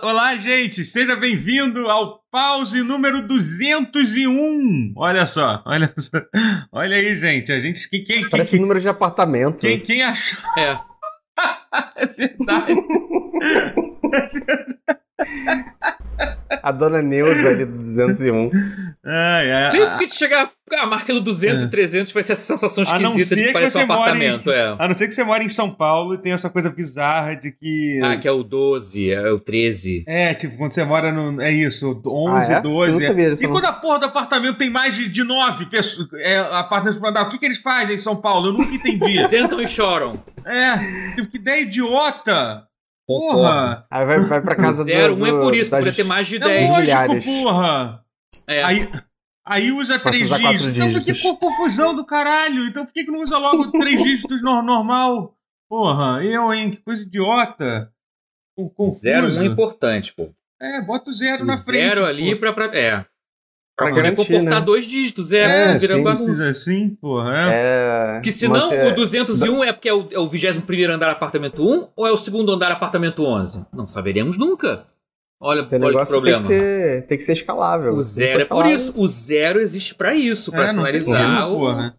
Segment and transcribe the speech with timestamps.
[0.00, 4.92] Olá, gente, seja bem-vindo ao pause número 201.
[4.96, 6.18] Olha só, olha só.
[6.70, 9.58] Olha aí, gente, a gente quem quem Parece quem, número de apartamento.
[9.58, 10.78] quem, quem achou É.
[11.96, 12.74] é verdade.
[16.62, 18.50] A dona Neuza ali do 201.
[19.04, 21.64] Ai, ai, Sempre que te chegar a marca do 200 É.
[21.64, 24.50] e 300 vai ser essa sensação esquisita de que parecer você um mora em- apartamento.
[24.52, 24.76] É.
[24.78, 27.52] A não ser que você mora em São Paulo e tem essa coisa bizarra de
[27.52, 30.04] que Ah, que é o 12, é o 13.
[30.06, 31.40] É, tipo, quando você mora no.
[31.40, 32.60] É isso, 11, Ah, é?
[32.60, 32.92] 12.
[32.94, 33.52] Eu não sabia e não.
[33.52, 36.08] quando a porra do apartamento tem mais de, de 9 pessoas.
[36.16, 38.48] É, apartamentos pra andar, o que, que eles fazem em São Paulo?
[38.48, 39.24] Eu nunca entendi.
[39.28, 40.22] Sentam e choram.
[40.44, 42.64] é, tipo, que ideia idiota!
[43.08, 43.38] Concordo.
[43.40, 43.86] Porra!
[43.90, 46.26] Aí vai, vai pra casa Zero, do, um é por isso, das- podia ter mais
[46.28, 46.68] de É 10.
[46.68, 47.24] lógico, milhares.
[47.24, 48.04] porra!
[48.46, 48.62] É.
[48.62, 48.88] Aí,
[49.46, 50.76] aí usa Passa a três usar quatro dígitos.
[50.76, 51.22] Então, que dígitos.
[51.22, 52.66] co- confusão do caralho!
[52.68, 55.34] Então, por que, que não usa logo três dígitos no- normal?
[55.70, 56.70] Porra, eu, hein?
[56.70, 57.90] Que coisa idiota!
[58.56, 59.00] Com- Confuso.
[59.00, 60.28] Zero, um é importante, pô.
[60.60, 61.88] É, bota o zero O na frente.
[61.88, 62.40] zero ali pô.
[62.40, 62.76] pra, pra.
[62.78, 63.06] É.
[63.78, 64.60] Pra garantir, comportar né?
[64.60, 65.98] dois dígitos, zero, É, senão vira sim.
[66.00, 66.48] Simples bagunça.
[66.48, 67.52] assim, porra.
[67.52, 67.52] É.
[67.52, 71.62] É, Porque senão manter- o 201 é porque é o, é o 21 andar apartamento
[71.66, 73.64] 1 ou é o segundo andar apartamento 11?
[73.72, 74.84] Não saberemos nunca.
[75.40, 76.38] Olha, Tem olha que negócio que tem problema.
[76.40, 77.92] que, ser, tem que ser escalável.
[77.92, 78.92] O zero é por isso.
[78.96, 81.58] O zero existe pra isso, pra É, não tem sinalizar erro, o.
[81.60, 81.94] porra.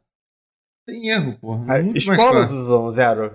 [0.86, 1.81] Tem erro, porra.
[1.81, 2.58] Muito mais escolas fácil.
[2.58, 3.31] usam zero.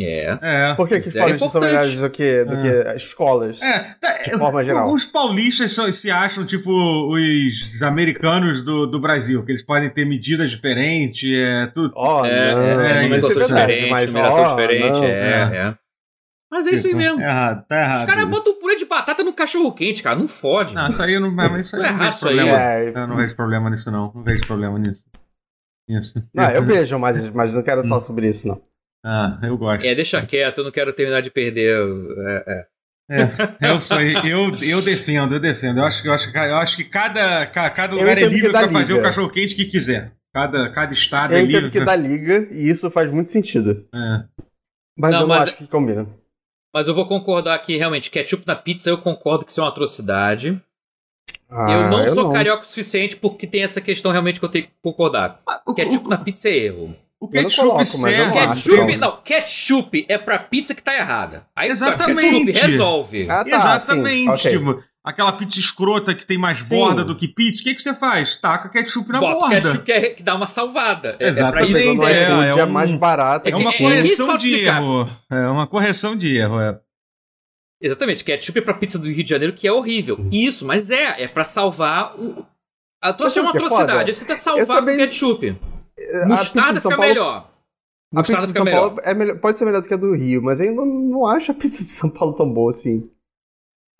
[0.00, 0.38] É.
[0.42, 0.74] É.
[0.74, 1.66] Por que, que Zero é escolas são importante.
[1.70, 3.62] melhores do que, do que as escolas?
[3.62, 4.92] É, tá, De forma geral.
[4.92, 6.68] Os paulistas são- se acham, tipo,
[7.12, 11.92] os americanos do, do Brasil, que eles podem ter medidas diferentes, é tudo.
[11.94, 15.04] Ó, É, não, é, é, é diferente, mas, numeração ó, diferente, não.
[15.04, 15.56] é, é.
[15.68, 15.74] é.
[16.50, 17.20] Mas é isso aí mesmo.
[17.20, 18.00] É errado, tá errado.
[18.00, 20.16] Os caras botam purê de batata no cachorro quente, cara.
[20.16, 20.72] Não fode.
[20.74, 22.60] Não, isso aí eu não, mas isso aí Tá não errado vejo aí, problema.
[22.62, 24.12] É, Eu não vejo problema nisso, não.
[24.14, 25.04] Não vejo problema nisso.
[25.88, 26.28] Isso.
[26.32, 27.88] não, eu vejo, mas, mas não quero Hum.
[27.88, 28.60] falar sobre isso, não.
[29.04, 29.84] Ah, eu gosto.
[29.84, 31.76] É, deixa quieto, eu não quero terminar de perder.
[32.18, 32.66] É, é.
[33.06, 35.78] É, eu sou eu, eu defendo, eu defendo.
[35.80, 38.24] Eu acho que eu acho que eu acho que cada ca- cada Eu lugar é
[38.24, 40.12] livre para fazer o cachorro quente que quiser.
[40.32, 41.70] Cada cada estado Eu é livre.
[41.70, 43.86] que dá liga e isso faz muito sentido.
[43.94, 44.24] É.
[44.96, 46.06] Mas Não, eu não mas- acho que combina.
[46.74, 49.68] Mas eu vou concordar que realmente, ketchup na pizza, eu concordo que isso é uma
[49.70, 50.60] atrocidade.
[51.48, 54.64] Ah, eu não sou carioca o suficiente porque tem essa questão realmente que eu tenho
[54.64, 55.40] que concordar.
[55.66, 56.96] O, Ketchup o, na pizza é erro.
[57.24, 58.16] O ketchup coloco, serve.
[58.40, 58.62] não acho.
[58.62, 61.46] Ketchup, que- não, ketchup é pra pizza que tá errada.
[61.56, 62.46] Aí Exatamente.
[62.46, 63.30] ketchup resolve.
[63.30, 64.08] Ah, tá, Exatamente.
[64.24, 64.50] sim, ok.
[64.50, 66.76] tipo, aquela pizza escrota que tem mais Sim.
[66.76, 68.36] borda do que pizza, o que, que você faz?
[68.36, 69.60] Taca ketchup na Bota borda.
[69.60, 71.16] ketchup que, é- que dá uma salvada.
[71.20, 71.56] É- Exatamente.
[71.74, 73.48] É pra isso é, iFood, é é, um- mais barato.
[73.48, 75.10] É uma É que- correção de erro.
[75.30, 76.60] É uma correção de erro.
[76.60, 76.78] É.
[77.82, 80.26] Exatamente, ketchup é pra pizza do Rio de Janeiro que é horrível.
[80.32, 82.44] Isso, mas é, é pra salvar o.
[83.02, 85.54] A tua é uma é atrocidade, é você tá salvar também- com ketchup.
[86.06, 87.50] A pizza Mostarda de São fica Paulo- melhor.
[88.14, 88.80] A pizza de fica São melhor.
[88.88, 91.26] Paulo é melhor- pode ser melhor do que a do Rio, mas eu não, não
[91.26, 93.08] acho a pizza de São Paulo tão boa assim.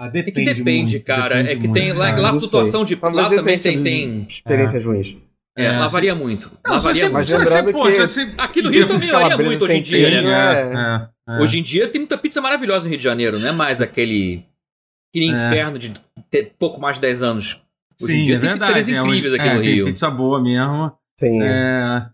[0.01, 1.37] Ah, É depende que depende, muito, cara.
[1.37, 1.93] depende é que muito, tem.
[1.93, 2.21] Lá, cara.
[2.23, 2.97] lá a flutuação de.
[2.97, 3.83] Talvez Lá também tem.
[3.83, 5.17] tem Experiências ruins.
[5.57, 6.51] é, É, lá varia muito.
[6.65, 7.45] Não, Lá varia você, Mas muito.
[7.47, 10.31] você, lembrando pô, que- você- Aqui no Rio também varia muito hoje em dia, né?
[11.29, 11.33] é.
[11.33, 11.41] é, é.
[11.41, 14.45] Hoje em dia tem muita pizza maravilhosa no Rio de Janeiro, não é mais aquele.
[15.15, 15.47] Aquele É.
[15.47, 15.93] inferno de
[16.29, 17.57] ter pouco mais de 10 anos.
[18.03, 18.73] Hoje em Sim, dia é tem verdade.
[18.75, 19.87] pizzarias é, incríveis aqui é, no tem Rio.
[19.87, 20.93] pizza boa mesmo.
[21.19, 21.43] Sim.
[21.43, 22.07] É.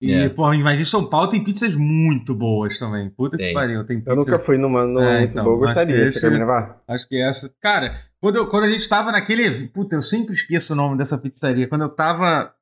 [0.00, 0.28] E, É.
[0.28, 3.08] porra, mas em São Paulo tem pizzas muito boas também.
[3.10, 3.54] Puta que Tem.
[3.54, 4.10] pariu, tem pizza.
[4.10, 5.96] Eu nunca fui numa, numa É, muito então, boa, eu que gostaria.
[6.06, 6.82] esse- Você quer me levar?
[6.88, 7.54] Acho que essa.
[7.60, 9.68] Cara, quando, eu- quando a gente tava naquele.
[9.68, 11.68] Puta, eu sempre esqueço o nome dessa pizzaria.
[11.68, 12.52] Quando eu tava.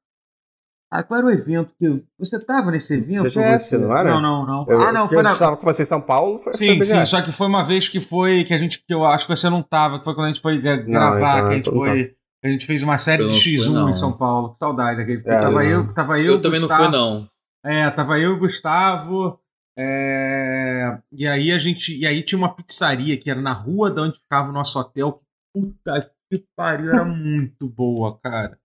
[0.92, 2.02] Ah, qual era o evento que.
[2.18, 3.22] Você tava nesse evento?
[3.22, 3.78] BGS, você?
[3.78, 4.10] não era?
[4.10, 4.66] Não, não, não.
[4.68, 5.32] Eu, ah, não, porque foi eu na.
[5.32, 6.40] estava com você em São Paulo.
[6.42, 9.04] Foi Sim, sim, só que foi uma vez que foi que a gente que eu
[9.06, 11.46] acho que você não tava, que foi quando a gente foi gra- Não, gravar, então,
[11.48, 13.72] que a gente então foi, a gente fez uma série Eu de não fui, X1
[13.72, 13.88] não.
[13.90, 14.54] em São Paulo.
[14.54, 15.20] Saudade daquele.
[15.26, 17.28] É, tava eu eu, tava eu, Eu também não Gustavo, fui, não.
[17.64, 19.38] É, tava eu e o Gustavo.
[19.78, 21.96] é, E aí a gente.
[21.96, 25.20] E aí tinha uma pizzaria que era na rua de onde ficava o nosso hotel.
[25.54, 28.56] Puta que pariu, era muito boa, cara.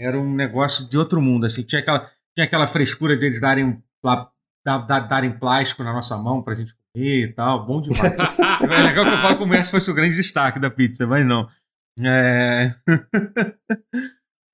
[0.00, 1.62] Era um negócio de outro mundo, assim.
[1.62, 2.00] Tinha aquela,
[2.36, 4.30] tinha aquela frescura de eles darem, da-
[4.78, 7.64] da- darem plástico na nossa mão pra gente comer e tal.
[7.66, 7.98] Bom demais.
[8.60, 11.48] É legal que eu falo como esse fosse o grande destaque da pizza, mas não.
[12.04, 12.74] É.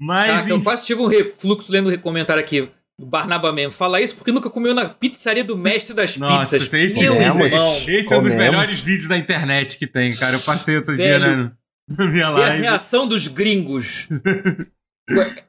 [0.01, 0.31] mas.
[0.31, 2.69] Caraca, eu quase tive um refluxo lendo o comentário aqui
[2.99, 3.73] do Barnaba mesmo.
[3.73, 6.73] Fala isso porque nunca comeu na pizzaria do mestre das Nossa, pizzas.
[6.75, 7.41] esse, Meu Comemos.
[7.47, 7.83] irmão.
[7.89, 10.37] esse é um dos melhores vídeos da internet que tem, cara.
[10.37, 11.37] Eu passei outro dia Velho.
[11.45, 11.53] né,
[11.99, 12.63] na minha Ver a live.
[12.63, 14.09] reação dos gringos.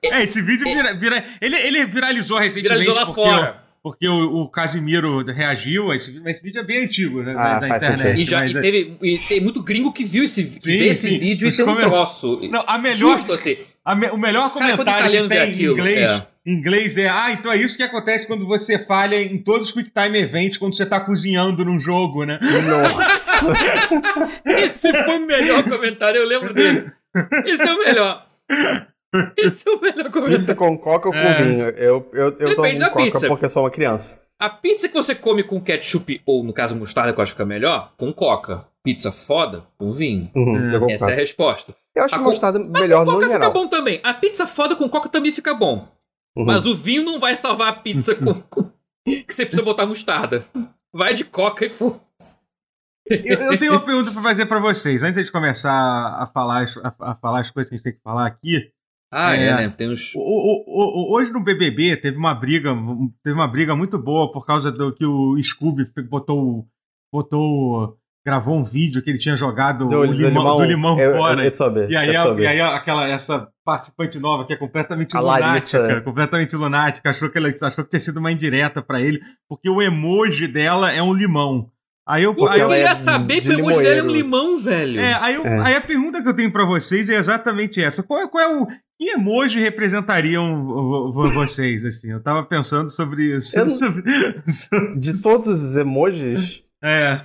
[0.03, 3.63] É, esse vídeo vira, vira- ele, ele viralizou recentemente Viralizou lá porque, fora.
[3.85, 5.93] Porque o, o Casimiro reagiu.
[5.93, 7.35] Esse, vídeo- esse vídeo é bem antigo, né?
[7.37, 8.19] Ah, da, da internet.
[8.19, 10.77] E, já, mas e, é- teve, e tem muito gringo que viu esse, que Sim,
[10.79, 11.19] vê esse sim.
[11.19, 12.39] vídeo e tem um troço.
[12.49, 13.57] Não, a melhor, Justo assim.
[13.85, 16.01] a me- o melhor Cara, comentário italiano que tem em aquilo, inglês.
[16.11, 16.27] é.
[16.47, 19.73] Em inglês é, ah, então é isso que acontece quando você falha em todos os
[19.73, 22.39] Quick Time Events quando você tá cozinhando num jogo, né?
[22.41, 23.45] Nossa.
[24.45, 26.85] Esse foi o melhor comentário, eu lembro dele.
[27.45, 28.25] Esse é o melhor.
[29.37, 30.37] Esse é o melhor comentário.
[30.39, 31.43] Pizza com coca ou com É.
[31.43, 31.69] vinho?
[31.69, 33.27] Eu, eu, eu Depende tomo da coca pizza.
[33.27, 34.19] porque eu sou uma criança.
[34.39, 37.37] A pizza que você come com ketchup, ou no caso mostarda, que eu acho que
[37.37, 38.65] fica melhor, com coca.
[38.83, 40.29] Pizza foda, com vinho.
[40.35, 40.93] Uhum, É.
[40.93, 41.73] Essa é a resposta.
[41.95, 43.53] Eu acho A mostarda Mas melhor com no coca fica geral.
[43.53, 43.99] bom também.
[44.03, 45.87] A pizza foda com coca também fica bom.
[46.37, 46.45] Uhum.
[46.45, 48.33] Mas o vinho não vai salvar a pizza com,
[49.07, 50.43] que você precisa botar mostarda.
[50.93, 52.01] Vai de coca e foda.
[53.07, 55.03] Eu, eu tenho uma pergunta pra fazer pra vocês.
[55.03, 58.01] Antes de começar a falar, a, a falar as coisas que a gente tem que
[58.03, 58.71] falar aqui.
[59.17, 59.55] Ah, é, É.
[59.55, 59.69] né?
[59.69, 60.13] Tem uns.
[60.15, 62.75] O- o- o- hoje no BBB teve uma briga,
[63.23, 66.65] teve uma briga muito boa por causa do que o Scooby botou,
[67.13, 71.15] botou, gravou um vídeo que ele tinha jogado Do, o do limão, do limão eu,
[71.15, 71.41] fora.
[71.41, 75.19] Eu, eu soube, E aí, e aí aquela, essa participante nova que é completamente A
[75.21, 76.01] lunática, Larissa.
[76.01, 79.81] completamente lunática, achou que ela achou que tinha sido uma indireta pra ele, porque o
[79.81, 81.69] emoji dela é um limão.
[82.07, 84.59] Aí eu, aí eu ela é queria saber que o emoji dele é um limão,
[84.59, 84.99] velho?
[84.99, 85.59] é, aí, eu- É.
[85.65, 88.03] aí a pergunta que eu tenho pra vocês é exatamente essa.
[88.03, 88.67] Qual, é- qual é o.
[88.97, 92.11] Que emoji representariam vo- vo- vocês, assim?
[92.11, 93.57] Eu tava pensando sobre isso.
[93.57, 94.03] Eu sobre-
[94.97, 97.21] De todos os emojis, é.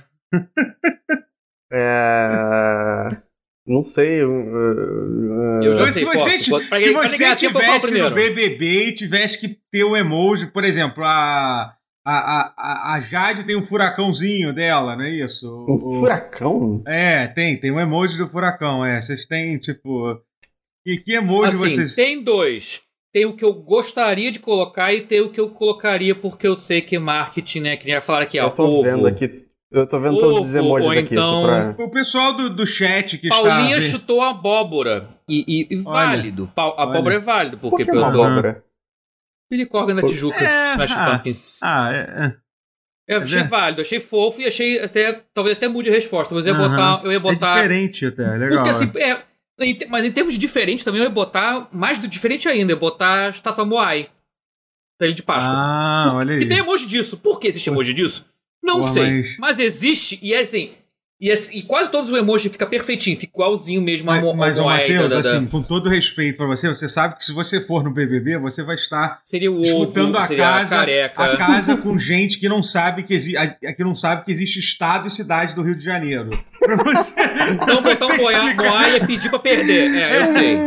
[1.71, 3.17] é...
[3.65, 4.23] Não sei.
[4.23, 8.09] eu- eu- Eu já Mas sei, se você, posso, se você tivesse no.
[8.11, 11.71] BBB e tivesse que ter o emoji, por exemplo, a.
[12.03, 12.13] A,
[12.57, 15.47] a, a- Jade tem um furacãozinho dela, não é isso?
[15.47, 16.81] O- Um o- furacão?
[16.87, 18.99] É, tem, tem um emoji do furacão, é.
[18.99, 20.19] Vocês têm, tipo.
[20.85, 21.95] E que emoji Assim, vocês.
[21.95, 22.81] tem dois.
[23.13, 26.55] Tem o que eu gostaria de colocar e tem o que eu colocaria porque eu
[26.55, 27.77] sei que marketing, né?
[27.77, 28.45] Que nem falar aqui, ó.
[28.45, 28.83] eu tô ovo.
[28.83, 29.45] vendo aqui.
[29.69, 31.13] Eu tô vendo todos os Ovo, emojis ou aqui.
[31.13, 31.43] então-
[31.75, 31.85] pra...
[31.85, 33.91] O pessoal do, do chat que Paulinha está.
[33.91, 35.09] chutou a abóbora.
[35.29, 36.51] E, e- e Olha, válido.
[36.55, 36.83] Pa- a olha.
[36.89, 38.63] abóbora é válido, Por porque que uma pelo abóbora?
[39.51, 40.41] Pilicórdia na Tijuca.
[40.41, 41.59] É, Smash ah, Pumpkins.
[41.61, 41.97] Ah, é.
[42.25, 42.35] é.
[43.15, 43.43] Eu achei é.
[43.43, 45.21] válido, achei fofo e achei até.
[45.33, 46.69] Talvez até mude a resposta, mas eu ia Aham.
[46.69, 47.05] botar.
[47.05, 47.55] Eu ia É botar.
[47.55, 48.57] diferente até, é legal.
[48.63, 49.21] porque assim, é.
[49.59, 51.67] em te- Mas em termos de diferente também eu ia botar.
[51.73, 54.09] Mais do diferente ainda, eu ia botar estátua Moai.
[55.01, 55.53] Ilha de Páscoa.
[55.53, 56.39] Ah, Por- olha aí.
[56.39, 57.17] Que tem emoji disso.
[57.17, 58.25] Por que existe emoji disso?
[58.63, 59.11] Não Porra, sei.
[59.17, 59.59] mas- Mas...
[59.59, 60.71] existe, e é assim.
[61.21, 64.33] E, assim, e quase todos os emojis fica perfeitinho, fica igualzinho mesmo a Mas, mo-
[64.33, 67.83] mas Moai Matheus, assim, com todo respeito pra você, você sabe que se você for
[67.83, 70.77] no BBB, você vai estar Seria o disputando ovo, a seria casa,
[71.15, 74.31] a a casa com gente que não sabe que, exi a- que não sabe que
[74.31, 76.31] existe estado e cidade do Rio de Janeiro.
[76.59, 77.13] Pra você,
[77.53, 79.93] Então botar você um Moai é pedir pra perder.
[79.95, 80.57] É, eu sei.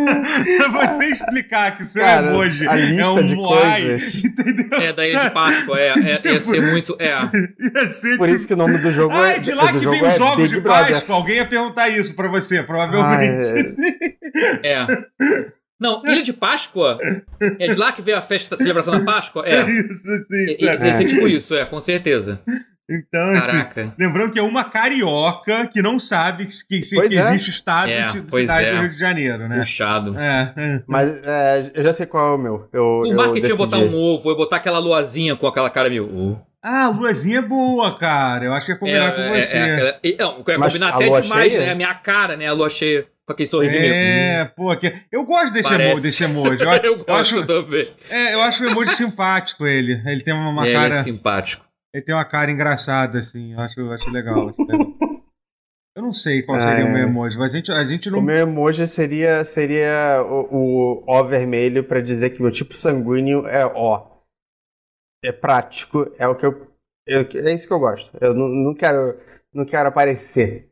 [0.56, 4.24] pra você explicar que o seu Cara, emoji a lista é um coisas.
[4.24, 4.80] entendeu?
[4.80, 5.88] É da Ilha de Páscoa, é.
[5.88, 5.94] é
[6.32, 6.96] ia ser muito.
[7.00, 7.14] É.
[7.74, 9.36] Ia ser Por tipo- isso que o nome do jogo Ah, é.
[9.36, 10.92] é de lá que jogo vem os é ovos Big de Brother.
[10.94, 11.14] Páscoa.
[11.16, 13.48] Alguém ia perguntar isso pra você, provavelmente.
[14.64, 14.86] É.
[15.80, 16.98] Não, Ilha de Páscoa
[17.60, 19.44] é de lá que veio a festa, a celebração da Páscoa?
[19.46, 19.60] É.
[19.68, 20.56] isso, sim.
[20.58, 22.40] E- Ia ser tipo isso, é, com certeza.
[22.90, 23.94] Então, assim, Caraca.
[23.98, 27.04] lembrando que é uma carioca que não sabe que, que, é.
[27.06, 28.72] existe estado É, e cidade é.
[28.74, 29.56] do Rio de Janeiro, né?
[29.58, 30.18] Puxado.
[30.18, 30.82] É, é.
[30.86, 32.68] Mas é, eu já sei qual é o meu.
[32.72, 33.56] Eu, O eu marketing ia decidi.
[33.56, 36.04] botar um ovo, ia botar aquela luazinha com aquela cara meio.
[36.06, 36.38] uh.
[36.64, 38.46] Ah, a luazinha é boa, cara.
[38.46, 39.58] Eu acho que ia combinar com é, você.
[39.58, 41.66] é, e- não, eu ia Mas combinar a até demais, cheia?
[41.66, 41.72] né?
[41.72, 42.46] A minha cara, né?
[42.46, 43.92] A lua cheia, com aquele sorrisinho meio.
[43.94, 44.90] É, pô, que...
[45.12, 45.90] eu gosto desse, Parece.
[45.92, 46.62] emo, desse emoji.
[46.64, 47.92] Eu, Eu eu gosto acho, também.
[48.08, 50.00] é, eu acho o emoji simpático, ele.
[50.06, 50.94] Ele tem uma, uma É, ele cara.
[50.96, 51.64] é simpático.
[51.94, 53.52] Ele tem uma cara engraçada, assim.
[53.52, 54.48] Eu acho, eu acho legal.
[54.48, 54.86] acho legal.
[55.96, 56.92] Eu não sei qual Ah, seria o é.
[56.92, 58.22] meu emoji, mas a gente, a gente O não.
[58.22, 63.64] meu emoji seria, seria o, o O vermelho pra dizer que meu tipo sanguíneo é
[63.66, 64.13] O.
[65.24, 66.66] É prático, é o que eu.
[67.06, 68.10] eu- é isso que eu gosto.
[68.20, 69.16] Eu não, não quero.
[69.52, 70.68] Não quero aparecer.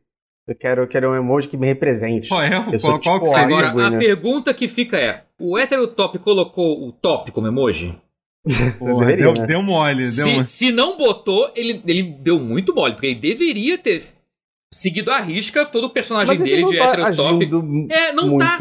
[0.47, 2.27] Eu quero, eu quero um emoji que me represente.
[2.27, 2.53] Qual é?
[2.57, 3.67] Eu Qual, sou qual que tipo seria?
[3.69, 7.97] Agora, a pergunta que fica é: o hétero top colocou o top como emoji?
[8.77, 9.45] Porra, deveria, deu, né?
[9.47, 10.01] deu mole.
[10.01, 10.43] Deu Se, mole.
[10.43, 14.03] se não botou, ele, ele deu muito mole, porque ele deveria ter
[14.73, 17.49] seguido a risca todo o personagem Mas ele dele não de tá hétero top.
[17.89, 18.57] É, não tá.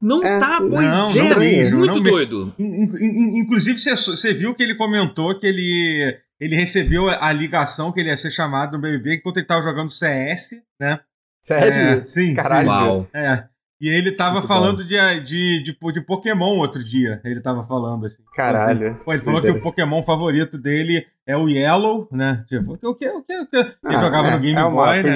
[0.00, 1.24] Não É, tá, pois não, é.
[1.30, 2.54] não mesmo, muito não doido.
[2.58, 7.30] In- in- in- Inclusive, você- você viu que ele comentou que ele, ele recebeu a
[7.32, 11.00] ligação que ele ia ser chamado no BBB enquanto ele tava jogando CS, né?
[11.42, 12.00] Sério?
[12.00, 13.02] É, sim, Caralho.
[13.02, 13.08] sim.
[13.14, 13.44] É.
[13.80, 17.18] E ele tava Muito falando de, de, de, de Pokémon outro dia.
[17.24, 18.22] Ele tava falando assim.
[18.36, 19.00] Caralho.
[19.02, 22.44] Pô, ele falou que o Pokémon favorito dele é o Yellow, né?
[22.46, 24.58] Tipo, o que, o que, o que, o que ele Ah, jogava é, no Game
[24.58, 25.10] é uma Boy, né?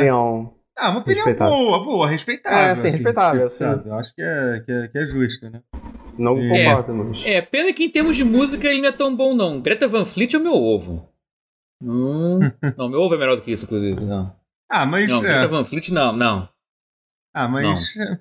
[0.76, 1.54] Ah, uma opinião respeitável.
[1.56, 2.58] boa, boa, respeitável.
[2.72, 3.64] É, sim, respeitável, sim.
[3.64, 5.62] Eu acho que é, que é, que é justo, né?
[6.18, 6.48] Não É.
[6.64, 7.22] concordo, mas.
[7.24, 9.60] É, pena que em termos de música ele não é tão bom, não.
[9.60, 11.08] Greta Van Fleet é o meu ovo.
[11.82, 12.40] Hum,
[12.76, 14.00] não, meu ovo é melhor do que isso, inclusive.
[14.04, 14.34] Não,
[14.68, 15.10] Ah, mas.
[15.10, 16.48] não é, Greta Van Fleet não, não.
[17.32, 17.96] Ah, mas.
[17.96, 18.18] é,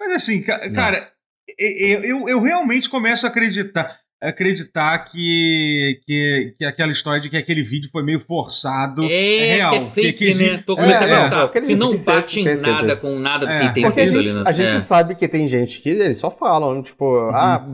[0.00, 1.12] Mas assim, ca- cara,
[1.58, 3.98] eu, eu, eu realmente começo a acreditar.
[4.22, 9.54] Acreditar que, que, que aquela história de que aquele vídeo foi meio forçado É, é
[9.56, 9.70] real.
[9.72, 10.62] que é fake, que, que né?
[10.64, 13.74] Tô começando é, a é, que não bate em nada com nada do É, que
[13.74, 14.44] tem Porque a feito gente, ali, né?
[14.46, 14.80] a gente É.
[14.80, 17.34] sabe que tem gente que eles só falam, tipo, Uhum.
[17.34, 17.66] ah,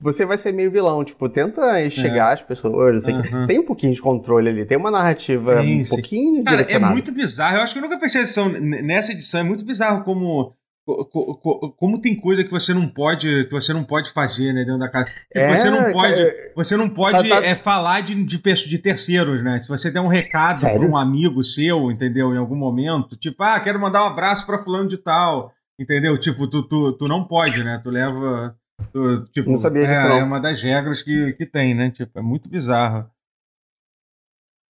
[0.00, 1.04] você vai ser meio vilão.
[1.04, 2.94] Tipo, tenta chegar às pessoas.
[2.94, 3.46] eu sei que Uhum.
[3.46, 5.90] Tem um pouquinho de controle ali, tem uma narrativa Tem, um sim.
[5.90, 7.56] pouquinho Cara, é muito bizarro.
[7.56, 9.40] Eu acho que eu nunca prestei atenção n- nessa edição.
[9.40, 10.52] É muito bizarro como.
[10.88, 14.52] Co- co- co- Como tem coisa que você não pode que você não pode fazer
[14.52, 15.06] né, dentro da casa.
[15.06, 18.78] Tipo, É, você não pode, você não pode Tá- tá- é, falar de, de, de
[18.78, 19.58] terceiros, né?
[19.58, 22.34] Se você der um recado para um amigo seu, entendeu?
[22.34, 26.16] Em algum momento, tipo, ah, quero mandar um abraço para fulano de tal, entendeu?
[26.18, 27.80] Tipo, tu, tu, tu não pode, né?
[27.82, 28.56] Tu leva.
[28.92, 30.16] tu, tipo, Não sabia é, disso, não.
[30.18, 31.90] é uma das regras que, que tem, né?
[31.90, 33.08] Tipo, é muito bizarro.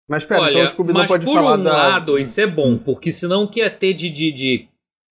[0.08, 1.72] Mas pera, então o Olha, Scooby não mas pode por falar um da.
[1.72, 4.08] lado, isso é bom, porque senão o que ia ter de.
[4.08, 4.67] de, de...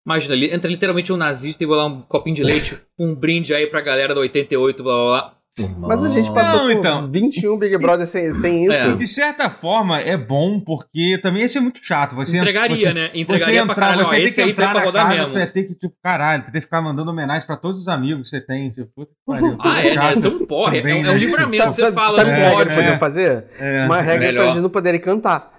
[0.07, 3.67] Imagina, entra literalmente um nazista e vai lá um copinho de leite, um brinde aí
[3.67, 5.33] pra galera da 88, blá blá blá.
[5.79, 7.09] Mas a gente passou Não, por então.
[7.11, 8.73] 21 Big Brother sem, sem isso.
[8.75, 8.89] É.
[8.89, 12.13] E de certa forma é bom, porque também ia ser muito chato.
[12.15, 13.09] Você, Entregaria, você, né?
[13.11, 14.05] Você Entregaria pra entrar, caralho.
[14.05, 15.33] você Ó, tem esse que aí entrar tem pra na rodar casa, mesmo.
[15.33, 17.87] tu ia ter que, tipo, caralho, tu tem que ficar mandando homenagem pra todos os
[17.87, 18.69] amigos que você tem.
[18.69, 19.57] Tipo, puta que pariu.
[19.59, 19.93] Ah, é, né?
[19.95, 20.17] Chato.
[20.19, 20.77] Isso é um porre.
[20.79, 21.11] Também, é, um- é né?
[21.11, 21.57] um livramento.
[21.57, 22.97] Sabe, Você sabe, fala, sabe que regra é.
[22.99, 23.45] fazer?
[23.59, 24.41] É, Uma regra Melhor.
[24.43, 25.51] pra eles não poderem cantar.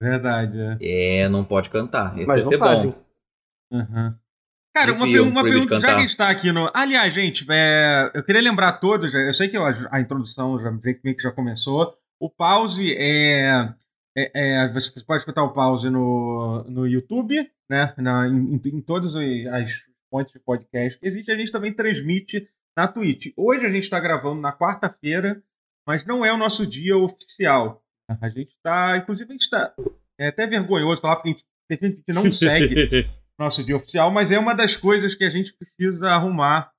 [0.00, 1.20] verdade, é.
[1.22, 2.16] É, não pode cantar.
[2.18, 2.94] Isso Mas ia não ser fazem.
[3.74, 4.14] Uhum.
[4.74, 6.70] Cara, uma, uma pergunta, já que a gente tá aqui no.
[6.74, 10.70] Aliás, gente, é, eu queria lembrar a todos, eu sei que a, a introdução já
[10.70, 11.96] meio que já começou.
[12.20, 13.72] O pause é.
[14.16, 14.30] é-
[14.64, 17.94] é, você pode escutar o pause no, no YouTube, né?
[17.98, 19.70] Na, em, em todas as
[20.10, 21.30] fontes de podcast que existe.
[21.30, 23.32] A gente também transmite na Twitch.
[23.36, 25.40] Hoje a gente está gravando na quarta-feira,
[25.86, 27.80] mas não é o nosso dia oficial.
[28.20, 28.96] A gente está.
[28.96, 29.72] Inclusive, a gente está.
[30.18, 34.10] É até vergonhoso falar, porque a gente, tem gente que não segue nosso dia oficial,
[34.10, 36.70] mas é uma das coisas que a gente precisa arrumar,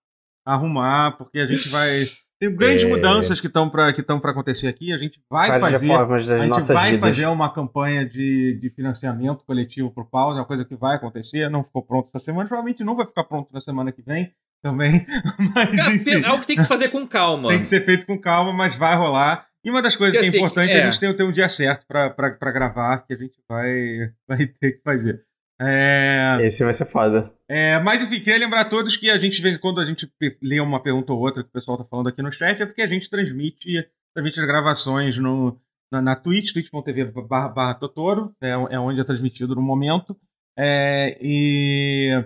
[0.46, 2.06] arrumar, porque a gente vai
[2.40, 2.88] tem grandes É.
[2.88, 4.92] mudanças que estão para que estão para acontecer aqui.
[4.94, 7.00] A gente vai Várias fazer, a gente vai vidas.
[7.00, 10.96] fazer uma campanha de, de financiamento coletivo para o Pause, é uma coisa que vai
[10.98, 11.50] acontecer.
[11.50, 14.32] Não ficou pronto essa semana, provavelmente não vai ficar pronto na semana que vem
[14.62, 15.06] também,
[15.56, 16.24] mas enfim.
[16.24, 17.50] É algo que tem que se fazer com calma.
[17.50, 19.46] Tem que ser feito com calma, mas vai rolar.
[19.64, 20.82] E uma das coisas Porque, que é assim, importante é, é.
[20.84, 24.74] a gente ter, ter um dia certo para gravar, que a gente vai, vai ter
[24.74, 25.24] que fazer.
[25.60, 27.32] É, Esse vai ser foda.
[27.48, 29.86] é, mas enfim, queria lembrar a todos que a gente, de vez em quando, a
[29.86, 32.66] gente lê uma pergunta ou outra que o pessoal tá falando aqui no chat, é
[32.66, 35.58] porque a gente transmite, transmite as gravações no,
[35.92, 40.18] na, na Twitch, twitch.tv barra, barra Totoro, é, é onde é transmitido no momento.
[40.58, 42.24] É, e,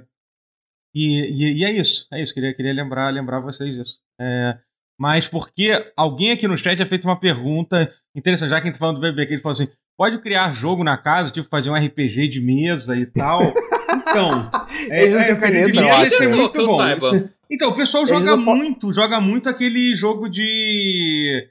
[0.93, 3.99] e, e, é isso, é isso, queria, queria lembrar, lembrar vocês isso.
[4.19, 4.57] É,
[4.99, 8.73] mas porque alguém aqui no chat já feito uma pergunta interessante, já que a gente
[8.73, 11.69] tá falando do bebê, que ele falou assim: pode criar jogo na casa, tipo fazer
[11.69, 13.41] um RPG de mesa e tal.
[13.89, 14.49] Então,
[14.91, 16.77] é, é, RPG de mesa ser Que muito bom.
[16.77, 17.05] saiba.
[17.07, 21.47] Isso- Então, o pessoal joga muito, joga muito aquele jogo de.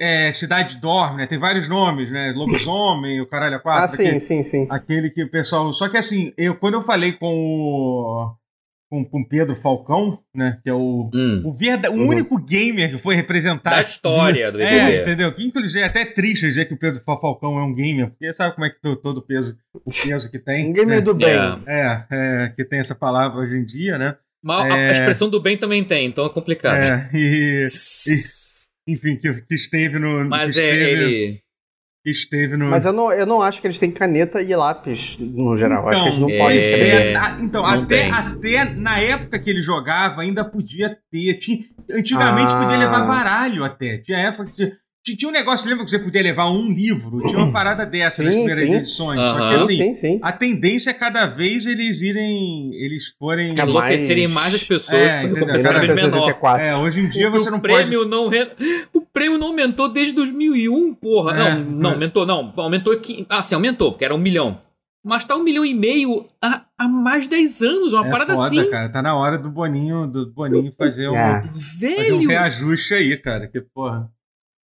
[0.00, 1.26] é, Cidade Dorme, né?
[1.26, 2.32] Tem vários nomes, né?
[2.36, 3.84] Lobisomem, o caralho a quatro.
[3.84, 4.66] Ah, sim, aquele- sim, sim.
[4.70, 5.72] Aquele que o pessoal.
[5.72, 8.34] Só que assim, eu, quando eu falei com o.
[8.92, 10.58] Com, com Pedro Falcão, né?
[10.62, 11.08] Que é o.
[11.14, 12.08] Hum, O, verda, o Uhum.
[12.08, 13.70] único gamer que foi representar.
[13.76, 15.00] da história do É, BBB.
[15.00, 15.32] entendeu?
[15.32, 18.30] Que inclusive é até triste dizer que o Pedro Fa- Falcão é um gamer, porque
[18.34, 20.68] sabe como é que to- todo o peso, o peso que tem.
[20.68, 21.00] Um gamer né?
[21.00, 21.26] do bem.
[21.26, 21.58] É.
[21.66, 24.14] É, é, que tem essa palavra hoje em dia, né?
[24.44, 24.88] Mas a- É.
[24.90, 26.82] a expressão do bem também tem, então é complicado.
[26.82, 27.64] É, e,
[28.86, 30.28] enfim, que, que esteve no.
[30.28, 31.40] Mas que é esteve, ele.
[32.10, 32.70] Esteve no.
[32.70, 35.88] Mas eu não, eu não acho que eles têm caneta e lápis, no geral.
[35.88, 36.80] acho que eles não é- podem ser.
[36.88, 38.10] é, então, não até, tem.
[38.12, 41.34] até na época que ele jogava, ainda podia ter.
[41.38, 41.58] Tinha,
[41.90, 42.62] antigamente Ah.
[42.62, 43.98] podia levar baralho até.
[43.98, 44.72] Tinha época que.
[45.04, 47.20] Tinha, um negócio, lembra que você podia levar um livro?
[47.26, 48.74] Tinha uma parada dessa nas Sim, primeiras sim.
[48.76, 49.20] edições.
[49.20, 50.18] Só que assim, sim, sim.
[50.22, 52.72] a tendência é cada vez eles irem.
[52.74, 53.52] Eles forem.
[53.58, 55.94] Enlouquecerem mais- mais as pessoas É, por cada vez menor.
[55.94, 56.64] 1984.
[56.66, 57.74] É, hoje em dia o, você o não pode.
[57.74, 58.50] prêmio não re-
[58.94, 61.32] O prêmio não aumentou desde 2001, porra.
[61.36, 61.92] É, não, não, é.
[61.94, 62.52] aumentou, não.
[62.56, 63.26] Aumentou aqui.
[63.28, 64.60] Ah, sim, aumentou, porque era um milhão.
[65.04, 68.36] Mas tá um milhão e meio há, há mais de 10 anos, uma É parada
[68.36, 68.70] foda, assim.
[68.70, 68.88] cara.
[68.88, 71.42] Tá na hora do Boninho, do Boninho fazer um, É.
[71.42, 73.48] fazer um reajuste aí, cara.
[73.48, 74.08] Que porra.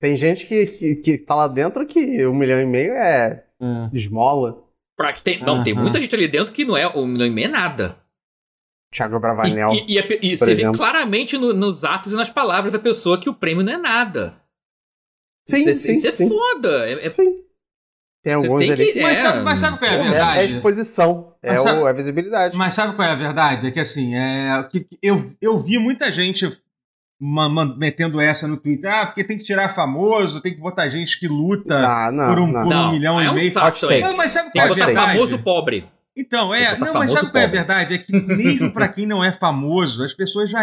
[0.02, 3.90] Tem gente que, que, que tá lá dentro que um milhão e meio é É.
[3.94, 4.64] esmola.
[4.98, 5.84] Pra que tem, não, tem Aham.
[5.84, 6.88] muita gente ali dentro que não é.
[6.88, 7.98] Um milhão e meio é nada.
[8.94, 9.72] Thiago E, Bravanel.
[9.74, 10.78] e, e, é- e por você vê exemplo.
[10.78, 14.36] claramente no- nos atos e nas palavras da pessoa que o prêmio não é nada.
[15.48, 16.28] sim, isso sim, isso é sim.
[16.28, 16.90] foda.
[16.90, 17.44] É- é- Sim.
[18.24, 19.02] Tem alguns tem ali que-.
[19.02, 20.56] Mas, É, sabe, mas sabe qual é a É, é a verdade?
[20.56, 22.56] exposição, é, sabe- o, é a visibilidade.
[22.58, 23.68] Mas sabe qual é a verdade?
[23.68, 26.46] É que assim, é, que, que eu, eu vi muita gente
[27.78, 28.92] metendo essa no Twitter.
[28.92, 32.40] Ah, porque tem que tirar famoso, tem que botar gente que luta Ah, não, por
[32.40, 32.64] um, não.
[32.64, 33.52] por um não, milhão é e um meio.
[33.52, 33.78] saco.
[34.02, 35.12] Não, mas sabe qual que é a botar verdade?
[35.14, 35.86] famoso pobre.
[36.18, 36.78] Então, é.
[36.78, 37.94] Não, mas sabe qual é a verdade?
[37.94, 40.62] É que mesmo pra quem não é famoso, as pessoas já,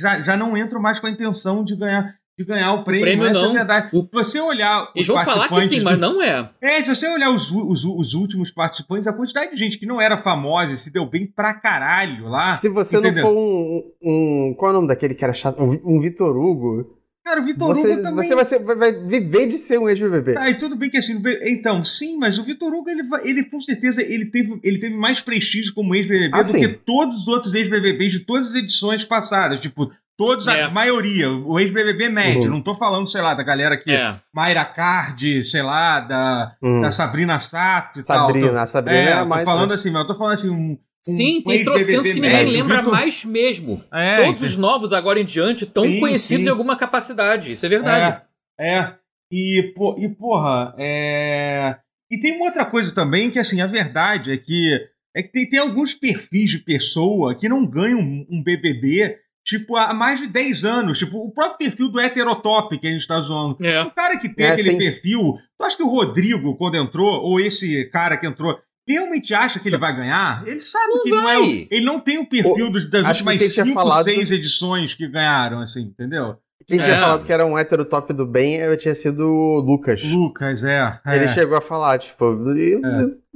[0.00, 2.14] já, já não entram mais com a intenção de ganhar.
[2.36, 3.04] De ganhar o prêmio.
[3.04, 3.48] prêmio essa não.
[3.48, 3.90] é a verdade.
[3.96, 6.50] O- você olhar os Eles vão falar que sim, mas não é.
[6.60, 10.00] É, se você olhar os, os, os últimos participantes, a quantidade de gente que não
[10.00, 12.52] era famosa e se deu bem pra caralho lá.
[12.56, 13.22] Se você entendeu?
[13.24, 14.54] não for um, um.
[14.58, 15.62] Qual é o nome daquele que era chato?
[15.62, 16.98] Um, um Vitor Hugo.
[17.24, 18.22] Cara, o Vitor Você, Hugo também.
[18.28, 20.34] você vai, ser- vai- vai viver de ser um ex-BBB.
[20.36, 23.58] Ah, e tudo bem que assim, então, sim, mas o Vitor Hugo, ele, ele com
[23.62, 26.60] certeza, ele teve, ele teve mais prestígio como ex-BBB Ah, do sim.
[26.60, 29.58] que todos os outros ex-BBBs de todas as edições passadas.
[29.58, 30.62] Tipo, todos, É.
[30.62, 32.44] a maioria, o ex-BBB médio.
[32.44, 32.50] Uhum.
[32.50, 33.90] Não tô falando, sei lá, da galera que.
[33.92, 34.16] É.
[34.34, 36.80] Mayra Card, sei lá, da, Hum.
[36.80, 38.26] da Sabrina Sato e tal.
[38.26, 39.44] Sabrina, Tô- a Sabrina é, é, a tô mais.
[39.44, 40.72] falando assim, mas eu tô falando assim, um.
[40.72, 40.78] um
[41.12, 42.52] Sim, tem trocentos que ninguém médio.
[42.52, 43.82] lembra Vitor- mais mesmo.
[43.92, 46.48] É, Todos os novos agora em diante estão Sim, conhecidos sim.
[46.48, 47.52] em alguma capacidade.
[47.52, 48.22] Isso é verdade.
[48.58, 48.94] É, é.
[49.32, 51.76] E, pô, e porra, é...
[52.10, 54.78] E tem uma outra coisa também, que assim, a verdade é que,
[55.16, 59.76] é que tem, tem alguns perfis de pessoa que não ganham um, um BBB, tipo,
[59.76, 60.98] há mais de 10 anos.
[60.98, 63.56] Tipo, o próprio perfil do heterotop que a gente tá zoando.
[63.64, 63.82] É.
[63.82, 64.78] O cara que tem É, aquele sim.
[64.78, 68.58] perfil, tu acha que o Rodrigo, quando entrou, ou esse cara que entrou,
[68.88, 70.46] realmente acha que ele vai ganhar?
[70.46, 71.38] Ele sabe Não que não é.
[71.38, 71.68] o- vai.
[71.70, 75.06] Ele não tem o perfil dos- das últimas quem tinha 5, falado- 6 edições que
[75.08, 76.36] ganharam, assim, entendeu?
[76.66, 76.98] Quem tinha É.
[77.00, 80.02] falado que era um hétero top do bem eu tinha sido o Lucas.
[80.02, 80.98] Lucas, é.
[81.04, 81.16] é.
[81.16, 82.24] Ele chegou a falar, tipo,
[82.56, 82.80] e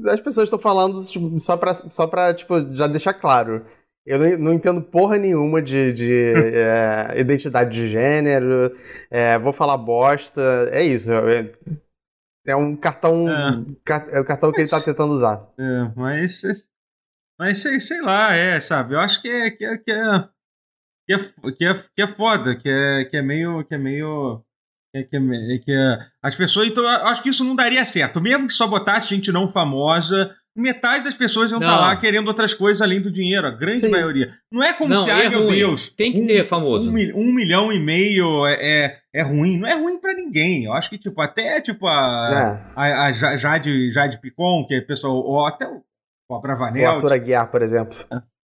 [0.08, 3.66] as pessoas estão falando tipo, só, pra, só pra, tipo, já deixar claro.
[4.08, 6.12] Eu não, entendo porra nenhuma de, de,
[6.54, 8.76] é, identidade de gênero,
[9.10, 10.40] é, vou falar bosta,
[10.72, 11.12] é isso.
[11.12, 11.52] É,
[12.46, 13.26] é um cartão.
[13.28, 14.16] É.
[14.16, 15.46] É o cartão que ele tá Mas- tentando usar.
[15.58, 16.40] É, mas.
[17.38, 18.94] Mas sei, sei lá, é, sabe?
[18.94, 19.50] Eu acho que é.
[19.50, 20.28] Que é, que é,
[21.06, 21.18] que é,
[21.56, 23.64] que é, que é foda, que é, que é meio.
[23.64, 24.42] Que é meio.
[24.90, 26.66] Que é, que é, me- que é- as pessoas.
[26.68, 28.20] Então, eu acho que isso não daria certo.
[28.20, 31.80] Mesmo que só botasse gente não famosa, metade das pessoas iam estar Não.
[31.80, 33.88] lá querendo outras coisas além do dinheiro, a grande Sim.
[33.88, 34.32] maioria.
[34.50, 35.56] Não é como Não, se, é ai meu ruim.
[35.56, 35.88] Deus.
[35.90, 36.90] Tem que um- ter famoso.
[36.90, 39.56] Um, um milhão e meio é, é, é ruim.
[39.58, 40.64] Não é ruim pra ninguém.
[40.64, 42.80] Eu acho que, tipo, até tipo a, É.
[42.80, 45.82] a, a Ja- Jade, Jade Picon, que é pessoal, ou até o, o
[46.30, 47.96] O Abravanel, Arthur Aguiar, por exemplo.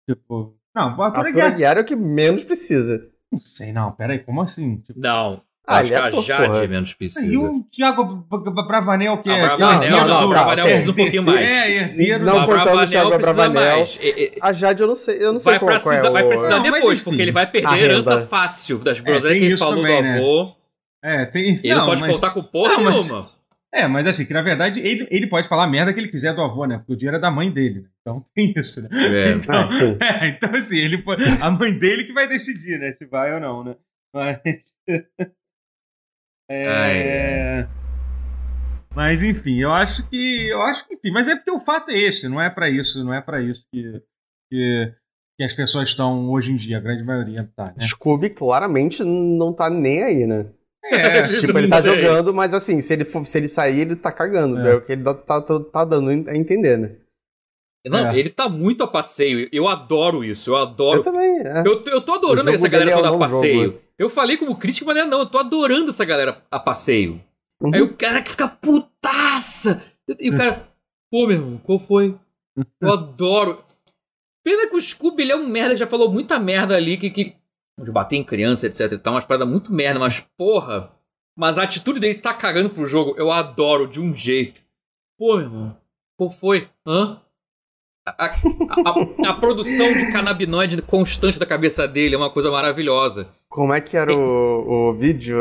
[0.09, 0.57] tipo.
[0.75, 1.53] Não, o Arthur Arthur Aguiar.
[1.53, 3.01] Aguiar é o que menos precisa.
[3.31, 4.79] Não sei, não, peraí, como assim?
[4.79, 5.43] Tipo, Não.
[5.65, 6.65] Ah, acho que é a ator, Jade porra.
[6.65, 7.25] é menos precisa.
[7.33, 8.27] e o Thiago
[8.67, 9.45] Bravanel, que Ah, é.
[9.45, 11.41] o que é Bravanel, não, do- o Bravanel é, precisa um pouquinho mais.
[11.49, 13.77] É, herdeiro Não do- o contando o Bravanel Thiago precisa Bravanel.
[13.79, 13.99] mais.
[14.41, 16.13] A Jade, eu não sei, eu não sei Vai, qual, é o...
[16.13, 19.39] vai precisar Não, depois, porque ele vai perder A a herança fácil das É, groselhas
[19.39, 20.19] que ele falou também, do né?
[20.19, 20.53] avô.
[21.05, 21.61] É, tem.
[21.63, 23.31] Ele não, pode mas- contar com porra Não, mas- nenhuma.
[23.75, 26.35] É, mas assim, que na verdade ele, ele pode falar a merda que ele quiser
[26.35, 26.77] do avô, né?
[26.79, 27.89] Porque o dinheiro é da mãe dele, né?
[28.01, 28.89] Então tem isso, né?
[28.93, 29.31] É.
[29.33, 29.69] Então, Ah,
[30.25, 31.03] é, então assim, ele
[31.41, 32.93] a mãe dele que vai decidir, né?
[32.93, 33.77] Se vai ou não, né?
[34.15, 34.39] Mas.
[36.49, 37.69] É, Ai,
[38.95, 40.49] Mas enfim, eu acho que.
[40.51, 43.05] Eu acho que, enfim, mas é porque o fato é esse, não é pra isso,
[43.05, 44.03] não é para isso que,
[44.51, 44.95] que,
[45.39, 47.81] que as pessoas estão hoje em dia, a grande maioria tá, né?
[47.81, 50.47] Scooby claramente não tá nem aí, né?
[50.85, 54.11] É, Tipo, ele tá jogando, mas assim, se ele, for, se ele sair, ele tá
[54.11, 54.59] cagando.
[54.59, 54.73] É.
[54.73, 56.91] É, o que ele tá, tá, tá dando a entender, né?
[57.85, 58.19] Não, É.
[58.19, 59.49] ele tá muito a passeio.
[59.53, 61.03] Eu adoro isso, eu Eu adoro.
[61.03, 61.63] também, é.
[61.67, 63.65] Eu, eu tô adorando essa galera é toda a bom passeio.
[63.65, 63.79] jogo.
[63.99, 67.23] Eu falei como crítico, mas não, é não, eu tô adorando essa galera a passeio.
[67.61, 67.75] Uhum.
[67.75, 69.83] Aí o cara que fica putaça.
[70.19, 70.69] E o cara,
[71.11, 72.17] pô, meu irmão, qual foi?
[72.81, 73.65] Eu adoro.
[74.45, 77.11] Pena que o Scooby ele é um merda, já falou muita merda ali, que.
[77.11, 77.37] que
[77.81, 80.91] de bater em criança, etc e tal, umas paradas muito merda, mas porra.
[81.37, 84.61] Mas a atitude dele tá cagando pro jogo, eu adoro de um jeito.
[85.19, 85.77] Pô, meu irmão,
[86.19, 86.69] qual foi?
[86.87, 87.21] Hã?
[88.05, 93.29] A, a- a- produção de canabinoide constante da cabeça dele é uma coisa maravilhosa.
[93.49, 95.39] Como é que era o, o vídeo?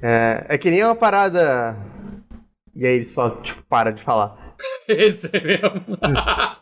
[0.00, 1.76] É, é que nem uma parada.
[2.74, 4.54] E aí ele só, tipo, para de falar.
[4.88, 5.82] Esse é mesmo.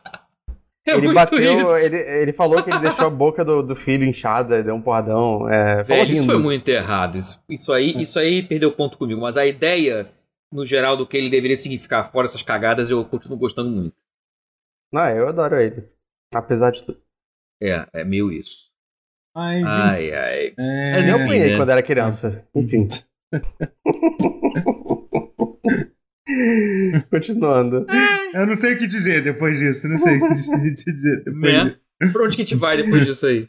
[0.86, 1.38] É ele bateu,
[1.76, 5.46] ele, ele falou que ele deixou a boca do, do filho inchada, deu um porradão.
[5.46, 7.18] É, Velho, isso foi muito errado.
[7.18, 9.20] Isso, isso aí, isso aí perdeu ponto comigo.
[9.20, 10.08] Mas a ideia,
[10.50, 13.92] no geral, do que ele deveria significar fora essas cagadas, eu continuo gostando muito.
[14.92, 15.84] Não, eu adoro ele.
[16.34, 17.00] Apesar de tudo.
[17.62, 18.68] É, é meio isso.
[19.34, 20.54] Mas, enfim, Ai, ai.
[20.58, 21.56] é, Mas eu apanhei né?
[21.56, 22.46] quando era criança.
[22.54, 22.86] Enfim.
[27.10, 27.86] Continuando.
[28.34, 30.34] eu não sei o que dizer depois disso, não sei o que
[30.84, 31.64] dizer depois Né?
[31.64, 31.78] disso.
[32.12, 33.48] Pra onde que a gente vai depois disso aí?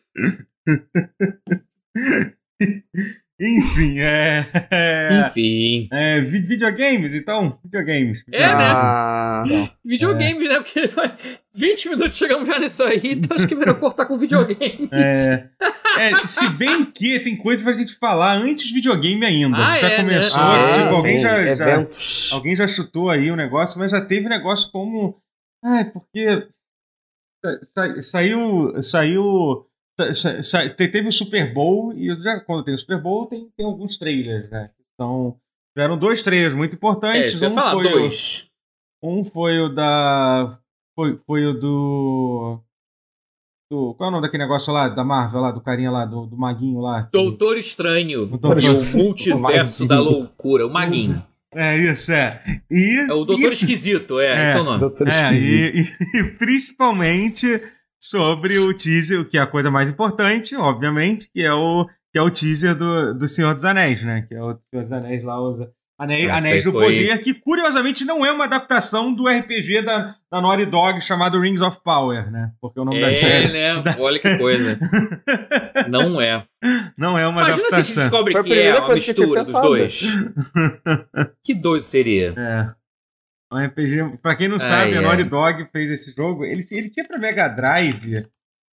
[3.41, 4.45] Enfim, é.
[4.69, 5.88] É, Enfim.
[5.93, 7.58] é, vi- videogames, então?
[7.63, 8.23] Videogames.
[8.32, 8.65] É, né?
[8.65, 9.43] Ah,
[9.86, 10.56] Videogames, né?
[10.56, 11.15] Porque vai
[11.56, 14.89] 20 minutos chegamos já nisso aí, então acho que é melhor cortar com videogame.
[14.91, 15.47] É,
[15.97, 19.58] é, se bem que tem coisa pra gente falar antes de videogame ainda.
[19.58, 20.43] Ah, já é, começou, né?
[20.69, 21.88] ah, tipo, alguém sim, já, já-
[22.34, 25.17] alguém já chutou aí o negócio, mas já teve negócio como.
[25.63, 26.47] Ai, porque.
[27.43, 28.84] sa- sa- saiu.
[28.84, 29.65] Saiu.
[30.75, 34.49] Teve o Super Bowl, e já, quando tem o Super Bowl, tem, tem alguns trailers,
[34.49, 34.69] né?
[34.93, 35.35] Então,
[35.75, 37.39] tiveram dois trailers muito É, importantes.
[37.39, 38.47] ia um, falar, foi dois.
[39.01, 40.59] O, um foi o da.
[40.95, 42.59] Foi, foi o do.
[43.71, 43.93] do.
[43.95, 46.35] Qual é o nome daquele negócio lá, da Marvel, lá, do carinha lá, do, do
[46.38, 47.03] Maguinho lá?
[47.03, 48.23] que- Doutor Estranho.
[48.23, 48.97] O Doutor é o Estranho.
[49.05, 50.67] multiverso O da loucura.
[50.67, 51.23] O Maguinho.
[51.55, 52.43] É, isso, é.
[52.69, 54.49] E, É o Doutor e- Esquisito, é, É.
[54.49, 54.79] esse é o nome.
[54.81, 55.75] Doutor É, Esquisito.
[56.13, 57.47] e, e- e principalmente
[57.99, 62.21] sobre o teaser, que é a coisa mais importante, obviamente, que é o, que é
[62.21, 64.21] o teaser do, do Senhor dos Anéis, né?
[64.27, 65.57] Que é o Senhor dos Anéis lá, os
[65.99, 70.39] Anéis, Anéis do foi- Poder, que curiosamente não é uma adaptação do RPG da, da
[70.41, 72.51] Naughty Dog chamado Rings of Power, né?
[72.62, 73.81] Porque o nome da É, série né?
[73.83, 74.79] da Olha que coisa.
[75.89, 76.45] Não é.
[76.97, 78.03] não é uma Imagina se a gente adaptação.
[78.03, 80.01] descobre Foi a que é uma mistura dos dois.
[81.43, 82.33] Que doido seria.
[82.38, 82.78] É.
[83.51, 84.17] Um RPG.
[84.21, 85.03] Pra quem não Ai, sabe, a ai.
[85.05, 86.45] Naughty Dog fez esse jogo.
[86.45, 88.27] Ele, ele tinha pra Mega Drive.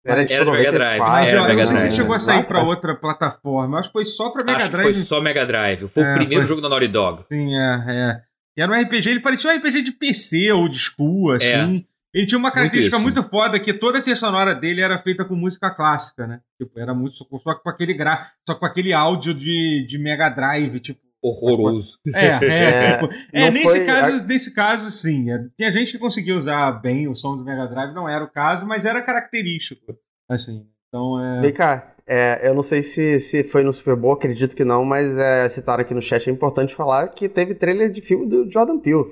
[0.05, 1.87] Era tipo Era de Mega Drive, 94, Mas era eu, Mega não sei se Drive.
[1.89, 3.79] ele chegou a sair pra outra plataforma.
[3.81, 4.95] Acho que foi só pra Mega Acho que Drive.
[4.95, 5.89] foi só Mega Drive.
[5.89, 6.49] Foi É, o primeiro foi.
[6.49, 7.25] jogo da Naughty Dog.
[7.33, 8.21] Sim, é, é.
[8.59, 11.85] E era um RPG, ele parecia um RPG de PC ou de school, assim.
[12.15, 13.03] Ele tinha uma característica isso.
[13.03, 16.41] muito, foda, que toda a trilha sonora dele era feita com música clássica, né?
[16.59, 20.31] Tipo, era muito, só, só com aquele gra, só com aquele áudio de, de Mega
[20.31, 21.01] Drive, tipo.
[21.29, 21.99] Horroroso.
[22.15, 23.09] É, é, É, tipo.
[23.33, 25.31] É, nesse foi- caso, nesse caso, sim.
[25.31, 28.31] É, tinha gente que conseguia usar bem o som do Mega Drive, não era o
[28.31, 29.97] caso, mas era característico.
[30.29, 30.67] Assim.
[30.89, 31.41] Então é.
[31.41, 34.85] Vem cá, é, eu não sei se, se foi no Super Bowl, acredito que não,
[34.85, 38.51] mas é, citaram aqui no chat, é importante falar que teve trailer de filme do
[38.51, 39.05] Jordan Peele.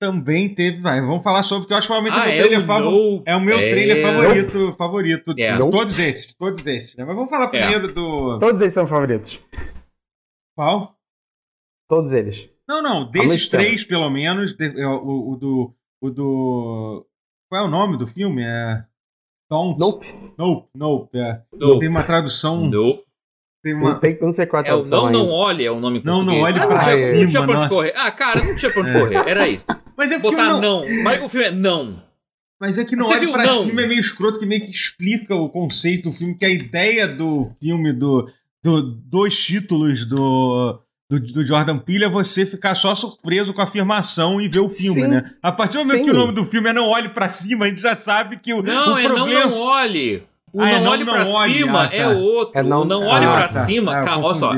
[0.00, 0.80] Também teve.
[0.80, 3.22] vai, vamos falar sobre, porque eu acho que provavelmente Ah, é o meu é trailer
[3.26, 3.68] É o meu É.
[3.68, 5.52] trailer favorito, favorito É.
[5.58, 7.04] de todos esses, de todos esses, né?
[7.04, 7.58] Mas vamos falar É.
[7.58, 8.38] primeiro do.
[8.38, 9.38] Todos eles são favoritos.
[10.56, 10.96] Qual?
[11.90, 12.48] Todos eles.
[12.66, 15.74] Não, não, desses três, pelo menos, de- é, o, o do.
[16.00, 17.06] O do.
[17.50, 18.42] Qual é o nome do filme?
[18.42, 18.84] É.
[19.50, 19.78] Don't.
[19.78, 20.06] Nope.
[20.38, 21.18] Nope, nope.
[21.18, 21.42] É.
[21.52, 21.78] No.
[21.80, 22.64] Tem uma tradução.
[22.70, 23.02] No.
[23.62, 23.94] Tem Não, uma.
[24.00, 25.32] tem, eu não sei qual é a É o tradução Não Não ainda.
[25.34, 27.50] Olhe, é o nome Não, não olhe Ah, pra não tinha, Não cima, tinha pra
[27.52, 27.68] onde nossa.
[27.68, 27.92] correr.
[27.94, 28.98] Ah, cara, não tinha pra onde É.
[29.00, 29.28] correr.
[29.28, 29.66] Era isso.
[29.98, 30.60] Mas é Botar não.
[30.62, 31.02] não.
[31.02, 32.02] Mas o filme é não.
[32.58, 33.62] Mas é que não Você olhe viu pra Não?
[33.64, 37.06] cima é meio escroto que meio que explica o conceito do filme, que a ideia
[37.08, 38.30] do filme, do,
[38.64, 43.64] do dois títulos do, do, do Jordan Peele é você ficar só surpreso com a
[43.64, 45.08] afirmação e ver o filme, Sim.
[45.08, 45.24] né?
[45.42, 46.04] A partir do momento Sim.
[46.04, 48.54] que o nome do filme é Não Olhe Pra Cima, a gente já sabe que
[48.54, 49.40] o, Não, o é problema...
[49.46, 50.22] não, não olhe.
[50.52, 51.54] O Ah, é não, não, olhe não pra olhe.
[51.58, 51.94] cima Ah, tá.
[51.96, 52.58] é outro.
[52.58, 53.66] É não- o não olhe Ah, pra tá.
[53.66, 53.96] cima.
[53.98, 54.52] Ah, calma, olha só.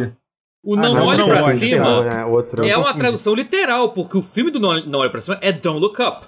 [0.65, 2.65] O Ah, não, não, olhe não pra olhe, cima É, outro.
[2.65, 5.81] é uma tradução literal, porque o filme do Não, não Olhe Pra Cima é Don't
[5.81, 6.27] Look Up.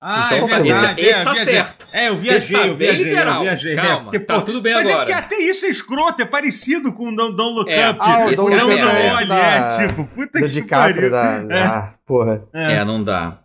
[0.00, 0.70] Ah, Então, é verdade.
[0.70, 1.54] esse- esse é, eu tá viajei.
[1.54, 1.88] certo.
[1.92, 3.34] É, eu viajei, Esse tá eu bem viajei, literal.
[3.36, 3.72] eu viajei.
[3.72, 4.96] é, Calma, porque, tá pô, tudo bem mas agora.
[5.02, 7.90] é porque até isso é escroto, é parecido com o Don't, Don't Look É.
[7.90, 7.98] Up.
[8.00, 8.80] Ah, o Esse Don't é Look Up
[9.32, 11.10] é esse é tipo, puta que pariu.
[11.10, 11.24] da...
[11.50, 11.62] É.
[11.66, 12.44] Ah, porra.
[12.54, 13.40] É, É, não dá.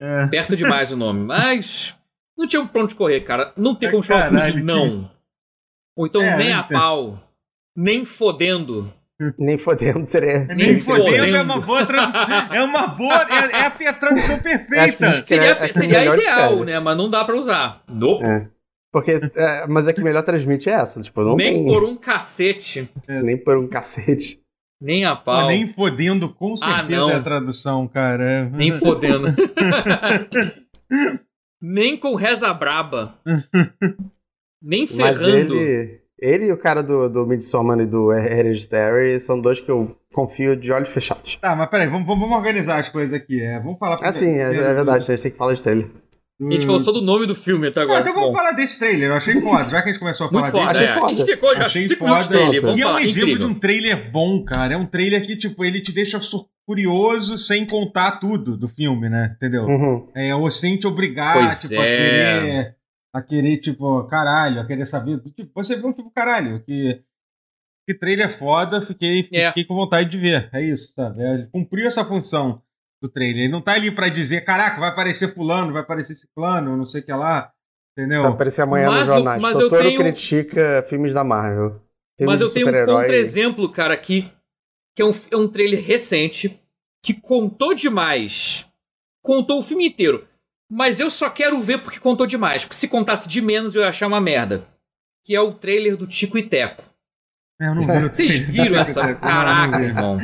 [0.00, 0.26] é.
[0.28, 1.24] Perto demais o nome.
[1.26, 1.96] Mas
[2.36, 3.52] não tinha pra onde correr, cara.
[3.56, 5.10] Não tem como chamar de Caralho, não.
[5.96, 6.78] Ou então É, nem a tem.
[6.78, 7.20] pau.
[7.76, 8.92] Nem fodendo.
[9.38, 10.44] Nem fodendo seria.
[10.46, 12.26] Nem fodendo é uma boa tradução.
[12.52, 13.26] É uma boa.
[13.28, 15.22] É, é a pe- tradução perfeita.
[15.22, 16.78] Seria, é- é seria ideal, né?
[16.78, 17.82] Mas não dá pra usar.
[17.88, 18.24] Nope.
[18.24, 18.46] É.
[18.92, 21.02] Porque, é, mas é que melhor transmite é essa.
[21.02, 22.88] Tipo, não nem tem, por um cacete.
[23.08, 24.40] nem por um cacete.
[24.80, 25.48] Nem a pau.
[25.48, 27.10] nem fodendo, com Ah, certeza não.
[27.10, 28.48] é a tradução, cara.
[28.50, 29.34] Nem fodendo.
[31.60, 33.18] nem com reza braba.
[34.62, 35.54] nem Mas ferrando.
[35.56, 39.96] ele, ele e o cara do, do Midsommar e do Hereditary são dois que eu
[40.12, 41.36] confio de olhos fechados.
[41.40, 43.40] Tá, mas peraí, vamos, vamos organizar as coisas aqui.
[43.42, 45.54] É, vamos falar Ah, sim, é, primeiro é do- verdade, a gente tem que falar
[45.54, 45.90] de trailer.
[46.40, 48.00] A gente falou só do nome do filme até agora.
[48.00, 49.08] então vamos Bom, falar desse trailer.
[49.10, 49.64] Eu achei foda.
[49.64, 50.84] Já que a gente começou a falar Muito foda, desse.
[50.84, 51.04] Achei é.
[51.04, 52.60] A gente ficou já Achei 5 minutos dele.
[52.60, 53.02] Vamos E é um falar.
[53.02, 53.48] exemplo Incrível.
[53.48, 54.74] de um trailer bom, cara.
[54.74, 56.20] É um trailer que, tipo, ele te deixa
[56.64, 59.32] curioso sem contar tudo do filme, né?
[59.36, 59.64] Entendeu?
[59.64, 60.06] Uhum.
[60.14, 61.96] É, ou sem te obrigar, Pois tipo, a é.
[61.96, 62.74] querer.
[63.14, 65.20] A querer, tipo, caralho, a querer saber.
[65.20, 67.02] Tipo, você viu um filme, caralho, que.
[67.86, 69.48] Que trailer foda, fiquei, É.
[69.48, 70.50] fiquei com vontade de ver.
[70.52, 71.22] É isso, sabe?
[71.22, 72.62] É, Ele cumpriu essa função
[73.02, 73.44] do trailer.
[73.44, 77.00] Ele não tá ali pra dizer, caraca, vai aparecer fulano, vai aparecer ciclano, não sei
[77.00, 77.50] o que lá.
[77.96, 78.24] Entendeu?
[78.24, 79.40] Vai aparecer amanhã Mas nos eu- jornais.
[79.40, 81.80] mas eu tenho- critica filmes da Marvel.
[82.18, 84.30] Filmes Mas eu tenho um contra-exemplo, cara, aqui,
[84.94, 86.60] que é um, é um trailer recente,
[87.02, 88.66] que contou demais.
[89.24, 90.27] Contou o filme inteiro.
[90.70, 92.64] Mas eu só quero ver porque contou demais.
[92.64, 94.64] Porque se contasse de menos, eu ia achar uma merda.
[95.24, 96.82] Que é o trailer do Tico e Teco.
[97.60, 98.50] É, eu não vi Vocês trailer.
[98.68, 99.14] viram essa?
[99.14, 100.18] Caraca, irmão.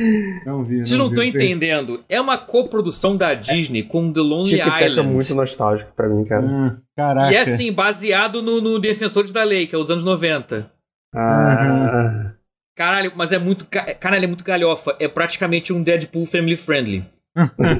[0.45, 0.77] Não vi.
[0.83, 2.03] Vocês não estão entendendo.
[2.07, 5.09] É uma coprodução da Disney com The Lonely Chico e Teco é Island.
[5.09, 6.45] muito nostálgico pra mim, cara.
[6.45, 7.31] Hum, caraca.
[7.31, 10.71] E é assim, baseado no, no Defensores da Lei, que é os anos 90.
[11.13, 12.31] Ah,
[12.77, 13.65] Caralho, mas é muito.
[13.65, 14.95] ca- Caralho, é muito galhofa.
[14.99, 17.05] É praticamente um Deadpool family friendly.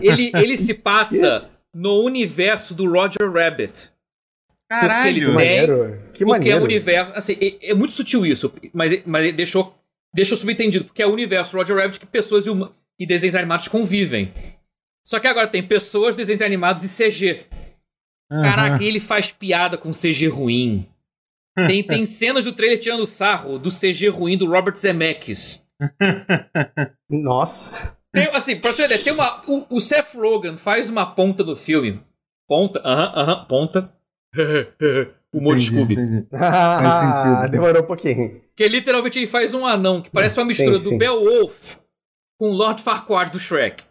[0.02, 3.92] ele, ele se passa no universo do Roger Rabbit.
[4.70, 5.10] Caralho!
[5.10, 6.02] ele Que tem- maneiro.
[6.14, 6.58] Que porque maneiro.
[6.58, 7.12] é o universo.
[7.16, 9.76] Assim, é, é muito sutil isso, mas, mas deixou,
[10.14, 13.68] deixou subentendido, porque é o universo Roger Rabbit que pessoas e, huma- e desenhos animados
[13.68, 14.34] convivem.
[15.06, 17.42] Só que agora tem pessoas, desenhos animados e CG.
[18.32, 18.42] Aham.
[18.42, 20.88] Caraca, ele faz piada com CG ruim.
[21.68, 25.64] Tem, tem cenas do trailer tirando sarro do CG ruim do Robert Zemeckis.
[27.10, 27.96] Nossa.
[28.16, 29.42] Tem, assim, pra você ideia, tem uma.
[29.48, 32.02] O, o Seth Rogen faz uma ponta do filme.
[32.48, 33.92] Ponta, aham, aham, ponta.
[35.34, 35.94] o Humor de Entendi, Scooby.
[35.94, 36.28] entendi.
[36.34, 37.52] Ah, sentido.
[37.52, 38.42] demorou um pouquinho.
[38.56, 40.98] Que literalmente ele faz um anão, que parece uma mistura Sim, do sim.
[40.98, 41.76] Beowulf
[42.40, 43.84] com o Lord Farquaad do Shrek.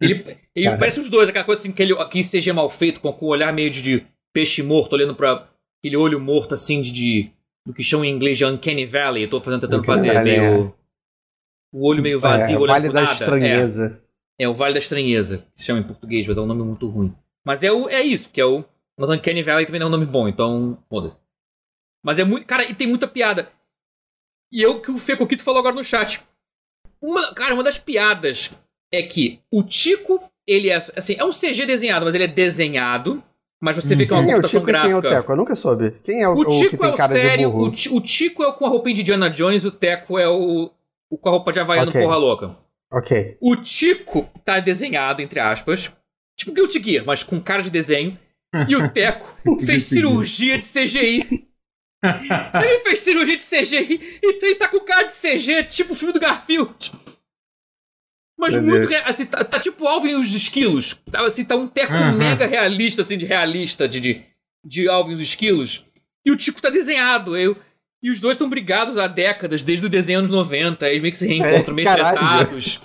[0.00, 0.78] Ele, ele Cara.
[0.78, 3.28] parece os dois, aquela coisa assim, que ele, que CG mal feito, com, com o
[3.30, 5.48] olhar meio de, de peixe morto, olhando pra
[5.80, 7.30] aquele olho morto assim de, de
[7.66, 9.22] do que chamam em inglês de Uncanny Valley.
[9.24, 10.74] Eu tô fazendo, tentando Uncanny fazer Valley, meio.
[11.72, 13.10] O olho meio vazio, é, olhando Vale da nada.
[13.10, 13.14] É.
[13.14, 14.00] Estranheza.
[14.38, 16.86] É o Vale da Estranheza, que se chama em português, mas é um nome muito
[16.88, 17.14] ruim.
[17.44, 18.64] Mas é, o, é isso, que é o.
[18.98, 20.78] Mas Uncanny Valley também não é um nome bom, então.
[20.88, 21.18] Foda-se.
[22.04, 22.46] Mas é muito.
[22.46, 23.48] Cara, e tem muita piada.
[24.50, 26.22] E é o que o Fê Coquito falou agora no chat.
[27.00, 28.50] Uma, cara, uma das piadas
[28.92, 30.76] é que o Tico, ele é.
[30.76, 33.22] Assim, é um CG desenhado, mas ele é desenhado.
[33.60, 35.00] Mas você vê que é uma Quem é o computação Tico e quem é o
[35.00, 35.20] gráfica.
[35.20, 35.32] Teco?
[35.32, 35.90] Eu nunca soube.
[36.02, 38.42] Quem é o, O o que Tico tem é o cara sério, o, o Tico
[38.42, 40.70] é o com a roupinha de Diana Jones, o Teco é o,
[41.12, 42.00] o com a roupa de Havaiano Ok.
[42.02, 42.56] porra louca.
[42.90, 43.36] Ok.
[43.40, 45.92] O Tico tá desenhado, entre aspas,
[46.36, 48.18] tipo Guilty Gear, mas com cara de desenho.
[48.68, 51.48] E o Teco fez cirurgia de CGI.
[52.02, 56.12] Ele fez cirurgia de CGI e ele tá com cara de CG, tipo o filme
[56.12, 56.92] do Garfield.
[58.38, 60.94] Mas Meu muito real, assim, tá, tá tipo Alvin e os Esquilos.
[61.10, 62.16] Tá, assim, tá um teco Aham.
[62.16, 64.22] mega realista, assim, de realista, de, de,
[64.64, 65.84] de Alvin e os Esquilos.
[66.24, 67.36] E o Tico tá desenhado.
[67.36, 67.56] Eu,
[68.02, 70.88] e os dois estão brigados há décadas, desde o desenho anos 90.
[70.88, 72.80] Eles meio que se reencontram, meio tratados.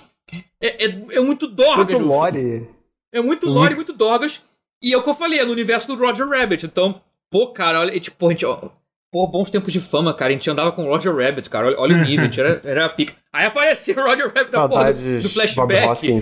[0.60, 1.86] É, é, é muito dorgas.
[1.86, 2.68] Quanto o lore.
[3.12, 3.48] é muito Muito.
[3.48, 4.40] lore, muito dorgas.
[4.82, 6.66] E é o que eu falei, é no universo do Roger Rabbit.
[6.66, 7.00] Então,
[7.30, 8.70] pô, cara, olha, tipo, a gente, ó,
[9.10, 10.30] pô, bons tempos de fama, cara.
[10.30, 11.66] A gente andava com o Roger Rabbit, cara.
[11.66, 13.14] Olha, olha o nível, a gente era, era a pica.
[13.32, 16.20] Aí apareceu o Roger Rabbit na porra do, Saudades do flashback.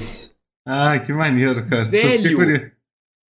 [0.67, 1.85] Ah, que maneiro, cara.
[1.85, 2.73] Velho.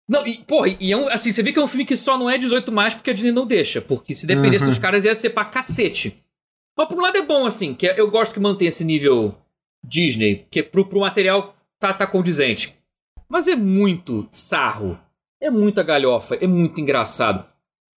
[0.09, 2.19] Não, e, porra, e é um, assim, você vê que é um filme que só
[2.19, 3.81] não é 18 mais porque a Disney não deixa.
[3.81, 4.71] Porque se dependesse Uhum.
[4.71, 6.17] dos caras ia ser pra cacete.
[6.77, 9.35] Mas por um lado é bom, assim, que eu gosto que mantém esse nível
[9.87, 12.75] Disney, porque pro, pro material tá, tá condizente.
[13.29, 14.99] Mas é muito sarro.
[15.41, 17.45] É muita galhofa, é muito engraçado.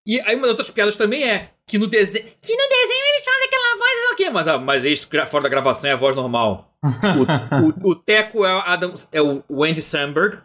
[0.05, 2.25] E aí uma das outras piadas também é que no desenho.
[2.41, 5.49] Que no desenho eles fazem aquela voz e aqui, mas, ah, mas isso fora da
[5.49, 6.71] gravação é a voz normal.
[6.83, 10.39] O, o, o Teco é o, Adam, é o Andy Samberg.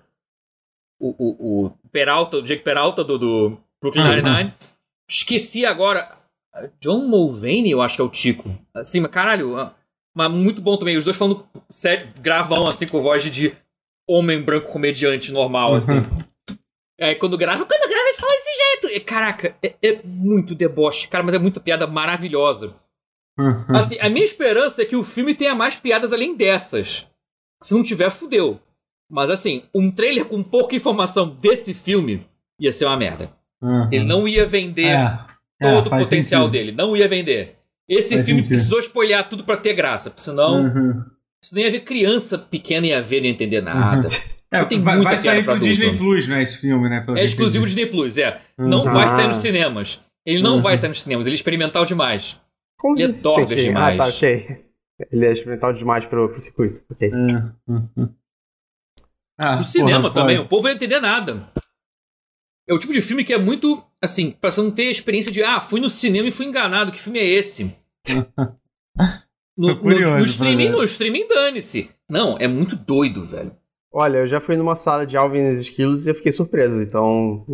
[1.00, 4.16] O, o, o Peralta, o Jake Peralta do, do Brooklyn Uhum.
[4.16, 4.54] Nine-Nine.
[5.08, 6.16] Esqueci agora.
[6.80, 8.54] John Mulvaney, eu acho que é o Tico.
[8.74, 9.56] Assim, mas caralho.
[9.58, 9.74] ah,
[10.14, 10.96] Mas muito bom também.
[10.96, 13.56] Os dois falando sério, gravão, assim, com voz de-
[14.08, 16.02] homem branco comediante normal, assim.
[16.98, 18.96] É, quando grava, quando grava, eles falam desse jeito.
[18.96, 22.74] E, caraca, é, é muito deboche, cara, mas é muita piada maravilhosa.
[23.68, 27.06] Assim, a minha esperança é que o filme tenha mais piadas além dessas.
[27.62, 28.60] Se não tiver, fudeu.
[29.10, 32.24] Mas assim, um trailer com pouca informação desse filme
[32.60, 33.30] ia ser uma merda.
[33.62, 33.88] Uhum.
[33.92, 35.18] Ele não ia vender É,
[35.60, 36.52] é, todo o faz potencial sentido.
[36.52, 36.72] dele.
[36.72, 37.56] Não ia vender.
[37.88, 38.56] Esse Faz filme sentido.
[38.56, 40.10] precisou espolhar tudo pra ter graça.
[40.10, 41.04] porque Senão, Uhum.
[41.42, 44.06] senão ia ver criança pequena ia ver e não ia entender nada.
[44.52, 45.68] É, Tem vai, muita vai sair pro adulto.
[45.68, 46.42] Disney Plus, né?
[46.42, 47.04] Esse filme, né?
[47.16, 47.64] É exclusivo.
[47.66, 48.40] Disney Plus, é.
[48.58, 48.90] Não Uhum.
[48.92, 49.28] vai sair Ah.
[49.28, 50.00] nos cinemas.
[50.26, 50.60] Ele não Uhum.
[50.60, 52.36] vai sair nos cinemas, ele é experimental demais.
[52.78, 54.00] Como Ele é dorgas demais.
[54.00, 54.64] Ah, tá, ok.
[55.12, 56.80] Ele é experimental demais pro, pro circuito.
[56.90, 57.08] Ok.
[57.08, 57.16] É,
[57.70, 58.14] uhum.
[59.42, 60.46] Ah, No cinema porra, também, pode.
[60.46, 61.48] o povo vai entender nada.
[62.68, 65.32] É o tipo de filme que é muito, assim, pra você não ter a experiência
[65.32, 67.74] de, ah, fui no cinema e fui enganado, que filme é esse?
[69.56, 71.90] No, no- curioso no pra streaming, no streaming, dane-se.
[72.08, 73.54] Não, é muito doido, velho.
[73.92, 76.80] Olha, eu já fui numa sala de Alvin e os Esquilos e eu fiquei surpreso.
[76.80, 77.44] Então.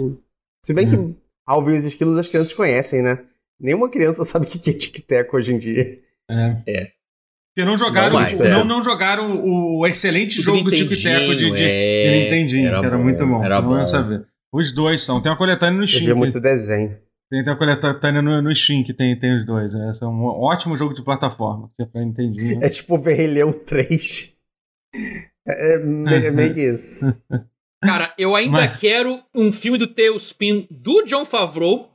[0.65, 1.13] Se bem Hum.
[1.15, 3.25] que Alvin e os Esquilos as crianças conhecem, né?
[3.59, 5.99] Nenhuma criança sabe o que é tic-tac hoje em dia.
[6.31, 6.63] É.
[6.67, 6.93] É.
[7.57, 8.65] Porque não jogaram, Não mais, não, é.
[8.65, 12.67] não jogaram o excelente O jogo do Nintendinho, Tic Teco de, de, é, de Nintendinho,
[12.69, 13.43] era que era bom, muito bom.
[13.43, 13.87] era não bom.
[13.87, 14.27] saber.
[14.53, 15.23] Os dois são.
[15.23, 16.05] Tem uma coletânea no Eu Steam.
[16.05, 16.99] via que- muito desenho.
[17.31, 19.75] Tem, tem uma coletânea no, no Steam que tem, tem os dois.
[19.75, 21.71] É, é um ótimo jogo de plataforma.
[21.79, 22.63] Que é pra Nintendinho.
[22.63, 24.37] É tipo o Leão 3.
[25.49, 26.99] É, é é meio que isso.
[27.83, 31.91] Cara, eu ainda Mas- quero um filme do Tailspin do John Favreau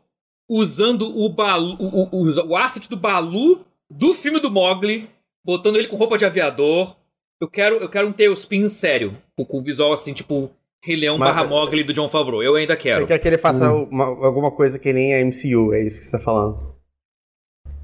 [0.49, 5.07] usando o, Balu, o, o, o, o asset do Balu do filme do Mogli,
[5.45, 6.95] botando ele com roupa de aviador.
[7.41, 10.51] Eu quero, eu quero um Tailspin sério, com, com visual assim, tipo
[10.83, 12.41] Rei Leão Mas- barra Mogli do John Favreau.
[12.43, 13.01] Eu ainda quero.
[13.01, 16.05] Você quer que ele faça uma- alguma coisa que nem a MCU, é isso que
[16.05, 16.71] você tá falando.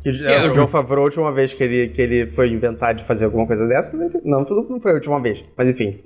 [0.04, 0.52] Que Quero.
[0.52, 3.46] o John Favreau, a última vez que ele, que ele foi inventar de fazer alguma
[3.48, 6.04] coisa dessa, ele- não, não foi a última vez, mas enfim.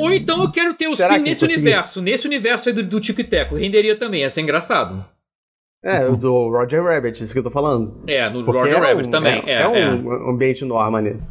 [0.00, 1.60] Ou então eu quero ter os Será pin que nesse consegui?
[1.62, 2.02] universo.
[2.02, 3.54] Nesse universo aí do, do Tico e Teco.
[3.54, 5.04] Renderia também, ia ser engraçado.
[5.88, 8.02] É, o do Roger Rabbit, isso que eu tô falando.
[8.06, 9.42] É, no Porque Roger é Rabbit um- também.
[9.46, 9.90] É, É, é é.
[9.90, 11.22] um ambiente no ar maneiro.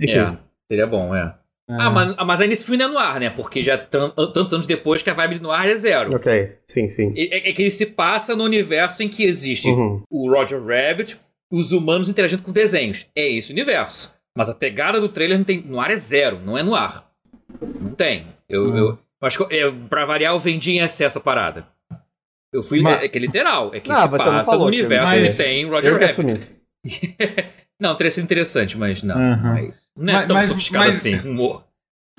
[0.00, 0.36] Enfim, É,
[0.70, 1.34] seria bom, é.
[1.68, 1.74] É.
[1.78, 3.30] Ah, mas, mas aí nesse filme não é no ar, né?
[3.30, 6.16] Porque já tan- tantos anos depois que a vibe no ar é zero.
[6.16, 7.12] ok, sim, sim.
[7.16, 10.02] É, é que ele se passa no universo em que existe Uhum.
[10.10, 11.20] o Roger Rabbit,
[11.52, 13.06] os humanos interagindo com desenhos.
[13.14, 14.12] É esse o universo.
[14.36, 17.08] Mas a pegada do trailer não tem, no ar é zero, não é no ar.
[17.80, 18.26] Não tem.
[18.48, 18.76] Eu, Hum.
[18.78, 21.66] eu acho que eu, pra variar, eu vendi em excesso a parada.
[22.52, 22.80] Eu fui.
[22.80, 23.70] Mas- É, que é literal.
[23.74, 26.40] É que Não, se passa falou no universo mas- que tem Roger Eu que Rabbit.
[27.80, 29.16] Não, teria sido interessante, mas não.
[29.16, 29.42] Uhum.
[29.42, 29.70] Não é.
[29.96, 31.66] Não é Mas- tão mas- sofisticado mas- assim, humor.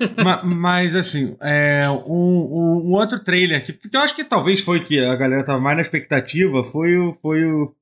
[0.24, 4.80] Ma- mas, assim, é, um, um- outro trailer que, que eu acho que talvez foi
[4.80, 7.72] que a galera tava mais na expectativa foi o, foi o,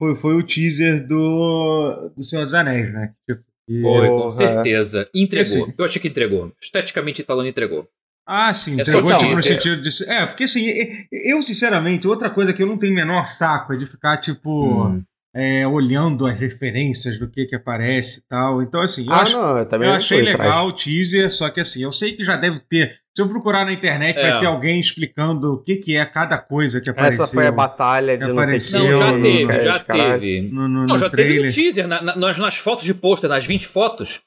[0.00, 3.14] foi, foi o teaser do, do Senhor dos Anéis, né?
[3.30, 3.44] Tipo,
[3.82, 5.08] Foi, com certeza.
[5.14, 5.42] Entregou.
[5.68, 6.52] Esse- Eu achei que entregou.
[6.60, 7.88] Esteticamente falando, entregou.
[8.26, 10.04] Ah, sim, É entregou tipo, no sentido de.
[10.10, 10.66] É, porque assim,
[11.12, 14.84] eu, sinceramente, outra coisa que eu não tenho o menor saco é de ficar, tipo,
[14.88, 15.02] Hum.
[15.34, 18.62] é, olhando as referências do que que aparece e tal.
[18.62, 21.60] Então, assim, eu, Ah, acho- não, eu também eu achei legal o teaser, só que
[21.60, 22.98] assim, eu sei que já deve ter.
[23.16, 24.30] Se eu procurar na internet, É.
[24.30, 27.24] vai ter alguém explicando o que, que é cada coisa que apareceu.
[27.24, 28.80] Essa foi a batalha de apareceu.
[28.80, 28.98] Não, que.
[28.98, 30.12] já Eu- teve, cara, já caralho.
[30.20, 30.40] teve.
[30.50, 31.46] no, no, Não, no já teve trailer.
[31.46, 34.20] no teaser, na- na- nas, nas fotos de pôster, nas 20 fotos.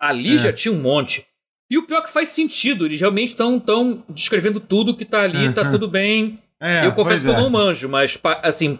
[0.00, 0.38] Ali É.
[0.38, 1.24] já tinha um monte.
[1.70, 5.22] E o pior é que faz sentido, eles realmente estão tão descrevendo tudo que tá
[5.22, 5.70] ali, tá Uhum.
[5.70, 6.38] tudo bem.
[6.60, 7.42] É, eu confesso que pois eu é.
[7.42, 8.78] não manjo, mas assim,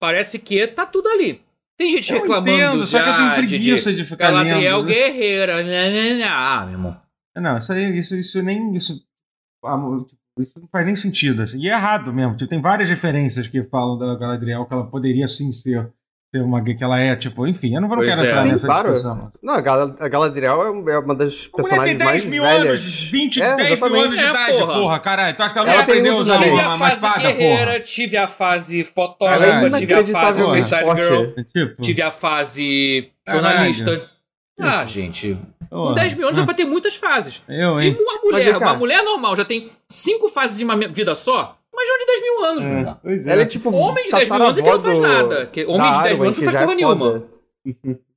[0.00, 1.40] parece que tá tudo ali.
[1.78, 4.78] Tem gente Eu reclamando entendo, só que eu tenho já de- preguiça de, ficar Galadriel
[4.78, 4.88] lendo.
[4.88, 4.94] né?
[4.94, 6.24] Guerreira, né, né, né.
[6.28, 6.96] Ah, meu irmão.
[7.36, 8.74] Não, isso aí, isso, isso nem.
[8.76, 9.04] Isso,
[9.64, 11.42] ah, tipo, isso não faz nem sentido.
[11.42, 11.60] Assim.
[11.60, 12.36] E é errado mesmo.
[12.36, 15.90] Tipo, tem várias referências que falam da Galadriel que ela poderia sim ser,
[16.34, 18.30] ser uma que ela é, tipo, enfim, eu não, não Pois quero é.
[18.30, 18.92] entrar Sim, nessa claro.
[18.94, 19.32] discussão.
[19.42, 22.24] Não, a Gal- a Galadriel é é uma das A mulher tem personagens 10 mais
[22.24, 22.80] mil velhas.
[22.80, 24.72] anos, 20, É, 10 mil anos de É, idade, porra.
[24.74, 25.00] porra.
[25.00, 25.36] caralho.
[25.36, 26.52] Tu acha que ela Ela não tem aprendeu a muitos usar anéis.
[26.54, 27.80] Tive uma, a uma fase espada, guerreira, porra?
[27.80, 31.02] tive a fase é fotógrafa, tive a fase inacreditavelmente Suicide.
[31.02, 33.44] Girl, Tipo, tive a fase Caralho.
[33.48, 34.10] jornalista.
[34.60, 35.34] Ah, gente,
[35.68, 35.94] com porra.
[35.96, 37.42] 10 mil anos dá pra ter muitas fases.
[37.48, 37.96] Eu, Se hein?
[38.00, 41.98] uma Mas mulher, uma mulher normal já tem cinco fases de uma vida só, imagina
[41.98, 42.98] de 10 mil anos, É, mano.
[43.02, 43.32] pois é.
[43.32, 43.70] Ela é tipo.
[43.74, 45.46] Homem de 10 mil anos é que não faz nada.
[45.46, 46.96] Que homem de 10 mil anos não faz é porra nenhuma.
[47.12, 47.26] foda.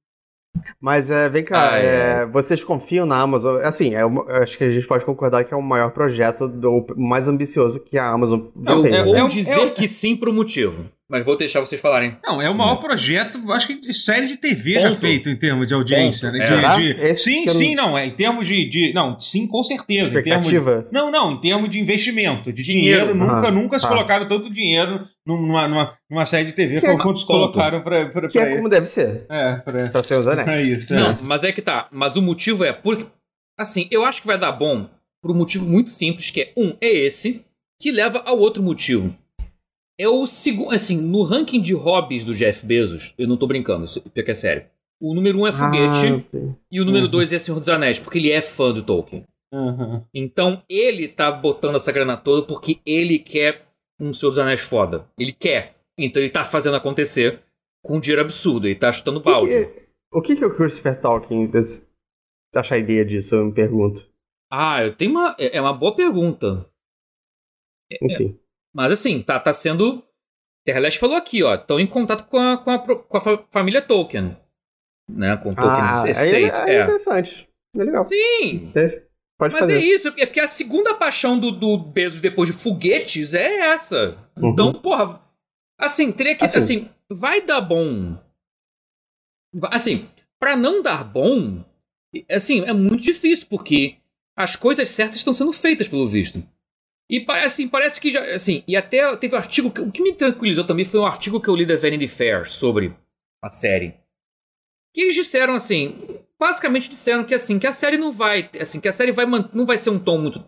[0.79, 1.85] Mas é, vem cá, Ah, é.
[2.21, 3.57] é, vocês confiam na Amazon?
[3.61, 6.77] Assim, é eu acho que a gente pode concordar que é o maior projeto, do,
[6.77, 8.93] o mais ambicioso que a Amazon já Eu fez.
[8.95, 9.03] é- né?
[9.03, 10.85] vou é dizer é um- que sim por um motivo.
[11.07, 12.17] Mas vou deixar vocês falarem.
[12.25, 14.99] Não, é o maior projeto, acho que de série de TV já Ponto.
[15.01, 16.31] feito em termos de audiência.
[16.31, 16.39] Ponto.
[16.39, 16.75] Né?
[16.77, 17.97] De, de- sim, que eu não- sim, não.
[17.97, 18.91] É em termos de, de.
[18.91, 20.19] Não, sim, com certeza.
[20.19, 20.89] Em termos de, Expectativa?
[20.91, 22.51] não, não, em termos de investimento.
[22.51, 23.15] De dinheiro, Dinheiro.
[23.15, 23.89] nunca, Ah, nunca se tá.
[23.89, 27.39] colocaram tanto dinheiro numa, numa, numa série de TV Que como é- quanto se ponto.
[27.39, 30.43] colocaram pra, pra, Que é como deve ser, É, pra, pra ser os anéis.
[30.45, 30.91] pra isso.
[30.91, 30.97] é.
[30.97, 31.87] Não, mas é que tá.
[31.91, 33.05] Mas o motivo é porque.
[33.59, 34.89] Assim, eu acho que vai dar bom
[35.21, 37.41] por um motivo muito simples, que é um, é esse,
[37.79, 39.15] que leva ao outro motivo.
[39.97, 40.71] É o segundo.
[40.71, 44.33] Assim, no ranking de hobbies do Jeff Bezos, eu não tô brincando, isso porque é
[44.33, 44.65] sério.
[45.01, 46.55] O número um é foguete Ah, ok.
[46.71, 47.11] e o número Uhum.
[47.11, 49.23] dois é Senhor dos Anéis, porque ele é fã do Tolkien.
[49.53, 50.03] Uhum.
[50.13, 53.65] Então ele tá botando essa grana toda porque ele quer
[53.99, 55.07] um Senhor dos Anéis foda.
[55.17, 55.75] Ele quer.
[55.97, 57.41] Então ele tá fazendo acontecer
[57.83, 58.67] com um dinheiro absurdo.
[58.67, 59.49] Ele tá chutando O que balde.
[59.65, 61.49] que- O que, que o Christopher Tolkien
[62.55, 64.05] acharia disso, eu me pergunto.
[64.51, 65.35] Ah, eu tenho uma.
[65.37, 66.65] É é uma boa pergunta.
[68.01, 68.37] Enfim.
[68.75, 70.03] Mas assim, tá, tá sendo.
[70.65, 71.55] Terreleste falou aqui, ó.
[71.55, 74.35] Estão em contato com a, com a, com a fa- família Tolkien.
[75.09, 75.37] Né?
[75.37, 76.35] Com Tolkien Ah, aí, Estate.
[76.35, 76.83] aí é é.
[76.83, 77.49] interessante.
[77.77, 78.01] É legal.
[78.01, 78.71] Sim!
[79.37, 79.75] Pode Mas fazer.
[79.77, 84.17] é isso, é porque a segunda paixão do, do Bezos depois de foguetes é essa.
[84.37, 84.49] Uhum.
[84.49, 85.21] Então, porra.
[85.77, 86.43] Assim, teria que.
[86.45, 86.57] Assim.
[86.59, 88.17] Assim, vai dar bom.
[89.71, 90.05] Assim,
[90.39, 91.63] pra não dar bom,
[92.29, 93.97] assim, é muito difícil, porque
[94.37, 96.43] as coisas certas estão sendo feitas, pelo visto.
[97.09, 98.21] E pa- assim, parece que já.
[98.33, 99.69] Assim, e até teve um artigo.
[99.71, 102.49] que- O que me tranquilizou também foi um artigo que eu li da Vanity Fair
[102.49, 102.95] sobre
[103.43, 103.93] a série.
[104.93, 105.97] Que eles disseram assim.
[106.39, 108.49] Basicamente disseram que assim, que a série não vai.
[108.59, 110.43] Assim, que a série vai não vai ser um tom muito.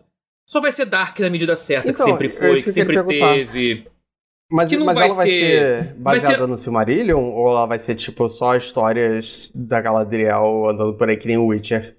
[0.46, 3.04] Só vai ser dark na medida certa, Então, que sempre é foi, que que sempre
[3.04, 3.86] teve.
[4.50, 7.22] Mas, que não mas vai ela vai ser- ser, baseada ser- no Silmarillion?
[7.22, 11.46] Ou ela vai ser, tipo, só histórias da Galadriel andando por aí que nem o
[11.48, 11.97] Witcher?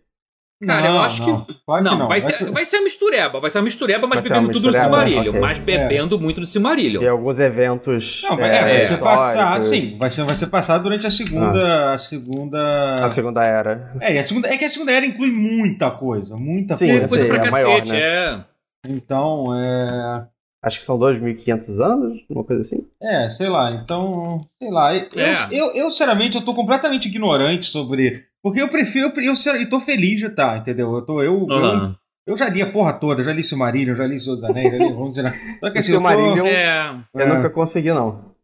[0.66, 1.45] Cara, eu Não, acho não.
[1.45, 1.53] que.
[1.66, 2.07] Claro que Não, não.
[2.10, 3.39] vai, ter- ser- vai ser uma mistureba.
[3.39, 5.30] Vai ser uma mistureba, mas Vai bebendo tudo do mistureba, Silmarillion.
[5.30, 5.39] ok.
[5.39, 7.01] Mas bebendo muito do Silmarillion.
[7.01, 8.22] E alguns eventos.
[8.24, 11.10] Não, vai, é, vai é, ser passado, sim, vai ser, vai ser passado durante a
[11.10, 12.95] segunda, a segunda...
[13.05, 13.93] A segunda era.
[14.01, 17.24] É, a segunda, é que a segunda era inclui muita coisa, muita Sim, eu coisa
[17.26, 17.99] sei, pra é maior, cacete, né?
[18.01, 18.43] é.
[18.88, 20.26] Então, é...
[20.62, 22.86] Acho que são 2.500 anos, uma coisa assim.
[23.01, 24.93] É, sei lá, então, sei lá.
[24.93, 25.47] Eu, É.
[25.51, 28.22] eu, eu, sinceramente, eu tô completamente ignorante sobre.
[28.43, 29.11] Porque eu prefiro.
[29.15, 30.93] Eu, eu, eu tô feliz de estar, entendeu?
[30.93, 31.21] Eu tô.
[31.21, 31.95] Eu, eu, Aham.
[32.27, 34.85] Eu já li a porra toda, já li Silmarillion, já li Seus Anéis, já li
[34.93, 36.07] vamos dizer, Só que assim, eu tô...
[36.07, 36.95] Silmarillion- É.
[37.15, 37.25] Eu É.
[37.35, 38.35] nunca consegui, não.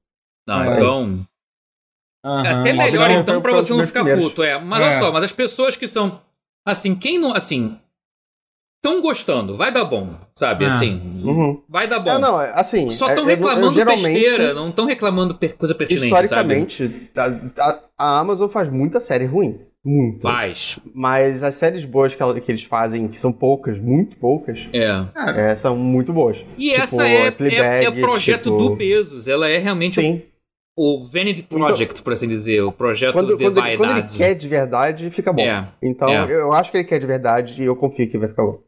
[0.48, 0.76] Não, É.
[0.76, 1.28] então.
[2.26, 4.24] É até melhor, não então, foi você não ficar primeiros.
[4.32, 4.42] puto.
[4.42, 4.60] É.
[4.60, 4.84] Mas É.
[4.88, 6.20] olha só, mas as pessoas que são.
[6.66, 7.34] Assim, quem não.
[7.36, 7.80] Assim.
[8.84, 10.66] Estão gostando, vai dar bom, sabe?
[10.66, 10.70] Ah.
[10.70, 11.22] Assim.
[11.24, 11.64] Uhum.
[11.70, 12.12] Vai dar bom.
[12.12, 12.90] É, não, é, assim.
[12.92, 17.12] Só é, estão eu- eu reclamando geralmente, besteira, não estão reclamando per- coisa pertinente, Historicamente,
[17.16, 19.60] a, a- a Amazon faz muita série ruim.
[19.86, 20.22] Muito.
[20.22, 20.80] Faz.
[20.94, 25.52] Mas as séries boas que, que eles fazem, que são poucas, muito poucas, É.
[25.52, 26.38] é, são muito boas.
[26.58, 29.28] E Tipo, essa é, é, Fleabag, é o projeto tipo- do Bezos.
[29.28, 30.24] Ela é realmente Sim.
[30.76, 32.62] o Vanity Project, por assim dizer.
[32.64, 34.18] O projeto Quando, de quando, ele, quando ele vaidade.
[34.18, 35.44] quer de verdade, fica bom.
[35.44, 35.72] É.
[35.84, 36.32] Então, É.
[36.34, 38.60] eu acho que ele quer de verdade e eu confio que vai ficar bom.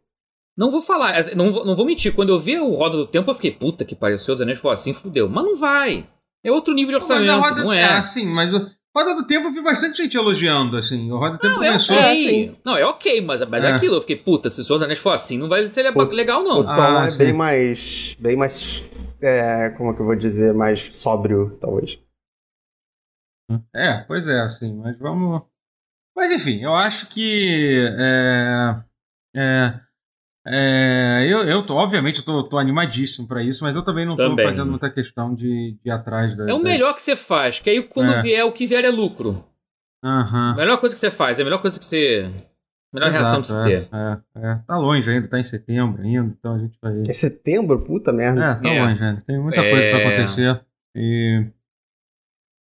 [0.56, 2.14] Não vou falar, não vou, não vou mentir.
[2.14, 4.72] Quando eu vi o Roda do Tempo, eu fiquei, puta que Senhor dos Anéis foi
[4.74, 5.28] assim, fudeu.
[5.30, 6.08] Mas não vai.
[6.46, 7.84] É outro nível de Mas a orçamento, roda, não é.
[7.84, 8.66] assim, mas o
[8.98, 11.12] Roda do Tempo eu vi bastante gente elogiando, assim.
[11.12, 11.96] O Roda do Tempo Não, é começou.
[11.98, 12.58] ok.
[12.66, 13.68] Não, é ok, mas, mas é.
[13.70, 13.72] É.
[13.74, 13.96] aquilo.
[13.96, 16.04] Eu fiquei, puta, se o Senhor dos Anéis for assim, não vai ser le- O-
[16.06, 16.64] legal, O não.
[16.64, 17.18] tom Ah, é sim.
[17.20, 18.16] bem mais.
[18.20, 18.84] Bem mais.
[19.22, 20.54] é, como é que eu vou dizer?
[20.54, 22.00] Mais sóbrio, talvez.
[23.74, 25.42] É, pois é, assim, mas vamos.
[26.16, 27.88] Mas enfim, eu acho que.
[27.98, 28.84] É,
[29.36, 29.80] é,
[30.50, 34.16] é, eu, eu tô, obviamente, eu tô, tô animadíssimo pra isso, mas eu também não
[34.16, 34.46] tô Também.
[34.46, 36.50] fazendo muita questão de, de ir atrás da.
[36.50, 38.22] É o da- melhor que você faz, que aí quando É.
[38.22, 39.44] vier, o que vier é lucro.
[40.04, 40.52] Aham.
[40.54, 42.30] A melhor coisa que você faz, é a melhor coisa que você.
[42.94, 43.90] Melhor reação de se Exato, ter.
[43.92, 44.60] É, é, é.
[44.66, 47.02] Tá longe ainda, tá em setembro ainda, então a gente vai.
[47.08, 47.82] É setembro?
[47.84, 48.42] Puta merda.
[48.44, 48.82] É, tá É.
[48.86, 49.22] longe ainda.
[49.22, 50.06] Tem muita coisa pra É.
[50.08, 50.62] acontecer.
[50.96, 51.46] E.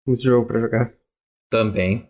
[0.07, 0.93] Muito jogo pra jogar.
[1.51, 2.09] Também.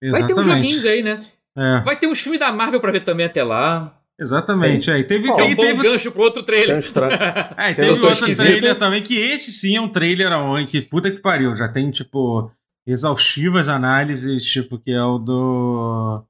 [0.00, 0.38] Vai ter Exatamente.
[0.40, 1.26] uns joguinhos aí, né?
[1.56, 3.97] É, Vai ter uns filmes da Marvel pra ver também até lá.
[4.20, 4.90] Exatamente.
[4.90, 6.82] Aí teve, Ó, Que é e um bom teve, gancho pro outro um trailer.
[7.56, 8.44] É, e teve outro esquisito.
[8.44, 11.90] trailer também, que esse sim é um trailer aonde, que puta que pariu, já tem,
[11.90, 12.50] tipo,
[12.86, 16.24] exaustivas análises, tipo, que é o do...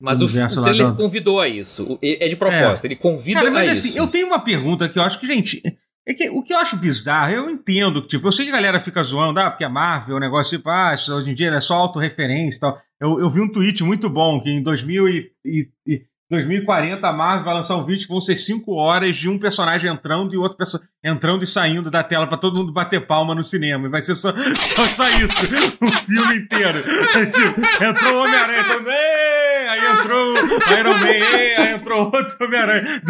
[0.00, 1.84] Mas o, o trailer do- convidou a isso.
[1.94, 3.98] O- É de propósito, ele convida Cara, mas a assim, isso.
[3.98, 5.62] eu tenho uma pergunta que eu acho que, gente,
[6.06, 8.54] é que o que eu acho bizarro, eu entendo, que, tipo, eu sei que a
[8.56, 11.34] galera fica zoando, ah, porque a Marvel é um negócio, tipo, ah, isso hoje em
[11.34, 12.78] dia é só autorreferência e tal.
[13.00, 16.02] Eu, eu vi um tweet muito bom, que em 2000 e, e- e
[16.32, 19.92] 2040 a Marvel vai lançar um vídeo que vão ser 5 horas de um personagem
[19.92, 23.44] entrando e outro perso entrando e saindo da tela pra todo mundo bater palma no
[23.44, 23.86] cinema.
[23.86, 25.42] E vai ser só, só, só isso,
[25.80, 26.78] o filme inteiro.
[27.14, 32.46] É, tipo, entrou o Homem-Aranha, "Ê!" aí entrou o Iron Man, "Ê!" aí entrou outro
[32.46, 33.02] Homem-Aranha.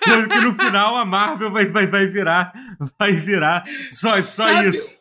[0.00, 2.52] Que no final a Marvel vai, vai, vai virar,
[2.98, 5.00] vai virar só, só Sabe- isso.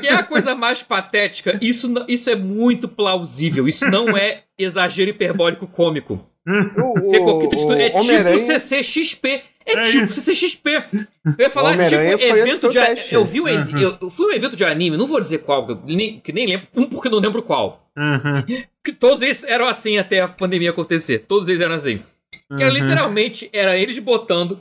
[0.00, 1.58] Que é a coisa mais patética.
[1.62, 3.66] Isso, isso é muito plausível.
[3.66, 6.29] Isso não é exagero hiperbólico cômico.
[6.76, 9.42] O, Ficou que tu- o é tipo CCXP.
[9.66, 10.20] É, É tipo isso.
[10.22, 10.70] CCXP.
[10.72, 12.78] Eu ia falar, tipo, evento de.
[13.14, 13.78] Eu vi um, Uhum.
[13.78, 16.66] eu, eu fui um evento de anime, não vou dizer qual, nem, que nem lembro.
[16.74, 17.90] Um porque eu não lembro qual.
[17.96, 18.34] Uhum,
[18.82, 21.18] Que todos eles eram assim até a pandemia acontecer.
[21.26, 22.02] Todos eles eram assim.
[22.32, 22.80] Que era uhum.
[22.80, 24.58] literalmente era eles botando.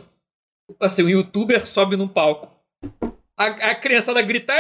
[0.80, 2.50] Assim, o youtuber sobe num palco.
[3.40, 4.54] A, a criançada grita.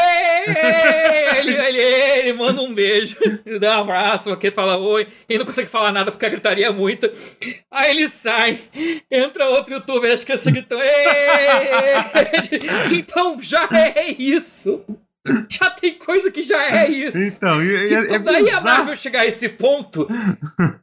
[1.38, 3.18] Ele, ele, ele manda um beijo,
[3.60, 5.06] dá um abraço, aqui fala oi.
[5.28, 7.12] Ele não consegue falar nada porque a gritaria é muita.
[7.70, 8.58] Aí ele sai,
[9.12, 10.80] entra outro youtuber, as crianças gritam.
[10.80, 10.90] "Ei!"
[12.98, 14.86] Então já é isso.
[15.50, 17.18] Já tem coisa que já é isso.
[17.38, 18.64] Então, e- é, Então, é daí a bizarro.
[18.66, 20.08] Marvel chegar a esse ponto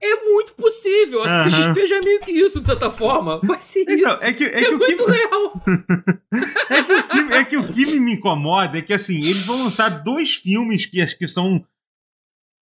[0.01, 1.22] é muito possível.
[1.22, 1.51] A Aham.
[1.51, 3.41] CXP já é meio que isso, de certa forma.
[3.43, 4.24] Vai ser Então, isso.
[4.24, 5.62] é que, é É, que muito real.
[6.68, 7.57] É que, o que, é que
[7.97, 11.64] o me incomoda é que, assim, eles vão lançar dois filmes que acho que são.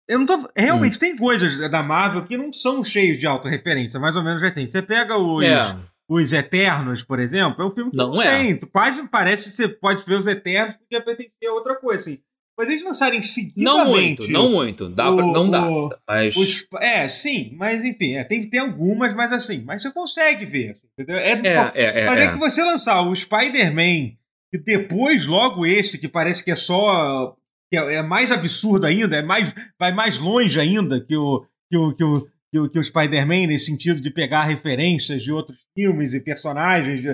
[0.09, 0.49] Eu não tô.
[0.57, 4.67] Realmente, tem coisas da Marvel que não são cheios de autorreferência, mais ou menos assim.
[4.67, 5.77] Você pega os, É.
[6.09, 8.39] os Eternos, por exemplo, é um filme que Não não, é.
[8.39, 8.59] tem.
[8.73, 12.19] Quase parece que você pode ver os Eternos porque pertencer a outra coisa, assim.
[12.57, 13.65] Mas eles lançarem seguidamente.
[13.65, 14.89] Não muito, não muito.
[14.89, 15.69] Dá pra- o- não dá.
[15.69, 16.37] o- Mas.
[16.37, 20.71] os- é, sim, mas enfim, é, tem, tem algumas, mas assim, mas você consegue ver,
[20.71, 21.17] assim, entendeu?
[21.17, 22.07] É, É, é, é.
[22.07, 22.25] mas é.
[22.27, 22.29] é.
[22.29, 24.13] que você lançar o Spider-Man
[24.53, 27.35] e depois logo esse, que parece que é só.
[27.73, 31.77] que é, é mais absurdo ainda, é mais, vai mais longe ainda que o, que
[31.77, 35.59] o, que o, que o, que o Spider-Man, nesse sentido de pegar referências de outros
[35.77, 37.13] filmes e personagens de,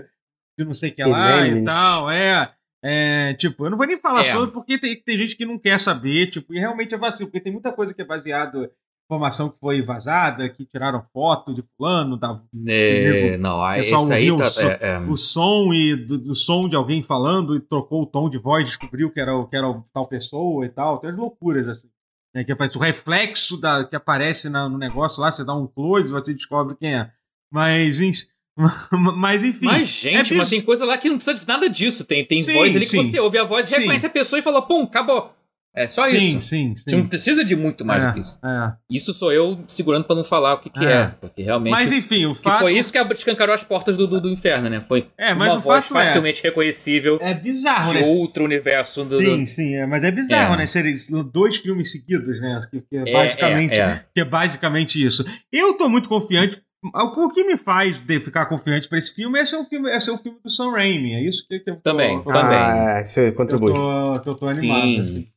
[0.58, 2.10] de não sei o que lá e tal.
[2.10, 2.52] É.
[2.84, 4.24] É, tipo, eu não vou nem falar É.
[4.32, 7.40] sobre porque tem, tem gente que não quer saber, tipo, e realmente é vacilo, porque
[7.40, 8.68] tem muita coisa que é baseado em
[9.06, 14.12] informação que foi vazada, que tiraram foto de fulano, da É, não, aí, pessoal esse
[14.14, 14.48] aí ouviu tá.
[14.48, 14.98] o som- é, é.
[15.00, 18.64] o som e do, do som de alguém falando e trocou o tom de voz,
[18.66, 20.98] descobriu que era, o- que era o tal pessoa e tal.
[20.98, 21.88] Tem as loucuras assim.
[22.34, 25.66] Né, que aparece o reflexo da, que aparece na- no negócio lá, você dá um
[25.66, 27.10] close e você descobre quem é.
[27.52, 27.98] Mas,
[29.16, 29.66] mas enfim.
[29.66, 32.04] Mas, gente, é mas tem coisa lá que não precisa de nada disso.
[32.04, 33.04] Tem, tem Sim, voz ali que sim.
[33.04, 33.80] você ouve a voz, Sim.
[33.80, 35.34] reconhece a pessoa e fala, pum, acabou.
[35.74, 36.48] É só sim, isso.
[36.48, 37.06] sim, não sim.
[37.06, 38.38] precisa de muito mais É, do que isso.
[38.44, 38.72] é.
[38.90, 40.92] Isso sou eu segurando pra não falar o que, que é.
[40.92, 41.06] É.
[41.20, 41.70] Porque realmente.
[41.70, 42.60] Mas enfim, o que fato.
[42.60, 44.80] foi isso que escancarou as portas do, do, do inferno, né?
[44.80, 46.04] Foi É, mas uma o voz fato é.
[46.04, 48.02] facilmente reconhecível É bizarro, né?
[48.02, 49.20] de outro universo do.
[49.20, 50.58] Sim, sim, é, mas é bizarro, É.
[50.58, 50.66] né?
[50.66, 50.92] Serem
[51.32, 52.60] dois filmes seguidos, né?
[52.68, 54.04] Que, que é, É, basicamente, é, é.
[54.12, 55.24] que é basicamente isso.
[55.52, 56.60] Eu tô muito confiante.
[56.82, 60.00] O que me faz de ficar confiante pra esse filme é ser um filme, é
[60.00, 61.12] ser um filme do Sam Raimi.
[61.14, 62.58] É isso que, que eu tô, Também, tô- também.
[62.58, 63.72] Ah, é, isso Eu contribui.
[63.72, 65.00] tô, que eu tô animado, Sim.
[65.00, 65.28] assim.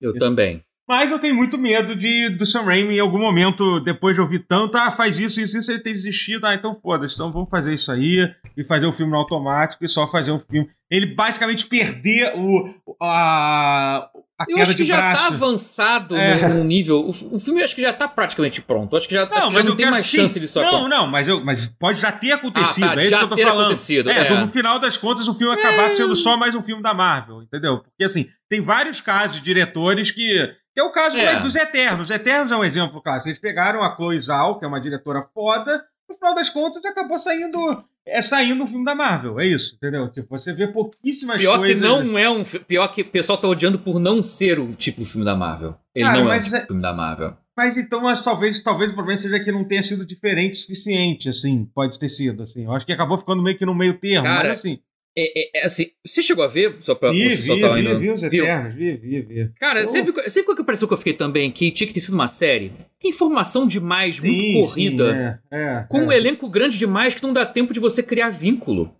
[0.00, 0.62] Eu também.
[0.86, 4.40] Mas eu tenho muito medo de do Sam Raimi em algum momento, depois de ouvir
[4.40, 7.72] tanto, ah, faz isso, isso, isso, ele ter desistido, ah, então foda-se, então vamos fazer
[7.72, 8.18] isso aí,
[8.54, 10.68] e fazer o filme no automático, e só fazer um filme.
[10.90, 12.68] Ele basicamente perder o,
[13.00, 15.22] a, a Eu acho que já braço.
[15.22, 16.48] tá avançado É.
[16.48, 17.00] num nível.
[17.00, 18.96] O, o filme eu acho que já tá praticamente pronto.
[18.96, 20.16] Acho que já, acho que já mas não eu tem mais sim.
[20.18, 22.84] chance disso Não, não, mas, eu, mas pode já ter acontecido.
[22.84, 23.60] Ah, tá, é isso já que eu tô ter falando.
[23.66, 24.40] acontecido, é, é.
[24.40, 27.78] no final das contas, o filme acabar sendo só mais um filme da Marvel, entendeu?
[27.78, 30.54] Porque assim, tem vários casos de diretores que.
[30.72, 31.36] que é o caso É.
[31.40, 32.08] dos Eternos.
[32.08, 33.28] Os Eternos é um exemplo clássico.
[33.28, 37.16] Eles pegaram a Chloe Zhao, que é uma diretora foda, no final das contas acabou
[37.18, 37.58] saindo.
[38.06, 40.08] É saindo um filme da Marvel, é isso, entendeu?
[40.10, 41.76] Tipo, você vê pouquíssimas Pior coisas.
[41.78, 42.44] que não é um.
[42.44, 45.74] Pior que o pessoal tá odiando por não ser o tipo de filme da Marvel.
[45.94, 47.34] Ele Cara, não é o tipo é- filme da Marvel.
[47.56, 51.28] Mas então, mas talvez, talvez o problema seja que não tenha sido diferente o suficiente,
[51.28, 51.64] assim.
[51.72, 52.64] Pode ter sido, assim.
[52.64, 54.80] Eu acho que acabou ficando meio que no meio termo, Cara, mas assim.
[55.16, 56.76] É, é- é assim, você chegou a ver?
[56.82, 58.22] Só pra, Vi, vi, tá vi, vi os?
[58.22, 59.50] Eternos, vi, vi, vi.
[59.60, 60.12] Cara, Eu- você viu
[60.44, 61.52] qual que impressão que eu fiquei também?
[61.52, 62.72] Que tinha que ter sido uma série?
[62.98, 65.12] Que informação demais, muito corrida.
[65.12, 68.02] Sim, é, é, com um é, elenco grande demais que não dá tempo de você
[68.02, 68.92] criar vínculo.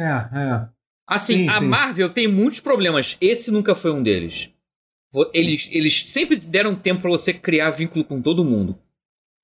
[0.00, 0.68] É, é.
[1.06, 1.66] Assim, Sim, a sim.
[1.66, 3.16] Marvel tem muitos problemas.
[3.20, 4.50] Esse nunca foi um deles.
[5.32, 8.76] Eles, eles sempre deram tempo pra você criar vínculo com todo mundo.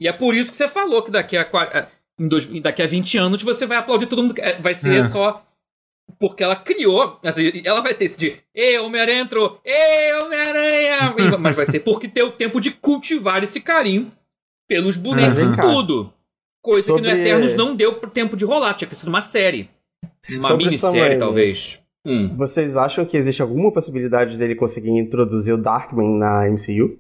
[0.01, 1.89] E é por isso que você falou que daqui a,
[2.19, 4.35] em dois- daqui a 20 anos você vai aplaudir todo mundo.
[4.39, 5.47] É, Vai ser só.
[6.19, 7.19] Porque ela criou.
[7.23, 8.37] Assim, ela vai ter esse de.
[8.55, 9.61] Ei, Homem-Aranha entrou!
[9.65, 11.15] Ei, Homem-Aranha!
[11.39, 14.11] Mas vai ser porque deu tempo de cultivar esse carinho
[14.69, 15.55] pelos bonecos Uhum.
[15.55, 16.13] e tudo.
[16.63, 18.75] Coisa que no Sobre- Eternos não deu tempo de rolar.
[18.75, 19.71] Tinha que sido uma série.
[20.03, 21.81] Uma Sobre o minissérie, Raimi, talvez.
[22.05, 22.35] Hum.
[22.37, 26.99] Vocês acham que existe alguma possibilidade dele conseguir introduzir o Darkman na MCU?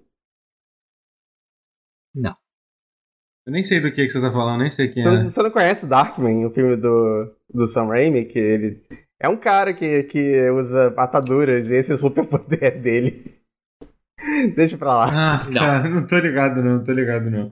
[3.50, 5.12] Eu nem sei do que, que você tá falando, nem sei quem Você, é.
[5.12, 8.24] não- você não conhece Darkman, o filme do, do Sam Raimi?
[8.24, 8.78] Que ele
[9.20, 13.34] é um cara que, que usa ataduras e esse é o superpoder dele.
[14.54, 15.06] Deixa pra lá.
[15.10, 15.52] Ah, Não.
[15.52, 17.50] cara, não tô ligado, não, tô ligado, não.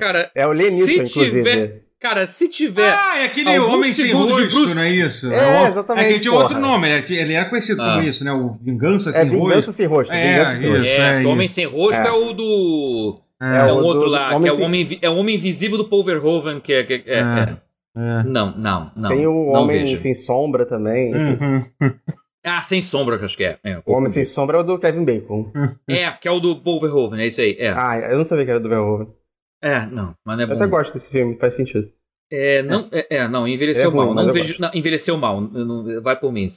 [0.00, 1.30] Cara, É o Lenilson, Se inclusive.
[1.42, 2.92] tiver- cara, se tiver.
[2.92, 5.32] Ah, é aquele Homem Sem Rosto, Bruce- não é isso?
[5.32, 6.42] É, o- exatamente, É que ele tinha porra.
[6.44, 7.94] outro nome, ele era, conhecido Ah.
[7.94, 8.32] como isso, né?
[8.32, 9.72] O Vingança É Sem Vingança Rosto.
[9.74, 10.12] Sem Rosto.
[10.12, 10.84] É, Vingança Sem Rosto.
[10.84, 11.00] isso.
[11.00, 11.22] É, aí.
[11.22, 12.10] do Homem Sem Rosto é, É.
[12.12, 13.20] o do.
[13.42, 15.34] É, É, o um outro do lá, Homem que é o, homem, é o Homem
[15.34, 16.84] Invisível do Paul Verhoeven, que é.
[16.84, 17.58] que é- é- É.
[17.96, 18.22] é.
[18.24, 19.08] Não, não, não.
[19.10, 19.98] Tem o não Homem vejo.
[19.98, 21.12] Sem Sombra também.
[21.14, 21.64] Uhum.
[22.44, 23.56] Ah, Sem Sombra, que eu acho que é.
[23.62, 25.52] É, O Homem Sem Sombra é o do Kevin Bacon.
[25.88, 27.54] é, que é o do Paul Verhoeven, é isso aí.
[27.56, 29.06] É, Ah, eu não sabia que era do Verhoeven.
[29.62, 30.70] é não, mas não é Eu até bom.
[30.70, 31.88] gosto desse filme, faz sentido.
[32.32, 34.14] É, não, é, é, não, envelheceu É ruim, mal.
[34.14, 35.40] mas Não vejo, não, envelheceu mal.
[35.40, 36.48] não- vai por mim.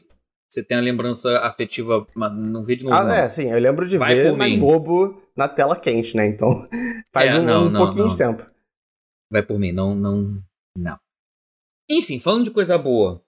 [0.49, 2.95] Você tem a lembrança afetiva, mas não vê de novo.
[2.95, 3.13] Ah, não.
[3.13, 4.57] é, sim, eu lembro de Vai ver por na mim.
[4.59, 6.27] Globo na tela quente, né?
[6.27, 6.67] Então
[7.13, 8.11] faz É, um, não, um não, pouquinho não.
[8.11, 8.45] de tempo.
[9.31, 10.41] Vai por mim, não, não,
[10.77, 10.97] não.
[11.89, 13.21] Enfim, falando de coisa boa.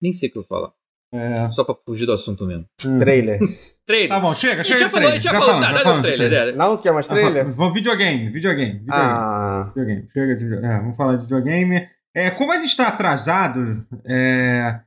[0.00, 0.72] Nem sei o que eu vou falar.
[1.12, 1.50] É.
[1.50, 2.66] Só pra fugir do assunto mesmo.
[2.78, 3.80] Trailers.
[3.86, 4.08] Trailer.
[4.08, 5.22] Tá bom, chega, A chega gente já falou, a trailer.
[5.22, 5.60] gente já falou.
[5.60, 6.28] Tá, de trailer.
[6.30, 6.54] trailer.
[6.54, 6.56] é.
[6.56, 7.52] Não quer mais trailer?
[7.52, 8.86] Vamos videogame, videogame, videogame.
[8.90, 10.74] Ah, Videogame, chega de videogame.
[10.74, 11.88] É, vamos falar de videogame.
[12.14, 14.80] É, como a gente está atrasado, é,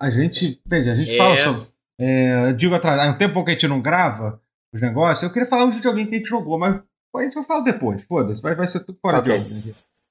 [0.00, 0.60] a gente.
[0.66, 1.16] Veja, a gente É.
[1.16, 1.62] fala sobre.
[1.98, 4.40] É, eu digo atrasado, há um tempo que a gente não grava
[4.72, 5.22] os negócios.
[5.22, 6.80] Eu queria falar um videogame que a gente jogou, mas
[7.16, 9.30] a gente vai falar depois, foda-se, vai, vai ser tudo fora Ok.
[9.32, 9.52] de ordem.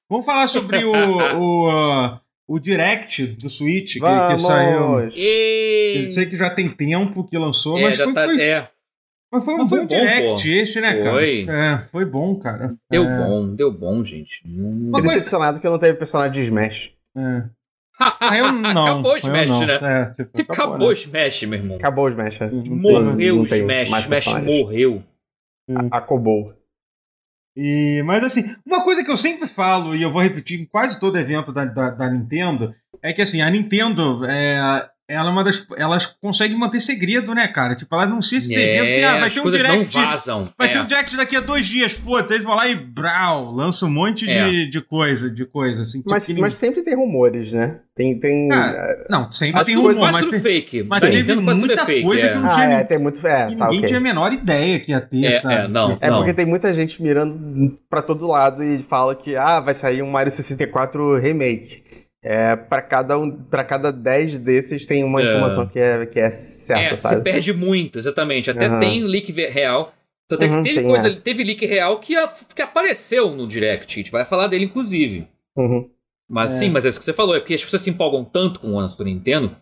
[0.08, 0.92] Vamos falar sobre o,
[1.38, 5.08] o, o Direct do Switch que, que saiu.
[5.14, 6.04] E...
[6.06, 8.68] Eu sei que já tem tempo que lançou, É, mas, já foi, tá, foi- é,
[9.32, 10.48] mas foi um Mas foi bom, bom, Direct pô.
[10.60, 11.10] esse, né, cara?
[11.12, 11.46] Foi.
[11.48, 12.74] É, foi bom, cara.
[12.90, 14.42] deu É, bom, deu bom, gente.
[14.42, 16.90] Fiquei decepcionado que não teve personagem de Smash.
[17.16, 17.44] É.
[18.36, 18.86] Eu não.
[18.86, 19.66] Acabou o eu Smash, não.
[19.66, 19.74] né?
[19.82, 20.86] É, tipo, Acabou né?
[20.86, 21.76] o Smash, meu irmão.
[21.76, 22.40] Acabou o Smash.
[22.40, 22.50] né?
[22.50, 23.88] Morreu o Smash.
[23.88, 25.02] Smash morreu.
[25.90, 26.54] Acabou.
[27.56, 30.98] E, mas assim, uma coisa que eu sempre falo, e eu vou repetir em quase
[30.98, 35.42] todo evento da, da, da Nintendo, é que assim, a Nintendo, é, ela é uma
[35.44, 35.66] das.
[35.76, 37.74] Elas conseguem manter segredo, né, cara?
[37.74, 39.94] Tipo, ela não se eventos assim, ah, vai as ter um coisas não direct.
[39.94, 40.48] vazam.
[40.56, 40.72] Vai é.
[40.72, 42.34] ter um direct daqui a dois dias, foda-se.
[42.34, 44.48] Eles vão lá e brau, lança um monte É.
[44.48, 45.98] de, de coisa, de coisa, assim.
[45.98, 47.80] tipo, Mas, que mas sempre tem rumores, né?
[47.94, 48.18] Tem.
[48.18, 48.48] tem...
[48.52, 50.82] Ah, Não, sempre as tem coisas- rumor, Quase mas, tudo tem- fake.
[50.84, 52.30] mas Sim, teve tudo muita é fake, coisa é.
[52.32, 53.26] que não ah, tinha é, nem- tem muito.
[53.26, 53.88] É, que tá, ninguém ok.
[53.88, 55.54] tinha a menor ideia que ia ter, É, sabe?
[55.54, 55.98] é, não.
[56.00, 60.02] É porque tem muita gente mirando pra todo lado e fala que ah, vai sair
[60.02, 61.82] um Mario 64 remake.
[62.22, 65.24] É, para cada um, para cada 10 desses tem uma É.
[65.24, 67.22] informação que é, que é certa, É, se sabe?
[67.22, 68.50] perde muito, exatamente.
[68.50, 68.78] Até Aham.
[68.78, 69.94] tem leak real.
[70.28, 71.14] Tanto é que Uhum, teve, sim, coisa, é.
[71.16, 73.92] teve leak real que, a- que apareceu no Direct.
[73.94, 75.26] A gente vai falar dele, inclusive.
[75.56, 75.90] Uhum.
[76.28, 76.58] Mas É.
[76.58, 77.34] sim, mas é isso que você falou.
[77.34, 79.56] É porque as pessoas se empolgam tanto com o anúncio do Nintendo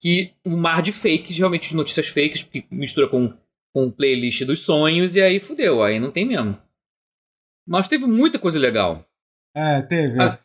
[0.00, 3.32] que um mar de fakes, realmente de notícias fakes, que mistura com,
[3.74, 5.82] com o playlist dos sonhos, e aí fudeu.
[5.82, 6.56] Aí não tem mesmo.
[7.68, 9.04] Mas teve muita coisa legal.
[9.54, 10.20] É, teve.
[10.20, 10.38] Ah.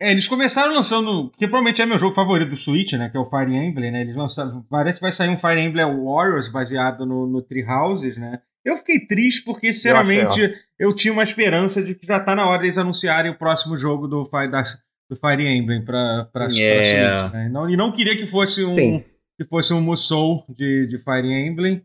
[0.00, 3.10] É, eles começaram lançando, que provavelmente é meu jogo favorito do Switch, né?
[3.10, 4.00] Que é o Fire Emblem, né?
[4.00, 4.62] Eles lançaram.
[4.70, 8.40] Parece que vai sair um Fire Emblem Warriors baseado no, no Tree Houses, né?
[8.64, 12.60] Eu fiquei triste porque, sinceramente, eu, tinha uma esperança de que já tá na hora
[12.62, 14.62] deles anunciarem o próximo jogo do, da-
[15.10, 16.48] do Fire Emblem pra, pra, pra É.
[16.48, 17.46] Switch, né?
[17.46, 19.04] E não, e não queria que fosse um, Sim.
[19.38, 21.82] que fosse um Musou de, de Fire Emblem.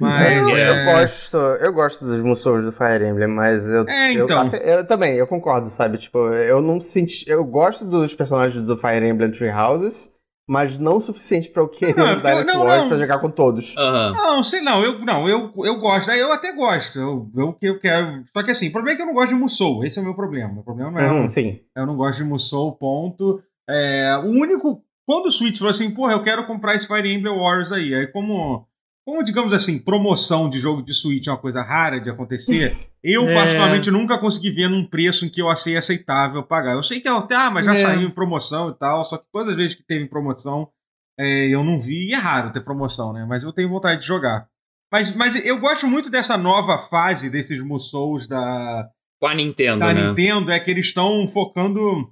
[0.00, 0.48] Mas.
[0.48, 0.70] eu, é...
[0.70, 4.40] eu gosto, eu gosto dos Musous do Fire Emblem, mas eu, É, eu, então.
[4.46, 5.98] até- eu também, eu concordo, sabe?
[5.98, 10.12] Tipo, eu não senti, eu gosto dos personagens do Fire Emblem Three Houses,
[10.48, 12.46] mas não o suficiente pra eu querer Não, eu- não, Warriors
[12.82, 12.88] não.
[12.88, 13.74] pra jogar com todos.
[13.78, 14.12] Aham.
[14.12, 16.98] Não, sei não, eu não, eu, eu gosto, eu até gosto.
[16.98, 18.24] Eu, eu que eu quero.
[18.32, 19.84] Só que assim, o problema é que eu não gosto de Musou.
[19.84, 20.60] Esse é o meu problema.
[20.60, 21.10] O problema não é.
[21.12, 21.60] Uhum, sim.
[21.74, 23.42] Eu não gosto de Musou, ponto.
[23.68, 24.82] É, o único.
[25.06, 27.94] Quando o Switch falou assim, porra, eu quero comprar esse Fire Emblem Warriors aí.
[27.94, 28.66] Aí, como.
[29.06, 33.28] Como, digamos assim, promoção de jogo de Switch é uma coisa rara de acontecer, eu,
[33.28, 33.34] É.
[33.34, 36.72] particularmente, nunca consegui ver num preço em que eu achei aceitável pagar.
[36.72, 37.76] Eu sei que ela ah, mas já É.
[37.76, 40.70] saiu em promoção e tal, só que todas as vezes que teve promoção,
[41.18, 43.26] é, eu não vi, e é raro ter promoção, né?
[43.28, 44.48] Mas eu tenho vontade de jogar.
[44.90, 48.88] Mas, mas eu gosto muito dessa nova fase desses Musous da,
[49.20, 50.08] Com a Nintendo, da né?
[50.08, 52.10] Nintendo, é que eles estão focando.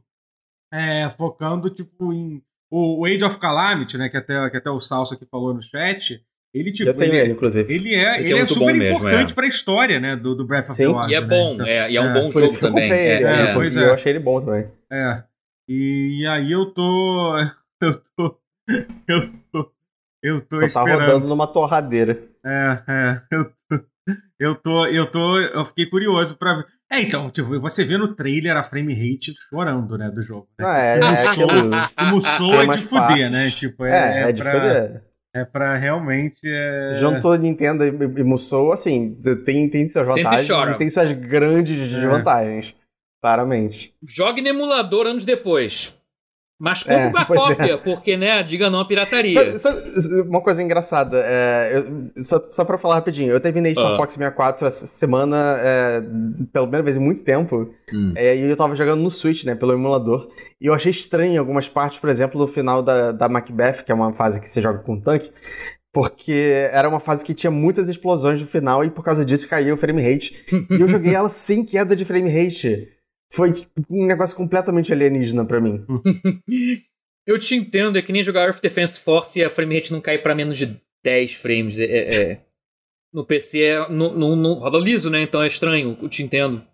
[0.72, 2.42] É, focando, tipo, em.
[2.70, 4.08] O, o Age of Calamity, né?
[4.08, 6.22] Que até, que até o Salsa aqui falou no chat.
[6.54, 7.72] Ele, tipo, eu tenho ele, ele, inclusive.
[7.74, 9.34] ele é, Esse ele é é super bom mesmo, importante é.
[9.34, 10.16] pra história, né?
[10.16, 11.12] Do, do Breath of Sim, the Wild.
[11.12, 11.26] E é né?
[11.26, 12.88] bom, Então, é, e é um é, bom jogo isso que eu também.
[12.90, 13.50] comprei ele, É, né?
[13.50, 13.54] é.
[13.54, 13.84] pois é.
[13.88, 14.66] eu achei ele bom também.
[14.92, 15.22] É.
[15.68, 17.36] E aí eu tô.
[17.82, 18.38] Eu tô.
[19.08, 19.72] Eu tô.
[20.22, 21.06] Eu tô Só tá esperando.
[21.06, 22.22] rodando numa torradeira.
[22.44, 23.20] É, é.
[23.30, 23.80] Eu tô.
[24.38, 24.86] Eu tô.
[24.86, 25.38] Eu tô.
[25.40, 26.66] Eu fiquei curioso pra ver.
[26.92, 30.46] É, então, tipo, você vê no trailer a frame rate chorando, né, do jogo.
[30.58, 30.64] Né?
[30.66, 31.70] Não, é, o é Musou, aquilo.
[31.98, 33.30] o Musou Tem é de fuder, partes.
[33.30, 33.50] né?
[33.50, 35.02] Tipo, É, é, é, de pra, foder.
[35.34, 36.40] É pra realmente.
[36.44, 36.94] É...
[36.94, 39.14] Juntou Nintendo e, e Musou, assim,
[39.44, 40.70] tem, tem suas Sempre vantagens chora.
[40.72, 42.74] e tem suas grandes desvantagens.
[43.20, 43.94] Claramente.
[44.06, 45.96] Jogue no emulador anos depois.
[46.64, 47.24] Mas compre É, uma é.
[47.24, 49.32] cópia, porque, né, diga não à pirataria.
[49.58, 51.72] Sabe- sabe uma coisa engraçada, é,
[52.16, 53.96] eu- só, só pra falar rapidinho, eu terminei Star Ah.
[53.96, 56.00] Fox 64 essa semana é,
[56.52, 58.12] pela primeira vez em muito tempo, Hum.
[58.14, 60.28] é, e eu tava jogando no Switch, né, pelo emulador,
[60.60, 63.94] e eu achei estranho algumas partes, por exemplo, no final da, da Macbeth, que é
[63.94, 65.32] uma fase que você joga com um tanque,
[65.92, 69.74] porque era uma fase que tinha muitas explosões no final, e por causa disso caiu
[69.74, 70.32] o frame rate.
[70.70, 72.88] e eu joguei ela sem queda de frame rate.
[73.32, 75.84] Foi tipo, um negócio completamente alienígena pra mim.
[77.26, 80.00] Eu te entendo, é que nem jogar Earth Defense Force e a frame rate não
[80.00, 81.78] cai pra menos de 10 frames.
[81.78, 82.40] É, é- é.
[83.14, 85.20] No PC é, não, não, não roda liso, né?
[85.20, 86.66] Então é estranho, eu te entendo.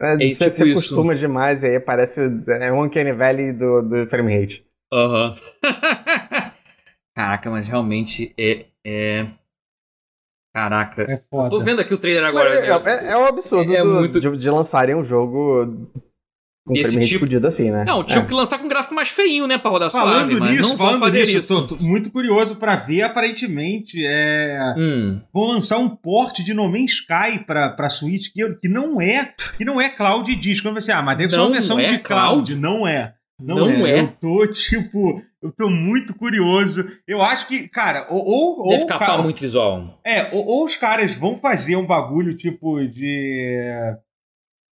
[0.00, 0.72] É, É você tipo se isso.
[0.72, 2.20] acostuma demais e aí parece.
[2.60, 4.66] É um Uncanny Valley do, do frame rate.
[4.92, 5.36] Aham.
[7.14, 8.66] Caraca, mas realmente é.
[8.84, 9.28] é...
[10.54, 11.02] Caraca.
[11.02, 11.50] É foda.
[11.50, 12.48] Tô vendo aqui o trailer agora.
[12.48, 15.88] é, é, é um absurdo É do- muito- de, de lançarem um jogo
[16.66, 17.20] com Desse tipo.
[17.20, 17.84] fudido assim, né?
[17.84, 18.26] Não, tinha É.
[18.26, 19.56] que lançar com um gráfico mais feinho, né?
[19.56, 21.52] Pra rodar Falando suave, mas nisso, não vão falando fazer nisso, isso.
[21.52, 23.02] eu tô, tô muito curioso pra ver.
[23.02, 25.20] Aparentemente, é, Hum.
[25.32, 29.32] vão lançar um port de No Man's Sky pra, pra Switch que, que não é
[29.56, 30.68] que não é cloud disco.
[30.68, 32.54] Quando você, ah, mas deve ser uma versão é de cloud.
[32.54, 32.56] cloud?
[32.56, 33.14] Não é.
[33.40, 33.90] Não, Não é.
[33.92, 34.00] é?
[34.00, 36.84] Eu tô, tipo, eu tô muito curioso.
[37.06, 38.24] Eu acho que, cara, ou.
[38.26, 40.00] ou, Deve ou capar cara, muito visual.
[40.04, 43.56] É, ou, ou os caras vão fazer um bagulho tipo de.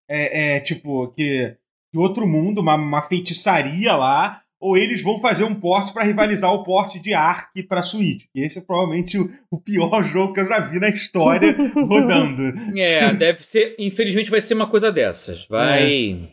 [0.09, 1.55] É, é tipo, que.
[1.93, 4.41] De outro mundo, uma, uma feitiçaria lá.
[4.59, 8.27] Ou eles vão fazer um porte pra rivalizar o porte de Ark pra Switch.
[8.31, 12.53] Que esse é provavelmente o, o pior jogo que eu já vi na história rodando.
[12.79, 13.75] É, deve ser.
[13.77, 15.45] Infelizmente vai ser uma coisa dessas.
[15.47, 16.31] Vai.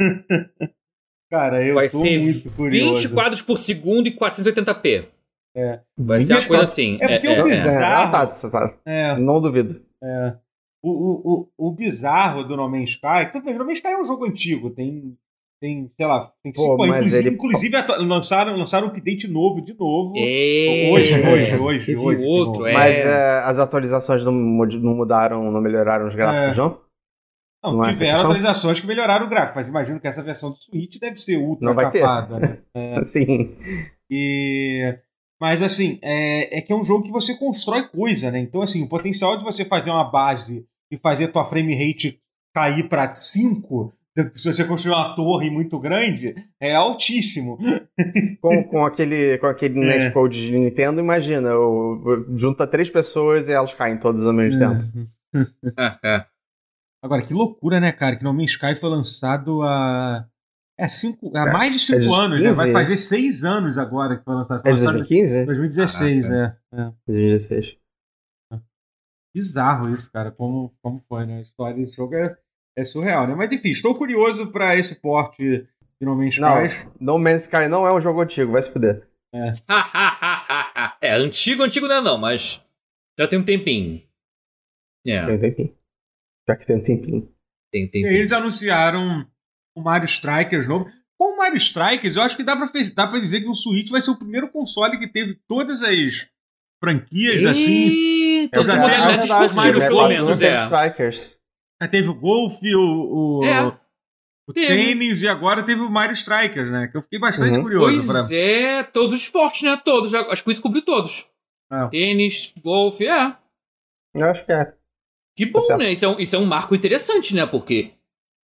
[1.32, 3.02] Cara, eu vai tô ser muito curioso.
[3.08, 5.06] 20 quadros por segundo e 480p.
[5.56, 5.80] É.
[5.96, 6.98] Vai ser uma coisa assim.
[7.00, 7.42] é porque é, o é, é.
[7.44, 8.74] bizarro- É, tá.
[8.84, 9.80] É, Não duvido.
[10.04, 10.34] é.
[10.84, 13.98] O, o, o, o bizarro do No Man's Sky, tudo bem, No Man's Sky é
[13.98, 15.16] um jogo antigo, tem,
[15.60, 16.96] tem sei lá, tem Pô, cinco anos.
[16.96, 20.12] Inclusive, ele- inclusive lançaram, lançaram um update novo de novo.
[20.16, 20.90] É.
[20.92, 22.72] Hoje, hoje, hoje, hoje, outro, é.
[22.74, 26.60] Mas é, as atualizações não, não mudaram, não melhoraram os gráficos, É.
[26.60, 26.78] não?
[27.62, 30.50] Não, Não é essa tiveram atualizações que melhoraram o gráfico, mas imagino que essa versão
[30.50, 32.00] do Switch deve ser ultra Não vai ter.
[32.00, 32.58] capada, né?
[32.74, 33.54] É, Sim.
[34.10, 34.98] e...
[35.40, 38.38] Mas assim, é, é que é um jogo que você constrói coisa, né?
[38.38, 42.20] Então, assim, o potencial de você fazer uma base e fazer tua frame rate
[42.54, 43.92] cair pra 5
[44.34, 47.56] se você construir uma torre muito grande, é altíssimo.
[48.42, 49.98] Com, com aquele, com aquele É.
[50.00, 55.08] netcode de Nintendo, imagina, o- junta três pessoas e elas caem todas ao mesmo tempo.
[55.78, 56.24] É, é.
[57.02, 58.16] Agora, que loucura, né, cara?
[58.16, 60.26] Que No Man's Sky foi lançado há.
[60.78, 62.52] É cinco, há É, mais de é cinco de anos, né?
[62.52, 62.72] Vai 15?
[62.72, 64.62] fazer seis anos agora que foi lançado.
[64.62, 65.36] Foi É de lançado 2015?
[65.36, 66.92] em 2016, é, é.
[67.06, 67.76] 2016.
[69.34, 71.38] Bizarro isso, cara, como, como foi, né?
[71.38, 72.36] A história desse jogo é,
[72.76, 73.34] é surreal, né?
[73.34, 75.42] Mas enfim, estou curioso pra esse porte
[75.98, 76.64] de No Man's Não.
[76.66, 76.88] Sky.
[77.00, 79.08] No Man's Sky não é um jogo antigo, vai se fuder.
[81.00, 82.60] é, antigo, antigo não é não, mas
[83.18, 84.02] já tem um tempinho.
[85.06, 85.74] É, Tem um tempinho.
[86.48, 87.32] Já que tem um tempinho.
[87.70, 88.08] tem tempinho.
[88.08, 89.26] aí eles anunciaram
[89.76, 90.86] o Mario Strikers novo.
[91.18, 93.90] Com o Mario Strikers, eu acho que dá pra, dá pra dizer que o Switch
[93.90, 96.28] vai ser o primeiro console que teve todas as
[96.82, 98.44] franquias assim.
[98.46, 99.86] Os tenho- modelos é verdade, esportivos, né?
[99.88, 100.64] pelo menos, não é.
[100.64, 101.38] Strikers.
[101.80, 103.78] Aí Teve o Golf, o, o, É,
[104.48, 106.88] o tênis e agora teve o Mario Strikers, né?
[106.88, 107.62] Que eu fiquei bastante Uhum.
[107.62, 108.04] curioso.
[108.06, 109.80] Pois pra- é, todos os esportes, né?
[109.84, 110.12] Todos.
[110.12, 111.24] Acho que isso cobriu todos.
[111.72, 111.88] É.
[111.88, 113.36] Tênis, golfe, é.
[114.14, 114.74] Eu acho que é.
[115.36, 115.92] Que bom, né?
[115.92, 117.46] Isso é, um, isso é um marco interessante, né?
[117.46, 117.92] Porque,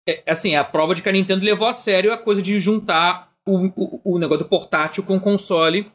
[0.08, 2.58] é, assim, é a prova de que a Nintendo levou a sério a coisa de
[2.60, 5.90] juntar o, o, o negócio do portátil com o console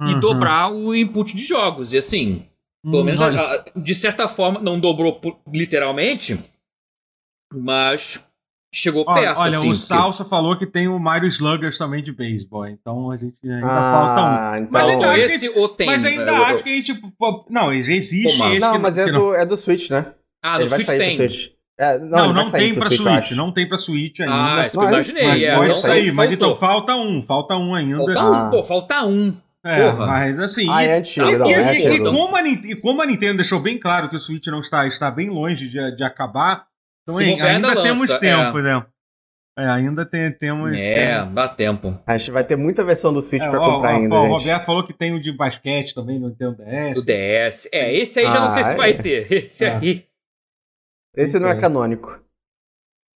[0.00, 0.20] e Uhum.
[0.20, 1.92] dobrar o input de jogos.
[1.92, 2.46] E, assim,
[2.82, 6.38] pelo Hum, menos, a- a- de certa forma, não dobrou literalmente,
[7.54, 8.24] mas
[8.74, 9.38] chegou olha, perto.
[9.38, 12.66] olha, assim, o Salsa falou que tem o Mario Sluggers também de beisebol.
[12.66, 14.56] Então a gente ainda Ah, falta um.
[14.56, 15.86] então- Mas ainda Não, acho que- tem.
[15.86, 17.02] Mas ainda eu- eu- acho que a gente.
[17.50, 19.56] Não, já existe Pô, mas- esse Não, que mas é que não- do, é do
[19.56, 20.12] Switch, né?
[20.42, 21.16] Ah, no vai Switch sair tem.
[21.16, 21.48] Switch.
[21.78, 23.30] É, não, Não, não sair tem pra Switch, Switch.
[23.32, 24.34] Não tem pra Switch ainda.
[24.34, 25.26] Ah, isso que eu Mas- imaginei.
[25.28, 26.12] mas é, pode não, sair.
[26.12, 27.22] Mas então falta um.
[27.22, 27.96] Falta um ainda.
[27.98, 28.46] Falta Ah.
[28.46, 29.36] um, pô, falta um.
[29.64, 30.06] É, porra.
[30.06, 30.68] mas assim.
[30.70, 33.06] Ah, e- é antigo, E, não, e- é e- e como a, e como a
[33.06, 36.66] Nintendo deixou bem claro que o Switch não está, está bem longe de, de acabar,
[37.08, 38.84] então hein, ainda ainda temos lança, tempo, né?
[39.58, 40.72] É, ainda tem, temos.
[40.74, 41.96] É, dá tempo.
[42.06, 44.18] A gente vai ter muita versão do Switch É, pra ó, comprar ó, ainda, ó,
[44.20, 44.32] O gente.
[44.38, 46.98] Roberto falou que tem o de basquete também no Nintendo DS.
[46.98, 47.68] O DS.
[47.72, 48.92] É, esse aí já não sei Ah, se vai é.
[48.94, 49.26] ter.
[49.32, 49.78] Esse Ah.
[49.78, 50.04] aí.
[51.16, 51.60] Esse não é Então.
[51.62, 52.18] canônico.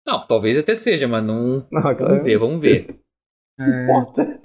[0.07, 1.67] Não, talvez até seja, mas não.
[1.71, 2.87] Não, Vamos ver, vamos ver.
[3.59, 4.41] Não É, importa.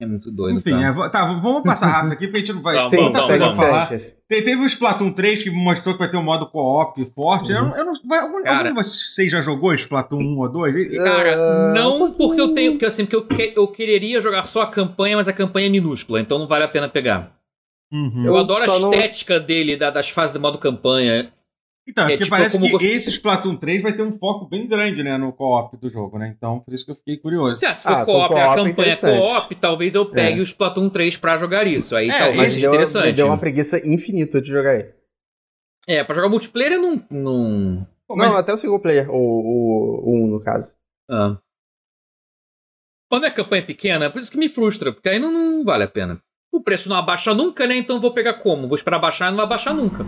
[0.00, 0.58] É muito doido.
[0.58, 1.06] enfim, cara.
[1.06, 2.74] é, tá, vamos passar rápido aqui, porque a gente não vai.
[2.74, 3.54] Vamos, tem Sim, pra vamos.
[3.54, 3.88] falar.
[3.88, 7.52] Te- Teve o Splatoon 3 que mostrou que vai ter um modo co-op forte.
[7.52, 10.48] Eu não, eu não, vai- algum, Cara- algum de vocês já jogou Splatoon 1 ou
[10.48, 10.74] 2?
[10.74, 12.72] E- e- Cara, Ah, não um porque eu tenho.
[12.72, 15.70] Porque assim, porque eu, que- eu quereria jogar só a campanha, mas a campanha é
[15.70, 17.36] minúscula, então não vale a pena pegar.
[17.92, 18.24] Uhum.
[18.24, 21.32] Eu, Eu adoro a só não- estética dele, da- das fases do modo campanha.
[21.88, 24.68] Então, É, porque tipo, parece que gost- esse Splatoon 3 vai ter um foco bem
[24.68, 26.32] grande né, no co-op do jogo, né?
[26.36, 27.58] Então, por isso que eu fiquei curioso.
[27.58, 30.42] Se, se for Ah, co-op, a co-op é campanha é co-op, talvez eu pegue É.
[30.42, 31.96] o Splatoon 3 pra jogar isso.
[31.96, 33.16] Aí É, talvez seja me interessante.
[33.16, 34.90] deu uma preguiça infinita de jogar aí.
[35.88, 37.04] É, pra jogar multiplayer eu não.
[37.10, 37.86] não...
[38.06, 40.72] Pô, mas- Não, até o single player, o, o, o 1 no caso.
[41.10, 41.36] Ah.
[43.10, 45.84] Quando é campanha pequena, é por isso que me frustra, porque aí não, não vale
[45.84, 46.22] a pena.
[46.52, 47.76] O preço não abaixa nunca, né?
[47.76, 48.68] Então eu vou pegar como?
[48.68, 50.06] Vou esperar baixar e não vai baixar nunca.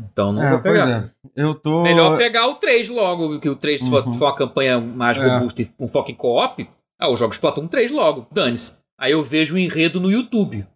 [0.00, 0.88] Então não É, vou pegar.
[0.88, 1.10] é.
[1.36, 1.82] Eu tô.
[1.82, 4.12] Melhor pegar o 3 logo, que o 3, se for, Uhum.
[4.12, 5.26] uma campanha mais É.
[5.26, 6.68] robusta e com foco em co-op,
[7.00, 8.74] ah, eu jogo Splatoon 3 logo, dane-se.
[9.00, 10.66] Aí eu vejo o enredo no YouTube.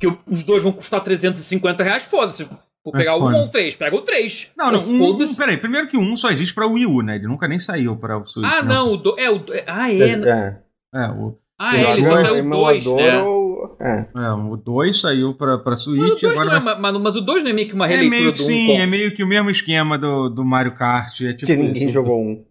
[0.00, 2.44] Que o- os dois vão custar 350 reais, foda-se.
[2.84, 3.40] Vou É, pegar o 1 foda-se.
[3.40, 4.50] ou o 3, pega o 3.
[4.56, 5.56] Não, não, um, um, peraí.
[5.56, 7.16] Primeiro que o 1 só existe pra Wii U, né?
[7.16, 8.48] Ele nunca nem saiu pra o Switch.
[8.48, 8.74] Ah, né?
[8.74, 10.10] não, o do, é o do, Ah, é.
[10.10, 10.58] É.
[10.94, 13.22] É, o, Ah, é, ele só saiu o 2, emulador né?
[13.22, 13.45] ou-
[13.80, 14.06] É.
[14.14, 16.00] é, o 2 saiu pra, pra Switch.
[16.00, 17.86] Mas o 2 agora não é, mas, mas o 2 não é meio que uma
[17.86, 18.72] é releitura meio que do 1 sim, com...
[18.80, 21.20] é meio que o mesmo esquema do, do Mario Kart.
[21.22, 21.92] É tipo que ninguém isso.
[21.92, 22.44] jogou um.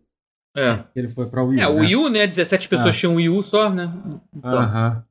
[0.58, 0.80] É.
[0.96, 1.62] Ele foi pra Wii U.
[1.62, 1.82] É, o né?
[1.82, 2.26] Wii U, né?
[2.28, 2.98] 17 pessoas Ah.
[2.98, 3.92] tinham Wii U só, né?
[4.34, 5.04] Então, Aham.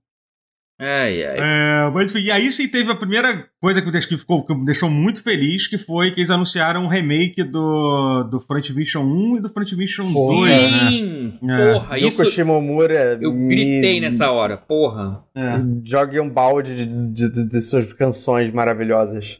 [0.84, 1.38] Ai, ai.
[1.38, 4.54] É, mas enfim, e aí sim teve a primeira coisa que, eu que ficou, que
[4.54, 9.02] me deixou muito feliz, que foi que eles anunciaram um remake do, do Front Mission
[9.02, 10.90] 1 e do Front Mission Porra, 2, né?
[10.90, 11.38] Sim!
[11.50, 11.72] É.
[11.72, 12.30] Porra, Yoko isso...
[12.30, 15.24] Shimomura Eu me- gritei nessa hora, porra.
[15.34, 15.54] É.
[15.84, 19.38] Jogue um balde de, de, de- de suas canções maravilhosas.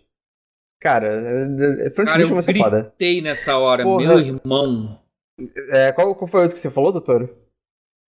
[0.80, 2.80] Cara, é, é, Front Cara, Mission eu vai ser foda.
[2.82, 4.06] gritei nessa hora, Porra.
[4.06, 4.98] meu irmão.
[5.70, 7.28] É, qual, qual foi o outro que você falou, doutor?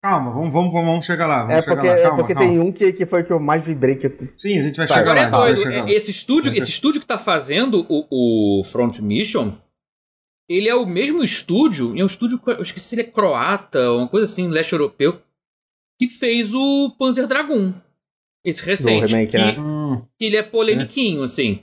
[0.07, 1.39] Calma, vamos, vamos, vamos chegar lá.
[1.45, 1.95] Vamos É chegar porque, lá.
[1.97, 2.47] é Calma, porque calma.
[2.49, 3.95] tem um que, que foi o que eu mais vibrei.
[3.95, 4.07] Que...
[4.37, 5.27] Sim, a gente vai Tá, chegar Agora lá.
[5.27, 5.89] é doido, vai chegar lá.
[5.89, 9.53] é- esse estúdio, esse estúdio que tá fazendo o, o Front Mission,
[10.47, 14.07] ele é o mesmo estúdio, é um estúdio, eu esqueci se ele é croata, uma
[14.07, 15.19] coisa assim, leste europeu,
[15.99, 17.73] que fez o Panzer Dragoon.
[18.45, 19.11] Esse recente.
[19.11, 19.59] remake, que, né?
[19.59, 21.61] Hum, que ele é polemiquinho, assim.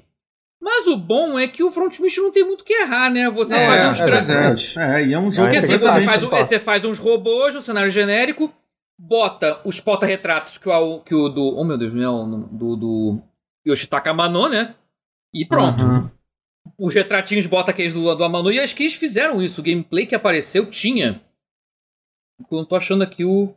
[0.64, 3.28] Mas o bom é que o Front Mission não tem muito o que errar, né?
[3.30, 5.06] Você é, faz uns é, gra- pois é.
[5.06, 8.52] E é um jogo Porque assim, você faz, você faz uns robôs no cenário genérico,
[8.96, 11.56] bota os porta-retratos que o, que o do.
[11.56, 13.22] Oh meu Deus, não é o do, do
[13.66, 14.76] Yoshitaka Amano, né?
[15.34, 15.82] E pronto.
[15.82, 16.08] Uhum.
[16.78, 19.60] os retratinhos bota aqueles do, do Amanu e acho que eles fizeram isso.
[19.60, 21.20] O gameplay que apareceu tinha.
[22.50, 23.52] Eu não tô achando aqui o.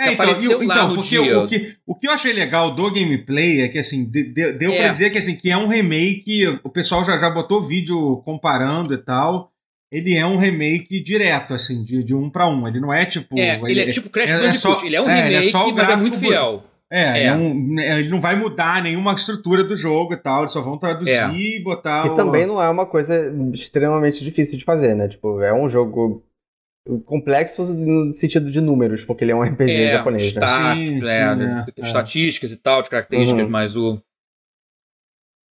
[0.00, 1.38] É, então, apareceu e- lá então, no porque dia.
[1.38, 4.52] o, o que, o que eu achei legal do gameplay é que, assim, de- de-
[4.54, 4.76] deu É.
[4.78, 8.92] pra dizer que, assim, que é um remake, o pessoal já, já botou vídeo comparando
[8.94, 9.52] e tal,
[9.90, 13.38] ele é um remake direto, assim, de, de um pra um, ele não é tipo...
[13.38, 14.80] É, ele é tipo Crash é- é Bandicoot.
[14.80, 16.62] só- ele é um é, ele é remake, só o mas é muito gráfico fiel.
[16.90, 17.24] É, É.
[17.26, 20.76] é um- ele não vai mudar nenhuma estrutura do jogo e tal, eles só vão
[20.78, 21.30] traduzir É.
[21.34, 22.14] e botar Que o...
[22.14, 25.06] também não é uma coisa extremamente difícil de fazer, né?
[25.06, 26.24] Tipo, é um jogo
[27.04, 30.28] complexo no sentido de números, porque ele é um RPG É, japonês, né?
[30.28, 31.84] está- Sim, é, né, é, é.
[31.84, 33.50] estatísticas e tal, de características, Uhum.
[33.50, 34.00] mas o.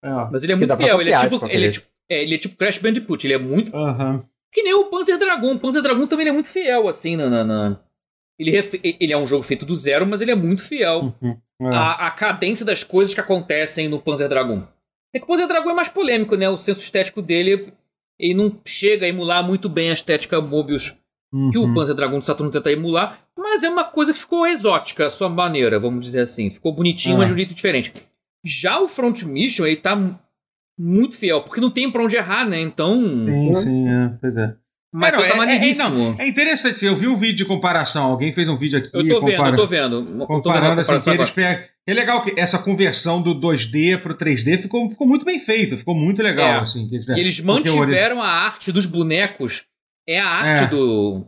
[0.05, 0.09] É.
[0.31, 1.01] Mas ele é muito fiel.
[1.01, 3.27] Ele é, tipo, de ele, é tipo, é, ele é tipo Crash Bandicoot.
[3.27, 3.75] Ele é muito.
[3.77, 4.25] Aham.
[4.53, 5.53] Que nem o Panzer Dragon.
[5.55, 7.29] O Panzer Dragon também é muito fiel, assim, na.
[7.31, 7.81] na- na-
[8.39, 11.39] Ele, refe- ele é um jogo feito do zero, mas ele é muito fiel Uhum.
[11.61, 11.67] É.
[11.77, 14.67] à, à cadência das coisas que acontecem no Panzer Dragon.
[15.15, 16.49] É que o Panzer Dragon é mais polêmico, né?
[16.49, 17.73] O senso estético dele.
[18.19, 20.97] Ele não chega a emular muito bem a estética Mobius
[21.51, 21.75] que o Uhum.
[21.75, 25.29] Panzer Dragon de Saturno tenta emular, mas é uma coisa que ficou exótica, à sua
[25.31, 26.51] maneira, vamos dizer assim.
[26.51, 27.19] Ficou bonitinho, Ah.
[27.19, 27.93] mas de um jeito diferente.
[28.45, 30.19] Já o Front Mission, ele tá mu-
[30.79, 32.61] muito fiel, porque não tem pra onde errar, né?
[32.61, 33.01] Então.
[33.01, 34.55] Sim, sim, é, pois é.
[34.95, 36.17] Mas É, não, tá é- é- maneiríssimo.
[36.19, 39.21] É interessante, eu vi um vídeo de comparação, alguém fez um vídeo aqui eu tô
[39.23, 39.97] vendo, compara- eu tô vendo.
[39.97, 41.65] Eu tô vendo a comparando assim, que eles pegam...
[41.87, 45.95] É legal que essa conversão do 2D pro 3D ficou, ficou muito bem feito, ficou
[45.95, 46.59] muito legal, É.
[46.61, 46.87] assim.
[46.89, 49.65] que eles- E eles mantiveram a arte dos bonecos.
[50.09, 50.67] É a arte É.
[50.67, 51.25] do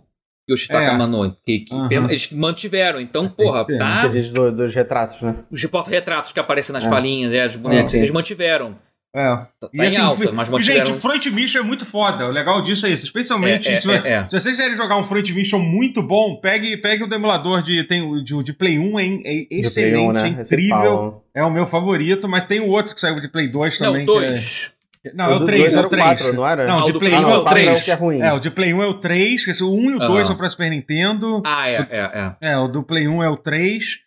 [0.51, 0.97] Yoshitaka É.
[0.99, 1.37] Mano.
[1.45, 1.89] Que, que Aham.
[2.11, 3.01] Eles mantiveram.
[3.01, 4.03] Então, Tem porra, que ser, tá.
[4.03, 5.37] Aqueles do- dos retratos, né?
[5.51, 6.89] Os porta-retratos que aparecem nas É.
[6.89, 7.99] falinhas, é, dos bonecos, sim.
[7.99, 8.77] eles mantiveram.
[9.17, 9.23] É.
[9.29, 10.87] Tá, tá E assim, em alta, mas mantiveram.
[10.87, 12.27] gente, o Front Mission é muito foda.
[12.27, 13.07] O legal disso é isso.
[13.07, 14.23] Especialmente É, é, se, é, é.
[14.29, 17.85] se vocês quiserem jogar um Front Mission muito bom, pegue, pegue o do emulador de,
[17.85, 20.23] tem, o de, de Play 1, é, é excelente, Play 1, né?
[20.41, 21.23] é incrível.
[21.33, 24.05] É o meu favorito, mas tem o outro que saiu de Play 2 Não, também.
[24.05, 24.73] dois.
[25.05, 25.13] É...
[25.15, 26.05] Não, é o do 3, dois é o 3.
[26.07, 26.67] 4, não era?
[26.67, 27.67] Não, Ah, o de do Play Play 1 um é é o o 3.
[27.69, 28.21] 4 é o é ruim.
[28.21, 30.25] É, o de Play 1 é o 3, esse, o 1 e o 2 Aham.
[30.27, 31.43] são pra Super Nintendo.
[31.45, 32.53] Ah, é, é, é.
[32.53, 34.01] É, o do Play 1 é o 3.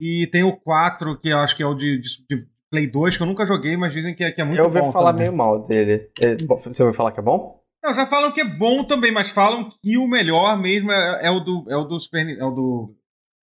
[0.00, 3.16] E tem o 4, que eu acho que é o de, de- de Play 2,
[3.16, 4.92] que eu nunca joguei, mas dizem que é, que é muito Eu ouvi bom.
[4.92, 5.26] falar também.
[5.28, 6.08] meio mal dele.
[6.20, 7.60] É, bom, Você ouviu falar que é bom?
[7.82, 11.30] Não, já falam que é bom também, mas falam que o melhor mesmo é, é
[11.30, 12.94] o do é o do Super é o do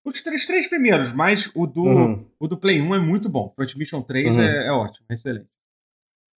[0.03, 2.26] os três, três primeiros, mas o do Uhum.
[2.39, 3.53] o do Play 1 é muito bom.
[3.55, 4.41] Front Mission 3 Uhum.
[4.41, 5.45] é, é ótimo, é excelente.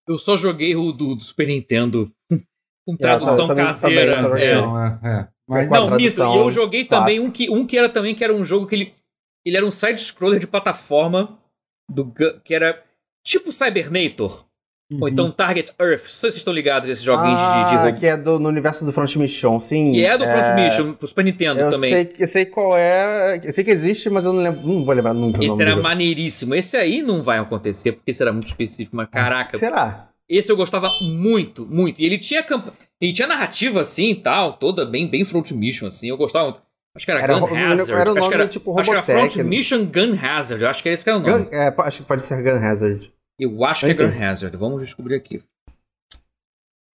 [0.06, 2.12] Eu só joguei o do, do Super Nintendo
[2.86, 4.12] com tradução também- caseira.
[4.16, 4.46] também joguei.
[4.46, 5.08] É.
[5.08, 5.28] É, é.
[5.46, 6.14] Mas, Não, mito.
[6.16, 8.66] tradução E eu joguei também um que, um que era também que era um jogo
[8.66, 8.94] que ele,
[9.44, 11.38] ele era um side-scroller de plataforma
[11.90, 12.10] do,
[12.42, 12.82] que era
[13.24, 14.43] tipo Cybernator.
[14.92, 15.08] Ou uhum.
[15.08, 16.02] então Target Earth.
[16.02, 17.98] Não sei se vocês estão ligados a esses joguinhos de, de ah, roubo.
[17.98, 19.92] que é do, no universo do Front Mission, sim.
[19.92, 21.90] Que é do Front Mission, pro Super Nintendo Eu também.
[21.90, 23.40] sei, eu sei qual é.
[23.42, 24.60] Eu sei que existe, mas eu não lembro.
[24.66, 26.54] Não vou lembrar nunca Esse nome era maneiríssimo.
[26.54, 29.58] Esse aí não vai acontecer, porque era muito específico, mas caraca.
[29.58, 30.08] Será?
[30.28, 32.00] Esse eu gostava muito, muito.
[32.00, 32.68] E ele tinha camp...
[33.00, 36.08] ele tinha narrativa assim e tal, toda bem, bem front mission assim.
[36.08, 36.62] Eu gostava muito.
[36.96, 37.90] Acho que era, Era Gun Hazard.
[37.90, 39.34] era o acho que nome era, tipo acho que era Robotech.
[39.34, 40.62] Front Mission Gun Hazard.
[40.62, 41.44] Eu acho que era esse que era o nome.
[41.44, 43.12] Gun- é, acho que pode ser Gun Hazard.
[43.38, 44.06] Eu acho que é Enfim.
[44.18, 44.56] Gun Hazard.
[44.56, 45.42] Vamos descobrir aqui.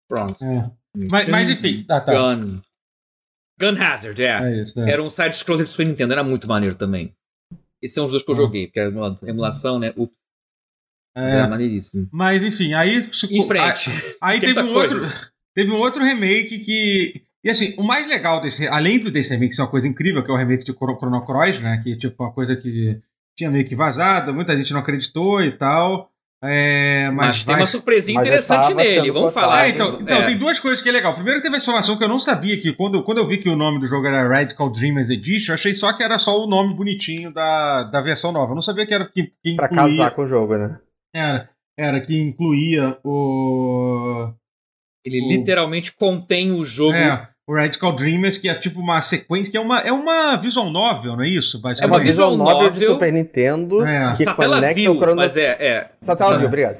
[0.09, 0.45] Pronto.
[0.45, 0.71] É.
[1.11, 2.13] Mas, mas enfim, tá, tá.
[2.13, 2.61] Gun.
[3.61, 4.29] Gun Hazard, é.
[4.59, 4.81] É isso.
[4.81, 4.91] é.
[4.91, 7.15] Era um side-scroller do Super Nintendo, era muito maneiro também.
[7.83, 8.39] Esses são os dois que eu Ah.
[8.39, 9.93] joguei, porque era emula- emulação, né?
[9.97, 10.19] Ups,
[11.17, 11.21] É.
[11.39, 12.09] era maneiríssimo.
[12.13, 13.91] Mas enfim, aí Em frente.
[14.21, 15.01] Aí Tem teve um outro,
[15.55, 17.23] teve um outro remake que.
[17.45, 18.67] E assim, o mais legal desse.
[18.69, 21.25] Além do desse remake ser uma coisa incrível, que é o remake de Chrono Chrono
[21.25, 21.81] Cross, né?
[21.83, 23.01] Que tipo uma coisa que
[23.39, 26.11] tinha meio que vazado, muita gente não acreditou e tal.
[26.45, 29.11] É, Mas, mas tem vai- uma surpresinha interessante nele.
[29.11, 29.47] Vamos cotado.
[29.47, 29.63] falar.
[29.63, 30.27] Ah, então, então É.
[30.27, 31.15] tem duas coisas que é legal.
[31.15, 33.57] Primeiro teve a informação que eu não sabia que quando, quando eu vi que o
[33.57, 36.75] nome do jogo era Radical Dreamers Edition, eu achei só que era só o nome
[36.75, 38.51] bonitinho da, da versão nova.
[38.53, 39.83] Eu não sabia que era que, que Pra incluía.
[39.99, 40.79] casar com o jogo, né?
[41.15, 44.31] Era, era que incluía o.
[45.05, 46.95] Ele o- literalmente contém o jogo.
[46.95, 50.69] É, o Radical Dreamers, que é tipo uma sequência, que é uma, é uma visual
[50.69, 51.61] novel, não é isso?
[51.81, 52.85] É uma visual novel de.
[52.85, 54.11] Super Nintendo É.
[54.17, 55.17] que Satela conecta View, o Chrono...
[55.17, 55.91] mas é, é.
[56.01, 56.39] Satela Sabe?
[56.41, 56.77] View, obrigado.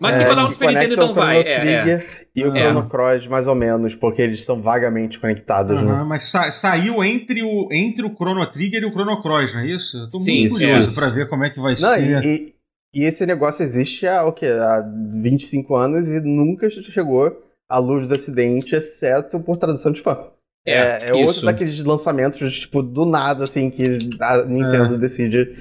[0.00, 1.40] Mas É, aqui vai dar um que Super Nintendo, conecta então o Chrono vai.
[1.42, 2.06] É, é.
[2.34, 2.60] E o É.
[2.60, 6.04] Chrono Cross, mais ou menos, porque eles são vagamente conectados, Aham, né?
[6.08, 9.66] mas sa- saiu entre o, entre o Chrono Trigger e o Chrono Cross, não é
[9.66, 9.98] isso?
[9.98, 10.66] Eu tô Sim, muito sim.
[10.66, 12.24] curioso pra ver como é que vai Não, ser.
[12.24, 12.54] e,
[12.94, 14.46] e, e esse negócio existe há, o quê?
[14.46, 14.82] há
[15.20, 20.30] 25 anos e nunca chegou à luz do acidente, exceto por tradução de fã.
[20.66, 21.44] É, é outro isso.
[21.46, 25.56] daqueles lançamentos, tipo, do nada, assim, que a Nintendo decide.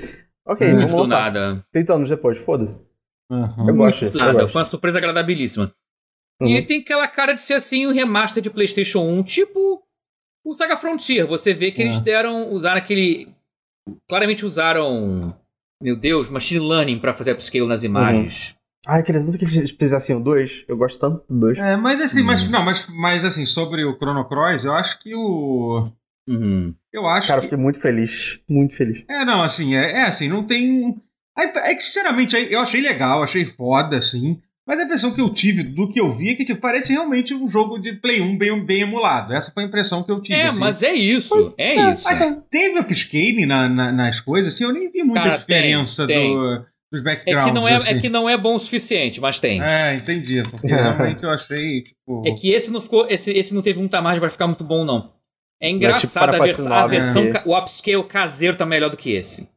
[0.46, 1.32] Ok, Muito vamos do lançar.
[1.34, 1.66] nada.
[1.72, 2.76] 30 anos depois, foda-se.
[3.32, 3.68] Aham.
[3.70, 4.34] Eu gosto disso, do nada.
[4.34, 4.52] gosto.
[4.54, 5.72] Foi uma surpresa agradabilíssima.
[6.42, 6.48] Uhum.
[6.50, 9.82] E tem aquela cara de ser assim o remaster de PlayStation 1, tipo
[10.46, 11.26] o Saga Frontier.
[11.26, 12.02] Você vê que eles É.
[12.02, 13.30] deram, usaram aquele.
[14.10, 15.34] Claramente usaram,
[15.82, 18.56] meu Deus, machine learning pra fazer upscale nas imagens.
[18.88, 20.64] Ai, queria tanto que eles fizessem o 2.
[20.68, 21.58] Eu gosto tanto do 2.
[21.60, 22.52] É, mas assim, mas, Uhum.
[22.52, 25.92] não, mas, mas assim, sobre o Chrono Cross, eu acho que o.
[26.28, 26.74] Uhum.
[26.92, 27.48] Eu acho Cara, eu que.
[27.50, 28.40] fiquei muito feliz.
[28.50, 29.04] Muito feliz.
[29.10, 30.96] É, não, assim, é, é assim, não tem.
[31.38, 34.40] É, é que, sinceramente, eu achei legal, achei foda, assim.
[34.68, 37.34] Mas a impressão que eu tive do que eu vi é que tipo, parece realmente
[37.34, 39.34] um jogo de Play 1 bem, bem emulado.
[39.34, 40.38] Essa foi a impressão que eu tive.
[40.38, 40.60] É, assim.
[40.60, 41.54] mas é isso.
[41.58, 42.04] É isso.
[42.04, 46.36] Mas teve upscaling na, na- nas coisas, assim, eu nem vi muita Cara, diferença tem,
[46.36, 47.46] do, dos É backgrounds.
[47.46, 47.94] que, não é, assim.
[47.94, 49.62] é que não é bom o suficiente, mas tem.
[49.62, 50.42] É, entendi.
[50.44, 52.24] Porque realmente eu achei, tipo.
[52.26, 53.08] É que esse não ficou.
[53.10, 55.12] Esse, esse não teve muita margem pra ficar muito bom, não.
[55.62, 57.32] É engraçado, a, vers Fantasy a IX, versão.
[57.32, 59.50] ca- O upscale caseiro tá melhor do que esse.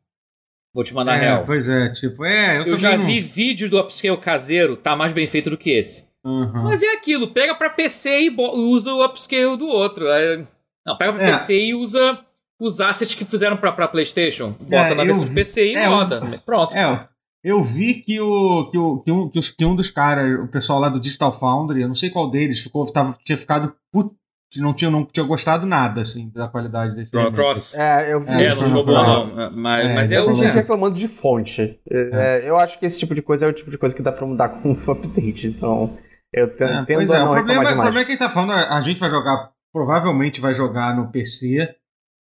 [0.75, 1.45] Vou te mandar é, real.
[1.45, 5.13] Pois é, tipo, é, eu, Eu já não- vi vídeos do upscale caseiro, tá mais
[5.13, 6.09] bem feito do que esse.
[6.25, 6.63] Aham.
[6.65, 10.09] Mas é aquilo, pega pra PC e usa o upscale do outro.
[10.11, 10.47] Aí-
[10.87, 11.33] Não, pega pra É.
[11.33, 12.19] PC e usa
[12.61, 14.53] os assets que fizeram pra, pra PlayStation.
[14.61, 16.41] Bota É, na versão vi- de PC e é, roda.
[16.47, 16.75] Pronto.
[16.77, 17.09] É,
[17.43, 20.49] eu vi que, o, que, o, que, um, que, os, que um dos caras, o
[20.49, 23.75] pessoal lá do Digital Foundry, eu não sei qual deles, ficou, tava, tinha ficado.
[23.93, 24.11] Put,
[24.57, 27.11] não, tinha, não tinha gostado nada, assim, da qualidade desse.
[27.15, 27.37] Remake.
[27.37, 27.75] Cross.
[27.75, 28.31] É, eu vi.
[28.33, 29.37] É, É, não ficou bom, Cross.
[29.37, 29.51] não.
[29.53, 30.45] Mas, É, mas é eu o.
[30.45, 30.51] É.
[30.51, 31.79] reclamando de fonte.
[31.91, 34.13] É, eu acho que esse tipo de coisa é o tipo de coisa que dá
[34.13, 35.47] pra mudar com o update.
[35.47, 35.97] Então,
[36.33, 36.49] eu É,
[36.85, 38.53] tendo pois a é, o não problema, o problema é que a gente tá falando,
[38.53, 41.75] a gente vai jogar, provavelmente vai jogar no PC.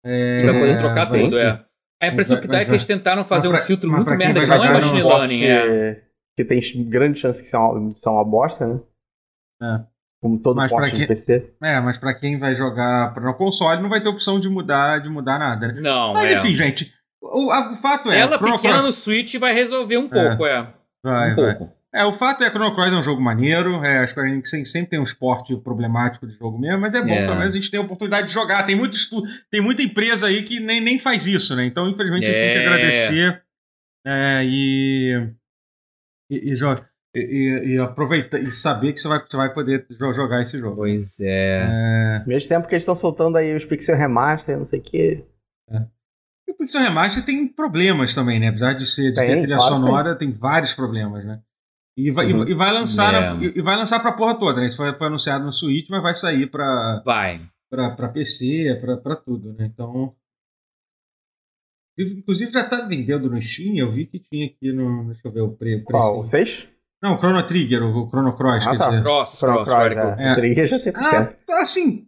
[0.05, 1.63] É, E vai poder trocar tudo, é.
[2.03, 4.05] A impressão que dá é vai- que eles tentaram fazer mas um pra- filtro muito
[4.05, 5.91] pra merda, que não é machine learning, é.
[5.93, 6.03] Porte
[6.37, 8.79] Que tem grande chance que são uma, são uma bosta, né?
[9.61, 9.79] É.
[10.21, 11.51] Como todo Mas pra quem- PC.
[11.61, 15.09] É, mas pra quem vai jogar no console não vai ter opção de mudar, de
[15.09, 15.81] mudar nada, né?
[15.81, 16.33] Não, Mas é.
[16.39, 18.19] enfim, gente, o, a- o fato é.
[18.19, 20.73] Ela Chrono pequena Cross- no Switch vai resolver um pouco, é.
[21.03, 21.55] Vai, um vai.
[21.55, 21.73] pouco.
[21.95, 24.49] É, o fato é que Chrono Cross é um jogo maneiro, é, a Square Enix
[24.49, 27.25] sempre, sempre tem um esporte problemático de jogo mesmo, mas é bom, É.
[27.25, 28.63] pelo menos a gente tem a oportunidade de jogar.
[28.63, 29.21] Tem, muito estu...
[29.51, 31.65] tem muita empresa aí que nem, nem faz isso, né?
[31.65, 32.65] Então, infelizmente, a gente tem que É.
[32.67, 33.43] agradecer
[34.07, 35.29] é, e,
[36.31, 36.55] e, e,
[37.15, 40.77] e, e- aproveitar e saber que você vai, você vai poder jo- jogar esse jogo.
[40.77, 41.67] Pois é.
[41.69, 45.23] É, Mesmo tempo que eles estão soltando aí os Pixel Remaster, não sei o que.
[46.47, 48.47] e o Pixel Remaster tem problemas também, né?
[48.49, 51.39] Apesar de ser de Tem, ter trilha claro sonora, tem vários problemas, né?
[51.95, 52.47] E vai, e- Uhum.
[52.47, 53.19] e vai lançar É.
[53.33, 54.67] na- e, e vai lançar pra porra toda, né?
[54.67, 57.41] Isso foi, foi anunciado no Switch, mas vai sair pra, Vai.
[57.69, 59.65] pra, pra PC, pra, pra tudo, né?
[59.71, 60.13] Então.
[61.97, 65.05] Inclusive já tá vendendo no Steam, eu vi que tinha aqui no.
[65.05, 66.01] Deixa eu ver o pre- o Qual?
[66.01, 66.21] preço.
[66.21, 66.67] O 6?
[67.03, 68.89] Não, o Chrono Trigger, o, Chrono Cross, Ah, quer tá.
[68.89, 69.03] dizer.
[69.03, 70.31] Cross, Chrono Cross, Cross, é.
[70.31, 72.07] O Trigger já tem Ah, tá, assim,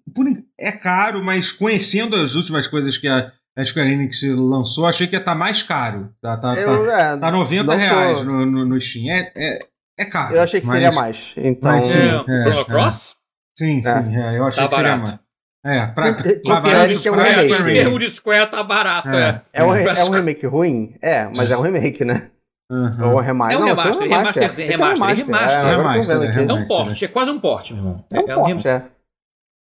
[0.58, 5.14] é caro, mas conhecendo as últimas coisas que a, a Square Enix lançou, achei que
[5.16, 6.12] ia estar mais caro.
[6.22, 9.14] Tá, tá, tá, Eu, é, tá 90 não tô- reais no, no, no Steam.
[9.14, 9.60] É, é,
[9.98, 10.36] é caro.
[10.36, 11.34] Eu achei que mas- seria mais.
[11.38, 11.72] Então.
[11.72, 12.00] mas sim.
[12.00, 12.66] É, é, Chrono é.
[12.66, 13.16] Cross?
[13.58, 13.84] Sim, É.
[14.04, 15.08] sim, é, eu achei Tá que seria barato.
[15.10, 15.26] mais.
[15.68, 17.72] É, pra, Considere pra que é um barato, pra remake.
[17.72, 19.42] Em termos de Square tá barato, É.
[19.52, 19.62] é.
[19.62, 20.96] É um, é um remake ruim?
[21.02, 22.30] É, mas é um remake, né?
[22.72, 23.08] Aham.
[23.12, 23.56] Ou um remaster.
[23.56, 24.64] É um Não, remaster, é um remaster, remaster.
[24.64, 28.06] É, tô Remaster, é um Remaster, porte, é quase um porte, meu irmão.
[28.12, 28.82] É um É um, porte, é.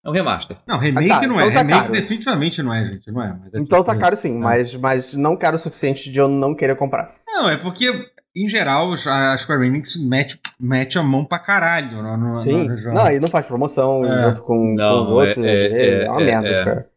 [0.05, 0.57] é um remaster.
[0.67, 1.43] Não, remake Ah, tá, não é.
[1.43, 1.93] então tá remake caro.
[1.93, 3.11] definitivamente não é, gente.
[3.11, 3.27] Não é.
[3.41, 6.27] mas é Então tipo- tá caro sim, mas, mas não caro o suficiente de eu
[6.27, 7.13] não querer comprar.
[7.27, 12.17] Não, é porque, em geral, a Square Enix mete, mete a mão pra caralho no,
[12.17, 12.67] no, Sim.
[12.67, 12.93] no.
[12.93, 14.29] Não, e não faz promoção É.
[14.29, 15.37] junto com, Não, com os outros.
[15.37, 15.73] é- vezes.
[15.77, 16.63] é- É, uma é- merda, é.
[16.65, 16.91] cara.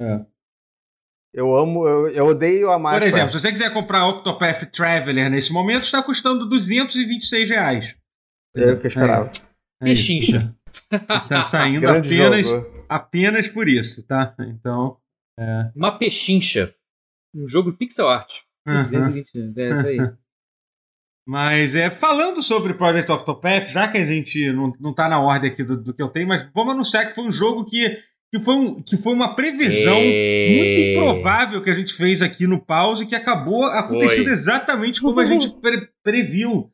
[0.00, 0.26] É.
[1.34, 3.06] Eu amo, eu, eu odeio a Por máscara.
[3.06, 7.96] exemplo, se você quiser comprar Octopath Traveler nesse momento, está custando 226 reais.
[8.54, 9.30] Era o que eu esperava.
[9.82, 10.02] É isso.
[10.02, 10.54] Pechincha.
[10.90, 12.84] Está saindo apenas, jogo.
[12.88, 14.34] apenas por isso, tá?
[14.40, 14.98] Então.
[15.74, 16.74] Uma pechincha.
[17.34, 18.30] Um jogo pixel art.
[18.66, 18.82] aham.
[18.82, 20.12] 220, é isso aí.
[21.26, 25.50] Mas é, falando sobre Project Octopath, já que a gente não, não tá na ordem
[25.50, 27.96] aqui do, do que eu tenho, mas vamos anunciar que foi um jogo que,
[28.34, 30.54] que, foi, um, que foi uma previsão É.
[30.56, 34.32] muito improvável que a gente fez aqui no pause, que acabou acontecendo Foi.
[34.32, 36.71] exatamente como a gente pre- previu.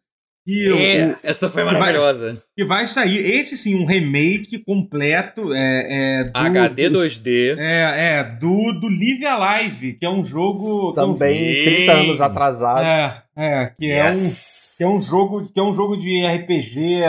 [0.51, 2.42] Que, o- É, essa foi que vai- maravilhosa.
[2.57, 7.55] que vai sair, esse sim, um remake completo é, é, do, HD do, 2D.
[7.59, 10.94] é, é, do, do Live Alive, que é um jogo.
[10.94, 11.64] Também Sim.
[11.64, 12.80] 30 anos atrasado.
[12.80, 14.74] É, é, que é um Yes.
[14.78, 17.03] que é um jogo que é um jogo de RPG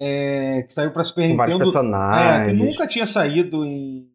[0.00, 2.58] é, que saiu para Super Com Nintendo é, que personagens.
[2.58, 4.06] nunca tinha saído em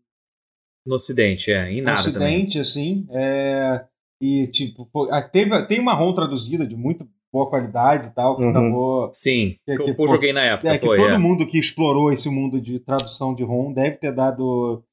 [0.85, 1.71] No ocidente, é.
[1.71, 2.37] Em no nada também.
[2.37, 3.81] Ocidente assim é,
[4.19, 7.07] e tipo foi- ah, teve tem uma ROM traduzida de muito
[7.37, 8.49] boa qualidade e tal que Uhum.
[8.49, 10.97] acabou Sim, Que- que, que, eu pô, joguei na época, é que foi.
[10.97, 11.17] todo é.
[11.17, 14.83] mundo que explorou esse mundo de tradução de ROM deve ter dado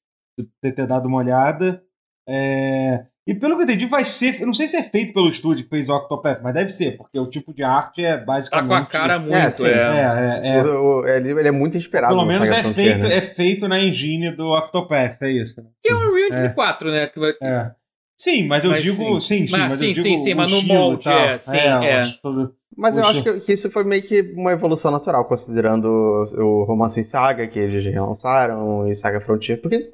[0.60, 1.82] ter, ter dado uma olhada
[2.28, 5.28] É, e pelo que eu entendi vai ser eu não sei se é feito pelo
[5.28, 8.24] estúdio que fez o Octopath mas deve ser porque o tipo de arte é Tá
[8.24, 9.50] basicamente com a cara muito, É, é.
[9.50, 9.66] sim.
[9.66, 9.70] é,
[10.42, 13.16] é, é, O- o- ele, ele é muito inspirado Pelo no menos é feito, né?
[13.16, 15.60] é feito na engine do Octopath, é isso.
[15.62, 15.68] né?
[15.82, 16.48] Que é um Unreal Engine É.
[16.54, 17.06] 4, né?
[17.08, 17.70] Que vai- É.
[18.24, 19.20] Sim, mas eu Mas digo.
[19.20, 20.02] Sim, sim, Mas mas, sim, eu digo.
[20.02, 21.18] sim, sim, mas no molde, tal.
[21.18, 22.00] é, sim, é.
[22.00, 25.84] acho todo- Mas eu acho que, que isso foi meio que uma evolução natural, considerando
[25.84, 29.60] o, o Romance em Saga, que eles relançaram, e Saga Frontier.
[29.60, 29.90] Porque,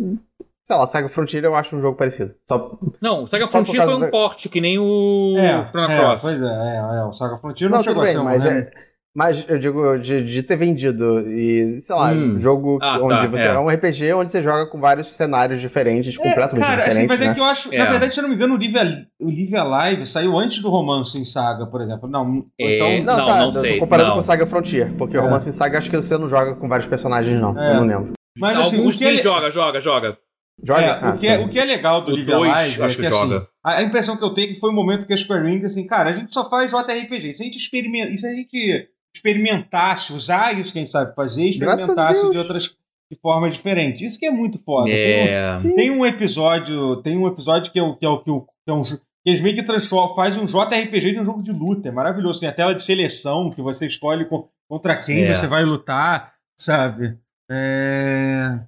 [0.65, 2.33] sei lá, Saga Frontier eu acho um jogo parecido.
[2.49, 5.91] Só, Não, o Saga Só Frontier foi um da- porte, que nem o É, Chrono
[5.93, 6.23] é, Cross.
[6.23, 8.47] pois é, é, é, o Saga Frontier não, não, chegou bem, a ser um mas,
[8.47, 8.71] é-
[9.15, 12.35] mas eu digo de, de ter vendido e, sei lá, Hum.
[12.37, 13.49] um jogo Ah, onde tá, você.
[13.49, 13.51] é.
[13.53, 13.59] É.
[13.59, 16.97] um RPG onde você joga com vários cenários diferentes, completamente Cara, diferentes.
[16.99, 17.27] assim, mas né?
[17.27, 17.75] é que eu acho.
[17.75, 17.79] É.
[17.79, 20.71] Na verdade, se eu não me engano, o Live, o Live Alive saiu antes do
[20.71, 22.09] romance em saga, por exemplo.
[22.09, 23.05] Não, É, então.
[23.05, 24.15] Não, Não, tá, não eu sei, tô comparando não.
[24.17, 25.21] com Saga Frontier, porque É.
[25.21, 27.59] o Romance em Saga acho que você não joga com vários personagens, não.
[27.61, 27.71] É.
[27.71, 28.13] Eu não lembro.
[28.39, 30.17] Mas assim, Alguns o que, é, sim le- joga, joga, joga.
[30.63, 30.81] Joga?
[30.83, 31.45] é, Ah, o, que é, tá.
[31.45, 33.49] o que é legal do O Live dois, Alive acho é que que, assim, joga.
[33.65, 35.65] a, a impressão que eu tenho é que foi o momento que a Square Enix,
[35.65, 37.33] assim, cara, a gente só faz JRPG.
[37.33, 41.51] Se a gente experimenta, e se a gente experimentasse, usar isso, quem sabe fazer, e
[41.51, 42.77] experimentasse de outras
[43.13, 44.03] de formas diferentes.
[44.03, 44.87] Isso que é muito foda.
[44.89, 44.95] Tem
[45.25, 45.55] um- É.
[45.75, 48.31] Tem um episódio, tem um episódio que é o que é o que,
[48.69, 51.89] é um que eles meio que transformam, faz um JRPG de um jogo de luta.
[51.89, 52.39] É maravilhoso.
[52.41, 55.35] Tem a tela de seleção que você escolhe co- contra quem É.
[55.35, 57.19] você vai lutar, sabe?
[57.51, 58.61] É...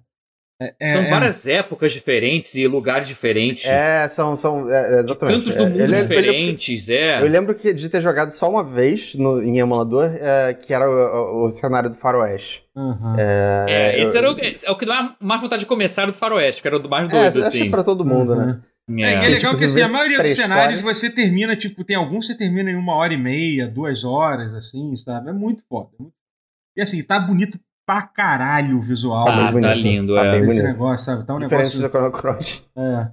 [0.63, 3.67] é- é- São é- várias épocas diferentes e lugares diferentes.
[3.67, 4.37] É, são.
[4.37, 5.37] são é, exatamente.
[5.39, 7.21] Cantos do É, mundo ele é- ele é- diferentes, é.
[7.23, 10.89] Eu lembro que de ter jogado só uma vez no, em emulador, é, que era
[10.89, 12.63] o, o- o cenário do Faroeste.
[12.75, 13.17] Uhum.
[13.19, 16.63] É, esse eu- era o, é o que dá mais vontade de começar do Faroeste,
[16.63, 17.67] que era o do mais É, doido, que assim.
[17.67, 18.61] é pra todo mundo, né?
[18.91, 19.21] É, e é É.
[19.29, 22.39] legal Tipo, que assim, a maioria dos cenários você termina, tipo, tem alguns que você
[22.39, 25.31] termina em uma hora e meia, duas horas, assim, sabe?
[25.31, 25.89] É muito foda.
[26.01, 26.05] é
[26.81, 27.59] E assim, tá bonito
[27.93, 29.25] pra caralho o visual.
[29.27, 29.43] Tá, né?
[29.45, 30.41] bem bonito, tá lindo, tá é.
[30.41, 31.27] bem Esse negócio, sabe?
[31.27, 31.81] Tá um Diferente negócio.
[31.83, 32.67] do Chrono Cross.
[32.77, 33.09] É.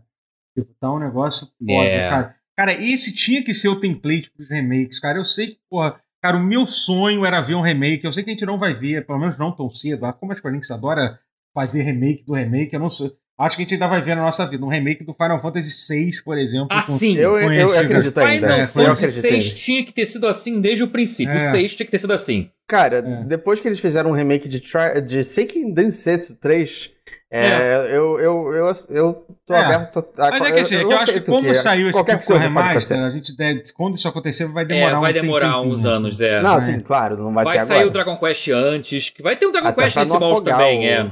[0.57, 2.09] Tipo, tá um negócio foda, É.
[2.09, 2.35] cara.
[2.57, 5.17] Cara, esse tinha que ser o template pros remakes, cara.
[5.17, 8.03] Eu sei que, porra, cara, o meu sonho era ver um remake.
[8.03, 10.05] Eu sei que a gente não vai ver, pelo menos não tão cedo.
[10.05, 11.19] Ah, Como a Square Enix adora
[11.53, 13.11] fazer remake do remake, eu não sei.
[13.39, 15.93] Acho que a gente ainda vai ver na nossa vida um remake do Final Fantasy
[15.93, 16.67] VI, por exemplo.
[16.69, 17.15] Ah, com- sim.
[17.15, 18.47] Eu, eu, eu acredito ainda.
[18.47, 21.31] Final É, eu Fantasy VI tinha que ter sido assim desde o princípio.
[21.33, 21.47] É.
[21.47, 22.51] O 6 tinha que ter sido assim.
[22.69, 23.23] Cara, É.
[23.25, 26.91] depois que eles fizeram um remake de, Tri de Seiken Densetsu 3,
[27.31, 29.59] é, Eu, eu, eu, eu tô É.
[29.65, 30.29] aberto a...
[30.31, 33.09] Mas é que assim, é que eu acho que como saiu esse Pixel Remaster, a
[33.09, 36.41] gente deve, quando isso acontecer vai É, demorar vai um demorar tempinho, uns anos, é.
[36.41, 36.61] Não, É.
[36.61, 37.87] sim, claro, não vai, Vai, ser sair agora.
[37.89, 40.83] o Dragon Quest antes, que vai ter um Dragon Até Quest nesse molde também, o-
[40.89, 41.11] é.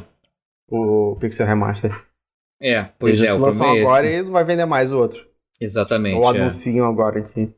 [0.70, 1.92] O Pixel Remaster.
[2.62, 4.20] É, pois Eles é, o lançam é agora esse.
[4.20, 5.26] e não vai vender mais o outro.
[5.62, 6.16] Exatamente.
[6.18, 6.40] Ou é.
[6.40, 7.54] anunciam agora, enfim.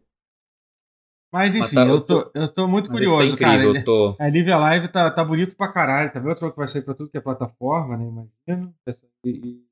[1.31, 3.79] Mas Mas enfim, tá- eu, tô, eu tô muito Mas isso curioso, tá incrível, cara.
[3.79, 4.15] eu tô...
[4.19, 6.11] A Live Alive tá, tá bonito pra caralho.
[6.11, 8.05] Também outro jogo que vai sair pra tudo que é plataforma, né?
[8.47, 8.73] Imagina.
[9.23, 9.69] E- e-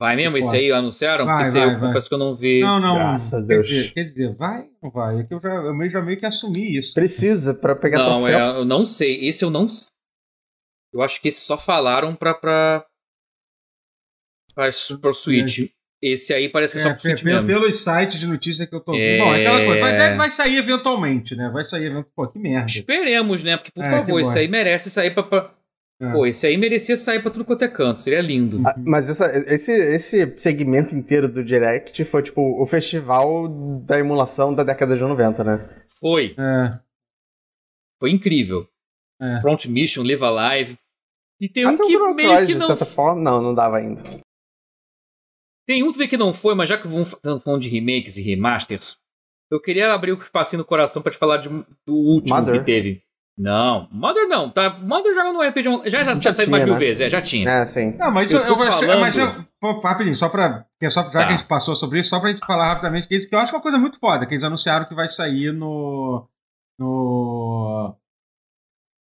[0.00, 0.36] Vai mesmo?
[0.36, 1.24] Isso aí anunciaram?
[1.24, 1.88] Vai, Porque vai, eu vai.
[1.88, 2.60] confesso que eu não vi.
[2.60, 2.94] Não, não.
[2.96, 3.66] Graças a quer Deus.
[3.68, 5.20] Dizer, quer dizer, vai ou não vai?
[5.20, 6.92] É que eu já, eu meio- já meio que assumi isso.
[6.92, 8.38] Precisa pra pegar Não, troféu.
[8.38, 9.28] é, eu não sei.
[9.28, 9.68] Esse eu não.
[10.92, 12.34] Eu acho que esse só falaram pra.
[12.34, 12.84] pra...
[14.54, 14.68] pra
[15.00, 15.70] pro Switch.
[16.06, 17.46] Esse aí parece que é só É, pro Switch pe- pe- mesmo.
[17.46, 19.00] pelos sites de notícia que eu tô vendo.
[19.02, 19.18] É.
[19.18, 19.80] Bom, é aquela coisa.
[19.80, 21.48] Vai, deve- vai sair eventualmente, né?
[21.50, 22.12] Vai sair eventualmente.
[22.14, 22.66] Pô, que merda.
[22.70, 23.56] Esperemos, né?
[23.56, 24.30] Porque, por É, favor, bom.
[24.38, 25.22] aí merece sair pra.
[25.22, 25.54] pra...
[26.02, 26.12] É.
[26.12, 28.00] Pô, esse aí merecia sair pra tudo quanto é canto.
[28.00, 28.60] Seria lindo.
[28.66, 33.48] Ah, Mas essa- esse, esse segmento inteiro do Direct foi tipo o festival
[33.86, 35.66] da emulação da década de 90, né?
[36.00, 36.34] Foi.
[36.38, 36.78] É,
[38.00, 38.66] Foi incrível.
[39.22, 39.40] é.
[39.40, 40.76] Front Mission, Live Alive.
[41.40, 42.76] E tem um Até o que meio que não.
[42.76, 44.02] forma, não, não dava ainda.
[45.66, 48.22] Tem um também que não foi, mas já que vamos estamos falando de remakes e
[48.22, 48.96] remasters,
[49.50, 52.58] eu queria abrir o espacinho no coração pra te falar de- do último Mother?
[52.60, 53.02] que teve.
[53.36, 54.70] Não, Mother não, tá?
[54.78, 55.90] Mother joga no RPG.
[55.90, 56.86] Já, já, Já tinha saído mais de mil né?
[56.86, 57.50] vezes, é, já tinha.
[57.50, 57.90] É, sim.
[57.96, 59.26] Não, mas Eu eu, eu vou- falando- mas eu,
[59.60, 60.64] pô, rapidinho, só pra.
[60.80, 61.18] é só, já Tá.
[61.26, 63.38] que a gente passou sobre isso, só pra gente falar rapidamente que, isso, que eu
[63.40, 66.28] acho uma coisa muito foda, que eles anunciaram que vai sair no.
[66.78, 67.96] No.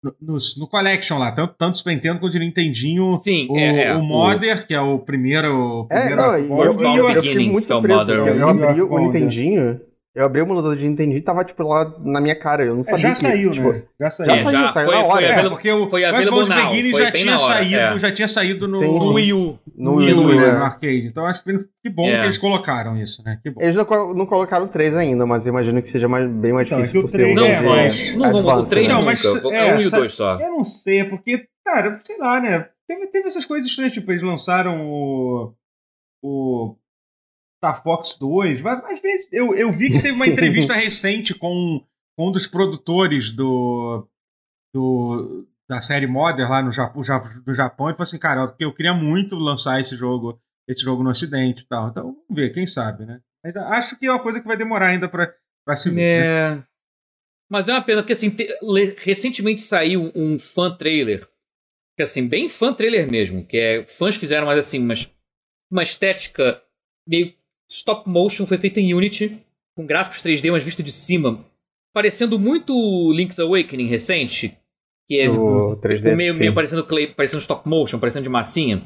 [0.02, 3.14] No, no, no Collection lá, tanto, tanto Super Nintendo quanto de Nintendinho.
[3.14, 5.82] Sim, o, é, é, o o- Modder, que é o primeiro.
[5.82, 7.74] o É, primeiro não, e o- eu, Of eu, All eu fiquei Beginnings, muito é
[7.74, 7.98] o surpreso.
[8.00, 8.16] Mother.
[8.16, 9.12] Eu, É, eu abri o Wonder.
[9.22, 9.80] Nintendinho,
[10.18, 12.64] eu abri o emulador de Nintendinho e tava, tipo, lá na minha cara.
[12.64, 13.82] Eu não É, sabia já que, saiu, tipo, né?
[14.00, 14.26] Já saiu.
[14.26, 15.22] Já É, saiu, já saiu foi- na foi hora.
[15.24, 17.98] É, available- porque o foi o available now, Beginning foi já tinha hora, saído, é.
[17.98, 19.12] já tinha saído no, Sim, no sim.
[19.14, 20.52] Wii U, No no Wii Wii U, né, é.
[20.52, 21.06] no arcade.
[21.06, 22.18] Então acho que que bom É.
[22.18, 23.38] que eles colocaram isso, né?
[23.42, 23.62] Que bom.
[23.62, 26.66] Eles não, colo- não colocaram três ainda, mas eu imagino que seja mais- bem mais
[26.66, 28.48] Então, é difícil que o por ser três- um Não É, mas- não vão, o
[28.50, 28.94] advanced, 3 né?
[28.94, 29.28] Não, mas- é,
[29.68, 30.40] É, um e o sa- 2 só.
[30.40, 32.66] Eu não sei, porque, cara, sei lá, né?
[32.88, 35.52] Teve, teve essas coisas estranhas, tipo, eles lançaram o.
[36.22, 36.74] O.
[37.58, 38.62] Star Fox 2.
[38.62, 41.84] Mas, às vezes, eu, eu vi que teve uma entrevista recente com,
[42.16, 44.06] com um dos produtores do.
[44.74, 47.02] do da série Modern lá no Japão,
[47.44, 51.02] do Japão e falou assim, cara, eu, eu queria muito lançar esse jogo, esse jogo
[51.02, 51.88] no Ocidente e tal.
[51.88, 53.20] Então, vamos ver, quem sabe, né?
[53.44, 55.30] Mas acho que é uma coisa que vai demorar ainda pra,
[55.66, 55.96] pra se ver.
[55.96, 56.56] né?
[56.56, 56.64] É.
[57.50, 58.48] Mas é uma pena, porque assim, te-
[58.98, 61.28] recentemente saiu um fan trailer.
[61.96, 63.44] Que assim, bem fan trailer mesmo.
[63.46, 63.84] Que é.
[63.86, 65.10] Fãs fizeram, mas assim, mas
[65.70, 66.62] uma estética
[67.06, 67.34] meio
[67.68, 69.38] stop motion, foi feita em Unity,
[69.76, 71.44] com gráficos 3D, mas visto de cima,
[71.92, 72.72] parecendo muito
[73.12, 74.56] Link's Awakening recente,
[75.08, 76.40] que é O 3D, meio, sim.
[76.40, 78.82] meio parecendo, clay, parecendo stop motion, parecendo de massinha.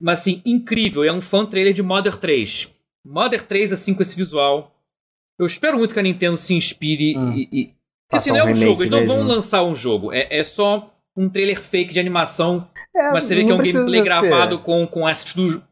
[0.00, 2.70] Mas assim, incrível, é um fã trailer de Mother 3.
[3.04, 4.74] Mother 3, assim, com esse visual.
[5.38, 7.32] Eu espero muito que a Nintendo se inspire Hum.
[7.32, 7.48] e.
[7.52, 7.74] e...
[8.10, 9.32] Porque assim, não é um jogo, eles não vão mesmo.
[9.32, 10.12] lançar um jogo.
[10.12, 12.66] É, é só um trailer fake de animação
[12.96, 15.62] É, mas você vê que é um gameplay ser- gravado com, com assets do.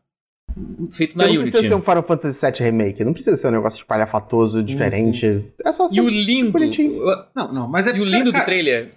[0.90, 1.50] Feito na não Unity.
[1.50, 5.26] precisa ser um Final Fantasy VII Remake, não precisa ser um negócio espalhafatoso, diferente.
[5.64, 6.52] É só ser E o lindo.
[6.52, 7.00] bonitinho.
[7.34, 8.92] Não, não, mas é E o lindo do cara, trailer.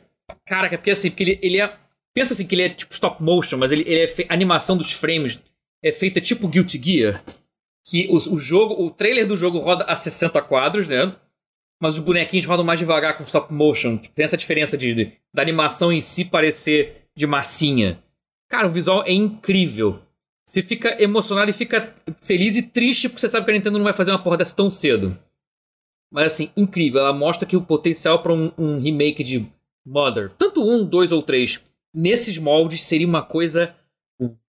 [0.46, 1.74] Caraca, porque assim, porque ele, ele é.
[2.14, 4.76] Pensa assim que ele é tipo stop motion, mas ele, ele é fe- a animação
[4.78, 5.40] dos frames
[5.84, 7.24] é feita tipo Guilty Gear.
[7.86, 11.16] Que o, o jogo, o trailer do jogo roda a 60 quadros, né?
[11.82, 13.98] Mas os bonequinhos rodam mais devagar com stop motion.
[13.98, 18.00] Tem essa diferença de, de- da animação em si parecer de massinha.
[18.50, 20.00] Cara, o visual é incrível.
[20.50, 21.94] Você fica emocionado e fica
[22.24, 24.56] feliz e triste porque você sabe que a Nintendo não vai fazer uma porra dessa
[24.56, 25.16] tão cedo.
[26.12, 27.02] Mas assim, incrível.
[27.02, 29.48] Ela mostra que o potencial para um, um remake de
[29.86, 31.62] Mother, tanto um, dois ou três,
[31.94, 33.76] nesses moldes seria uma coisa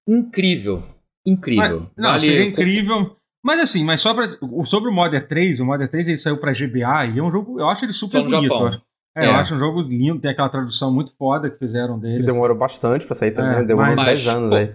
[0.09, 0.83] incrível.
[1.27, 1.81] Incrível.
[1.81, 3.17] Mas- não, Vale- seria incrível.
[3.45, 4.27] Mas assim, mas só pra,
[4.65, 7.59] sobre o Modern 3, o Modern 3 ele saiu pra GBA e é um jogo,
[7.61, 8.43] eu acho ele super bonito.
[8.53, 8.81] Japão.
[9.17, 9.35] É, eu É.
[9.35, 12.23] acho um jogo lindo, tem aquela tradução muito foda que fizeram Que dele.
[12.25, 14.75] demorou bastante pra sair também, É, demorou uns mas- 10 anos pô, aí.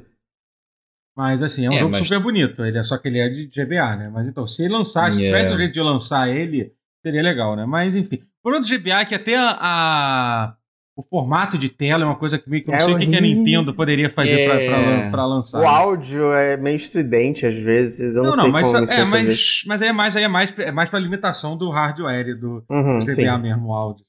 [1.16, 2.66] Mas assim, é um É, jogo mas- super bonito.
[2.66, 4.10] Ele é só que ele é de GBA, né?
[4.14, 5.28] Mas então, se ele lançar, se É.
[5.28, 6.72] tivesse um jeito de lançar ele,
[7.02, 7.66] seria legal, né?
[7.66, 8.18] Mas enfim.
[8.40, 10.54] O problema do GBA é que até a, a-
[10.98, 12.98] o formato de tela é uma coisa que meio que eu não É sei o
[12.98, 13.22] que, que a.
[13.22, 15.10] Nintendo poderia fazer É.
[15.10, 15.60] pra lançar.
[15.62, 19.04] O áudio é meio estridente às vezes, eu não, Não, sei não, mas, como é,
[19.06, 22.64] mas, mas aí é mais, aí é mais, é mais pra limitação do hardware do
[22.70, 23.00] Uhum.
[23.00, 24.05] GBA mesmo, o áudio.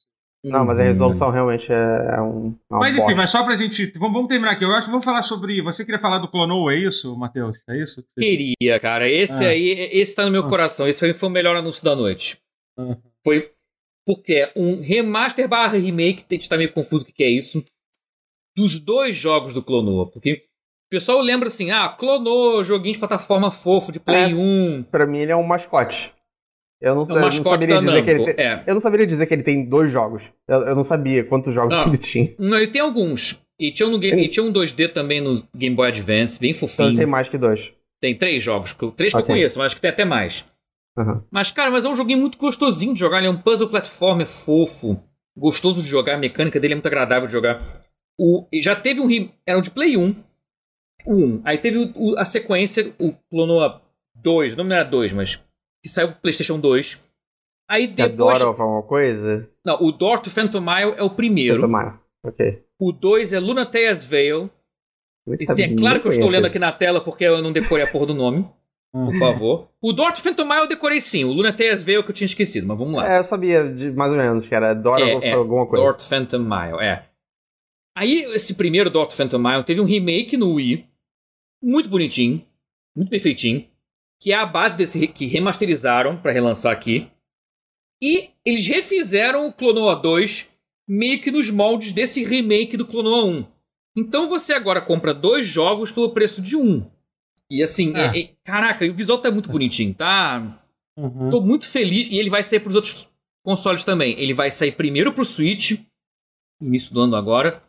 [0.51, 1.75] Não, mas a resolução realmente é,
[2.17, 2.55] é um.
[2.73, 3.91] é Mas enfim, mas só pra gente.
[3.99, 4.65] Vamos, vamos terminar aqui.
[4.65, 5.61] Eu acho que vamos falar sobre.
[5.63, 7.59] Você queria falar do Clonou, é isso, Matheus?
[7.69, 8.05] É isso?
[8.19, 9.09] Queria, cara.
[9.09, 9.49] Esse Ah.
[9.49, 10.49] aí, esse tá no meu Ah.
[10.49, 10.87] coração.
[10.87, 12.39] Esse foi, foi o melhor anúncio da noite.
[12.79, 12.97] Ah.
[13.25, 13.41] Foi
[14.07, 17.29] porque é um remaster barra remake, a gente tá meio confuso o que que é
[17.29, 17.65] isso,
[18.57, 20.09] dos dois jogos do Clonoa.
[20.09, 20.45] Porque
[20.87, 24.35] o pessoal lembra assim, ah, Clonoa, joguinho de plataforma fofo de Play É.
[24.35, 24.85] 1.
[24.85, 26.15] Pra mim ele é um mascote.
[26.81, 28.45] Eu não, É eu não saberia da dizer que ele tem.
[28.45, 28.63] É.
[28.67, 30.23] Eu não saberia dizer que ele tem dois jogos.
[30.47, 31.87] Eu, eu não sabia quantos jogos Não.
[31.89, 32.35] ele tinha.
[32.39, 33.43] Não, ele tem alguns.
[33.59, 36.89] E tinha, um no, tinha um 2D também no Game Boy Advance, bem Então fofinho.
[36.91, 37.73] ele tem mais que dois.
[38.01, 40.45] Tem três jogos, três que eu conheço, mas acho que tem até mais.
[40.99, 41.25] Aham.
[41.31, 43.19] Mas, cara, mas é um joguinho muito gostosinho de jogar.
[43.19, 45.03] Ele é um puzzle platformer fofo,
[45.37, 46.15] gostoso de jogar.
[46.17, 47.63] A mecânica dele é muito agradável de jogar.
[48.19, 49.09] O, já teve um.
[49.47, 50.15] Era um de Play 1.
[51.07, 51.41] O 1.
[51.45, 53.81] Aí teve o- o- a sequência, o Clonoa
[54.23, 54.55] 2.
[54.55, 55.39] O nome não era 2, mas.
[55.87, 57.01] Que saiu pro PlayStation 2.
[57.71, 58.43] Aí depois.
[58.43, 59.49] adora alguma coisa?
[59.65, 61.61] Não, o Door to Phantom Mile é o primeiro.
[61.61, 62.01] Tomara.
[62.25, 62.61] Ok.
[62.77, 64.51] O 2 é Lunatea's Veil.
[65.25, 67.53] Nem E sim, é claro que eu estou lendo aqui na tela porque eu não
[67.53, 68.49] decorei a porra do nome.
[68.93, 69.07] Uhum.
[69.07, 69.69] Por favor.
[69.81, 71.23] O Door to Phantom Mile eu decorei sim.
[71.23, 73.15] O Lunatea's Veil que eu tinha esquecido, mas vamos lá.
[73.15, 75.33] É, eu sabia de mais ou menos que era Dora É, é.
[75.35, 75.85] alguma coisa.
[75.85, 77.05] Dort Phantom Mile, é.
[77.97, 80.85] Aí, esse primeiro Dort Phantom Mile teve um remake no Wii,
[81.63, 82.45] muito bonitinho,
[82.95, 83.65] muito perfeitinho,
[84.21, 87.09] que é a base desse que remasterizaram pra relançar aqui.
[88.03, 90.49] E eles refizeram o Clonoa 2
[90.89, 93.47] meio que nos moldes desse remake do Clonoa 1.
[93.97, 96.89] Então você agora compra dois jogos pelo preço de um.
[97.51, 98.13] E assim, Ah.
[98.15, 100.63] é- é- caraca, o visual tá muito bonitinho, tá?
[100.97, 101.31] Uhum.
[101.31, 102.09] Tô muito feliz.
[102.11, 103.09] E ele vai sair pros outros
[103.45, 104.19] consoles também.
[104.21, 105.81] Ele vai sair primeiro pro Switch,
[106.61, 107.63] início do ano agora,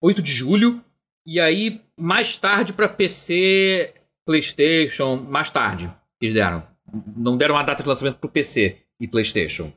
[0.00, 0.82] 8 de julho.
[1.26, 3.92] E aí, mais tarde pra PC,
[4.34, 5.90] PlayStation, mais tarde.
[6.20, 6.62] Eles deram.
[7.16, 9.72] Não deram uma data de lançamento pro PC e PlayStation.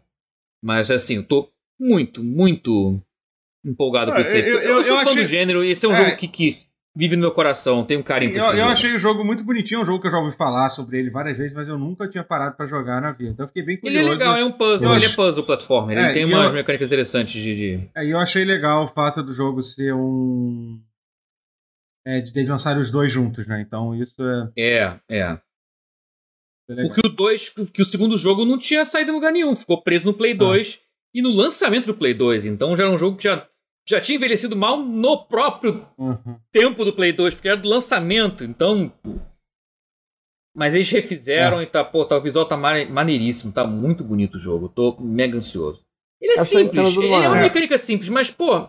[0.64, 1.50] Mas assim, eu tô
[1.80, 3.02] muito, muito
[3.66, 4.38] empolgado com Ah, esse.
[4.40, 6.06] eu- Eu, eu- sou eu fã achei- do gênero e esse é um É.
[6.06, 6.58] jogo que, que
[6.96, 7.84] vive no meu coração.
[7.84, 10.02] Tem um carinho Sim, por eu, eu achei o jogo muito bonitinho, é um jogo
[10.02, 12.66] que eu já ouvi falar sobre ele várias vezes, mas eu nunca tinha parado pra
[12.68, 13.32] jogar na vida.
[13.32, 14.08] Então eu fiquei bem Ele curioso.
[14.08, 15.98] é legal, é um puzzle, Eu ele é puzzle platformer.
[15.98, 19.22] Ele É, tem e umas mecânicas interessantes de- de, Aí eu achei legal o fato
[19.24, 20.80] do jogo ser um.
[22.06, 23.62] É, de eles lançarem os dois juntos, né?
[23.62, 25.20] Então isso é, É, é.
[25.20, 25.40] é.
[26.88, 30.06] Porque o 2, que o segundo jogo não tinha saído em lugar nenhum, ficou preso
[30.06, 30.80] no Play 2
[31.14, 32.46] e no lançamento do Play 2.
[32.46, 33.48] Então já era um jogo que já,
[33.88, 36.40] já tinha envelhecido mal no próprio Uhum.
[36.52, 38.44] tempo do Play 2, porque era do lançamento.
[38.44, 38.92] Então.
[40.56, 44.36] Mas eles refizeram e tá, pô, tá, o visual tá mane- maneiríssimo, tá muito bonito
[44.36, 44.66] o jogo.
[44.66, 45.84] Eu tô mega ansioso.
[46.22, 48.68] Ele é Eu simples, ele é uma mecânica simples, mas, pô.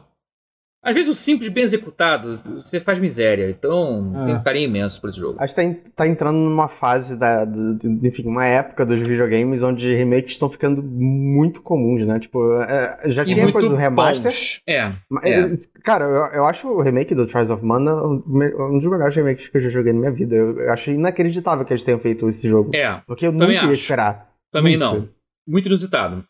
[0.85, 3.49] Às vezes o simples bem executado, você faz miséria.
[3.51, 4.25] Então, É.
[4.27, 5.37] tenho um carinho imenso por esse jogo.
[5.41, 9.95] Acho que tá, tá entrando numa fase da, do- enfim, uma época dos videogames onde
[9.95, 12.19] remakes estão ficando muito comuns, né?
[12.21, 14.25] Tipo, é, já E tinha coisa do remaster.
[14.31, 14.61] bons.
[14.69, 14.93] É.
[15.11, 15.57] mas, É.
[15.83, 19.57] Cara, eu, eu acho o remake do Trials of Mana um dos melhores remakes que
[19.57, 20.35] eu já joguei na minha vida.
[20.35, 22.71] Eu, eu acho inacreditável que eles tenham feito esse jogo.
[22.75, 23.01] É.
[23.07, 23.81] Porque eu Também nunca ia acho.
[23.83, 24.29] esperar.
[24.53, 24.99] Também Nunca.
[24.99, 25.09] não.
[25.47, 26.25] Muito inusitado.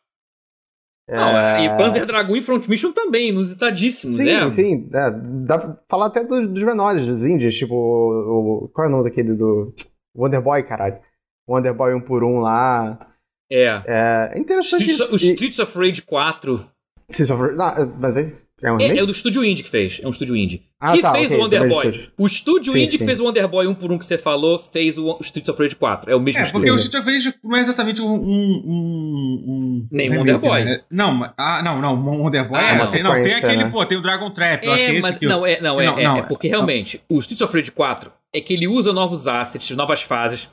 [1.06, 4.48] É, Não, e Panzer Dragoon e Front Mission também, inusitadíssimos, Sim, né?
[4.50, 4.88] sim.
[4.92, 5.10] É,
[5.46, 7.74] dá pra falar até dos, dos menores, dos indies, tipo.
[7.74, 9.74] O, o- qual é o nome daquele do.
[10.16, 10.98] Wonder Boy, caralho.
[11.46, 13.06] Wonder Boy um por um lá.
[13.52, 13.82] É.
[13.86, 14.84] É, é interessante.
[14.86, 15.26] Streets, o isso.
[15.26, 16.66] E- Streets of Rage 4
[17.10, 18.32] Streets of- não, mas é,
[18.62, 20.00] é um é, é o do estúdio indie que fez.
[20.02, 20.62] É um estúdio indie.
[20.86, 21.86] Ah, que tá, fez ok, o Wonder também Boy.
[21.86, 22.12] estúdio.
[22.18, 22.98] O estúdio Sim, indie sim.
[22.98, 25.62] que fez o Wonder Boy 1 por 1 que você falou, fez o Streets of
[25.62, 26.10] Rage 4.
[26.10, 26.60] É o mesmo É, estúdio.
[26.60, 28.06] porque o Street of Rage não é exatamente um.
[28.14, 30.64] um, um, um Nem remake, Wonder Boy.
[30.64, 30.80] né?
[30.90, 31.96] Não, ah, não, não.
[32.22, 32.58] Wonder Boy.
[32.58, 32.86] Ah, é, não.
[32.86, 33.70] tem, não, tem aquele, né?
[33.70, 34.64] pô, tem o Dragon Trap.
[34.64, 35.26] Eu acho que é É, esse mas que.
[35.26, 38.12] não, é, não, é, Não, é, não, é porque realmente o Streets of Rage 4
[38.32, 40.50] é que ele usa novos assets, novas fases,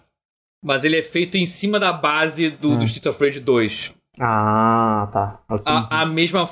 [0.64, 2.84] mas ele é feito em cima da base do, do Hum.
[2.84, 3.92] Streets of Rage 2.
[4.20, 5.40] Ah, tá.
[5.66, 6.48] A, a mesma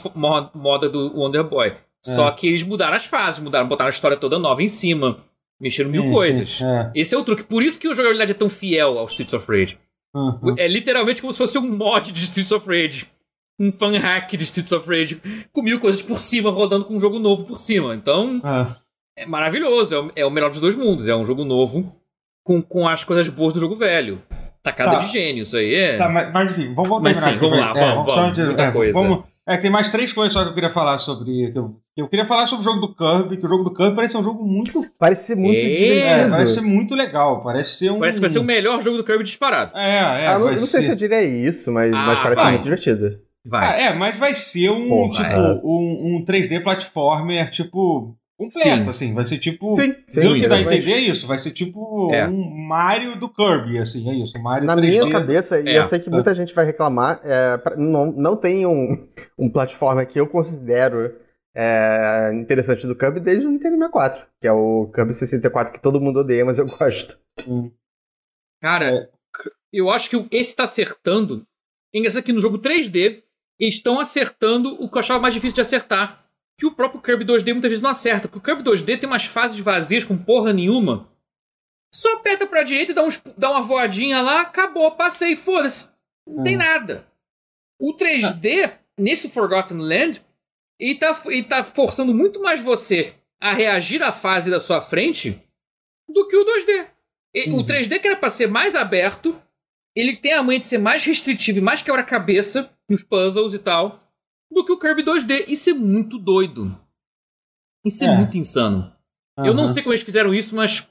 [0.56, 1.74] moda do Wonder Boy.
[2.08, 2.12] É.
[2.12, 5.18] Só que eles mudaram as fases, mudaram, botaram a história toda nova em cima,
[5.60, 6.50] mexeram mil Sim, coisas.
[6.58, 6.92] sim, é.
[6.96, 7.44] Esse é o truque.
[7.44, 9.78] Por isso que a jogabilidade é tão fiel ao Streets of Rage.
[10.16, 10.56] Uhum.
[10.58, 13.06] É literalmente como se fosse um mod de Streets of Rage.
[13.60, 15.22] Um fan hack de Streets of Rage.
[15.52, 17.94] Com mil coisas por cima, rodando com um jogo novo por cima.
[17.94, 18.42] Então,
[19.18, 19.24] É.
[19.24, 19.94] é maravilhoso.
[19.94, 21.08] É o, é o melhor dos dois mundos.
[21.10, 21.94] É um jogo novo
[22.44, 24.22] com, com as coisas boas do jogo velho.
[24.64, 24.98] Tacada Tá.
[25.00, 25.98] de gênio, isso aí é.
[25.98, 28.64] Tá, mas, mas enfim, vamos voltar Mas sim, vamos lá, É, vamos, só vamos, muita
[28.64, 28.94] é, coisa.
[28.94, 31.52] vamos- é, tem mais três coisas só que eu queria falar sobre.
[31.52, 33.74] Que eu, que eu queria falar sobre o jogo do Kirby, que o jogo do
[33.74, 34.80] Kirby parece ser um jogo muito.
[35.00, 36.30] Parece ser muito É, divertido.
[36.32, 37.44] parece ser muito legal.
[37.44, 38.00] Parece ser um.
[38.00, 39.76] Parece que vai ser o melhor jogo do Kirby disparado.
[39.76, 40.84] É, é, Ah, não, não sei ser.
[40.84, 42.52] se eu diria isso, mas, Ah, mas parece vai.
[42.54, 43.20] muito divertido.
[43.46, 43.66] Vai.
[43.66, 45.62] Ah, é, mas vai ser um, Porra, tipo, é.
[45.64, 48.90] um, um 3D platformer, tipo, completo, Sim.
[48.90, 49.14] assim.
[49.14, 49.76] Vai ser tipo.
[49.76, 51.28] Sim, que dá a entender é isso.
[51.28, 52.28] Vai ser tipo É.
[52.28, 54.38] um Mario do Kirby, assim, é isso.
[54.38, 55.00] Um Mario Na 3D.
[55.04, 55.80] minha cabeça, e É.
[55.80, 59.08] eu sei que muita gente vai reclamar, é, pra- não, não tem um,
[59.38, 61.14] um platformer que eu considero
[61.56, 66.00] é, interessante do Kirby desde o Nintendo 64, que é o Kirby 64 que todo
[66.00, 67.18] mundo odeia, mas eu gosto.
[68.62, 69.10] Cara,
[69.74, 71.46] eu acho que esse tá acertando.
[71.94, 73.24] É engraçado que no jogo 3D,
[73.60, 76.24] eles estão acertando o que eu achava mais difícil de acertar.
[76.60, 78.28] Que o próprio Kirby 2D muitas vezes não acerta.
[78.28, 81.08] Porque o Kirby 2D tem umas fases vazias com porra nenhuma.
[81.94, 85.88] Só aperta pra direita, dá, uns, dá uma voadinha lá, acabou, passei, foda-se.
[86.28, 86.60] Não tem Hum.
[86.60, 87.08] nada.
[87.80, 90.22] O 3D, nesse Forgotten Land,
[90.80, 95.40] ele tá, ele tá forçando muito mais você a reagir à fase da sua frente
[96.08, 96.88] do que o 2D.
[97.34, 97.60] E- Uhum.
[97.60, 99.42] O 3D, que era pra ser mais aberto,
[99.96, 104.09] ele tem a mãe de ser mais restritivo e mais quebra-cabeça nos puzzles e tal,
[104.52, 105.46] do que o Kirby 2D.
[105.48, 106.76] Isso é muito doido.
[107.86, 108.16] Isso é, É.
[108.18, 108.92] muito insano.
[109.38, 110.86] Eu não sei como eles fizeram isso, mas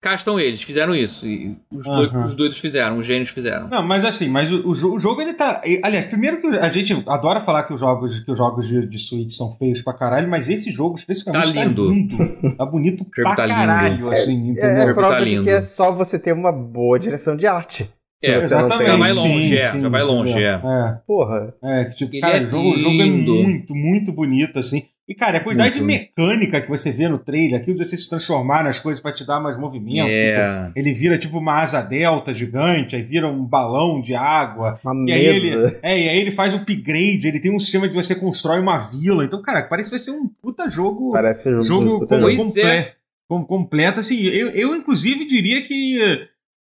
[0.00, 1.26] cá estão eles, fizeram isso.
[1.26, 2.24] E os, doi- Aham.
[2.26, 3.66] os doidos fizeram, os gênios fizeram.
[3.68, 5.60] Não, mas assim, mas o, o jo- o jogo ele tá.
[5.82, 8.98] Aliás, primeiro que a gente adora falar que os jogos, que os jogos de, de
[8.98, 11.90] Switch são feios pra caralho, mas esse jogo especificamente Tá tá lindo.
[11.92, 12.56] lindo.
[12.56, 13.58] Tá bonito Kirby pra tá lindo.
[13.58, 14.68] caralho, assim, É, entendeu?
[14.70, 15.42] é Kirby prova tá lindo.
[15.42, 17.90] que é só você ter uma boa direção de arte.
[18.30, 18.78] É, Exatamente.
[18.78, 18.86] tem...
[18.86, 20.70] Já vai longe, sim, é, sim, já vai longe, entendeu?
[20.70, 20.98] é.
[21.06, 21.54] Porra.
[21.62, 24.82] É, que tipo, Ele cara, é o, jogo, jogo é muito, muito bonito, assim.
[25.06, 25.92] E, cara, a quantidade Muito.
[25.92, 29.12] de mecânica que você vê no trailer, aquilo de você se transformar nas coisas pra
[29.12, 30.06] te dar mais movimento.
[30.06, 30.72] tipo, É.
[30.74, 34.78] ele vira tipo uma asa delta gigante, aí vira um balão de água.
[34.82, 35.36] Uma E aí mesa.
[35.66, 38.58] ele, é, e aí ele faz um upgrade, ele tem um sistema de você constrói
[38.60, 39.26] uma vila.
[39.26, 41.12] Então, cara, parece que vai ser um puta jogo.
[41.12, 42.36] Parece jogo, jogo puta jogo.
[42.36, 42.92] comple-
[43.28, 44.00] com- completo.
[44.00, 45.98] Assim, eu, eu inclusive diria que,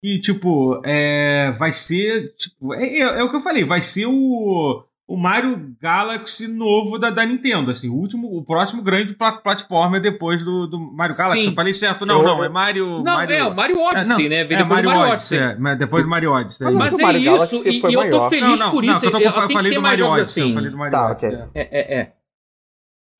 [0.02, 2.34] que tipo, é, vai ser.
[2.36, 6.98] Tipo, é, é- é o que eu falei, vai ser o, o Mario Galaxy novo
[6.98, 7.70] da, da Nintendo.
[7.70, 11.42] Assim, o último, o próximo grande pla- platformer depois do, do Mario Galaxy.
[11.42, 11.48] Sim.
[11.48, 12.06] Eu falei certo?
[12.06, 12.86] Não, Eu- não, é Mario.
[13.02, 13.34] Não, Mario...
[13.36, 14.44] é o Mario Odyssey, É, não, né?
[14.44, 15.56] Veio é, depois Mario, do Mario Odyssey, Odyssey.
[15.56, 16.70] é, mas depois do Mario Odyssey.
[16.72, 19.04] Mas do é Mario isso, e, e eu tô feliz não, não, por não, isso.
[19.06, 20.42] eu, tô, eu que falei do Mario Odyssey.
[20.42, 20.54] Eu assim.
[20.54, 21.28] falei do Mario Tá, Odyssey.
[21.28, 21.38] ok.
[21.54, 21.60] é.
[21.62, 22.12] É, é, é.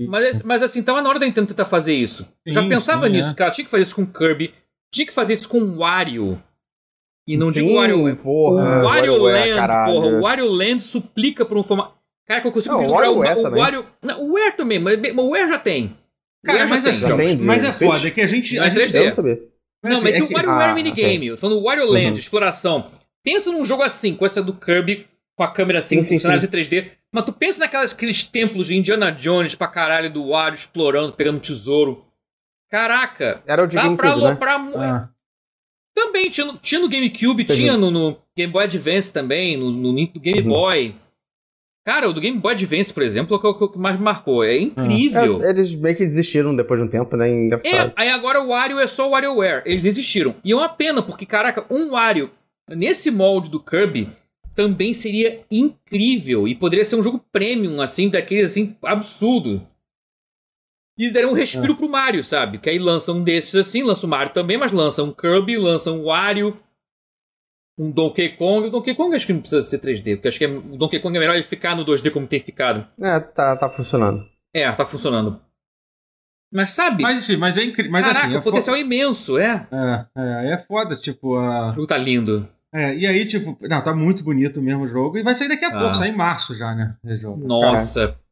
[0.06, 2.28] Mas, mas assim, tava na hora da Nintendo tentar fazer isso.
[2.46, 3.42] Eu já Sim, pensava sim, nisso, é.
[3.42, 4.54] ela tinha que fazer isso com Kirby,
[4.92, 6.40] tinha que fazer isso com Wario.
[7.28, 8.16] E não Sim, digo Wario.
[8.16, 8.80] porra.
[8.80, 9.92] o Wario Land, caralho.
[9.92, 10.06] porra.
[10.08, 11.94] O Wario Land suplica por um formato.
[12.26, 13.62] Cara, que eu consigo Não, o vislumbrar o, WarioWare o também.
[13.62, 13.86] Wario.
[14.02, 15.94] Não, o Ware também, mas mas o Ware já tem.
[16.44, 18.54] Cara, já mas tem assim, tem mas é foda, é que a gente.
[18.56, 18.96] Não a é gente 3D.
[18.96, 19.40] Eu não
[19.82, 21.26] mas assim, tem é o que- WarioWare ah, Minigame.
[21.26, 22.12] Eu tô falando Wario Land, Uhum.
[22.14, 22.90] exploração.
[23.22, 25.06] Pensa num jogo assim, com essa do Kirby,
[25.36, 26.86] com a câmera assim, Sim, com cenários em 3D.
[27.12, 31.40] Mas tu pensa naquelas, aqueles templos de Indiana Jones pra caralho do Wario explorando, pegando
[31.40, 32.04] tesouro.
[32.70, 34.26] Caraca, Era o de dá pra GameCube, né?
[34.28, 35.08] aloprar mu- Ah,
[36.00, 37.60] Também, tinha no, tinha no GameCube, Entendi.
[37.60, 40.48] tinha no, no Game Boy Advance também, no, no, no Game Uhum.
[40.54, 40.94] Boy.
[41.84, 44.02] Cara, o do Game Boy Advance, por exemplo, é o que- o que mais me
[44.04, 44.44] marcou.
[44.44, 45.42] É incrível.
[45.42, 47.28] É, eles meio que desistiram depois de um tempo, né?
[47.28, 49.62] Em É, aí agora o Wario é só o WarioWare.
[49.64, 50.34] Eles desistiram.
[50.44, 52.30] E é uma pena, porque, caraca, um Wario
[52.70, 54.10] nesse molde do Kirby
[54.54, 56.46] também seria incrível.
[56.46, 59.62] E poderia ser um jogo premium, assim, daquele assim, absurdo.
[60.98, 62.58] E daria um respiro pro Mario, sabe?
[62.58, 65.92] Que aí lança um desses assim, lança o Mario também, mas lança um Kirby, lança
[65.92, 66.56] um Wario,
[67.78, 68.66] um Donkey Kong.
[68.66, 70.98] O Donkey Kong acho que não precisa ser 3D, porque acho que é- o Donkey
[71.00, 72.86] Kong é melhor ele ficar no 2D como tem ficado.
[73.00, 74.26] É, tá, tá funcionando.
[74.52, 75.40] É, tá funcionando.
[76.52, 77.02] Mas sabe?
[77.02, 77.92] Mas, assim, mas é incrível.
[77.92, 79.68] Mas caraca, assim, é o potencial é imenso, é.
[79.70, 81.70] É, é, aí é foda, tipo, a.
[81.70, 82.48] O jogo tá lindo.
[82.72, 85.18] É, e aí, tipo, não, tá muito bonito mesmo o jogo.
[85.18, 85.78] E vai sair daqui a Ah.
[85.78, 86.96] pouco, sai em março já, né?
[87.36, 88.02] Nossa.
[88.04, 88.27] É.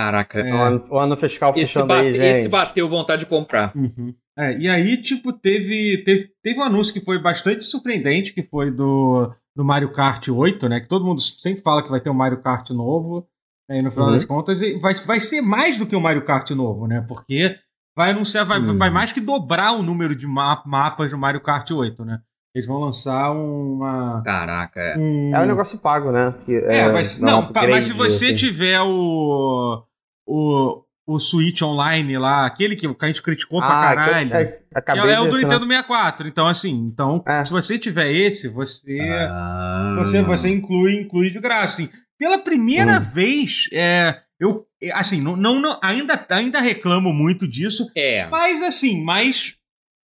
[0.00, 0.40] Caraca.
[0.40, 0.52] É.
[0.54, 2.22] O, ano, o ano fiscal Esse, fechando bate, aí, gente.
[2.26, 3.72] esse bateu vontade de comprar.
[3.76, 4.14] Uhum.
[4.38, 8.70] É, e aí, tipo, teve, teve, teve um anúncio que foi bastante surpreendente, que foi
[8.70, 10.80] do, do Mario Kart 8, né?
[10.80, 13.26] Que todo mundo sempre fala que vai ter um Mario Kart novo.
[13.68, 14.12] né, E no final Uhum.
[14.14, 17.04] das contas, e vai, vai ser mais do que o Mario Kart novo, né?
[17.06, 17.56] Porque
[17.94, 18.78] vai anunciar, vai, Hum.
[18.78, 22.20] vai mais que dobrar o número de ma- mapas do Mario Kart 8, né?
[22.54, 24.22] Eles vão lançar uma.
[24.24, 24.98] Caraca, é.
[24.98, 25.32] Um...
[25.34, 26.34] É um negócio pago, né?
[26.44, 28.34] Que, É, vai um não, mas se você assim.
[28.34, 29.84] tiver o,
[30.30, 34.28] o, o Switch Online lá, aquele que, que a gente criticou pra Ah, caralho.
[34.30, 35.42] que- é, É, é o do assinar.
[35.42, 36.28] Nintendo 64.
[36.28, 37.44] Então, assim, então, É.
[37.44, 38.98] se você tiver esse, você,
[39.28, 39.96] Ah.
[39.98, 41.74] você, você inclui, inclui de graça.
[41.82, 41.88] Assim,
[42.18, 43.00] pela primeira Hum.
[43.00, 48.26] vez, é, eu, é, assim, não, não, não- ainda, ainda reclamo muito disso, É.
[48.28, 49.56] mas assim, mas.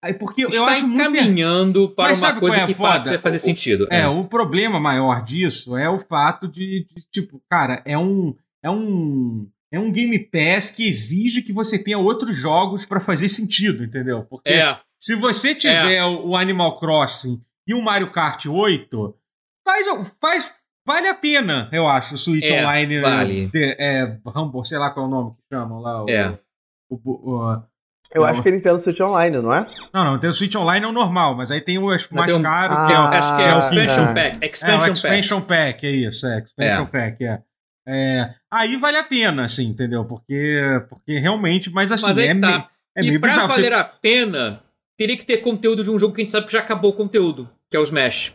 [0.05, 1.01] é Porque eu Está acho muito.
[1.17, 2.93] encaminhando para Mas uma coisa é que foda?
[2.93, 3.89] passe a fazer O- sentido.
[3.91, 8.71] É, o problema maior disso é o fato de, de, tipo, cara, é um é
[8.71, 13.83] um é um Game Pass que exige que você tenha outros jogos pra fazer sentido,
[13.85, 14.25] entendeu?
[14.25, 19.15] Porque É, se você tiver o, o Animal Crossing e o Mario Kart 8,
[19.65, 19.87] faz
[20.21, 20.55] faz
[20.87, 23.47] vale a pena, eu acho, o Switch É, Online vale.
[23.49, 26.39] de- é, Rumble, sei lá qual é o nome que chamam lá, o, É.
[26.89, 27.63] o- o-
[28.15, 28.29] Eu Não.
[28.29, 29.67] acho que ele Nintendo Switch Online, não é?
[29.93, 32.37] não, não, tem o Switch Online é o normal, mas aí tem o mais tem
[32.37, 34.15] um- caro, Ah, que é o, acho que é é o o Expansion é.
[34.15, 34.39] Pack.
[34.45, 34.93] É, Expansion o Pack.
[34.93, 36.87] Expansion Pack, é isso, é, Expansion É.
[36.87, 37.43] Pack, é.
[37.89, 40.05] É, Aí vale a pena, assim, entendeu?
[40.05, 40.59] Porque,
[40.89, 42.71] porque realmente, mas assim, Mas é, tá.
[42.97, 43.49] é e meio pra bizarro.
[43.49, 44.63] valer Você- a pena,
[44.99, 46.97] teria que ter conteúdo de um jogo que a gente sabe que já acabou o
[46.97, 48.35] conteúdo, que é o Smash.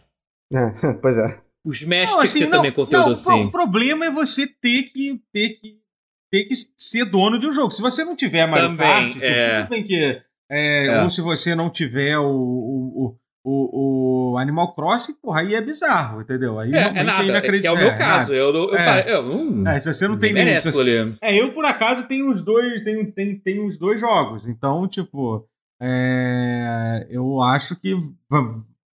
[0.53, 0.57] É,
[1.01, 1.39] pois é.
[1.65, 3.43] O Smash Não, assim, que ter não, também conteúdo não, assim.
[3.45, 5.81] O problema é você ter que, ter que
[6.33, 7.71] ter que ser dono de um jogo.
[7.71, 9.59] Se você não tiver Mario Também, Kart, tipo, é.
[9.63, 11.03] tudo bem que é, É.
[11.03, 16.21] ou se você não tiver o, o, o, o Animal Crossing, porra, aí é bizarro,
[16.21, 16.59] entendeu?
[16.59, 17.77] Aí É, realmente é nada, é, que inacreditável.
[17.79, 18.33] é o meu É, caso.
[18.33, 19.13] Eu, eu, É.
[19.15, 19.67] eu não.
[19.69, 21.15] É, se você não tem se você-.
[21.21, 24.47] É, eu por acaso tenho os dois, tenho, tenho, tenho os dois jogos.
[24.47, 25.47] Então, tipo,
[25.81, 27.91] é, eu acho que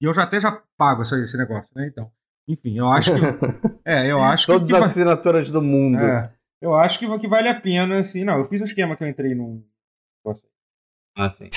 [0.01, 1.87] eu já até já pago esse, esse negócio, né?
[1.87, 2.09] Então,
[2.47, 3.19] enfim, eu acho que
[3.83, 5.99] é, eu acho que, Todas que as va- assinaturas do mundo.
[5.99, 8.23] é, eu acho que, que vale a pena, assim.
[8.23, 9.61] Não, eu fiz um esquema que eu entrei num
[10.25, 10.43] negócio,
[11.17, 11.49] Ah, sim.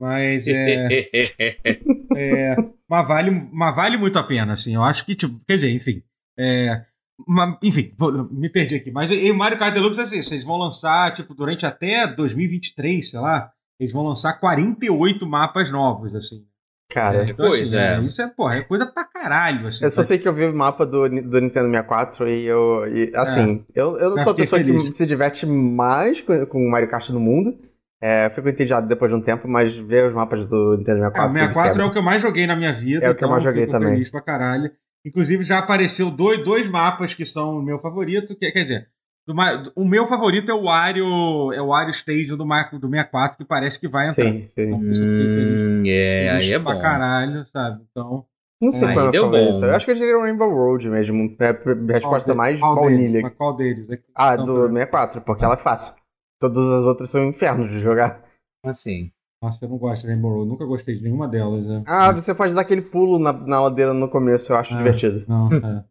[0.00, 0.88] Mas é,
[2.16, 2.56] é,
[2.88, 4.74] mas vale, mas vale muito a pena, assim.
[4.74, 6.02] Eu acho que, tipo, quer dizer, enfim.
[6.38, 6.82] É,
[7.26, 8.90] ma- enfim, vou- me perdi aqui.
[8.90, 13.10] Mas e o Mario Kart Deluxe é assim, eles vão lançar, tipo, durante até 2023,
[13.10, 16.44] sei lá, eles vão lançar 48 mapas novos, assim.
[16.90, 18.00] Cara, Então, Pois assim, é.
[18.00, 19.84] Isso é, porra, é coisa pra caralho, assim.
[19.84, 22.86] eu só sei que eu vi o mapa do, do Nintendo 64 e eu.
[22.90, 24.96] e, assim, eu, eu não sou a pessoa que feliz.
[24.96, 27.58] se diverte mais com, com o Mario Kart no mundo.
[28.00, 31.28] É, fico entediado depois de um tempo, mas ver os mapas do Nintendo É, 64.
[31.30, 31.86] o 64 é quebra.
[31.86, 33.04] o que eu mais joguei na minha vida.
[33.04, 33.90] É o que eu então mais joguei fico também.
[33.94, 34.70] feliz pra caralho.
[35.04, 38.36] Inclusive, já apareceu dois, dois mapas que são o meu favorito.
[38.36, 38.88] Que, quer dizer,
[39.26, 39.34] do
[39.74, 41.04] o meu favorito é o Wario,
[41.52, 44.24] é o Wario Stage do, Ma- do 64, que parece que vai entrar.
[44.32, 44.62] Sim, sim.
[44.68, 44.94] Então, eu
[45.34, 45.60] feliz.
[45.62, 46.80] Hum, é, aí é pra bom.
[46.80, 47.82] caralho, sabe?
[47.90, 48.24] Então.
[48.60, 49.60] Não sei Aí qual é o deu meu favorito.
[49.60, 49.66] bom.
[49.66, 51.36] Eu acho que eu diria o Rainbow Road mesmo.
[51.40, 52.96] É a resposta qual mais baunilha.
[53.08, 53.22] deles?
[53.22, 53.90] Mas qual deles?
[53.90, 55.94] É Ah, do 64, porque ela é fácil.
[56.40, 58.22] Todas as outras são um inferno de jogar.
[58.64, 59.10] Assim.
[59.42, 60.48] Nossa, eu não gosto de Rainbow Road.
[60.48, 61.66] Nunca gostei de nenhuma delas.
[61.66, 61.82] né?
[61.86, 64.78] Ah, você pode dar aquele pulo na, na ladeira no começo, eu acho Ah.
[64.78, 65.24] divertido.
[65.28, 65.84] Não, é.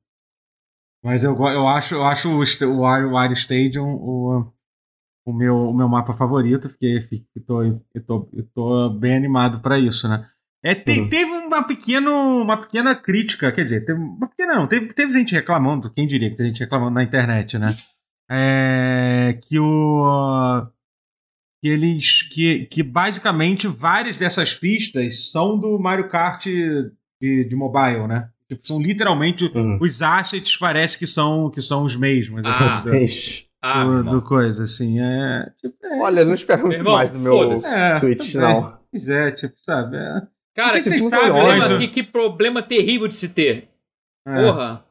[1.03, 4.51] Mas eu, eu acho, eu acho o, o Wario, Wario Stadium o,
[5.25, 6.69] o, meu, o meu mapa favorito.
[6.69, 10.27] Fiquei, fiquei tô, eu, tô, eu tô bem animado pra isso, né?
[10.63, 11.09] É, te- Uhum.
[11.09, 12.11] Teve uma, pequeno,
[12.41, 16.29] uma pequena crítica, quer dizer, teve, uma pequena não, teve, teve gente reclamando, quem diria
[16.29, 17.77] que teve gente reclamando na internet, né?
[18.29, 20.65] É, que o.
[21.61, 22.21] Que eles.
[22.23, 26.91] Que, que basicamente várias dessas pistas são do Mario Kart de,
[27.21, 28.29] de mobile, né?
[28.49, 29.77] Tipo, são literalmente Uhum.
[29.81, 32.79] os assets parece que são que são os mesmos assim, Ah.
[32.81, 34.21] do, Mas, Ah, do- meu do irmão.
[34.21, 37.51] coisa assim é, tipo, é Olha, não espero muito irmão, mais do meu.
[37.53, 38.35] É, Switch, também.
[38.35, 38.77] não.
[38.91, 40.21] Pois é, tipo sabe é,
[40.55, 43.69] Cara, que que, vocês sabem, problema, que, que problema terrível de se ter.
[44.25, 44.45] é.
[44.45, 44.85] Porra.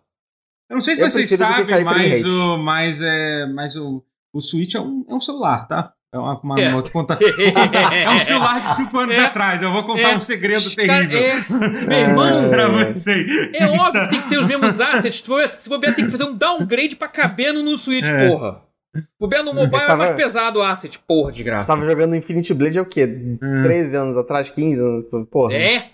[0.69, 4.03] Eu não sei se Eu vocês sabem, mas, o, mas, é, mas o,
[4.33, 5.93] o Switch é um, é um celular, tá?
[6.13, 6.69] É uma, uma, É.
[6.69, 7.19] uma outra conta.
[7.93, 9.25] É um celular de 5 anos É.
[9.25, 9.63] atrás.
[9.63, 10.17] Eu vou contar É.
[10.17, 11.19] um segredo Os cara- terrível.
[11.57, 13.65] é, meu irmão, pra É.
[13.65, 15.23] É óbvio que tem que ser os mesmos assets.
[15.55, 18.29] Se bobear- tem que fazer um downgrade pra caber no, no Switch, É.
[18.29, 18.63] porra.
[18.97, 21.67] Se bobear no mobile é estava- mais pesado o asset, porra, de Eu graça.
[21.67, 23.05] tava jogando Infinity Blade é o quê?
[23.43, 23.63] Hum.
[23.63, 25.05] 13 anos atrás, 15 anos?
[25.31, 25.53] Porra.
[25.55, 25.91] É,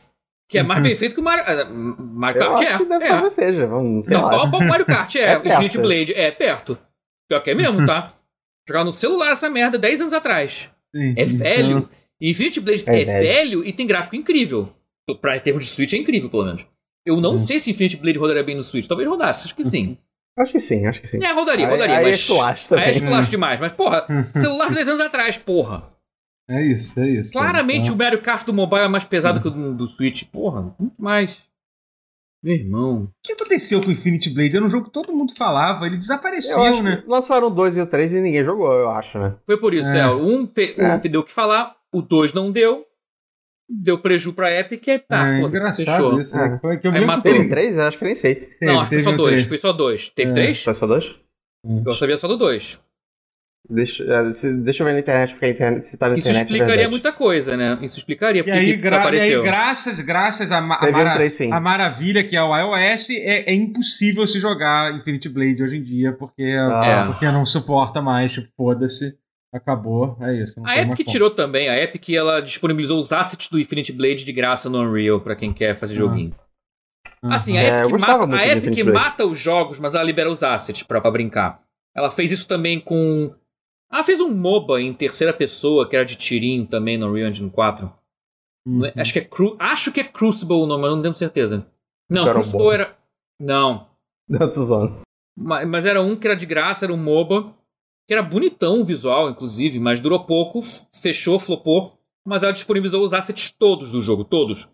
[0.52, 2.62] que é mais bem feito que o Mario, ah, Mario Eu Kart.
[2.68, 3.10] acho que deve É, é.
[3.10, 3.66] talvez seja.
[3.66, 4.44] Vamos, sei Não, lá.
[4.44, 5.48] o Mario Kart é, É.
[5.48, 6.78] Infinity Blade é perto.
[7.28, 8.14] Pior que é mesmo, tá?
[8.68, 10.70] Jogar no celular essa merda 10 anos atrás.
[10.94, 11.88] Sim, É então- velho.
[12.20, 13.64] Infinity Blade é, É velho.
[13.64, 14.68] e tem gráfico incrível.
[15.20, 16.64] Pra, em termos de Switch é incrível, pelo menos.
[17.04, 17.38] Eu não Hum.
[17.38, 18.86] sei se Infinity Blade rodaria bem no Switch.
[18.86, 19.98] Talvez rodasse, acho que sim.
[20.38, 21.18] Acho que sim, acho que sim.
[21.22, 21.96] É, rodaria, rodaria.
[21.98, 22.12] aí mas...
[22.12, 22.84] é esculacho também.
[22.84, 23.58] Aí é esculacho demais.
[23.60, 25.82] Mas, porra, celular de 10 anos atrás, porra.
[26.48, 27.32] É isso, é isso.
[27.32, 29.42] Claramente Então- o Mario Kart do mobile é mais pesado Hum.
[29.42, 30.24] que o do, do Switch.
[30.24, 31.40] Porra, muito mais.
[32.42, 33.04] Meu irmão.
[33.04, 34.56] O que aconteceu com o Infinity Blade?
[34.56, 36.96] Era um jogo que todo mundo falava, ele Eu desapareceu, acho né?
[36.96, 39.36] que lançaram o 2 e o 3 e ninguém jogou, eu acho, né?
[39.46, 40.00] Foi por isso, É.
[40.00, 40.10] é.
[40.10, 40.98] Um, fe- um É.
[40.98, 42.84] deu o que falar, o 2 não deu.
[43.70, 46.18] Deu preju pra Epic e tá, é engraçado fechou.
[46.20, 46.56] isso, né?
[46.56, 46.58] É.
[46.58, 47.22] Foi que eu Aí matou.
[47.22, 47.48] Teve Teve.
[47.50, 47.78] 3?
[47.78, 48.34] Eu acho que nem sei.
[48.34, 49.30] Teve, Não, acho que foi só um dois.
[49.34, 49.46] três.
[49.48, 50.08] Foi só dois.
[50.10, 50.34] Teve É.
[50.34, 50.62] três?
[50.64, 51.14] Foi só dois?
[51.86, 52.78] Eu sabia só do dois.
[53.70, 54.22] Deixa, é,
[54.64, 56.40] deixa eu ver na internet, porque a internet, se tá na Isso internet.
[56.40, 56.90] é explicaria verdade.
[56.90, 57.78] muita coisa, né?
[57.80, 61.14] Isso explicaria E aí, que gra- e aí, graças, graças a, ma- a um mara-
[61.14, 61.52] três, sim.
[61.52, 65.82] a maravilha que é o iOS, é, é impossível se jogar Infinity Blade hoje em
[65.82, 67.04] dia, porque, Ah.
[67.06, 69.16] porque não suporta mais, tipo, foda-se,
[69.54, 70.58] acabou, é isso.
[70.60, 71.68] não A Epic tirou também.
[71.68, 75.52] A Epic ela disponibilizou os assets do Infinity Blade de graça no Unreal pra quem
[75.52, 75.98] quer fazer Ah.
[75.98, 76.34] joguinho.
[77.22, 77.32] Uhum.
[77.32, 80.82] Assim, a É, Epic, mata, a Epic mata os jogos, mas ela libera os assets
[80.82, 81.60] pra, pra brincar.
[81.96, 83.32] Ela fez isso também com.
[83.92, 87.50] Ela fez um MOBA em terceira pessoa, que era de tirinho também no Unreal Engine
[87.50, 87.92] 4.
[88.66, 89.00] Não é- Uhum.
[89.00, 89.56] Acho que é Cru...
[89.58, 91.66] Acho que é Crucible o nome, mas não tenho certeza.
[92.10, 92.72] Não, Era um Crucible bom.
[92.72, 92.96] era.
[93.40, 93.88] Não.
[94.28, 95.00] Não, tô zoando.
[95.36, 97.52] Ma- Mas era um que era de graça, era um MOBA.
[98.08, 100.60] Que era bonitão o visual, inclusive, mas durou pouco,
[101.00, 101.96] fechou, flopou.
[102.26, 104.68] Mas ela disponibilizou os assets todos do jogo, todos.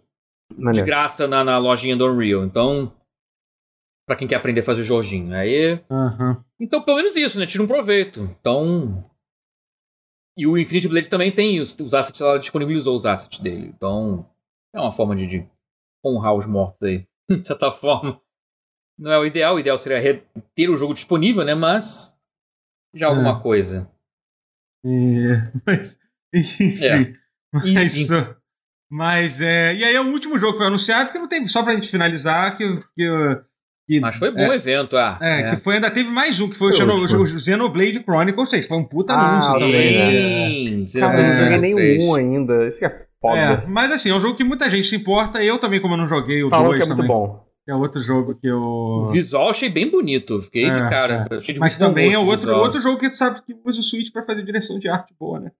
[0.55, 0.87] De Maneiro.
[0.87, 2.45] graça na, na lojinha do Unreal.
[2.45, 2.93] Então.
[4.09, 5.35] Pra quem quer aprender a fazer o Jorginho.
[5.37, 5.81] Aí.
[5.91, 6.43] Aham.
[6.59, 7.45] Então, pelo menos isso, né?
[7.47, 8.23] Tira um proveito.
[8.41, 9.05] Então.
[10.37, 13.67] E o Infinity Blade também tem os, os assets, ela disponibilizou os assets dele.
[13.77, 14.27] Então.
[14.75, 15.47] É uma forma de, de
[16.05, 17.07] honrar os mortos aí.
[17.29, 18.19] De certa forma.
[18.99, 20.25] Não é o ideal, o ideal seria
[20.55, 21.55] ter o jogo disponível, né?
[21.55, 22.17] Mas.
[22.95, 23.43] Já alguma É.
[23.43, 23.91] coisa.
[24.85, 25.37] E-
[25.67, 26.01] Mas,
[26.35, 26.83] enfim.
[26.83, 27.13] É.
[27.53, 27.65] Mas,
[27.97, 28.35] Enfim.
[28.91, 29.75] mas é.
[29.75, 31.47] E aí é o último jogo que foi anunciado, que não tem.
[31.47, 32.65] Só pra gente finalizar, que.
[32.95, 33.43] que,
[33.89, 35.19] que Mas foi bom o evento, ah.
[35.21, 37.23] É, que foi, ainda teve mais um, que foi o, Foi Xeno- último.
[37.23, 38.67] o Xenoblade Chronicles 6.
[38.69, 39.59] Foi um puta Ah, anúncio sim.
[39.61, 40.81] também.
[40.81, 40.87] né?
[40.87, 42.67] Sim, Cara, eu não É, joguei nem um ainda.
[42.69, 43.39] Isso que é foda.
[43.39, 45.43] É, mas assim, é um jogo que muita gente se importa.
[45.43, 47.17] Eu também, como eu não joguei o Falam 2 que é muito também.
[47.17, 47.49] bom.
[47.67, 48.61] É outro jogo que eu.
[48.63, 50.41] O visual eu achei bem bonito.
[50.43, 51.27] Fiquei de É, cara.
[51.31, 52.61] Achei de Mas também é o outro, visual.
[52.65, 55.41] outro jogo que tu sabe que usa o Switch pra fazer direção de arte boa,
[55.41, 55.51] né?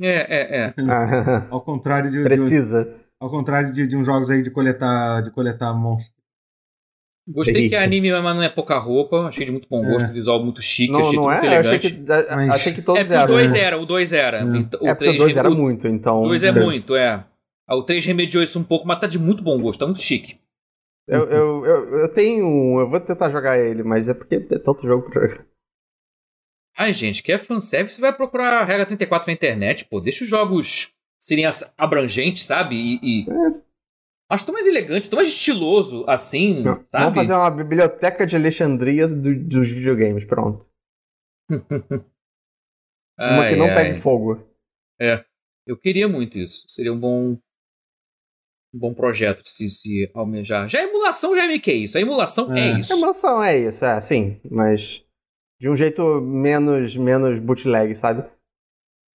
[0.00, 0.74] É, é, é.
[0.88, 2.88] Ah, Ao contrário de, de- Precisa.
[3.18, 6.14] ao contrário de, de uns jogos aí de coletar, de coletar monstros.
[7.28, 9.26] Gostei que é anime, mas não é pouca roupa.
[9.26, 10.12] Achei de muito bom gosto, É.
[10.12, 11.56] visual muito chique, Não, achei não muito é?
[11.56, 11.92] Eu achei elegante.
[11.94, 13.34] que, a- Mas- achei que todos É porque o eram.
[13.34, 13.58] 2 né?
[13.60, 14.38] era, o 2 era.
[14.38, 14.42] É.
[14.58, 16.22] Então, É O porque o 3 2 era muito, então.
[16.22, 17.24] 2 é muito, é.
[17.68, 20.00] Ah, O 3 remediou isso um pouco, mas tá de muito bom gosto, tá muito
[20.00, 20.38] chique.
[21.08, 24.58] Eu, eu, eu, eu tenho um, eu vou tentar jogar ele, mas é porque é
[24.58, 25.44] tanto jogo pra jogar.
[26.78, 30.00] Ai, gente, quer fanservice, vai procurar a regra 34 na internet, pô.
[30.00, 31.44] Deixa os jogos serem
[31.78, 32.76] abrangentes, sabe?
[32.76, 33.26] E, e...
[34.30, 37.04] É, Acho tão mais elegante, tão mais estiloso assim, não, sabe?
[37.04, 40.66] Vamos fazer uma biblioteca de Alexandria do- dos videogames, pronto.
[43.18, 43.74] Uma Ai, que não ai.
[43.74, 44.46] pegue fogo.
[45.66, 46.68] Eu queria muito isso.
[46.68, 47.38] Seria um bom.
[48.74, 50.68] Um bom projeto se, se almejar.
[50.68, 51.96] Já a emulação já é meio que isso.
[51.96, 52.78] A emulação é, É.
[52.80, 52.92] isso.
[52.92, 55.02] A emulação é isso, é, sim, mas
[55.58, 58.28] de um jeito menos, menos bootleg, sabe?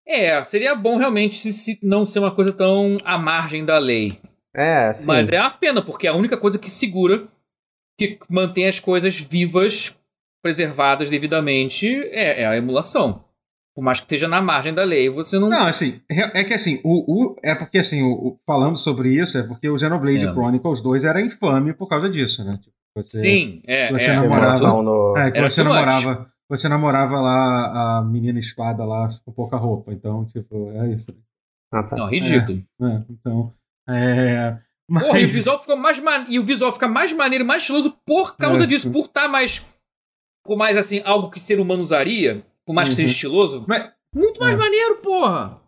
[0.08, 4.10] É, seria bom realmente se, se não ser uma coisa tão à margem da lei.
[4.54, 5.08] É, sim.
[5.08, 7.28] Mas é uma pena, porque é a única coisa que segura,
[7.98, 9.96] que mantém as coisas vivas,
[10.44, 13.24] preservadas devidamente, é, é a emulação.
[13.74, 15.48] Por mais que esteja na margem da lei, você não.
[15.50, 19.38] Não, assim, é que assim, o, o- é porque assim, o, o- falando sobre isso,
[19.38, 20.32] é porque o Xenoblade É.
[20.34, 22.58] Chronicles 2 era infame por causa disso, né?
[22.62, 23.90] Tipo, você, Sim, é.
[23.90, 24.16] você é.
[24.16, 25.18] namorava- no...
[25.18, 30.26] É, que você namorava, você namorava lá a menina espada lá com pouca roupa, então,
[30.26, 31.16] tipo, é isso.
[31.72, 31.96] Ah, tá.
[31.96, 32.62] Não, ridículo.
[32.78, 33.06] né?
[33.10, 33.54] Então,
[33.92, 34.60] é...
[34.90, 35.04] Mas...
[35.06, 37.96] Porra, e o visual fica mais ma- e o visual fica mais maneiro, mais estiloso
[38.06, 38.68] por causa É.
[38.68, 39.66] disso, por estar mais
[40.44, 43.12] por mais assim algo que ser humano usaria, por mais que seja Uhum.
[43.14, 43.66] estiloso.
[43.68, 44.58] Mas- Muito mais É.
[44.58, 45.62] maneiro, porra.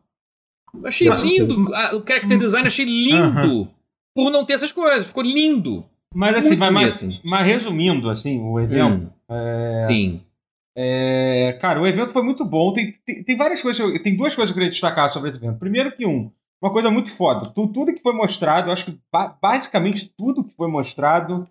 [0.83, 3.69] Achei lindo, Ah, o character design achei lindo.
[4.15, 5.85] Por não ter essas coisas, ficou lindo.
[6.13, 7.21] Mas assim, mas, bonito.
[7.23, 9.11] mas resumindo, assim, o evento.
[9.29, 10.21] Hum, Sim.
[10.75, 12.73] É, cara, o evento foi muito bom.
[12.73, 13.79] Tem, tem, tem várias coisas.
[13.79, 15.59] eu- Tem duas coisas que eu queria destacar sobre esse evento.
[15.59, 16.31] Primeiro que um,
[16.63, 17.49] uma coisa muito foda.
[17.53, 21.47] Tu- tudo que foi mostrado, acho que ba- basicamente tudo que foi mostrado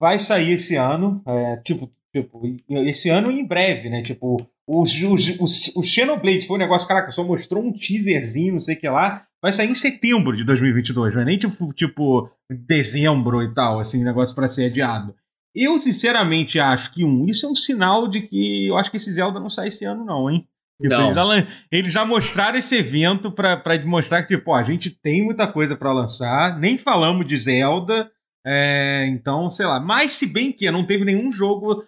[0.00, 1.22] vai sair esse ano.
[1.26, 4.02] É, tipo, tipo, esse ano e em breve, né?
[4.02, 4.36] Tipo,
[4.66, 8.74] o, o, o, o Xenoblade foi um negócio, caraca, só mostrou um teaserzinho, não sei
[8.74, 9.24] o que lá.
[9.40, 14.04] Vai sair em setembro de 2022, não é nem tipo, tipo dezembro e tal, assim,
[14.04, 15.14] negócio pra ser adiado.
[15.54, 19.12] Eu, sinceramente, acho que, um, isso é um sinal de que eu acho que esse
[19.12, 20.46] Zelda não sai esse ano, não, hein?
[20.82, 21.04] Tipo, Não.
[21.04, 24.62] Eles, já, lan- eles já mostraram esse evento pra, pra mostrar que, tipo, ó, a
[24.62, 28.10] gente tem muita coisa pra lançar, nem falamos de Zelda,
[28.46, 29.78] é, então, sei lá.
[29.80, 31.84] Mas, se bem que não teve nenhum jogo,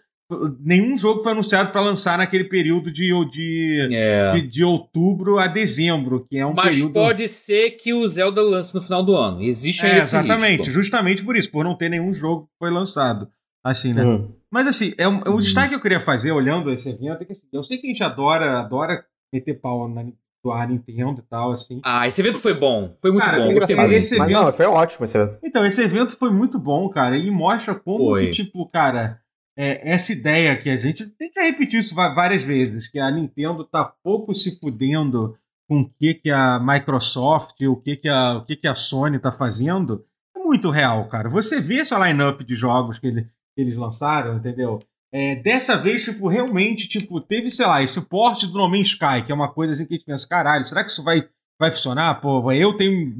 [0.60, 4.30] nenhum jogo foi anunciado pra lançar naquele período de, de, É.
[4.32, 6.92] de, de outubro a dezembro, que é um Mas período...
[6.94, 9.42] pode ser que o Zelda lance no final do ano.
[9.42, 10.72] Existe É, exatamente, risco.
[10.72, 13.28] justamente por isso, por não ter nenhum jogo que foi lançado.
[13.62, 14.04] Assim, né?
[14.04, 14.28] Hum.
[14.54, 15.40] Mas assim, é um, o Hum.
[15.40, 17.90] destaque que eu queria fazer olhando esse evento é que assim, eu sei que a
[17.90, 20.04] gente adora, adora meter pau na
[20.46, 21.80] na Nintendo e tal, assim.
[21.82, 22.94] Ah, esse evento foi bom.
[23.00, 23.50] Foi muito Cara, bom.
[23.50, 23.92] é Gostei muito.
[23.92, 25.38] esse Mas evento- não, foi ótimo esse evento.
[25.42, 28.26] Então, esse evento foi muito bom, cara, e mostra como Foi.
[28.26, 29.18] que, tipo, cara,
[29.56, 33.64] é, essa ideia que a gente tem que repetir isso várias vezes, que a Nintendo
[33.64, 35.34] tá pouco se fudendo
[35.66, 39.18] com o que, que a Microsoft, o que, que, a, o que, que a Sony
[39.18, 40.04] tá fazendo,
[40.36, 41.30] é muito real, cara.
[41.30, 44.80] Você vê essa line-up de jogos que, ele- que eles lançaram, entendeu?
[45.12, 49.22] É, dessa vez, tipo, realmente, tipo, teve, sei lá, esse porte do No Man's Sky,
[49.24, 51.28] que é uma coisa assim que a gente pensa, caralho, será que isso vai,
[51.60, 52.20] vai funcionar?
[52.20, 53.14] Pô, eu tenho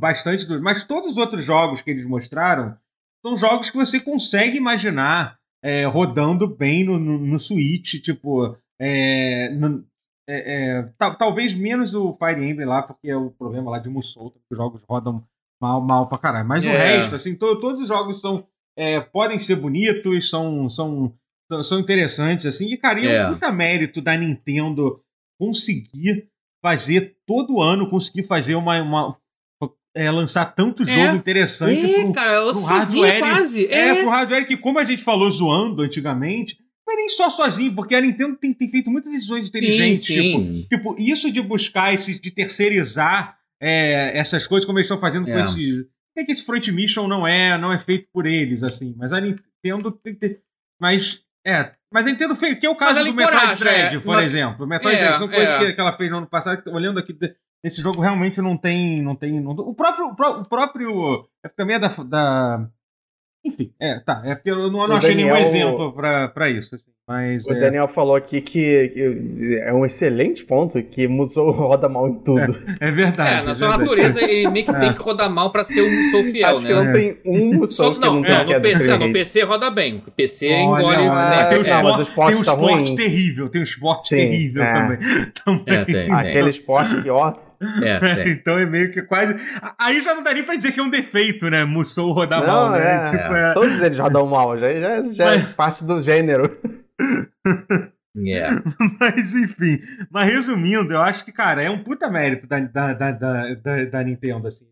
[0.00, 0.64] bastante dúvida.
[0.64, 2.76] Mas todos os outros jogos que eles mostraram
[3.24, 9.50] são jogos que você consegue imaginar é, rodando bem no, no, no Switch, tipo, é,
[9.50, 9.84] no-
[10.28, 13.88] é, é, tal- talvez menos o Fire Emblem lá, porque é o problema lá de
[13.90, 15.22] Musou, que os jogos rodam
[15.60, 16.46] mal, mal pra caralho.
[16.48, 16.76] Mas o É.
[16.76, 21.12] resto, assim, to- todos os jogos são, é, podem ser bonitos, são, são,
[21.62, 23.28] são, interessantes, assim, e, cara, é É.
[23.28, 25.00] um puta mérito da Nintendo
[25.38, 26.28] conseguir
[26.62, 28.80] fazer todo ano, conseguir fazer uma.
[28.82, 29.16] uma
[29.96, 30.86] é, lançar tanto É.
[30.86, 33.66] jogo interessante É, pro, cara, pro hardware- quase.
[33.66, 37.30] é, É, pro hardware que, como a gente falou zoando antigamente, não é nem só
[37.30, 40.02] sozinho, porque a Nintendo tem, tem feito muitas decisões sim, inteligentes.
[40.02, 40.66] Tipo, sim.
[40.68, 45.38] tipo, isso de buscar, esse, de terceirizar é, essas coisas, como eles estão fazendo com
[45.38, 45.42] É.
[45.42, 45.86] esses.
[46.16, 48.94] É que esse Front Mission não é, não é feito por eles, assim.
[48.96, 50.40] Mas a Nintendo tem que.
[50.80, 51.22] Mas.
[51.46, 51.72] É.
[51.92, 52.54] Mas a Nintendo fez.
[52.58, 54.00] Que é o caso do Metroid Dread, é.
[54.00, 54.66] por Mas- exemplo.
[54.66, 55.58] Metroid É, Dread são coisas é.
[55.58, 56.62] que, que ela fez no ano passado.
[56.70, 57.16] Olhando aqui,
[57.62, 59.02] esse jogo realmente não tem.
[59.02, 61.28] Não tem não- o, próprio, o pró- o próprio.
[61.44, 61.88] É também é da.
[61.88, 62.68] da
[63.44, 64.22] enfim, é, tá.
[64.24, 66.74] É porque eu não, eu não O achei nenhum exemplo pra, pra isso.
[66.74, 67.44] Assim, mas.
[67.44, 72.08] O é, Daniel falou aqui que, que é um excelente ponto, que Musou roda mal
[72.08, 72.58] em tudo.
[72.80, 73.42] é verdade.
[73.42, 73.90] É, na é sua verdade.
[73.90, 76.72] natureza, ele meio que tem que rodar mal pra ser um Musou fiel, Acho que
[76.72, 76.82] né?
[76.82, 79.12] não tem um Musou Só, que não, não, não, no PC, no.
[79.12, 80.02] PC roda bem.
[80.06, 80.94] O PC Olha, engole.
[80.94, 82.96] é, tem um é, mas esporte, o esporte tem um tá esporte ruim.
[82.96, 84.72] terrível, tem um esporte Sim, terrível é.
[84.72, 84.98] também.
[85.44, 85.74] também.
[85.74, 86.12] É, tem, tem.
[86.12, 87.34] Aquele esporte que, ó,
[87.82, 88.32] É, tem.
[88.32, 89.34] Então é meio que quase.
[89.80, 91.64] Aí já não daria pra dizer que é um defeito, né?
[91.64, 92.96] Musou rodar Não, mal, né?
[92.96, 93.54] é, tipo, é.
[93.54, 96.58] todos eles rodam mal, já, já, já é parte do gênero.
[98.16, 98.46] É.
[99.00, 99.78] Mas enfim.
[100.10, 103.84] Mas resumindo, eu acho que, cara, é um puta mérito da, da, da, da, da-
[103.86, 104.66] da Nintendo, assim.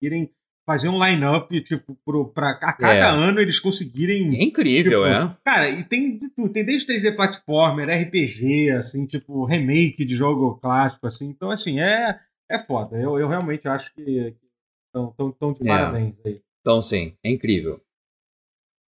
[0.00, 0.30] Irem
[0.64, 3.02] fazer um line-up, tipo, pro, pra a cada É.
[3.02, 4.36] ano eles conseguirem.
[4.40, 5.36] É incrível, Tipo, é.
[5.44, 6.50] Cara, e tem de tudo.
[6.52, 11.28] Tem desde 3D platformer, RPG, assim, tipo, remake de jogo clássico, assim.
[11.28, 12.16] Então, assim, é,
[12.50, 12.96] é foda.
[12.96, 14.34] Eu, eu realmente acho que
[14.88, 15.66] estão tão, tão de É.
[15.76, 16.40] parabéns aí.
[16.60, 17.80] Então, sim, é incrível.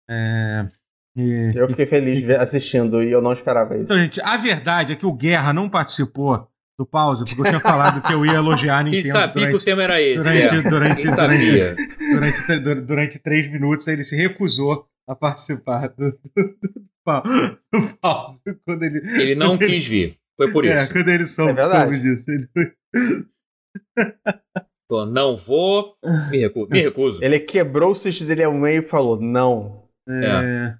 [0.08, 0.68] É,
[1.16, 3.84] e- Eu fiquei feliz assistindo e eu não esperava isso.
[3.84, 7.60] Então, gente, a verdade é que o Guerra não participou do pause, porque eu tinha
[7.60, 10.22] falado que eu ia elogiar a Quem Nintendo sabia que o durante, tema era esse.
[10.22, 10.62] durante, é.
[10.68, 16.80] durante, durante, Quem durante, durante três minutos, ele se recusou a participar do, do, do,
[17.72, 18.42] do pause.
[18.64, 20.18] Quando ele, Ele não quando quis vir.
[20.36, 20.92] Foi por É, isso.
[20.92, 22.30] quando ele soube, É soube disso.
[22.30, 22.72] Ele foi-
[24.88, 25.96] Tô, não vou,
[26.30, 26.68] me recuso.
[26.70, 27.24] Me recuso.
[27.24, 29.88] Ele quebrou o switch dele ao meio e falou: não.
[30.08, 30.76] É.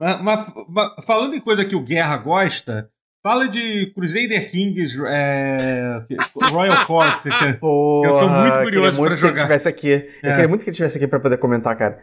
[0.00, 2.90] Mas, mas- mas falando em coisa que o Guerra gosta,
[3.22, 6.06] fala de Crusader Kings é,
[6.50, 7.22] Royal Court.
[7.22, 9.42] que- Porra, Eu tô muito queria curioso muito pra que ele jogar.
[9.42, 9.88] tivesse aqui.
[10.22, 10.34] Eu É.
[10.34, 12.02] queria muito que ele estivesse aqui pra poder comentar, cara.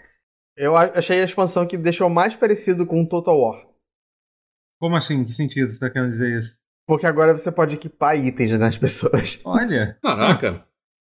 [0.58, 3.66] Eu achei a expansão que deixou mais parecido com Total War.
[4.80, 5.24] Como assim?
[5.24, 6.60] Que sentido você tá querendo dizer isso?
[6.88, 9.42] Porque agora você pode equipar itens nas pessoas.
[9.46, 9.98] Olha.
[10.02, 10.64] Caraca.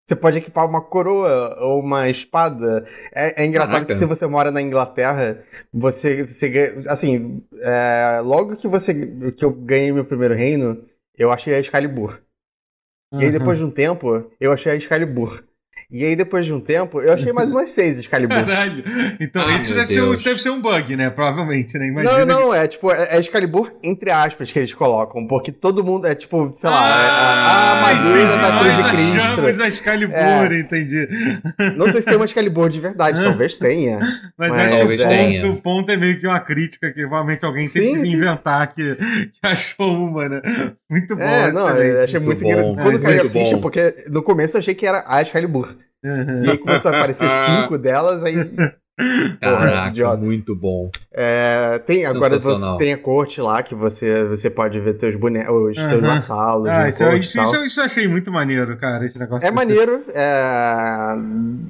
[0.07, 2.87] Você pode equipar uma coroa ou uma espada.
[3.13, 3.93] É, é engraçado Caraca.
[3.93, 9.45] que se você mora na Inglaterra, você, você ganha- assim, é, logo que você que
[9.45, 10.83] eu ganhei meu primeiro reino,
[11.17, 12.21] eu achei a Excalibur.
[13.13, 15.45] E aí depois de um tempo, eu achei a Excalibur.
[15.91, 18.37] E aí, depois de um tempo, eu achei mais umas seis Excalibur.
[18.45, 18.85] Caralho.
[19.19, 21.09] Então, Ai, isso deve ser, um- deve ser um bug, né?
[21.09, 21.87] Provavelmente, né?
[21.91, 25.83] Não, Imagina não, é tipo, é, é Excalibur entre aspas que eles colocam, porque todo
[25.83, 28.39] mundo é tipo, sei lá, é a, Ah, a armadura entendi.
[28.43, 29.21] da Cruz Nós de Cristo.
[29.33, 30.15] achamos a Excalibur,
[30.53, 30.61] É.
[30.61, 31.09] entendi.
[31.79, 33.99] Não sei se tem uma Excalibur de verdade, talvez tenha.
[34.37, 37.01] Mas, Mas acho talvez que o ponto, o ponto é meio que uma crítica que
[37.01, 38.13] provavelmente alguém teve Sim, que sim.
[38.15, 40.43] inventar que, que achou uma, né?
[40.91, 41.23] Muito bom.
[41.23, 42.75] É, não, achei muito muito, engraçado.
[42.75, 45.78] Quando muito saiu a ficha, porque no começo eu achei que era a Excalibur.
[46.05, 46.45] Uhum.
[46.45, 48.35] E aí começou a aparecer cinco delas, aí.
[49.41, 50.17] Caraca, idiota.
[50.25, 50.91] muito bom.
[51.15, 55.79] É, tem, agora você tem a corte lá que você, você pode ver teus bonecos,
[55.79, 56.67] os seus vassalos.
[56.67, 59.47] Ah, no isso, e isso, isso, isso eu achei muito maneiro, cara, esse negócio.
[59.47, 60.03] É maneiro.
[60.13, 61.15] é,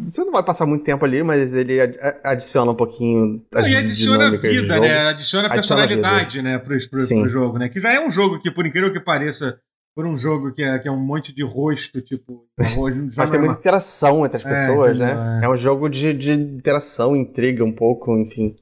[0.06, 3.42] Você não vai passar muito tempo ali, mas ele ad- adiciona um pouquinho.
[3.52, 5.08] Não, e adiciona vida, né?
[5.08, 7.68] Adiciona Adiciona personalidade, né, pro, pro, pro jogo, né?
[7.68, 9.58] Que já é um jogo que, por incrível que pareça,
[9.98, 12.46] por um jogo que é, que é um monte de rosto, tipo.
[13.10, 15.40] já Mas tem é muita interação entre as É, pessoas, entendeu, né?
[15.42, 15.46] é.
[15.46, 18.54] É um jogo de, de interação, intriga um pouco, enfim.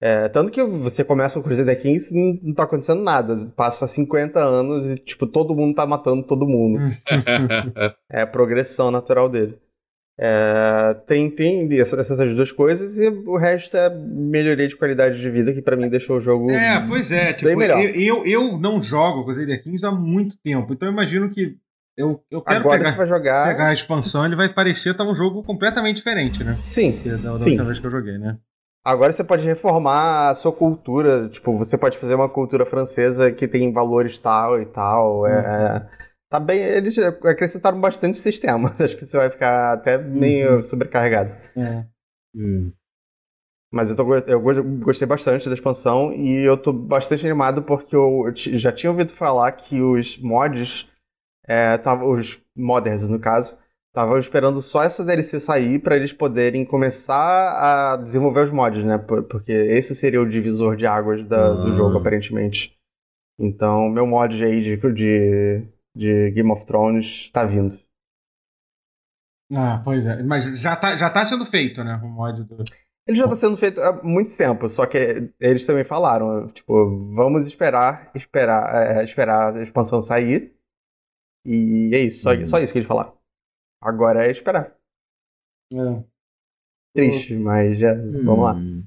[0.00, 3.52] É, tanto que você começa o Crusader Kings e não, tá acontecendo nada.
[3.54, 6.80] Passa 50 anos e, tipo, todo mundo tá matando todo mundo.
[8.10, 9.58] É a progressão natural dele.
[10.18, 15.30] É, tem tem essa- essas duas coisas e o resto é melhoria de qualidade de
[15.30, 17.32] vida que pra mim deixou o jogo É, pois é.
[17.32, 17.80] Tipo, melhor.
[17.80, 21.56] eu, eu, eu não jogo Crusader Kings há muito tempo, então eu imagino que
[21.96, 23.48] eu, eu quero Agora pegar, você vai jogar.
[23.48, 26.58] pegar a expansão, ele vai parecer estar um jogo completamente diferente, né?
[26.62, 26.92] Sim.
[27.02, 27.50] que Da, da Sim.
[27.50, 28.36] outra vez que eu joguei, né?
[28.84, 31.28] Agora você pode reformar a sua cultura.
[31.28, 35.24] Tipo, você pode fazer uma cultura francesa que tem valores tal e tal.
[35.26, 36.01] é- é-
[36.32, 36.58] tá bem.
[36.58, 38.78] Eles acrescentaram bastante sistemas.
[38.80, 40.62] Acho que você vai ficar até meio Uhum.
[40.62, 41.30] sobrecarregado.
[41.56, 41.84] É.
[42.34, 42.72] Hum.
[43.72, 47.94] Mas eu, tô, eu go- gostei bastante da expansão e eu tô bastante animado porque
[47.96, 50.86] eu, eu já tinha ouvido falar que os mods,
[51.46, 53.56] é, tava, os modders no caso,
[53.88, 58.98] estavam esperando só essa DLC sair para eles poderem começar a desenvolver os mods, né?
[58.98, 61.72] Por- Porque esse seria o divisor de águas da- do Ah.
[61.72, 62.74] jogo, aparentemente.
[63.40, 65.62] Então, meu mod aí de, de,
[65.94, 67.78] de Game of Thrones tá vindo.
[69.54, 70.22] Ah, pois é.
[70.22, 71.96] Mas já tá, já tá sendo feito, né?
[72.02, 72.64] O mod do.
[73.06, 76.72] Ele já tá sendo feito há muito tempo, só que eles também falaram, tipo,
[77.14, 80.54] vamos esperar, esperar, é, esperar a expansão sair.
[81.44, 82.46] E é isso, só, Uhum.
[82.46, 83.12] só isso que eles falaram.
[83.82, 84.72] Agora é esperar.
[85.72, 86.04] É.
[86.94, 88.54] Triste, mas já, vamos lá.
[88.54, 88.86] Hum.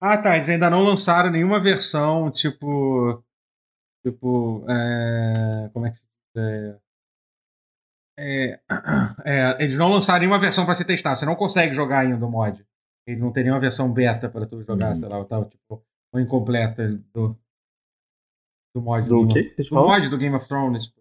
[0.00, 0.36] Ah, tá.
[0.36, 3.22] Eles ainda não lançaram nenhuma versão, tipo.
[4.04, 4.64] Tipo.
[4.68, 6.80] É, como é que se diz?
[8.18, 8.60] É, é,
[9.24, 11.16] é, eles não lançaram nenhuma versão pra você testar.
[11.16, 12.64] Você não consegue jogar ainda o mod.
[13.06, 14.94] Ele não tem nenhuma versão beta pra tu jogar, Uhum.
[14.94, 15.82] sei lá, ou tal, tipo,
[16.12, 17.36] ou incompleta do,
[18.74, 20.92] do mod Do Game que vocês do mod do Game of Thrones.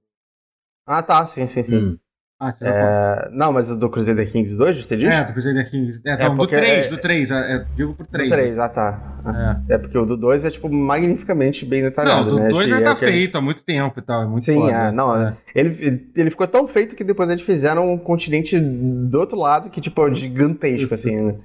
[0.88, 1.76] Ah, tá, sim, sim, sim.
[1.76, 2.00] Hum.
[2.42, 2.68] Ah, já.
[2.70, 5.14] É, não, mas o do Crusader Kings 2, você diz?
[5.14, 6.00] É, do Crusader King.
[6.06, 7.32] É, não, do porque 3, é- do 3.
[7.32, 8.30] É, é, digo pro Do 3.
[8.30, 9.22] 3, ah tá.
[9.70, 9.74] É.
[9.74, 12.48] É porque o do 2 é, tipo, magnificamente bem Não, detalhado, do né?
[12.48, 14.24] 2 já Achei tá aquele- feito há muito tempo e tal.
[14.24, 14.72] É muito Sim, foda.
[14.72, 15.36] é, não.
[15.54, 19.82] Ele, ele ficou tão feito que depois eles fizeram um continente do outro lado que,
[19.82, 21.36] tipo, é gigantesco, assim, né?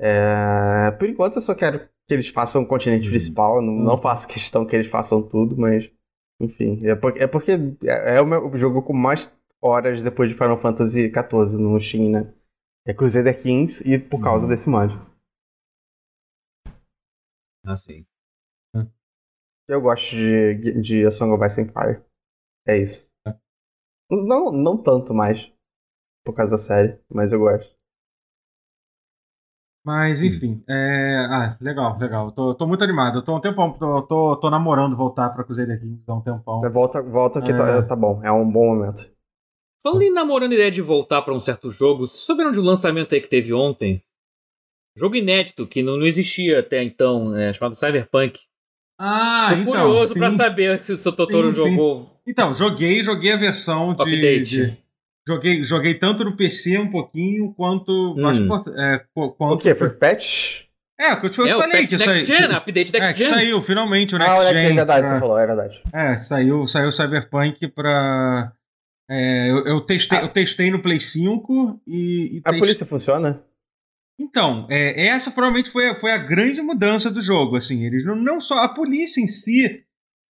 [0.00, 3.10] É, por enquanto eu só quero que eles façam o continente Uhum.
[3.10, 5.88] principal, não, não faço questão que eles façam tudo, mas,
[6.40, 6.80] enfim.
[6.84, 9.30] É porque é, porque é, o meu jogo com mais
[9.62, 12.32] horas depois de Final Fantasy XIV no Steam, né?
[12.86, 14.48] É Crusader Kings e por causa Uhum.
[14.48, 14.94] desse mod.
[17.64, 18.04] Ah, sim.
[19.66, 22.02] Eu gosto de, de A Song of Ice and Fire.
[22.66, 23.10] É isso.
[23.26, 23.32] É.
[24.10, 25.50] Não, não tanto mais,
[26.24, 27.74] por causa da série, mas eu gosto.
[29.84, 30.62] Mas, enfim.
[30.68, 31.16] É...
[31.30, 32.30] Ah, legal, legal.
[32.32, 33.18] Tô, tô muito animado.
[33.18, 33.72] Eu tô um tempão.
[33.72, 36.72] Tô, tô, tô namorando voltar pra Crusader Kings há um tempão.
[36.72, 37.56] Volta, volta que É.
[37.56, 39.10] tá, tá bom, é um bom momento.
[39.82, 42.64] Falando em namorando a ideia de voltar pra um certo jogo, vocês souberam de um
[42.64, 44.02] lançamento aí que teve ontem?
[44.96, 48.40] Jogo inédito, que não, não existia até então, né, chamado Cyberpunk.
[49.00, 49.72] Ah, Tô então.
[49.72, 50.36] curioso pra sim.
[50.36, 51.70] saber se o seu Totoro Sim, sim.
[51.70, 54.02] jogou Então, joguei, joguei a versão de.
[54.02, 54.42] update.
[54.44, 54.88] de-
[55.28, 57.92] Joguei, joguei tanto no PC um pouquinho, quanto.
[58.16, 58.26] Hum.
[58.26, 59.74] Acho que, é, qu- quanto O quê?
[59.74, 60.62] Foi patch?
[60.98, 62.24] É, o que eu te, eu te É, falei que Next saiu.
[62.24, 63.28] Gen, update É, Next que Gen.
[63.28, 64.62] saiu finalmente o ah, Next o Next Gen.
[64.68, 65.82] Gen, é verdade, pra- você falou, é verdade.
[65.92, 68.52] É, saiu, saiu Cyberpunk pra.
[69.10, 72.36] É, eu, eu testei, eu testei no Play 5 e.
[72.38, 73.42] e A test- polícia funciona?
[74.20, 77.56] Então, é, essa provavelmente foi, a- foi a grande mudança do jogo.
[77.56, 78.64] Assim, eles não, não só.
[78.64, 79.84] A polícia em si.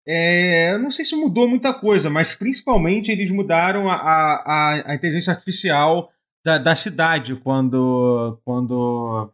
[0.10, 4.96] É, eu não sei se mudou muita coisa, mas principalmente eles mudaram a, a, a-
[4.96, 6.10] inteligência artificial
[6.46, 9.34] da, da cidade quando, quando,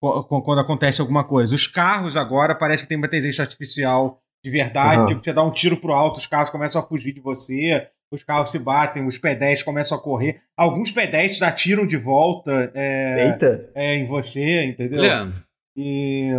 [0.00, 1.52] qu- quando acontece alguma coisa.
[1.54, 4.98] Os carros agora parece que tem uma inteligência artificial de verdade.
[4.98, 5.06] Aham.
[5.06, 7.88] Tipo, você dá um tiro pro alto, os carros começam a fugir de você.
[8.10, 10.40] Os carros se batem, os pedestres começam a correr.
[10.56, 13.70] Alguns pedestres atiram de volta é, Eita!
[13.74, 15.00] é, em você, entendeu?
[15.00, 15.32] Olha,
[15.76, 16.30] E.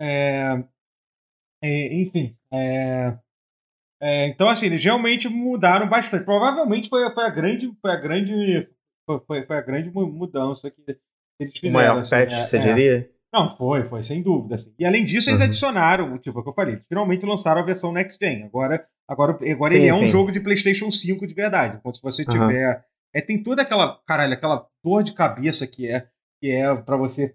[0.00, 0.64] é,
[1.62, 2.36] é, enfim.
[2.52, 3.14] é,
[4.00, 6.24] é, então, assim, eles realmente mudaram bastante.
[6.24, 7.72] Provavelmente foi, foi a grande.
[7.80, 8.68] Foi a grande.
[9.06, 10.82] Foi, foi- a grande mu- mudança que
[11.40, 11.72] eles O fizeram.
[11.74, 12.60] maior assim, patch, é, você é.
[12.60, 13.10] diria?
[13.34, 14.54] Não, foi, foi, sem dúvida.
[14.54, 14.72] Assim.
[14.78, 15.46] E além disso, eles Uhum.
[15.46, 18.44] adicionaram, tipo, é o que eu falei, eles finalmente lançaram a versão Next Gen.
[18.44, 20.06] Agora, agora, agora Sim, ele é um sim.
[20.06, 21.76] jogo de PlayStation 5 de verdade.
[21.78, 22.28] Enquanto se você Uhum.
[22.30, 22.84] tiver.
[23.12, 23.98] É, tem toda aquela.
[24.06, 26.06] Caralho, aquela dor de cabeça que é,
[26.40, 27.34] que é pra você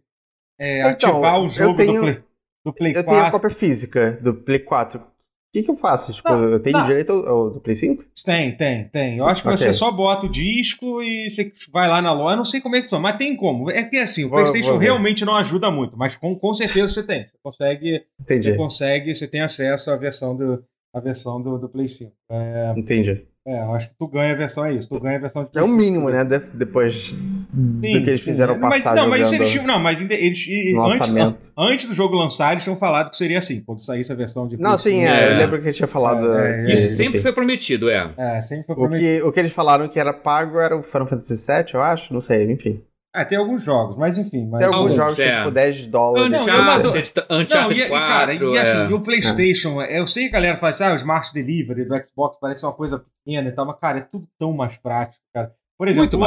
[0.58, 2.24] é, Então, ativar o eu jogo tenho- do Play,
[2.66, 3.32] do Play Eu tenho a 4.
[3.32, 5.02] cópia física do Play 4.
[5.50, 6.14] O que, que eu faço?
[6.14, 6.86] Tipo, Não, eu tenho não.
[6.86, 8.04] direito ao, ao do Play 5?
[8.24, 9.18] Tem, tem, tem.
[9.18, 9.58] Eu acho que Ok.
[9.58, 12.34] você só bota o disco e você vai lá na loja.
[12.34, 13.72] Eu não sei como é que funciona, mas tem como.
[13.72, 16.94] É que assim, o Vou- PlayStation vou realmente não ajuda muito, mas com, com certeza
[16.94, 17.24] você tem.
[17.24, 18.04] Você consegue.
[18.22, 18.52] Entendi.
[18.52, 20.64] Você consegue, você tem acesso à versão do,
[20.94, 22.12] à versão do, do Play 5.
[22.30, 23.26] É, Entendi.
[23.50, 24.88] É, eu acho que tu ganha a versão, é isso.
[24.88, 25.78] Tu ganha a versão de É o 5.
[25.78, 26.24] mínimo, né?
[26.24, 28.32] de- depois do Sim, que eles sim.
[28.32, 29.66] fizeram mas, passar Não, mas isso jogando eles tinham.
[29.66, 30.48] Não, mas eles.
[30.48, 31.38] Antes, lançamento.
[31.58, 33.62] antes do jogo lançar, eles tinham falado que seria assim.
[33.66, 35.02] Quando saísse a versão de Não, sim, 5.
[35.06, 35.34] é, É.
[35.34, 36.32] eu lembro que a gente tinha falado.
[36.34, 38.12] É, é, que- Isso é, sempre foi prometido, é.
[38.18, 39.10] É, sempre foi O prometido.
[39.22, 42.14] que, o que eles falaram que era pago era o Final Fantasy VII, eu acho?
[42.14, 42.82] Não sei, enfim.
[43.16, 44.48] É, tem alguns jogos, mas enfim.
[44.48, 45.28] Mas, Tem alguns Alguns, jogos que é.
[45.30, 46.30] é tipo 10 dólares.
[46.32, 48.90] Não, eu mando- Uncharted, Não, Uncharted e, e, 4, cara, e assim, é.
[48.90, 52.04] e o PlayStation, eu sei que a galera fala assim, ah, o Smart Delivery do
[52.06, 55.52] Xbox parece uma coisa pequena e tal, mas, cara, é tudo tão mais prático, cara.
[55.78, 56.20] Por exemplo,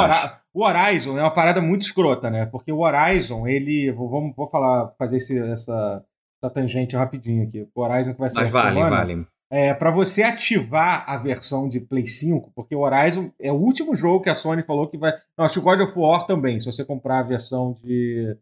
[0.53, 2.45] o, Horizon é uma parada muito escrota, né?
[2.47, 3.91] Porque o Horizon, ele.
[3.91, 6.03] Vou, vamos- vou falar, fazer esse- essa,
[6.43, 7.65] essa tangente rapidinho aqui.
[7.73, 8.95] O Horizon que vai ser Mas essa vale, semana.
[8.97, 9.27] vale.
[9.55, 13.95] É, para você ativar a versão de Play 5, porque o Horizon é o último
[13.95, 15.13] jogo que a Sony falou que vai.
[15.37, 16.59] Não, acho que o God of War também.
[16.59, 18.35] Se você comprar a versão de,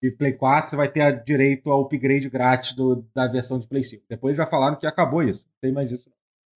[0.00, 3.82] de Play 4, você vai ter direito ao upgrade grátis do- da versão de Play
[3.82, 4.04] 5.
[4.08, 5.40] Depois já falaram que acabou isso.
[5.40, 6.08] Não tem mais isso.
[6.08, 6.14] não.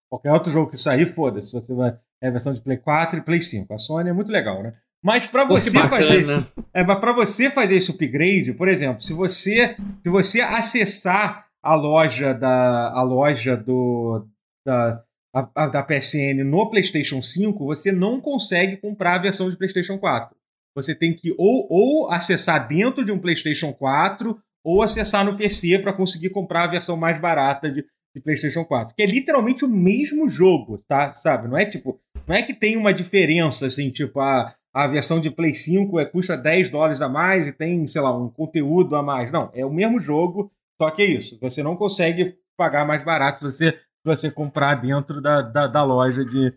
[0.08, 1.52] Qualquer outro jogo que sair, foda-se.
[1.52, 1.98] Você vai.
[2.22, 3.74] É a versão de Play 4 e Play 5.
[3.74, 4.74] A Sony é muito legal, né?
[5.02, 6.46] Mas para você fazer isso.
[6.72, 12.32] É, para você fazer esse upgrade, por exemplo, se você se você acessar a loja
[12.32, 14.26] da a loja do
[14.66, 15.02] da,
[15.34, 19.98] a- a- da PSN no PlayStation 5, você não consegue comprar a versão de PlayStation
[19.98, 20.34] 4.
[20.74, 25.78] Você tem que ou, ou acessar dentro de um PlayStation 4 ou acessar no PC
[25.78, 27.84] para conseguir comprar a versão mais barata de,
[28.14, 31.12] de PlayStation 4, que é literalmente o mesmo jogo, tá?
[31.12, 31.48] Sabe?
[31.48, 35.30] Não é tipo, não é que tem uma diferença assim, tipo a a versão de
[35.30, 39.02] Play 5 é, custa 10 dólares a mais e tem, sei lá, um conteúdo a
[39.02, 39.32] mais.
[39.32, 41.38] Não, é o mesmo jogo, só que é isso.
[41.40, 45.84] Você não consegue pagar mais barato se você, se você comprar dentro da, da, da
[45.84, 46.52] loja de,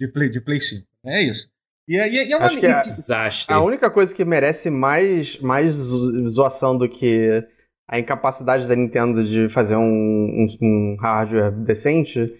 [0.00, 0.86] de, Play, de Play 5.
[1.06, 1.48] É isso.
[1.88, 3.52] E, e, é- e é uma, Acho que é- Desastre.
[3.54, 7.44] A única coisa que merece mais, mais zo- zoação do que
[7.88, 12.32] a incapacidade da Nintendo de fazer um, um- um hardware decente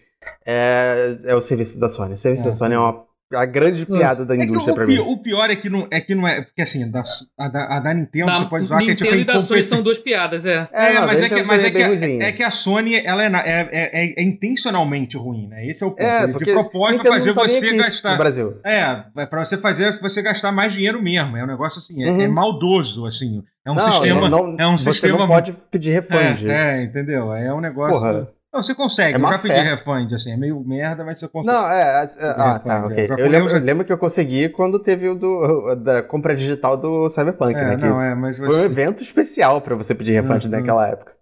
[0.47, 2.15] é, é o serviço da Sony.
[2.15, 2.51] O serviço É.
[2.51, 3.05] da Sony é uma,
[3.35, 4.99] a grande piada da É indústria pi- mim.
[4.99, 7.03] o pior é que não é, que não é porque assim, da,
[7.39, 9.41] a, da, a da Nintendo Da você pode usar que é tipo Nintendo e da
[9.41, 10.69] Sony são duas piadas, é.
[10.73, 12.23] É, não, mas, é que, Nintendo mas é, é que, ruimzinho.
[12.23, 15.67] é que a Sony ela é, é, é- é- é intencionalmente ruim, né?
[15.67, 16.03] Esse é o ponto.
[16.03, 18.11] É, de propósito Nintendo fazer tá você aqui gastar.
[18.13, 18.55] No Brasil.
[18.65, 21.37] É, é pra você fazer você gastar mais dinheiro mesmo.
[21.37, 22.21] É um negócio assim, é, Uhum.
[22.21, 23.43] é maldoso, assim.
[23.65, 24.29] É um não, sistema.
[24.29, 25.19] não- é um você sistema.
[25.19, 26.45] não pode pedir refund.
[26.51, 27.33] é, é, entendeu?
[27.33, 28.01] É um negócio.
[28.01, 28.29] Porra.
[28.53, 29.63] Não, você consegue, É eu já pedi fé.
[29.63, 31.57] refund, assim, é meio merda, mas você consegue.
[31.57, 32.05] Não, é.
[32.05, 33.05] é, ah, tá, refund, ok.
[33.05, 33.07] é.
[33.07, 36.37] Já Eu lembro, já- eu lembro que eu consegui quando teve o do, da compra
[36.37, 37.77] digital do Cyberpunk, é, né?
[37.77, 38.65] Que não, é, mas foi um você.
[38.67, 40.51] evento especial pra você pedir refund Uhum.
[40.51, 41.13] naquela época.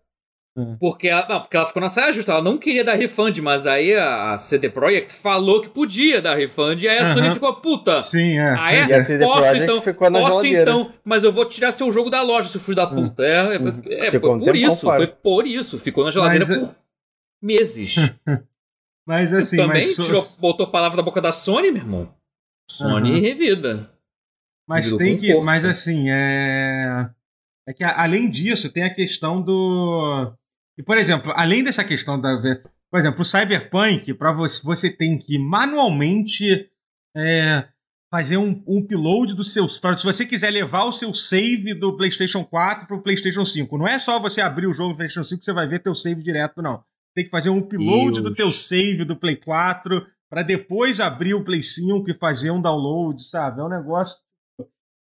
[0.78, 3.66] Porque ela, não, porque ela ficou na saia justa, ela não queria dar refund, mas
[3.66, 7.14] aí a, a CD Projekt falou que podia dar refund, e aí a Aham.
[7.14, 8.02] Sony ficou puta.
[8.02, 8.56] Sim, é.
[8.58, 8.80] Ah, é?
[8.82, 10.62] A CD Posso Projekt então, ficou na posso geladeira.
[10.62, 13.22] então, mas eu vou tirar seu jogo da loja, seu filho da puta.
[13.22, 13.82] É, é, Uhum.
[13.86, 14.96] é, foi um por isso, fora.
[14.96, 15.78] foi por isso.
[15.78, 16.74] Ficou na geladeira Mas, por
[17.42, 17.94] meses.
[19.06, 22.14] Mas assim, Também mas, tirou, botou palavra da boca da Sony, meu irmão.
[22.70, 23.20] Sony Aham.
[23.20, 23.90] revida.
[24.68, 25.32] Mas Virou tem que.
[25.32, 25.44] força.
[25.46, 27.10] Mas assim, é.
[27.66, 30.32] É que a- além disso, tem a questão do.
[30.78, 32.40] E, por exemplo, além dessa questão da.
[32.90, 36.68] Por exemplo, o Cyberpunk, para você, você tem que manualmente
[37.16, 37.66] é,
[38.12, 39.78] fazer um, um upload dos seus.
[39.80, 43.76] Pra, se você quiser levar o seu save do PlayStation 4 para o PlayStation 5.
[43.78, 45.94] Não é só você abrir o jogo do PlayStation 5 que você vai ver teu
[45.94, 46.84] save direto, não.
[47.14, 48.22] Tem que fazer um upload Deus.
[48.22, 52.62] do teu save do Play 4 para depois abrir o Play 5 e fazer um
[52.62, 53.60] download, sabe?
[53.60, 54.16] É um negócio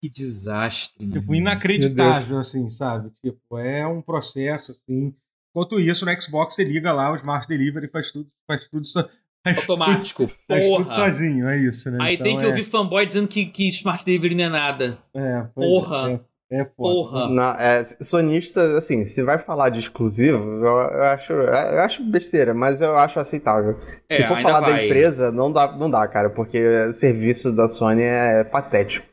[0.02, 1.08] Que desastre.
[1.08, 3.10] Tipo, inacreditável, assim, sabe?
[3.10, 5.14] Tipo, é um processo, assim.
[5.50, 8.86] Enquanto isso, no Xbox você liga lá o Smart Delivery e faz tudo, faz tudo,
[8.86, 9.08] so,
[9.44, 10.30] faz tudo, Automático.
[10.48, 11.98] faz tudo sozinho, é isso, né?
[12.00, 14.98] Aí Então, tem que é, ouvir fanboy dizendo que, que Smart Delivery não é nada.
[15.14, 16.12] É, pois Porra.
[16.12, 16.20] É,
[16.52, 16.64] É.
[16.64, 17.28] Porra.
[17.28, 22.52] Não, é, sonista, assim, se vai falar de exclusivo, eu, eu acho, eu acho besteira,
[22.52, 23.78] mas eu acho aceitável.
[24.08, 24.84] É, se for falar da vai.
[24.86, 29.06] empresa, não dá, não dá, cara, porque o serviço da Sony é patético.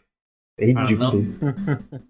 [0.57, 1.23] É Ah, ridículo.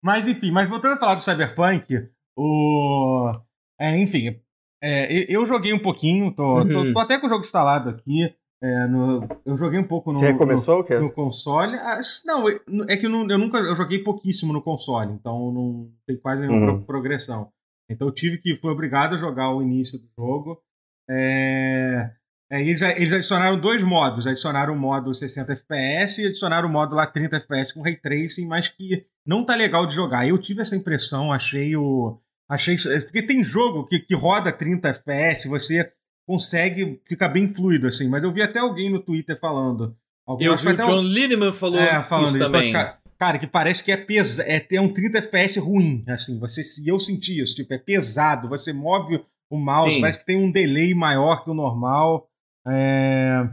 [0.00, 3.32] Mas enfim, mas voltando a falar do Cyberpunk, o.
[3.80, 4.40] É, enfim,
[4.80, 6.92] é, eu joguei um pouquinho, tô, tô- Uhum.
[6.92, 8.32] tô até com o jogo instalado aqui.
[8.62, 11.76] É, no- eu joguei um pouco no, Você recomeçou no, no console.
[11.76, 15.52] Ah, não, eu- é que eu, não- eu nunca eu joguei pouquíssimo no console, então
[15.52, 16.76] não tem quase nenhuma Uhum.
[16.78, 17.50] pro- progressão.
[17.90, 20.60] Então eu tive que fui obrigado a jogar o início do jogo.
[21.08, 22.10] É,
[22.50, 24.26] é, eles, eles adicionaram dois modos.
[24.26, 28.46] Adicionaram o modo 60 FPS e adicionaram o modo lá 30 FPS com Ray Tracing,
[28.46, 30.26] mas que não tá legal de jogar.
[30.28, 32.18] Eu tive essa impressão, achei o.
[32.50, 32.76] Achei.
[33.04, 35.92] Porque tem jogo que, que roda 30 FPS, você
[36.28, 38.06] consegue ficar bem fluido, assim.
[38.06, 39.96] Mas eu vi até alguém no Twitter falando.
[40.26, 42.70] Alguém, Eu vi o John Lineman falou é, falando isso também.
[42.70, 46.38] Ca- Cara, que parece que é pesa é ter um 30 FPS ruim, assim.
[46.38, 48.46] Você, se eu senti isso, tipo, é pesado.
[48.48, 50.00] Você move o mouse, Sim.
[50.02, 52.30] parece que tem um delay maior que o normal.
[52.66, 53.48] É,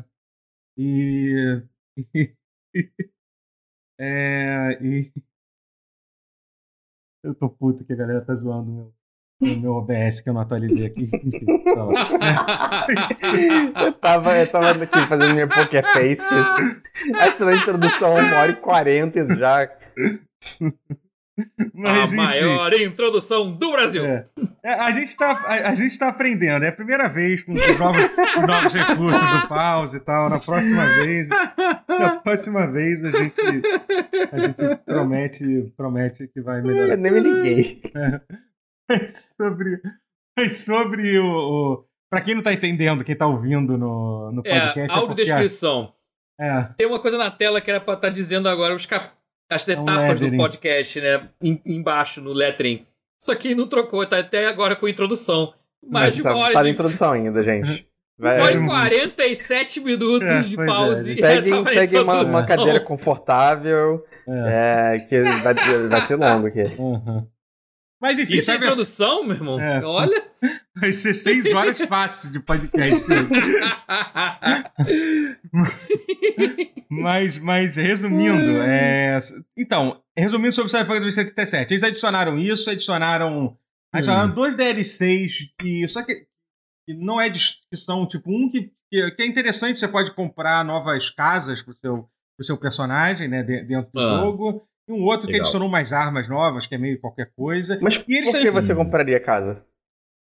[0.78, 1.64] e,
[3.98, 5.12] é, e
[7.24, 8.95] eu tô puto que a galera tá zoando meu
[9.42, 11.10] o meu OBS que eu não atualizei aqui.
[11.76, 12.88] Tá
[13.86, 16.24] eu, tava, eu tava aqui fazendo minha poker face.
[17.20, 19.70] Essa na introdução, uma hora e quarenta já.
[21.74, 22.16] Mas, a enfim.
[22.16, 24.06] maior introdução do Brasil.
[24.06, 24.26] É.
[24.64, 26.64] É, a, gente tá, a, a gente tá aprendendo.
[26.64, 30.30] É a primeira vez com os novos, os novos recursos do pause e tal.
[30.30, 31.28] Na próxima vez,
[31.88, 33.42] na próxima vez a gente,
[34.32, 36.98] a gente promete, promete que vai Eu melhorar.
[36.98, 37.82] nem me liguei.
[38.90, 39.82] Mas sobre,
[40.38, 41.86] mas sobre o, o.
[42.10, 44.80] Pra quem não tá entendendo, quem tá ouvindo no, no podcast.
[44.80, 45.94] É, é porque- audiodescrição.
[46.40, 49.10] É, Tem uma coisa na tela que era pra estar dizendo agora os cap...
[49.50, 50.38] as um etapas do lettering.
[50.38, 51.30] podcast, né?
[51.42, 52.86] Em- embaixo, no lettering.
[53.22, 55.54] Só que não trocou, tá até agora com introdução.
[55.88, 56.70] Mais de tá, uma hora tá de...
[56.70, 57.88] introdução ainda, gente.
[58.20, 61.12] Vai, É, e 47 minutos É, de é, pause.
[61.14, 64.96] e já Peguem, peguem uma, uma cadeira confortável, é.
[64.96, 65.54] é, que vai,
[65.90, 66.64] vai ser longo aqui.
[66.78, 67.28] uhum.
[68.06, 69.60] Mas enfim, Isso é introdução, meu irmão?
[69.60, 69.84] É.
[69.84, 70.24] Olha.
[70.80, 73.04] vai ser seis horas fáceis de podcast.
[76.90, 79.18] Mas, mas resumindo, é...
[79.58, 83.58] então, resumindo sobre o Cyberpunk 2077, eles adicionaram isso, adicionaram,
[83.94, 86.26] adicionaram dois DLCs que só que,
[86.88, 90.64] que não é de que são tipo um que, que, é interessante, você pode comprar
[90.64, 92.08] novas casas pro seu,
[92.38, 94.20] pro seu personagem, né, de- dentro do Ah.
[94.20, 95.42] jogo, e um outro que Legal.
[95.46, 97.78] adicionou umas armas novas, que é meio qualquer coisa.
[97.82, 99.64] Mas E eles por que você compraria casa?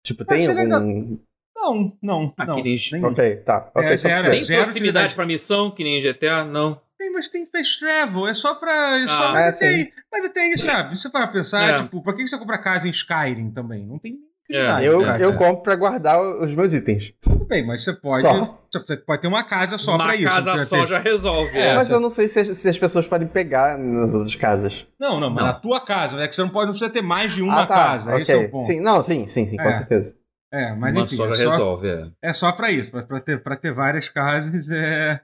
[0.06, 0.80] Tipo, tem legal.
[0.82, 1.18] algum...
[1.56, 2.54] Não, não, não.
[2.58, 3.58] Aqueles- nem- Ok, tá.
[3.58, 4.32] É, só pra zero, saber.
[4.32, 6.82] Tem zero proximidade pra missão, que nem em GTA, não.
[6.98, 8.98] Tem, mas tem fast travel, é só pra.
[9.00, 10.96] É só, Ah, mas, é, até aí, mas até aí, sabe?
[10.96, 11.84] Se você parar pra pensar, É.
[11.84, 13.86] tipo, pra que você compra casa em Skyrim também?
[13.86, 14.18] Não tem
[14.50, 17.14] É, Eu, eu compro pra guardar os meus itens.
[17.52, 18.22] Bem, mas você pode.
[18.22, 18.58] Só.
[18.72, 20.24] Você pode ter uma casa só uma pra isso.
[20.30, 21.58] casa não precisa só ter- já resolve.
[21.58, 24.34] É, É, Mas eu não sei se as, se as pessoas podem pegar nas outras
[24.36, 24.88] casas.
[24.98, 25.52] Não, não, mas Não.
[25.52, 26.22] na tua casa.
[26.24, 27.74] É que você não pode não precisa ter mais de uma ah, tá.
[27.76, 28.10] casa.
[28.12, 28.22] ok.
[28.22, 28.64] Esse é o ponto.
[28.66, 29.72] Sim, não, sim, sim, sim, com É.
[29.74, 30.16] certeza.
[30.54, 31.16] É, mas uma enfim.
[31.18, 31.88] só é já só- resolve.
[31.90, 32.12] É.
[32.30, 34.70] É só pra isso, pra, pra ter, pra ter várias casas.
[34.70, 35.20] É...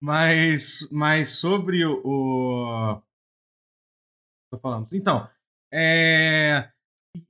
[0.00, 2.00] Mas, mas sobre o.
[2.04, 3.02] o...
[4.52, 4.86] Tô falando.
[4.92, 5.28] Então,
[5.74, 6.68] é...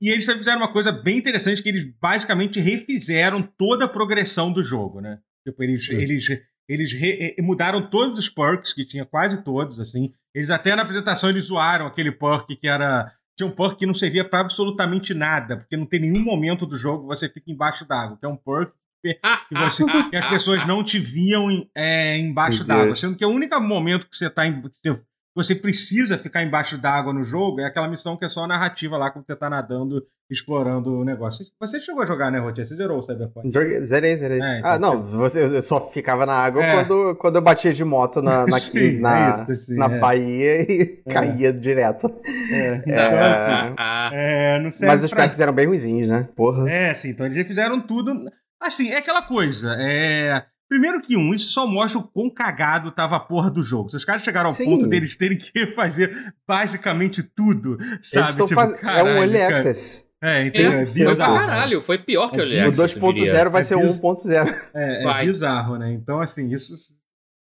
[0.01, 4.63] E eles fizeram uma coisa bem interessante, que eles basicamente refizeram toda a progressão do
[4.63, 5.19] jogo, né?
[5.47, 5.95] Tipo, eles, Sim.
[5.95, 6.27] eles,
[6.67, 10.11] eles re- eh, mudaram todos os perks, que tinha quase todos, assim.
[10.33, 13.11] Eles até na apresentação eles zoaram aquele perk que era...
[13.37, 16.75] Tinha um perk que não servia pra absolutamente nada, porque não tem nenhum momento do
[16.77, 20.67] jogo que você fica embaixo d'água, que é um perk que, você, que as pessoas
[20.67, 22.95] não te viam é, embaixo d'água.
[22.97, 24.99] Sendo que o único momento que você tá em, que
[25.43, 29.09] você- precisa ficar embaixo d'água no jogo é aquela missão que é só narrativa lá,
[29.11, 31.43] quando você tá nadando, explorando o negócio.
[31.59, 32.63] Você chegou a jogar, né, Rotinha?
[32.63, 33.51] Você zerou o Cyberpunk?
[33.53, 34.39] Joguei- Zerei, zerei.
[34.41, 36.75] É, então- ah, não, você, eu só ficava na água É.
[36.83, 39.99] quando, quando eu batia de moto na, na, Sim, na, é isso, assim, na é.
[39.99, 41.13] Bahia e É.
[41.13, 42.11] caía direto.
[42.25, 43.29] É, então, É.
[43.29, 43.75] assim,
[44.15, 46.27] é, não serve Mas os pra- perks eram bem ruins, né?
[46.35, 46.69] Porra.
[46.69, 48.13] É, sim, então eles já fizeram tudo.
[48.61, 49.75] Assim, é aquela coisa.
[49.79, 50.43] É...
[50.69, 53.89] Primeiro que um, isso só mostra o quão cagado tava a porra do jogo.
[53.89, 54.65] Se os caras chegaram ao Sim.
[54.65, 56.11] ponto deles terem que fazer
[56.47, 58.33] basicamente tudo, sabe?
[58.33, 58.75] Tipo, fazendo.
[58.75, 59.55] É um caralho, early cara.
[59.57, 60.07] access.
[60.21, 60.71] É, entendeu?
[60.73, 61.35] É, É, foi pra bizarro.
[61.39, 61.81] caralho.
[61.81, 62.77] Foi pior que o É, O Lex.
[62.77, 63.33] eu diria.
[63.33, 64.53] 2.0 vai É ser o biz- 1.0.
[64.75, 65.25] É, é Vai.
[65.25, 65.91] bizarro, né?
[65.93, 66.73] Então, assim, isso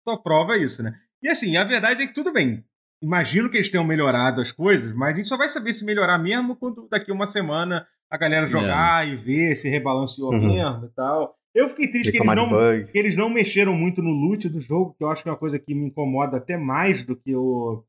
[0.06, 0.94] só prova isso, né?
[1.22, 2.64] E assim, a verdade é que tudo bem.
[3.02, 6.18] Imagino que eles tenham melhorado as coisas, mas a gente só vai saber se melhorar
[6.18, 10.46] mesmo quando daqui uma semana a galera jogar e ver se rebalanceou Uhum.
[10.54, 11.36] mesmo e tal.
[11.58, 12.48] Eu fiquei triste que eles não,
[12.84, 15.38] que eles não mexeram muito no loot do jogo, que eu acho que é uma
[15.38, 17.82] coisa que me incomoda até mais do que o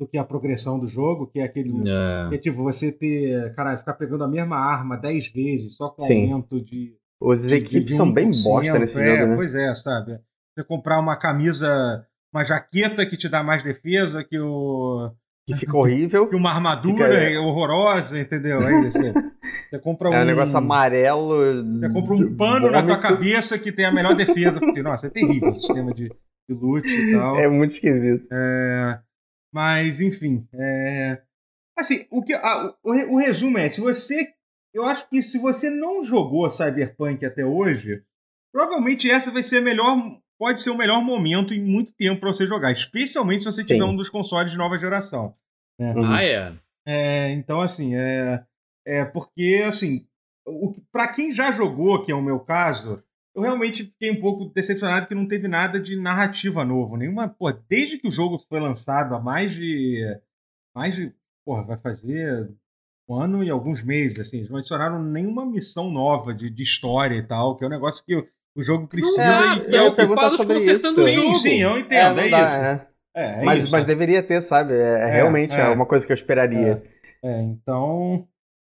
[0.00, 1.70] do que a progressão do jogo, que é aquele.
[1.88, 2.28] É.
[2.30, 3.54] Que é tipo, você ter.
[3.54, 6.32] Caralho, ficar pegando a mesma arma 10 vezes, só com Sim.
[6.32, 6.96] aumento de.
[7.20, 9.36] Os de- equipes de são bem 1%, bosta nesse é, jogo, né?
[9.36, 10.18] Pois é, sabe?
[10.54, 15.12] Você comprar uma camisa, uma jaqueta que te dá mais defesa que, o,
[15.52, 16.28] Que fica horrível.
[16.28, 18.60] que uma armadura Fica- horrorosa, entendeu?
[18.60, 19.12] Aí você,
[19.70, 20.14] você compra um.
[20.14, 21.28] É um negócio amarelo.
[21.78, 23.00] Você compra um pano na tua vômito.
[23.02, 24.58] cabeça que tem a melhor defesa.
[24.60, 26.08] Porque, nossa, é terrível o sistema de,
[26.48, 27.38] de loot e tal.
[27.38, 28.26] É muito esquisito.
[28.32, 28.98] É,
[29.52, 30.46] mas, enfim.
[30.54, 31.20] é,
[31.78, 34.28] assim, o, que, a- o, o resumo é: se você.
[34.72, 38.02] Eu acho que se você não jogou Cyberpunk até hoje,
[38.52, 39.96] provavelmente essa vai ser a melhor.
[40.40, 42.72] Pode ser o melhor momento em muito tempo para você jogar.
[42.72, 43.90] Especialmente se você tiver Sim.
[43.90, 45.34] um dos consoles de nova geração.
[45.78, 46.10] Uhum.
[46.10, 46.54] Ah, é.
[46.86, 48.42] É, então, assim, é,
[48.86, 50.06] é porque, assim,
[50.46, 53.04] o, para quem já jogou, que é o meu caso,
[53.34, 56.96] eu realmente fiquei um pouco decepcionado que não teve nada de narrativa novo.
[56.96, 60.02] Nenhuma, pô, desde que o jogo foi lançado há mais de.
[60.74, 61.12] Mais de.
[61.44, 62.50] Porra, vai fazer
[63.06, 64.38] um ano e alguns meses, assim.
[64.38, 68.02] Eles não adicionaram nenhuma missão nova de, de história e tal, que é um negócio
[68.02, 69.78] que o, o jogo precisa é, e.
[69.80, 71.08] ocupados sobre consertando isso.
[71.08, 71.34] o Sim, jogo.
[71.36, 72.56] sim, eu entendo, não é, dá, isso.
[72.56, 72.86] é.
[73.14, 73.72] É, é mas, isso.
[73.72, 74.74] mas deveria ter, sabe?
[74.74, 75.60] É, é realmente é.
[75.60, 76.82] é uma coisa que eu esperaria.
[77.22, 78.26] É, então.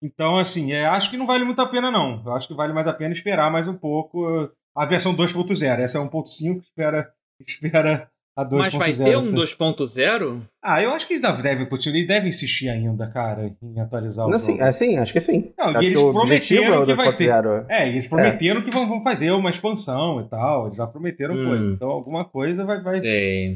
[0.02, 2.22] Então, assim, é, acho que não vale muito a pena, não.
[2.24, 5.78] Eu acho que vale mais a pena esperar mais um pouco a versão 2.0.
[5.78, 8.10] Essa é 1.5, espera, espera
[8.40, 8.58] a 2.0.
[8.78, 9.34] Mas vai ter um assim.
[9.34, 10.40] 2.0?
[10.62, 11.96] Ah, eu acho que eles devem continuar.
[11.96, 14.52] Eles devem insistir ainda, cara, em atualizar o Não, jogo.
[14.52, 15.52] assim, assim, acho que sim.
[15.58, 17.28] Não, e acho eles que o objetivo prometeram é que vai ter.
[17.32, 17.64] 2.0.
[17.68, 20.66] É, e eles prometeram que vão, vão fazer uma expansão e tal.
[20.66, 21.46] Eles já prometeram Hum.
[21.48, 21.64] coisa.
[21.72, 23.00] Então, alguma coisa vai, vai,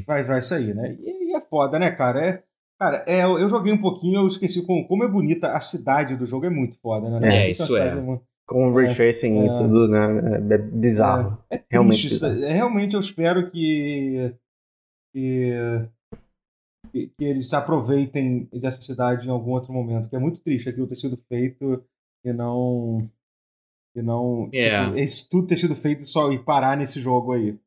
[0.05, 0.95] vai, vai sair, né?
[0.99, 2.25] E, e é foda, né, cara?
[2.25, 2.41] É,
[2.79, 6.25] cara, é, eu joguei um pouquinho, eu esqueci como, como é bonita a cidade do
[6.25, 7.35] jogo, é muito foda, né?
[7.37, 8.01] É, isso cidade é.
[8.01, 9.57] muito- Com o ray tracing e é.
[9.57, 10.07] tudo, né?
[10.51, 11.37] É bizarro.
[11.49, 12.43] É Realmente triste, bizarro.
[12.45, 14.31] é, realmente eu espero que,
[15.15, 15.87] que,
[16.91, 20.67] que, que eles se aproveitem dessa cidade em algum outro momento, que é muito triste
[20.67, 21.83] aquilo ter sido feito
[22.23, 23.09] e não.
[23.95, 24.49] E não.
[24.53, 24.85] É.
[24.85, 27.57] tipo, Isso tudo ter sido feito só e parar nesse jogo aí.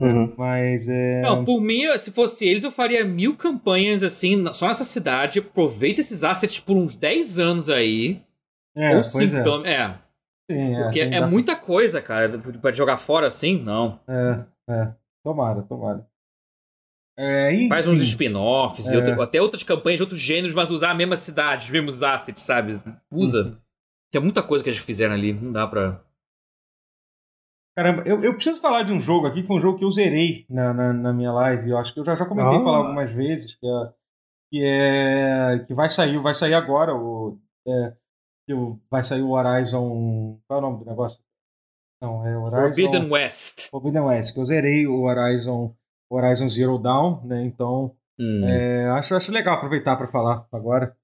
[0.00, 0.32] Uhum.
[0.36, 1.22] Mas é.
[1.22, 5.40] Não, por mim, se fosse eles, eu faria mil campanhas assim, só nessa cidade.
[5.40, 8.22] Aproveita esses assets por uns 10 anos aí.
[8.76, 9.42] é, ou pois 5, é.
[9.42, 9.66] pelo.
[9.66, 9.98] É,
[10.50, 12.38] Sim, porque tem é da- muita coisa, cara.
[12.38, 14.00] Pra jogar fora assim, não.
[14.08, 14.92] É, é.
[15.24, 16.06] Tomara, tomara.
[17.18, 18.96] É, enfim, Faz uns spin-offs, e É.
[18.96, 22.42] outra- até outras campanhas de outros gêneros, mas usar a mesma cidade, os mesmos assets,
[22.42, 22.72] sabe?
[23.10, 23.42] Usa.
[23.44, 23.56] Uhum.
[24.10, 26.02] Tem muita coisa que eles fizeram ali, não dá pra.
[27.76, 29.90] Caramba, eu, eu preciso falar de um jogo aqui, que foi um jogo que eu
[29.90, 31.70] zerei na, na, na minha live.
[31.70, 32.62] Eu acho que eu já, já comentei Ah.
[32.64, 33.92] falar algumas vezes, que é,
[34.52, 35.64] que é.
[35.66, 36.94] que vai sair, vai sair agora.
[36.94, 37.94] O, é,
[38.46, 40.38] que o- vai sair o Horizon.
[40.46, 41.22] Qual é o nome do negócio?
[42.02, 42.56] Não, é Horizon.
[42.60, 43.70] Forbidden West.
[43.70, 45.74] Forbidden West, que eu zerei o Horizon,
[46.14, 47.42] Horizon Zero Dawn, né?
[47.44, 47.94] Então.
[48.18, 48.46] Hum.
[48.46, 50.96] É, acho, acho legal aproveitar para falar agora.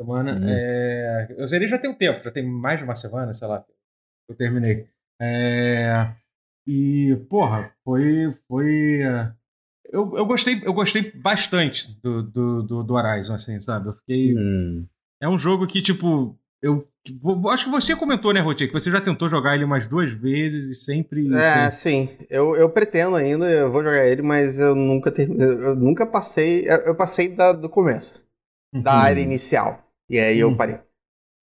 [0.00, 0.34] Semana.
[0.34, 0.48] Uhum.
[0.48, 3.64] É, eu zerei já tem um tempo, já tem mais de uma semana, sei lá.
[4.28, 4.88] Eu terminei.
[5.20, 6.14] É,
[6.66, 8.32] e, porra, foi.
[8.48, 9.32] foi é,
[9.92, 13.88] eu, eu, gostei, eu gostei bastante do, do, do, do Horizon, assim, sabe?
[13.88, 14.34] Eu fiquei.
[14.36, 14.86] Hum.
[15.20, 16.38] É um jogo que, tipo.
[16.62, 16.88] Eu
[17.50, 20.68] acho que você comentou, né, Rotier, que você já tentou jogar ele umas duas vezes
[20.70, 21.32] e sempre.
[21.34, 22.26] É, assim, sim.
[22.30, 26.64] Eu, eu pretendo ainda, eu vou jogar ele, mas eu nunca ter, eu nunca passei.
[26.68, 28.22] Eu, passei da- do começo,
[28.72, 28.98] da uhum.
[29.00, 29.82] área inicial.
[30.08, 30.56] E aí eu Hum.
[30.56, 30.78] parei.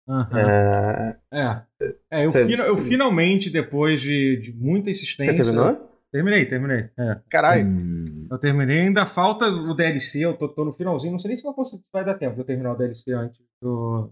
[0.09, 0.39] Aham.
[0.39, 1.63] É, É.
[2.11, 5.33] É, eu, fina- eu finalmente, depois de, de muita insistência.
[5.33, 5.91] você terminou?
[6.13, 6.89] Terminei, terminei.
[6.99, 7.19] É.
[7.31, 7.67] Caralho.
[7.67, 8.29] Hum.
[8.31, 11.13] Eu terminei, ainda falta o DLC, eu tô, tô no finalzinho.
[11.13, 11.45] Não sei nem se
[11.93, 14.11] vai dar tempo de eu terminar o DLC antes do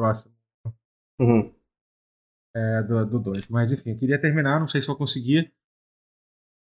[0.00, 0.32] próximo,
[1.20, 1.52] Uhum.
[2.56, 3.46] é, do 2.
[3.48, 5.52] Mas enfim, eu queria terminar, não sei se vou conseguir.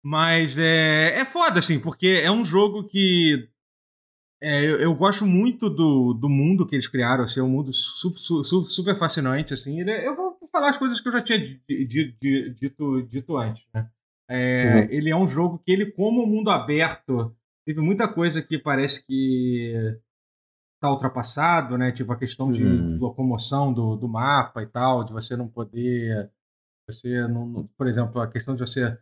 [0.05, 3.49] Mas é, é foda, assim, porque é um jogo que.
[4.41, 7.71] é, eu, eu gosto muito do, do mundo que eles criaram, assim, é um mundo
[7.71, 9.79] su- su- su- super fascinante, assim.
[9.79, 13.37] Ele- eu vou falar as coisas que eu já tinha di- di- di- dito, dito
[13.37, 13.89] antes, né?
[14.29, 14.87] É, Uhum.
[14.91, 17.35] Ele é um jogo que ele, como mundo aberto,
[17.65, 19.97] teve muita coisa que parece que
[20.83, 21.91] tá ultrapassado, né?
[21.93, 22.97] Tipo a questão de Uhum.
[22.99, 26.29] locomoção do, do mapa e tal, de você não poder,
[26.85, 28.97] você não, por exemplo, a questão de você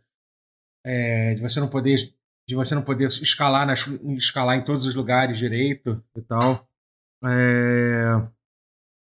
[0.86, 1.96] é, de você não poder
[2.48, 6.68] de você não poder escalar nas, escalar em todos os lugares direito e tal.
[7.24, 8.28] É,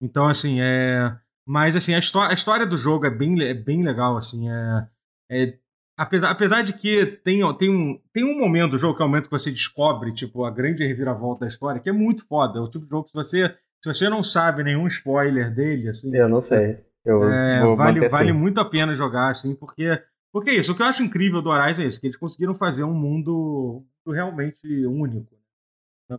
[0.01, 1.15] então assim é,
[1.47, 4.87] mas assim a, a história do jogo é bem, é bem legal assim é,
[5.31, 5.58] é
[5.99, 9.09] apesar, apesar de que tem, tem, um, tem um momento do jogo que é o
[9.09, 12.61] momento que você descobre tipo a grande reviravolta da história que é muito foda é
[12.61, 16.15] o tipo de jogo que se você se você não sabe nenhum spoiler dele assim
[16.15, 16.77] Eu não sei.
[17.05, 18.37] Eu é, vou vale, vale assim.
[18.37, 20.01] muito a pena jogar, assim, porque.
[20.31, 20.71] Porque é isso.
[20.71, 23.83] O que eu acho incrível do Horizon é isso, que eles conseguiram fazer um mundo
[24.05, 25.35] realmente único.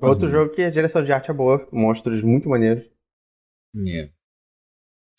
[0.01, 2.85] Outro jogo que a direção de arte é boa, monstros muito maneiros.
[3.87, 4.11] É.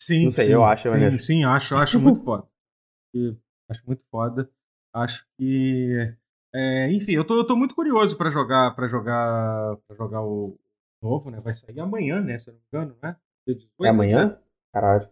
[0.00, 1.18] Sim, Não sei, sim, eu acho sim, maneiro.
[1.18, 2.46] sim, acho, acho muito foda.
[3.14, 3.36] E
[3.72, 4.48] acho muito foda.
[4.94, 6.14] Acho que.
[6.54, 10.56] é, enfim, eu tô, eu tô muito curioso pra jogar para jogar para jogar o
[11.02, 11.40] novo, né?
[11.40, 12.38] Vai sair amanhã, né?
[12.38, 13.16] Se eu não me engano, né?
[13.46, 14.38] Dia 18, É amanhã?
[14.72, 15.08] Caralho.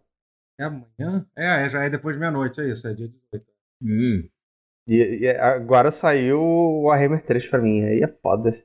[0.58, 1.26] É amanhã?
[1.36, 3.46] É, é, já é depois de meia-noite, é isso, é dia 18.
[3.82, 4.28] Hum.
[4.86, 8.62] E, e agora saiu o Warhammer 3 pra mim, aí é foda.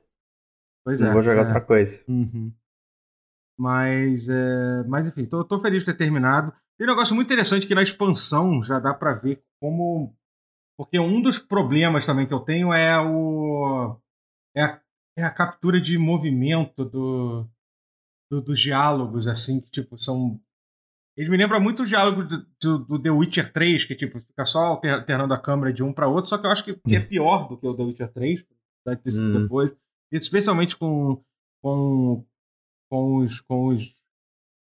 [0.84, 1.12] Pois Não é.
[1.12, 1.44] vou jogar é.
[1.46, 2.04] outra coisa.
[2.06, 2.52] Uhum.
[3.58, 6.52] Mas, é, mas enfim, tô, tô feliz de ter terminado.
[6.78, 10.14] Tem um negócio muito interessante que na expansão já dá pra ver como.
[10.78, 13.96] Porque um dos problemas também que eu tenho é o.
[14.54, 14.80] É a,
[15.18, 17.46] é a captura de movimento do,
[18.30, 20.38] do- dos diálogos, assim, que tipo, são.
[21.16, 24.44] Eles me lembram muito os diálogos do, do- do The Witcher 3, que tipo, fica
[24.44, 26.94] só alter- alternando a câmera de um pra outro, só que eu acho que, que
[26.96, 28.46] é pior do que o The Witcher 3,
[28.84, 29.42] vai ter sido Hum.
[29.44, 29.72] depois.
[30.12, 31.22] Especialmente com,
[31.62, 32.22] com,
[32.90, 33.40] com os.
[33.40, 34.04] Com os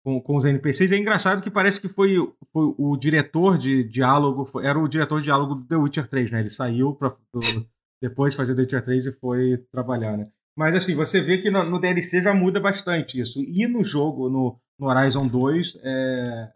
[0.08, 0.90] com, com os NPCs.
[0.92, 2.16] É engraçado que parece que foi,
[2.50, 6.30] foi o diretor de diálogo, foi- era o diretor de diálogo do The Witcher 3,
[6.32, 6.40] né?
[6.40, 7.66] Ele saiu pra, do-
[8.00, 10.30] depois de fazer The Witcher 3 e foi trabalhar, né?
[10.56, 13.38] Mas assim, você vê que no, no DLC já muda bastante isso.
[13.40, 16.52] E no jogo, no, no Horizon 2, é,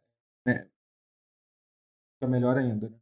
[0.48, 0.66] é,
[2.14, 2.96] fica melhor ainda, né?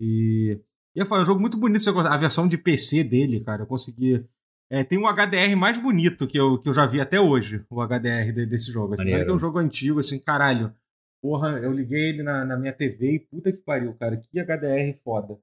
[0.00, 0.60] E,
[0.94, 1.88] e foi um jogo muito bonito.
[2.00, 4.24] A versão de PC dele, cara, eu consegui.
[4.70, 7.80] É, tem um HDR mais bonito que eu, que eu já vi até hoje, o
[7.80, 8.94] HDR de- desse jogo.
[8.94, 10.74] Assim, olha que é um jogo antigo, assim, caralho.
[11.22, 14.16] Porra, eu liguei ele na, na minha TV e puta que pariu, cara.
[14.18, 15.38] Que HDR foda.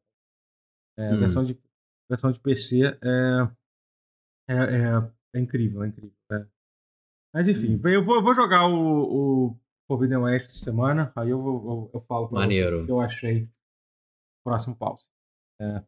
[0.97, 1.19] É, a Hum.
[1.19, 1.59] versão, de,
[2.09, 3.49] versão de PC é,
[4.47, 6.15] é, é, é incrível, é incrível.
[6.31, 6.45] é.
[7.33, 7.89] Mas enfim, Hum.
[7.89, 11.91] eu, vou, eu vou jogar o, o Forbidden West essa semana, aí eu, vou- eu,
[11.95, 12.83] eu falo pra Maneiro.
[12.83, 13.49] o que eu achei.
[14.45, 15.05] Próximo pause.
[15.59, 15.83] É.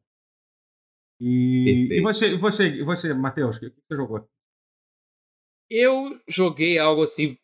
[1.20, 4.28] E, e você, você, você, Matheus, o que você jogou?
[5.70, 7.38] Eu joguei algo assim,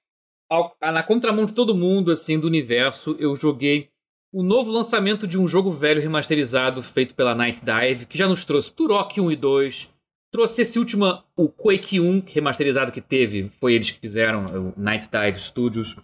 [0.50, 3.90] ao- na contramão de todo mundo, assim, do universo, eu joguei
[4.32, 8.45] o novo lançamento de um jogo velho remasterizado feito pela Night Dive, que já nos
[8.45, 9.90] trouxe Turok 1 e 2,
[10.32, 11.06] trouxe esse último,
[11.36, 15.95] o Quake 1 remasterizado que teve, foi eles que fizeram, o Night Dive Studios.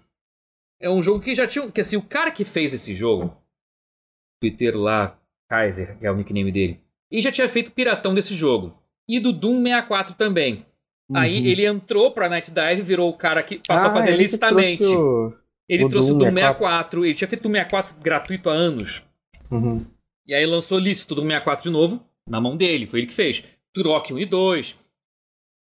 [0.79, 4.39] É um jogo que já tinha, que assim, o cara que fez esse jogo, o
[4.41, 5.19] Twitter lá,
[5.49, 6.79] Kaiser, que é o nickname dele,
[7.11, 8.77] ele já tinha feito Piratão desse jogo.
[9.07, 10.65] E do Doom 64 também.
[11.13, 11.45] Aí Uhum.
[11.47, 14.23] ele entrou pra Night Dive, virou o cara que passou a fazer Ah, ele que
[14.25, 14.77] licitamente.
[14.77, 15.33] trouxe o-
[15.67, 19.03] Ele o trouxe o Doom Doom 64, ele tinha feito o 64 gratuito há anos.
[19.51, 19.85] Uhum.
[20.27, 23.43] E aí lançou lícito do 64 de novo, na mão dele, foi ele que fez.
[23.73, 24.75] Turok 1 e 2.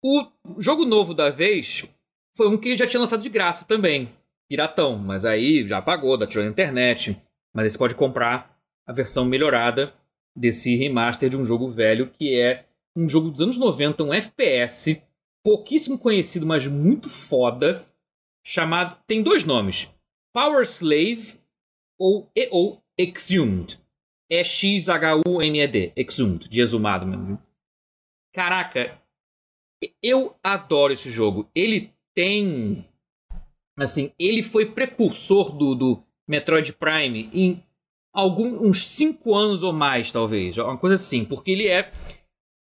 [0.03, 0.25] O
[0.59, 1.85] jogo novo da vez
[2.37, 4.09] foi um que ele já tinha lançado de graça também.
[4.49, 7.17] Piratão, mas aí já pagou, da tirou na internet.
[7.53, 8.55] Mas aí você pode comprar
[8.85, 9.93] a versão melhorada
[10.37, 12.65] desse remaster de um jogo velho que é
[12.95, 15.01] um jogo dos anos 90, um FPS,
[15.43, 17.85] pouquíssimo conhecido, mas muito foda,
[18.45, 18.97] chamado.
[19.05, 19.89] Tem dois nomes:
[20.33, 21.39] Power Slave
[21.99, 23.79] ou, e- ou Exhumed.
[24.29, 25.93] É X-H-U-M-E-D.
[25.95, 27.41] Exhumed, de exumado mesmo.
[28.33, 28.99] Caraca,
[30.03, 31.49] eu adoro esse jogo.
[31.55, 32.85] Ele tem.
[33.77, 37.63] Assim, ele foi precursor do, do Metroid Prime em
[38.17, 40.57] algum, uns 5 anos ou mais, talvez.
[40.57, 41.91] Uma coisa assim, porque ele é.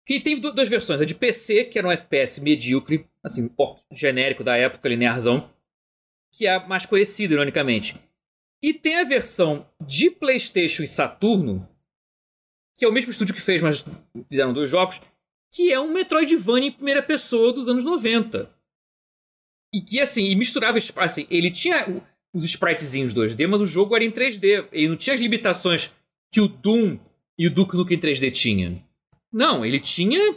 [0.06, 1.00] Que tem du- duas versões.
[1.02, 3.50] A de PC, que era um FPS medíocre, assim,
[3.92, 5.50] genérico da época, linearzão,
[6.32, 7.96] que é a mais conhecida, ironicamente.
[8.62, 11.68] E tem a versão de PlayStation e Saturno,
[12.76, 13.86] que é o mesmo estúdio que fez, mas
[14.28, 15.00] fizeram dois jogos,
[15.54, 18.50] que é um Metroidvania em primeira pessoa dos anos 90.
[19.74, 22.02] E que, assim, e misturava, os- assim, ele tinha
[22.34, 24.68] os spritezinhos 2D, mas o jogo era em 3D.
[24.72, 25.92] Ele não tinha as limitações
[26.32, 26.98] que o Doom
[27.38, 28.84] e o Duke Nukem 3D tinha.
[29.32, 30.36] Não, ele tinha.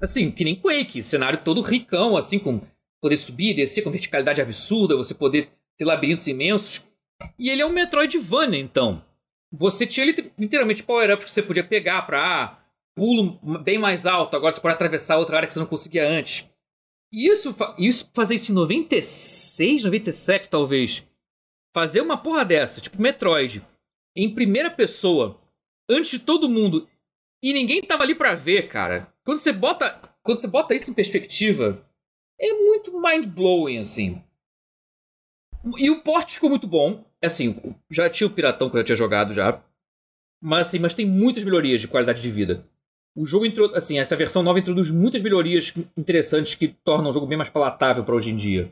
[0.00, 2.62] Assim, que nem Quake, cenário todo ricão, assim, com
[3.02, 6.82] poder subir descer com verticalidade absurda, você poder ter labirintos imensos.
[7.38, 9.04] E ele é um Metroidvania, então.
[9.52, 12.58] Você tinha lit- literalmente power-ups que você podia pegar pra ah,
[12.94, 16.48] pulo bem mais alto, agora você pode atravessar outra área que você não conseguia antes.
[17.12, 21.04] Isso, isso fazer isso em 96, 97 talvez.
[21.74, 23.64] Fazer uma porra dessa, tipo Metroid,
[24.16, 25.40] em primeira pessoa,
[25.88, 26.88] antes de todo mundo,
[27.42, 29.12] e ninguém tava ali pra ver, cara.
[29.24, 29.90] Quando você bota,
[30.22, 31.86] quando você bota isso em perspectiva,
[32.38, 34.22] é muito mind-blowing, assim.
[35.76, 37.04] E o porte ficou muito bom.
[37.22, 37.56] Assim,
[37.90, 39.62] já tinha o Piratão que eu já tinha jogado já.
[40.42, 42.66] Mas assim, mas tem muitas melhorias de qualidade de vida.
[43.16, 47.26] O jogo entrou, assim, essa versão nova introduz muitas melhorias interessantes que tornam o jogo
[47.26, 48.70] bem mais palatável para hoje em dia.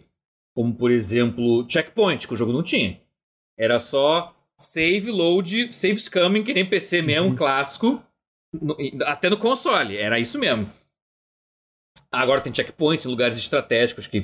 [0.54, 3.00] Como, por exemplo, checkpoint, que o jogo não tinha.
[3.58, 7.36] Era só save, load, save coming, que nem PC mesmo, Uhum.
[7.36, 8.02] clássico.
[8.52, 10.70] No- até no console, era isso mesmo.
[12.10, 14.22] Agora tem checkpoints em lugares estratégicos que,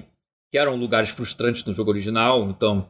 [0.50, 2.88] que eram lugares frustrantes no jogo original, então.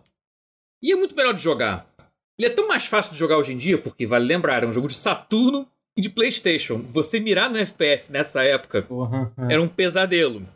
[0.82, 1.90] E é muito melhor de jogar.
[2.38, 4.72] Ele é tão mais fácil de jogar hoje em dia, porque vale lembrar, é um
[4.72, 6.82] jogo de Saturno e de PlayStation.
[6.90, 8.86] Você mirar no FPS nessa época
[9.48, 9.52] é.
[9.54, 10.46] era um pesadelo.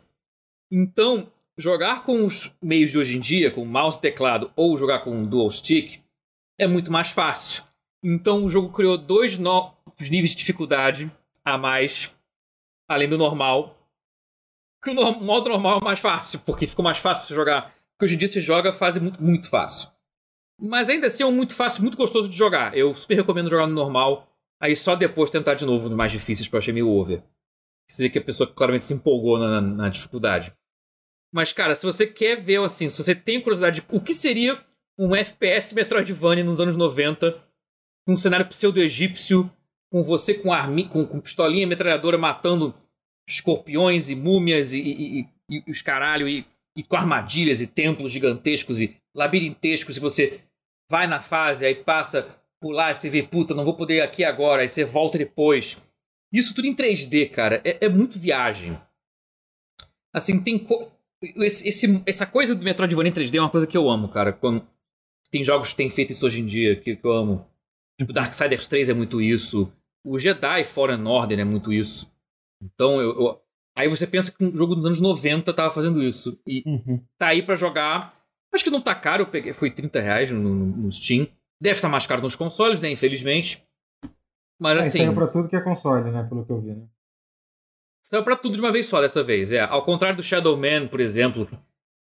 [0.71, 4.99] Então, jogar com os meios de hoje em dia, com mouse e teclado, ou jogar
[4.99, 6.01] com dual stick,
[6.57, 7.63] é muito mais fácil.
[8.03, 9.73] Então, o jogo criou dois novos
[10.09, 11.11] níveis de dificuldade
[11.43, 12.13] a mais,
[12.87, 13.75] além do normal.
[14.81, 17.73] Que o no- modo normal é mais fácil, porque ficou mais fácil de jogar.
[17.93, 19.89] Porque hoje em dia se joga fase muito, muito fácil.
[20.61, 22.77] Mas ainda assim é um muito fácil, muito gostoso de jogar.
[22.77, 24.28] Eu super recomendo jogar no normal.
[24.61, 27.23] Aí só depois tentar de novo nos mais difíceis, porque eu achei meio over.
[27.89, 30.53] Seria que a pessoa claramente se empolgou na, na- dificuldade.
[31.33, 34.63] Mas, cara, se você quer ver, assim, se você tem curiosidade de o que seria
[34.97, 37.31] um FPS Metroidvania nos anos 90,
[38.05, 39.49] com um cenário pseudo-egípcio,
[39.91, 42.75] com você com, armi, com, com pistolinha metralhadora matando
[43.27, 45.19] escorpiões e múmias e, e-
[45.49, 46.45] e- e os caralho, e,
[46.75, 50.41] e com armadilhas e templos gigantescos e labirintescos, e você
[50.91, 54.61] vai na fase, aí passa e você vê, puta, não vou poder ir aqui agora,
[54.61, 55.77] aí você volta depois.
[56.31, 58.77] Isso tudo em 3D, cara, é, é muito viagem.
[60.13, 60.57] Assim, tem.
[60.59, 60.91] co-
[61.21, 64.31] Esse, esse- essa coisa do Metroidvania em 3D é uma coisa que eu amo, cara.
[64.31, 64.65] Quando
[65.29, 67.45] tem jogos que têm feito isso hoje em dia, que, que eu amo.
[67.99, 69.69] Tipo, Darksiders 3 é muito isso.
[70.01, 72.09] O Jedi Fallen Order é muito isso.
[72.63, 73.41] Então, eu, eu-
[73.75, 76.39] aí você pensa que um jogo dos anos 90 tava fazendo isso.
[76.47, 77.03] E Uhum.
[77.17, 78.17] tá aí pra jogar.
[78.53, 81.27] Acho que não tá caro, eu peguei, foi 30 reais no, no, no Steam.
[81.61, 82.89] Deve estar mais caro nos consoles, né?
[82.91, 83.63] Infelizmente.
[84.59, 84.97] Mas É, assim.
[84.99, 86.23] saiu pra tudo que é console, né?
[86.23, 86.85] Pelo que eu vi, né?
[88.03, 89.59] Saiu pra tudo de uma vez só dessa vez, é.
[89.61, 91.47] Ao contrário do Shadow Man, por exemplo,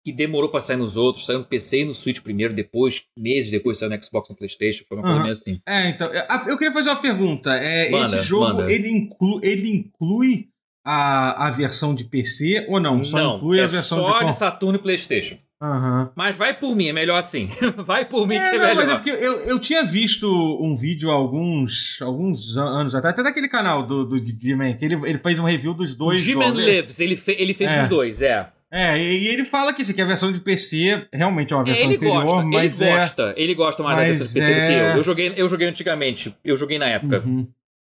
[0.05, 3.51] que demorou pra sair nos outros, saiu no PC e no Switch primeiro, depois, meses
[3.51, 5.23] depois saiu no Xbox e no Playstation, foi uma coisa Aham.
[5.23, 5.61] meio assim.
[5.67, 7.53] É, então, eu eu queria fazer uma pergunta.
[7.55, 8.71] É, Manda, esse jogo, manda.
[8.71, 10.49] ele, inclu, ele inclui
[10.85, 13.03] a, a versão de PC ou não?
[13.03, 14.25] Só Não, inclui é a versão só de...
[14.27, 15.37] de Saturno e Playstation.
[15.61, 16.11] Aham.
[16.15, 17.49] Mas vai por mim, é melhor assim.
[17.83, 18.95] vai por mim É, que é não, mas é melhor.
[18.97, 20.27] porque eu, eu tinha visto
[20.61, 24.85] um vídeo há alguns, alguns an- anos atrás, até daquele canal do, do G-Man, que
[24.85, 26.51] ele, ele fez um review dos dois G-Man.
[26.51, 27.79] Lives, ele, fe- ele fez É.
[27.79, 28.47] dos dois, é.
[28.71, 31.85] É, e, ele fala que, assim, que a versão de PC realmente é uma versão
[31.85, 32.95] ele inferior, gosta, mas ele é...
[32.97, 34.97] gosta, ele gosta mais da versão PC do que é- eu.
[34.97, 37.23] Eu joguei, eu joguei antigamente, eu joguei na época.
[37.25, 37.47] Uhum.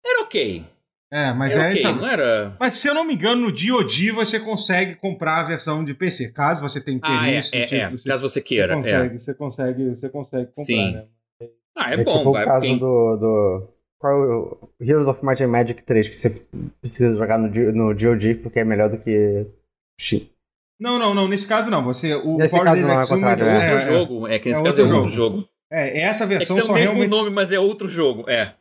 [0.06, 0.64] Era ok.
[1.12, 1.70] É, mas Era é...
[1.70, 2.58] ok, então- não era.
[2.60, 6.32] Mas se eu não me engano, no DOD você consegue comprar a versão de PC,
[6.34, 7.56] caso você tenha Ah, é, interesse.
[7.56, 7.90] é, tipo, é.
[7.92, 8.74] você, Caso você você queira.
[8.74, 8.76] é.
[8.76, 10.94] consegue, você consegue, você consegue comprar, Sim.
[10.94, 11.06] né?
[11.78, 12.44] Ah, é, É, bom, tipo vai.
[12.44, 13.68] o caso quem- do, do.
[14.00, 16.36] Qual é o Heroes of Might and Magic 3, que você
[16.82, 19.46] precisa jogar no, no GOG porque é melhor do que
[20.00, 20.24] Steam.
[20.80, 21.28] Não, não, não.
[21.28, 21.84] Nesse caso não.
[21.84, 24.62] Você, o Nesse Power caso não, é contrário, É é, outro jogo, é que nesse
[24.62, 25.48] É caso é outro outro jogo.
[25.72, 27.10] É, essa É que versão tem o só mesmo realmente.
[27.12, 28.54] nome, mas é outro jogo, é.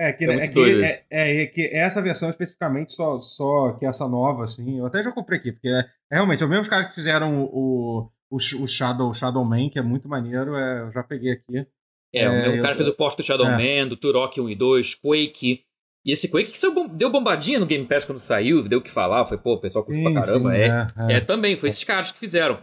[0.00, 3.84] É, que, É é, que, é, é, é que essa versão especificamente só, só que
[3.84, 4.78] essa nova, assim.
[4.78, 5.80] Eu até já comprei aqui, porque é,
[6.12, 9.82] é realmente os mesmos caras que fizeram o, o, o Shadow, Shadow Man, que é
[9.82, 10.54] muito maneiro.
[10.56, 11.66] É, eu já peguei aqui.
[12.14, 13.80] É, o É, eu- cara fez o post do Shadow é.
[13.82, 15.62] Man, do Turok 1 e 2, Quake.
[16.06, 16.58] E esse Quake que
[16.92, 19.26] deu bombadinha no Game Pass quando saiu, deu o que falar.
[19.26, 20.50] Foi, pô, o pessoal curte pra caramba.
[20.52, 21.20] sim, é, é.
[21.20, 22.60] também, foi esses caras que fizeram.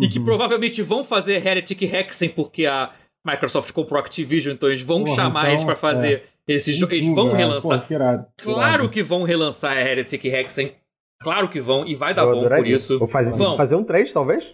[0.00, 0.24] E que Uhum.
[0.24, 2.90] provavelmente vão fazer Heretic Hexen, porque a
[3.26, 6.92] Microsoft comprou Activision, então eles vão Porra, chamar então, eles pra fazer esse jogo.
[6.92, 7.80] Eles Sem vão dúvida, relançar.
[7.80, 8.88] Pô, que irado, que Claro irado.
[8.90, 10.72] que vão relançar a Heretic Hexen.
[11.20, 12.98] Claro que vão, e vai dar Eu bom por isso.
[12.98, 13.56] Vou fazer, Vão.
[13.56, 14.44] fazer um 3, talvez?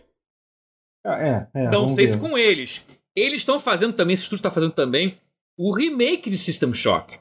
[1.05, 2.85] Ah, É, é, Não sei se com eles.
[3.15, 5.19] Eles estão fazendo também, esse estúdio está fazendo também,
[5.59, 7.19] o remake de System Shock.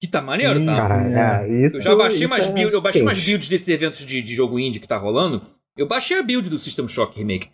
[0.00, 0.76] Que tá maneiro, tá?
[0.88, 1.78] Cara, é, isso.
[1.78, 3.26] Eu já baixei isso mais é build, eu baixei mais quente.
[3.26, 5.42] builds desses eventos de, de jogo indie que tá rolando.
[5.76, 7.50] Eu baixei a build do System Shock Remake.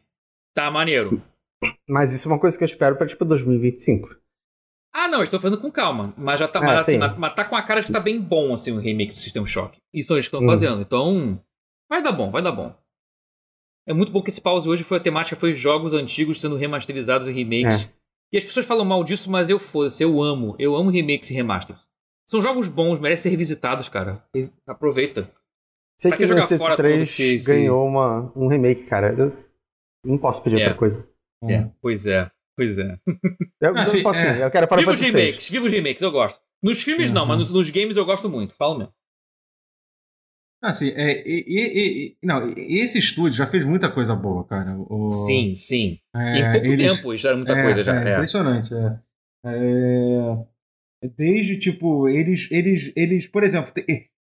[0.54, 1.22] Tá maneiro.
[1.88, 4.14] Mas isso é uma coisa que eu espero pra, tipo, 2025.
[4.96, 6.14] Ah, não, estou fazendo com calma.
[6.16, 6.98] Mas já tá, Ah, mas, assim, sim.
[6.98, 9.18] mas, mas tá com a cara de que tá bem bom, assim, o remake do
[9.18, 9.76] System Shock.
[9.92, 10.50] E são eles que estão Hum.
[10.50, 10.80] fazendo.
[10.82, 11.40] Então,
[11.90, 12.72] vai dar bom, vai dar bom.
[13.86, 17.28] É muito bom que esse pause hoje foi a temática, foi jogos antigos sendo remasterizados
[17.28, 17.90] em remakes.
[18.32, 20.56] E as pessoas falam mal disso, mas eu foda-se, eu amo.
[20.58, 21.86] Eu amo remakes e remasters.
[22.26, 24.24] São jogos bons, merecem ser revisitados, cara.
[24.34, 25.30] E Aproveita.
[26.00, 29.12] Sei Pra que que jogar fora 3 todo esse- esse- ganhou uma, um remake, cara.
[29.12, 29.32] Eu
[30.04, 30.64] não posso pedir É.
[30.64, 31.06] outra coisa.
[31.46, 32.96] É, pois é, pois é.
[33.60, 34.44] Eu, eu sim, não posso é.
[34.44, 36.40] eu quero Final Viva os remakes, viva os remakes, eu gosto.
[36.62, 37.28] Nos filmes não, Uhum.
[37.28, 38.54] mas nos, nos games eu gosto muito.
[38.54, 38.92] Fala mesmo.
[40.62, 44.74] Assim, é, e, e- e- não, esse estúdio já fez muita coisa boa, cara.
[44.88, 45.98] O, Sim, sim.
[46.16, 47.94] é, em pouco eles- tempo já era muita é, coisa já.
[48.02, 48.14] É, é.
[48.14, 48.70] impressionante.
[48.74, 48.98] É.
[49.46, 53.70] É, desde, tipo, eles, eles, eles por exemplo,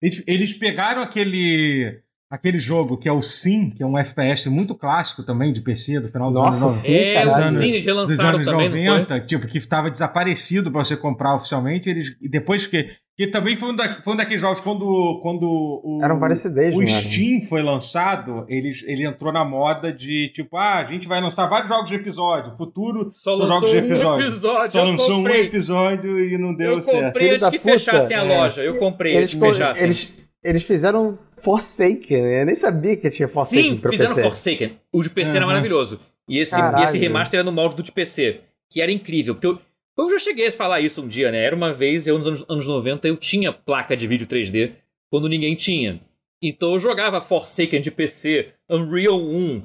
[0.03, 2.03] eles, eles pegaram aquele
[2.33, 6.01] aquele jogo que é o Sim, que é um FPS muito clássico também de PC
[6.01, 6.81] do final dos Nossa, anos 90.
[6.83, 8.85] sim, é, os Zines dos relançaram anos também, não foi?
[8.87, 13.55] 90, tipo, que estava desaparecido para você comprar oficialmente, eles e depois que que também
[13.55, 17.03] foi um, da- foi um daqueles jogos quando quando o Eram CDs, o não era?
[17.03, 21.45] Steam foi lançado, eles, ele entrou na moda de tipo, ah, a gente vai lançar
[21.47, 24.27] vários jogos de episódio, futuro Só lançou jogos de um episódio.
[24.27, 25.43] episódio, Só eu lançou comprei.
[25.43, 27.05] um episódio e não deu eu certo.
[27.05, 27.73] comprei Filho antes que puta.
[27.73, 28.39] fechassem a É.
[28.39, 28.63] loja.
[28.63, 29.85] Eu comprei Eles, antes que fechassem.
[29.85, 32.43] eles, eles fizeram Forsaken, né?
[32.43, 34.23] eu nem sabia que tinha Forsaken Sim, fizeram PC.
[34.23, 34.78] Forsaken.
[34.93, 35.47] O de PC era Uhum.
[35.52, 36.01] maravilhoso.
[36.28, 36.82] E esse, Caralho.
[36.82, 38.40] e esse remaster era no molde do de PC,
[38.70, 39.35] que era incrível.
[39.35, 39.59] Porque eu,
[39.98, 41.44] eu já cheguei a falar isso um dia, né?
[41.44, 44.73] Era uma vez, eu nos anos, anos 90, eu tinha placa de vídeo 3D
[45.10, 46.01] quando ninguém tinha.
[46.40, 49.62] Então eu jogava Forsaken de PC, Unreal 1.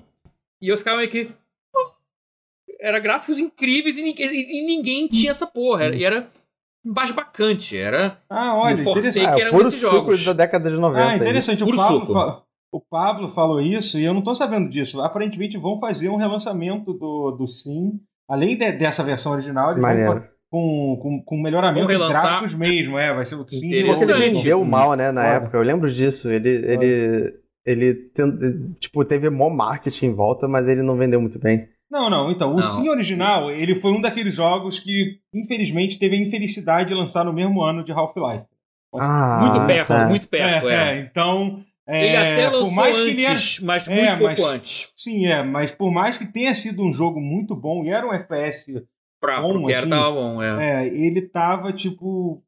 [0.62, 1.30] E eu ficava meio que.
[1.76, 1.92] "Oh."
[2.80, 5.86] Era gráficos incríveis e ninguém, e- e ninguém tinha essa porra.
[5.86, 6.30] Era, e era
[6.90, 7.78] embasbacante.
[7.78, 8.18] Era.
[8.30, 9.26] Ah, olha, interessante.
[9.26, 10.26] Ah, que é puro suco jogos.
[10.26, 11.06] da década de 90.
[11.08, 11.64] Ah, interessante.
[11.64, 12.42] O Pablo, fa-
[12.72, 15.02] o Pablo falou isso e eu não tô sabendo disso.
[15.02, 18.00] Aparentemente vão fazer um relançamento do, do Sim.
[18.30, 20.24] Além de- dessa versão original, eles Maneiro.
[20.52, 22.98] com, com, com melhoramentos gráficos mesmo.
[22.98, 23.70] É, vai ser o Sim.
[23.86, 25.28] Porque ele vendeu mal, né, na Olha.
[25.36, 25.58] época.
[25.58, 26.30] Eu lembro disso.
[26.30, 27.34] Ele, ele,
[27.66, 28.12] ele
[28.80, 31.68] tipo, teve mó marketing em volta, mas ele não vendeu muito bem.
[31.90, 32.30] Não, não.
[32.32, 32.62] Então, o Não.
[32.62, 37.32] Sim original, ele foi um daqueles jogos que, infelizmente, teve a infelicidade de lançar no
[37.34, 38.46] mesmo ano de Half-Life.
[38.96, 40.08] Ah, muito perto, tá.
[40.08, 40.92] muito perto, é.
[40.98, 41.64] é, então.
[41.88, 44.54] é, Ele até lançou por mais que ele era, antes, mas É, muito pouco mas-
[44.56, 44.92] antes.
[44.96, 48.14] Sim, é, mas por mais que tenha sido um jogo muito bom e era um
[48.14, 48.86] FPS,
[49.20, 50.84] Pra, Bom, era, assim, tava bom, é.
[50.84, 52.44] é, ele tava tipo.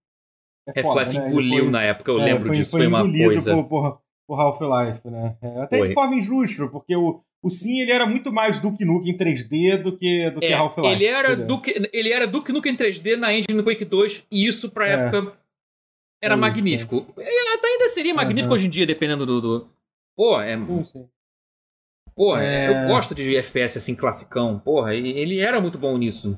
[0.67, 1.23] é Half-Life né?
[1.25, 3.53] Ele engoliu foi- na época, eu é, lembro foi, disso, foi foi uma coisa.
[3.55, 5.35] por, por, por Half-Life, né?
[5.41, 5.87] É, até Foi.
[5.87, 9.81] de forma injusta, porque o, o Sim ele era muito mais Duke Nukem em 3D
[9.81, 10.93] do que, do que É, Half-Life.
[10.93, 11.35] ele era?
[11.35, 14.91] Duke, ele era Duke Nukem 3D na engine do Quake 2 e isso pra É.
[14.93, 15.35] época
[16.21, 17.13] era É isso, magnífico.
[17.17, 18.55] E Até ainda seria magnífico Aham.
[18.55, 19.41] hoje em dia, dependendo do.
[19.41, 19.69] do...
[20.15, 21.09] Pô, é, sim.
[22.15, 22.69] porra, É.
[22.69, 24.59] eu gosto de FPS assim, classicão.
[24.59, 26.37] Porra, ele era muito bom nisso.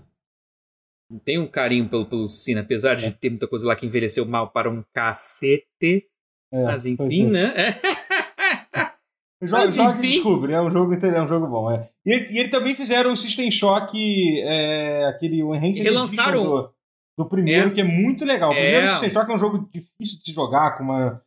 [1.26, 4.49] Tem um carinho pelo, pelo Cine, apesar de ter muita coisa lá que envelheceu mal
[4.49, 6.07] para um cacete.
[6.52, 7.28] É, Mas enfim, sim.
[7.28, 7.53] né?
[9.44, 10.06] Joga, Mas, joga enfim.
[10.07, 11.72] e descobre, é um jogo, é um jogo bom.
[11.72, 11.90] É.
[12.06, 13.98] E, eles, e eles também fizeram o System Shock,
[14.44, 16.41] é, aquele o Enhanced Relançaram.
[16.41, 16.73] Edition do,
[17.23, 17.72] do primeiro, É.
[17.72, 18.52] que é muito legal.
[18.52, 18.88] O primeiro É.
[18.90, 21.22] System Shock é um jogo difícil de se jogar, com uma,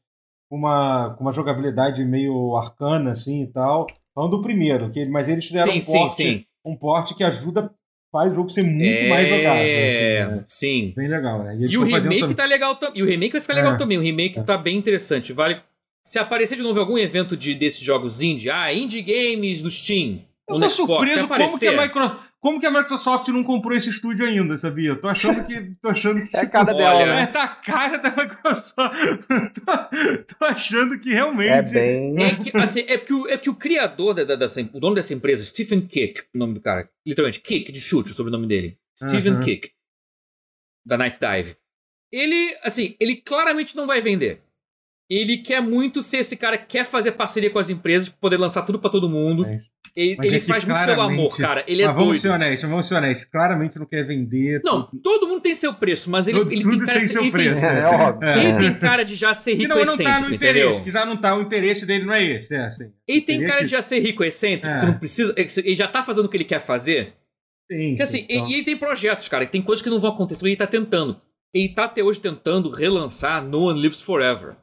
[0.49, 3.85] uma, com uma jogabilidade meio arcana, assim e tal.
[4.15, 6.45] Falando do primeiro, que, mas eles fizeram sim, um sim, porte, sim.
[6.65, 7.75] um porte que ajuda,
[8.15, 9.61] faz o jogo ser muito mais jogável.
[9.65, 9.89] É,
[10.23, 10.45] assim, né?
[10.47, 10.93] sim.
[10.97, 11.55] Bem legal, né?
[11.57, 13.01] eles E o fazendo remake também- tá legal também.
[13.01, 13.77] E o remake vai ficar legal É.
[13.77, 13.99] também.
[13.99, 14.43] O remake É.
[14.45, 15.33] tá bem interessante.
[15.33, 15.61] Vale.
[16.05, 20.21] Se aparecer de novo algum evento de, desses jogos indie, ah, indie games no Steam.
[20.47, 22.21] Eu tô surpreso como que, Micro...
[22.39, 24.91] como que a Microsoft não comprou esse estúdio ainda, sabia?
[24.91, 25.75] Eu tô achando que.
[25.81, 27.27] tô achando que É a cara Olha, dela, É, né?
[27.29, 28.95] tá a cara da Microsoft.
[29.65, 31.73] tô, tô achando que É realmente.
[31.73, 32.23] bem.
[32.23, 34.95] É, que, assim, é, porque o, é porque o criador da, da- dessa, o dono
[34.95, 38.79] dessa empresa, Stephen Kick, o nome do cara, literalmente, Kick de chute, o sobrenome dele.
[38.99, 39.41] Stephen Uhum.
[39.41, 39.71] Kick,
[40.87, 41.57] da Night Dive.
[42.13, 44.43] Ele, assim, ele claramente não vai vender.
[45.11, 48.63] Ele quer muito ser esse cara que quer fazer parceria com as empresas, poder lançar
[48.63, 49.47] tudo pra todo mundo.
[49.47, 49.63] É.
[49.97, 51.65] Ele, ele é faz muito pelo amor, cara.
[51.69, 52.21] Ele é Mas vamos doido.
[52.23, 53.27] ser honestos, vamos ser honestos.
[53.31, 54.61] Claramente não quer vender.
[54.65, 57.07] Não, tudo- todo mundo tem seu preço, mas ele, Tudo- ele tudo tem cara tem
[57.07, 57.65] de- seu ele tem- preço.
[57.65, 58.29] É, óbvio.
[58.29, 58.45] É.
[58.45, 60.51] Ele tem cara de já ser rico não, não excêntrico, tá no entendeu?
[60.63, 61.37] interesse, que já não tá.
[61.37, 62.55] O interesse dele não é esse.
[62.57, 62.93] É assim.
[63.07, 64.81] Ele tem cara que- de já ser rico excêntrico, É.
[64.81, 65.33] que não precisa.
[65.37, 67.13] Ele já tá fazendo o que ele quer fazer.
[67.71, 70.01] Sim, Porque assim, sim, e- então- e ele tem projetos, cara, tem coisas que não
[70.01, 71.21] vão acontecer, mas ele tá tentando.
[71.55, 74.57] Ele tá até hoje tentando relançar No One Lives Forever.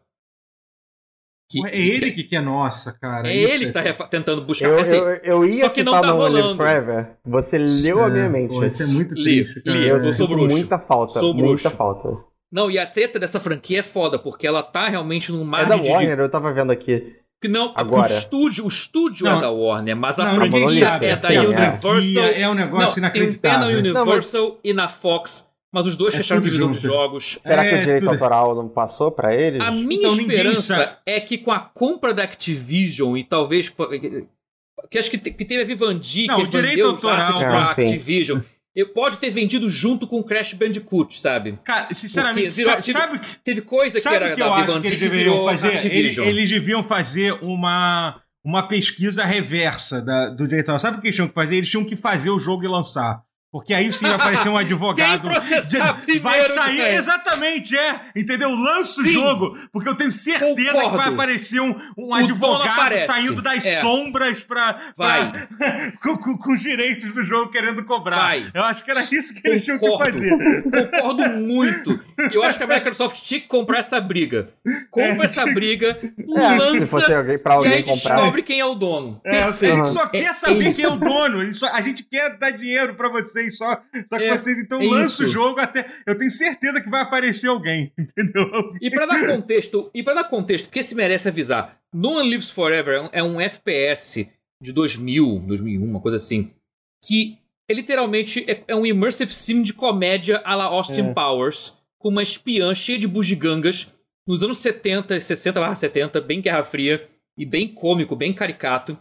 [1.52, 3.28] Que- é ele que quer nossa, cara.
[3.30, 4.68] É Isso ele que tá refa- tentando buscar.
[4.70, 6.56] Eu, assim, eu, eu ia só que não tá rolando.
[6.56, 7.12] Forever.
[7.26, 8.50] Você leu a minha É, mente.
[8.50, 9.78] pô, isso é muito Li, triste, cara.
[9.78, 10.56] li, Eu eu sou bruxo.
[10.56, 11.20] muita falta.
[11.20, 11.70] Sou muita bruxo.
[11.72, 12.18] falta.
[12.52, 15.66] Não, e a treta dessa franquia é foda, porque ela tá realmente num É mar
[15.68, 15.84] da de.
[15.84, 17.16] de- Warner, eu tava vendo aqui.
[17.42, 18.04] que não, Agora.
[18.04, 19.40] O estúdio, o estúdio Não.
[19.40, 20.60] é da Warner, mas a Não, franquia
[21.02, 21.40] é da sim, é.
[21.42, 22.24] Universal.
[22.36, 23.60] É um negócio não, tem um pé na inacreditável.
[23.94, 26.88] Não, mas- Universal e na Fox, mas os dois É fecharam divisão de junto.
[26.88, 27.38] jogos.
[27.40, 29.62] Será que É, o direito tudo- autoral não passou pra eles?
[29.62, 30.92] A minha Então, esperança sabe.
[31.06, 33.72] é que com a compra da Activision e talvez.
[34.90, 37.76] Que acho que, te- que teve a Vivendi, Não, que o direito autoral- É, pra
[37.76, 37.82] sim.
[37.84, 38.42] Activision.
[38.76, 41.60] Eu, pode ter vendido junto com o Crash Bandicoot, sabe?
[41.64, 44.54] Cara, sinceramente, Porque virou- sa- sabe, que Teve coisa Sabe que o era que eu
[44.54, 45.86] acho Vivendi que eles que deveriam fazer?
[45.94, 50.80] Eles, eles deviam fazer uma, uma pesquisa reversa da- do diretor.
[50.80, 51.58] Sabe o que eles tinham que fazer?
[51.58, 53.22] Eles tinham que fazer o jogo e lançar.
[53.52, 55.28] Porque aí sim vai aparecer um advogado.
[55.68, 58.00] De- vai sair, exatamente, é.
[58.16, 58.50] Entendeu?
[58.56, 59.58] Lança o jogo.
[59.74, 61.14] Porque eu tenho certeza que vai Concordo.
[61.14, 63.82] aparecer um, um advogado saindo das É.
[63.82, 64.78] sombras pra.
[64.96, 65.32] Vai.
[65.32, 68.18] pra- com, com- com os direitos do jogo querendo cobrar.
[68.18, 68.50] Vai.
[68.54, 70.14] Eu acho que era isso que eles tinham que Concordo.
[70.14, 70.64] fazer.
[70.64, 72.00] Concordo muito.
[72.32, 74.50] Eu acho que a Microsoft tinha que comprar essa briga.
[74.90, 76.00] Compra É, essa briga,
[76.38, 78.16] É, lança se fosse alguém, pra e alguém aí comprar.
[78.16, 79.20] descobre quem é o dono.
[79.26, 81.40] É, a gente só É- quer saber quem é o dono.
[81.42, 83.10] A gente, só- a gente quer dar dinheiro pra
[83.46, 83.58] vocês.
[83.58, 85.86] Só, só que É, vocês então é lançam o jogo até.
[86.06, 88.74] Eu tenho certeza que vai aparecer alguém, entendeu?
[88.82, 92.52] E pra dar contexto, e para dar contexto, porque se merece avisar, No One Lives
[92.52, 94.30] Forever é um- é um FPS
[94.62, 96.52] de 2000, 2001, uma coisa assim,
[97.04, 97.38] que
[97.70, 101.14] é literalmente é, é um immersive sim de comédia à la Austin É.
[101.14, 103.88] Powers, com uma espiã cheia de bugigangas
[104.28, 107.08] nos anos 70, 60 barra 70, bem Guerra Fria
[107.38, 108.98] e bem cômico, bem caricato.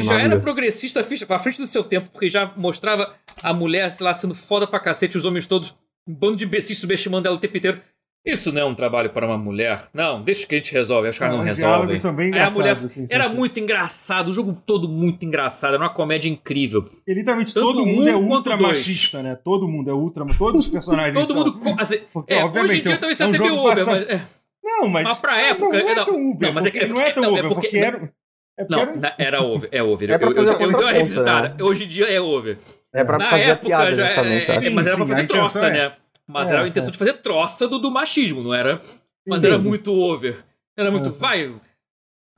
[0.00, 4.04] Que já era progressista à frente- do seu tempo, porque já mostrava a mulher, sei
[4.04, 5.74] lá, sendo foda pra cacete, os homens todos,
[6.06, 7.80] um bando de imbecis subestimando ela o tempo inteiro.
[8.24, 9.84] Isso não é um trabalho para uma mulher.
[9.94, 11.06] Não, deixa que a gente resolve.
[11.06, 12.56] Aí Os caras não, diálogos são bem engraçados.
[12.56, 13.34] mulher assim, era sim.
[13.36, 16.90] muito engraçado, o jogo todo muito engraçado, era uma comédia incrível.
[17.06, 18.78] E literalmente Tanto todo um mundo é quanto ultra dois.
[18.78, 19.36] machista, né?
[19.36, 20.26] Todo mundo é ultra.
[20.36, 21.14] Todos os personagens.
[21.14, 21.36] Todo são.
[21.36, 21.80] mundo.
[21.80, 23.90] assim, Porque, é, hoje em obviamente, dia é um- talvez é um até meio passa-
[23.92, 24.08] mas.
[24.08, 24.26] é.
[24.64, 25.06] Não, mas.
[25.06, 26.48] Mas pra época, Não, é não, tão Uber.
[26.48, 28.12] não, mas é que- não é tão não, é Uber, porque- porque era.
[28.58, 30.10] É Não, era- na- era over, é over.
[30.10, 31.56] É eu, fazer eu, eu, eu dei uma né?
[31.60, 32.58] Hoje em dia é over.
[32.94, 34.14] É pra Na fazer a época piada, já é,
[34.46, 34.70] é, acho.
[34.74, 35.92] mas era pra Sim, fazer troça, é- né?
[36.26, 36.92] Mas É, era a intenção é.
[36.92, 38.80] de fazer troça do, do machismo, não era?
[39.28, 39.48] Mas Sim.
[39.48, 40.36] era muito over.
[40.76, 41.10] Era muito.
[41.10, 41.12] É.
[41.12, 41.54] Vai,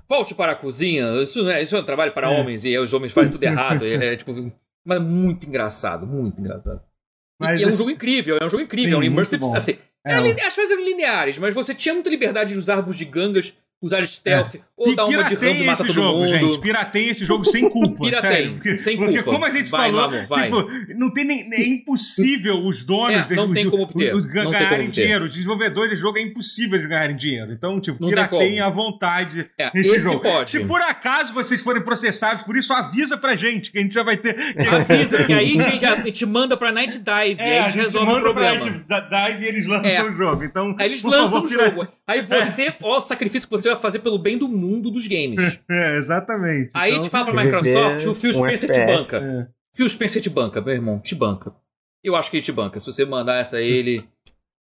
[0.09, 1.23] volte para a cozinha.
[1.23, 2.41] Isso, não é, isso é um trabalho para É.
[2.41, 3.85] homens e aí os homens fazem tudo errado.
[3.87, 4.53] É, é, tipo,
[4.85, 6.81] mas muito engraçado, muito engraçado.
[6.81, 9.03] E- Mas e é um esse- jogo incrível, é um jogo incrível, Sim, é um
[9.13, 9.45] immersive.
[9.55, 13.55] Assim, É, era as coisas eram lineares, mas você tinha muita liberdade de usar bugigangas,
[13.81, 16.29] usar stealth, ou Pi- dar uma de matar esse todo jogo, mundo.
[16.29, 16.61] gente.
[16.61, 18.05] Pirateia esse jogo sem culpa.
[18.05, 18.53] Pirateia, sério.
[18.55, 19.31] Porque, sem porque culpa.
[19.33, 23.47] como a gente Vai, falou, tipo, não tem nem, é impossível os donos É, não
[23.47, 25.03] os- tem como obter, os, não tem como ganharem obter.
[25.03, 25.25] dinheiro.
[25.25, 27.53] Os desenvolvedores de jogo é impossível de ganharem dinheiro.
[27.53, 30.21] Então, tipo, Não pirateiem à vontade É, nesse esse jogo.
[30.21, 30.51] pode.
[30.51, 34.03] Se por acaso vocês forem processados por isso, avisa pra gente, que a gente já
[34.03, 34.37] vai ter.
[34.69, 37.69] Avisa que aí a gente, a gente manda pra Night Dive, e aí É, a
[37.69, 38.85] gente resolve o manda pra problema.
[38.89, 40.11] da Dive e eles lançam É.
[40.11, 40.45] o jogo.
[40.45, 41.87] Então, Aí eles lançam o jogo.
[42.07, 45.39] Aí você, ó, o sacrifício que você vai fazer pelo bem do mundo dos games.
[45.71, 46.71] É, exatamente.
[46.75, 48.99] Aí a Então, gente fala pra Microsoft, o Phil um Spencer te FPS.
[48.99, 49.17] banca.
[49.19, 49.49] é.
[49.77, 51.55] Phil Spencer te banca, meu irmão, te banca.
[52.03, 52.79] Eu acho que ele te banca.
[52.79, 54.09] Se você mandar essa a ele,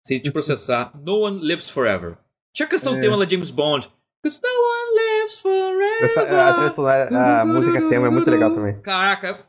[0.06, 2.16] se ele te processar, no one lives forever.
[2.55, 3.01] Tinha a canção É.
[3.01, 3.89] tema da James Bond.
[4.24, 6.05] Cause no one lives forever.
[6.05, 8.81] Essa- a trilha sonora, a música tema é muito legal também.
[8.81, 9.44] Caraca,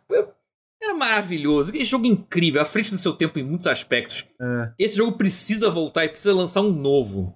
[0.82, 1.72] era maravilhoso.
[1.72, 4.26] Que jogo incrível, à frente do seu tempo em muitos aspectos.
[4.40, 7.36] É, Esse jogo precisa voltar e precisa lançar um novo.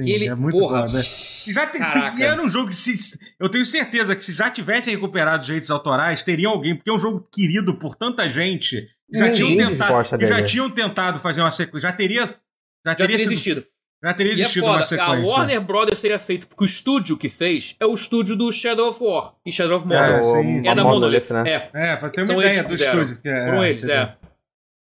[0.00, 1.02] Sim, ele, é muito porra, bom, né?
[1.46, 2.10] E Já tem, Caraca.
[2.12, 5.38] tem- e era um jogo que se, eu tenho certeza que se já tivessem recuperado
[5.40, 8.88] os direitos autorais, teria alguém, porque é um jogo querido por tanta gente.
[9.12, 13.16] Já Ninguém tinham tentado, já tinham tentado fazer uma sequência, já teria já Já teria,
[13.16, 13.66] teria sido- existido.
[14.04, 15.26] já teria é existido foda, uma a sequência.
[15.26, 19.02] Warner Brothers teria feito, porque o estúdio que fez é o estúdio do Shadow of
[19.02, 20.06] War e Shadow of Mordor.
[20.16, 21.42] É, o, sim, É, da a Monolith, né?
[21.50, 21.70] é.
[21.92, 23.00] É, pra ter uma São eles ideia do fizeram.
[23.02, 23.22] estúdio.
[23.22, 24.16] Que é, Foram é, eles, é.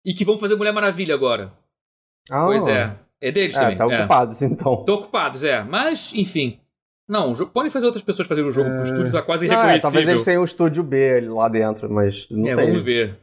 [0.05, 1.53] E que vão fazer Mulher Maravilha agora.
[2.31, 2.95] Ah, Pois é.
[3.21, 3.77] É deles É, também.
[3.79, 3.99] tá é.
[4.01, 4.75] ocupados, então.
[4.81, 5.63] Estão ocupados, é.
[5.63, 6.61] Mas, enfim.
[7.09, 8.81] Não, podem fazer outras pessoas fazerem o jogo, É.
[8.81, 9.83] o estúdio tá quase Ah, é, irreconhecível.
[9.83, 12.67] talvez eles tenham um estúdio B lá dentro, mas não é, sei.
[12.67, 13.19] vamos ver.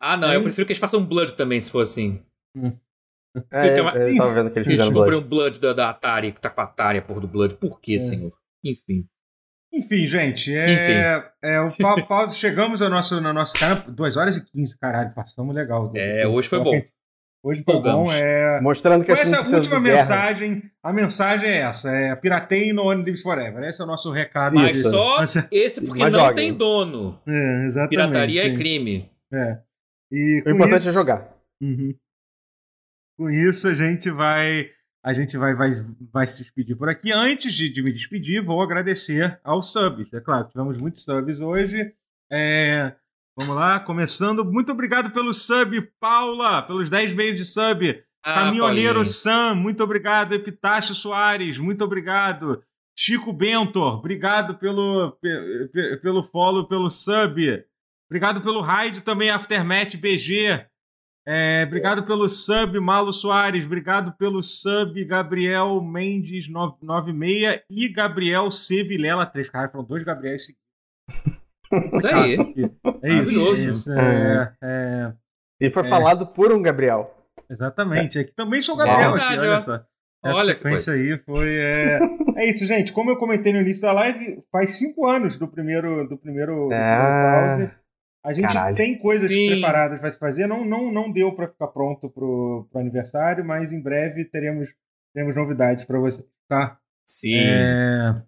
[0.00, 2.20] Ah, não, eu prefiro que eles façam Blood também, se for assim.
[2.56, 5.24] É, Fica- eu tava vendo que eles fizeram comprei Blood.
[5.24, 7.54] um Blood da, da Atari, que tá com a Atari, a porra do Blood.
[7.54, 8.32] Por quê, senhor?
[8.64, 9.06] Enfim.
[9.72, 12.34] Enfim, gente, é, é o pa- pausa.
[12.34, 15.92] Chegamos ao nosso, no nosso cara, 2 horas e 15, caralho, passamos legal.
[15.94, 16.72] É, hoje foi bom.
[17.42, 18.04] Hoje Empolgamos.
[18.06, 18.12] bom.
[18.12, 22.16] É, Mostrando que Com a essa última do Guerra- mensagem, a mensagem é essa: é
[22.16, 23.62] pirateiem no One Lives Forever.
[23.62, 24.54] Esse é o nosso recado.
[24.56, 24.90] Mas Isso.
[24.90, 26.34] só Mas- esse porque Mas não joguem.
[26.34, 27.20] tem dono.
[27.26, 27.90] É, exatamente.
[27.90, 28.54] Pirataria é sim.
[28.56, 29.10] crime.
[29.32, 29.58] É.
[30.10, 31.36] E O importante isso, é jogar.
[31.60, 31.94] Uhum.
[33.16, 34.70] Com isso, a gente vai.
[35.04, 35.70] A gente vai, vai,
[36.12, 37.12] vai se despedir por aqui.
[37.12, 40.12] Antes de, de me despedir, vou agradecer aos subs.
[40.12, 41.92] É claro, tivemos muitos subs hoje.
[42.30, 42.92] É,
[43.38, 44.44] vamos lá, começando.
[44.44, 48.02] Muito obrigado pelo sub, Paula, pelos 10 meses de sub.
[48.24, 49.04] Ah, Caminhoneiro Paulinho.
[49.14, 50.32] Sam, muito obrigado.
[50.34, 52.62] Epitácio Soares, muito obrigado.
[52.98, 57.64] Chico Bentor, obrigado pelo, pe- pe- pelo follow, pelo sub.
[58.10, 60.66] Obrigado pelo raid também, Aftermath BG.
[61.30, 63.64] É, obrigado pelo sub, Malo Soares.
[63.64, 68.82] Obrigado pelo sub, Gabriel Mendes 96 e Gabriel C.
[68.82, 69.48] Vilela 3.
[69.50, 71.38] Cara, foram dois Gabriéis seguidos.
[71.72, 72.34] Isso aí.
[73.02, 73.44] É isso.
[73.44, 73.56] Maravilhoso.
[73.56, 75.12] É isso é, é,
[75.60, 75.88] E foi É.
[75.88, 77.14] falado por um Gabriel.
[77.50, 78.18] Exatamente.
[78.18, 79.74] Aqui também sou o Gabriel, É aqui, verdade, olha só.
[80.24, 81.56] Essa Olha que sequência aí foi.
[81.58, 82.00] É...
[82.36, 82.92] é isso, gente.
[82.92, 86.68] Como eu comentei no início da live, faz cinco anos do primeiro, do primeiro, do
[86.68, 87.70] primeiro Ah.
[88.24, 88.76] A gente Caralho.
[88.76, 89.46] tem coisas Sim.
[89.52, 90.46] preparadas para se fazer.
[90.48, 94.68] Não, não, não deu para ficar pronto pro, pro aniversário, mas em breve teremos,
[95.14, 96.78] teremos novidades para você, tá?
[97.06, 97.36] Sim.
[97.38, 98.20] É...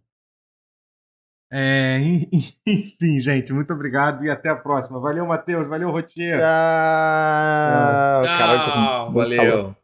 [1.53, 1.99] É,
[2.67, 5.01] enfim, gente, muito obrigado e até a próxima.
[5.01, 5.67] Valeu, Matheus.
[5.69, 6.39] Valeu, Rotier.
[6.39, 8.23] Tchau.
[8.23, 9.13] Caralho, tô com Tchau, calor.
[9.13, 9.80] valeu.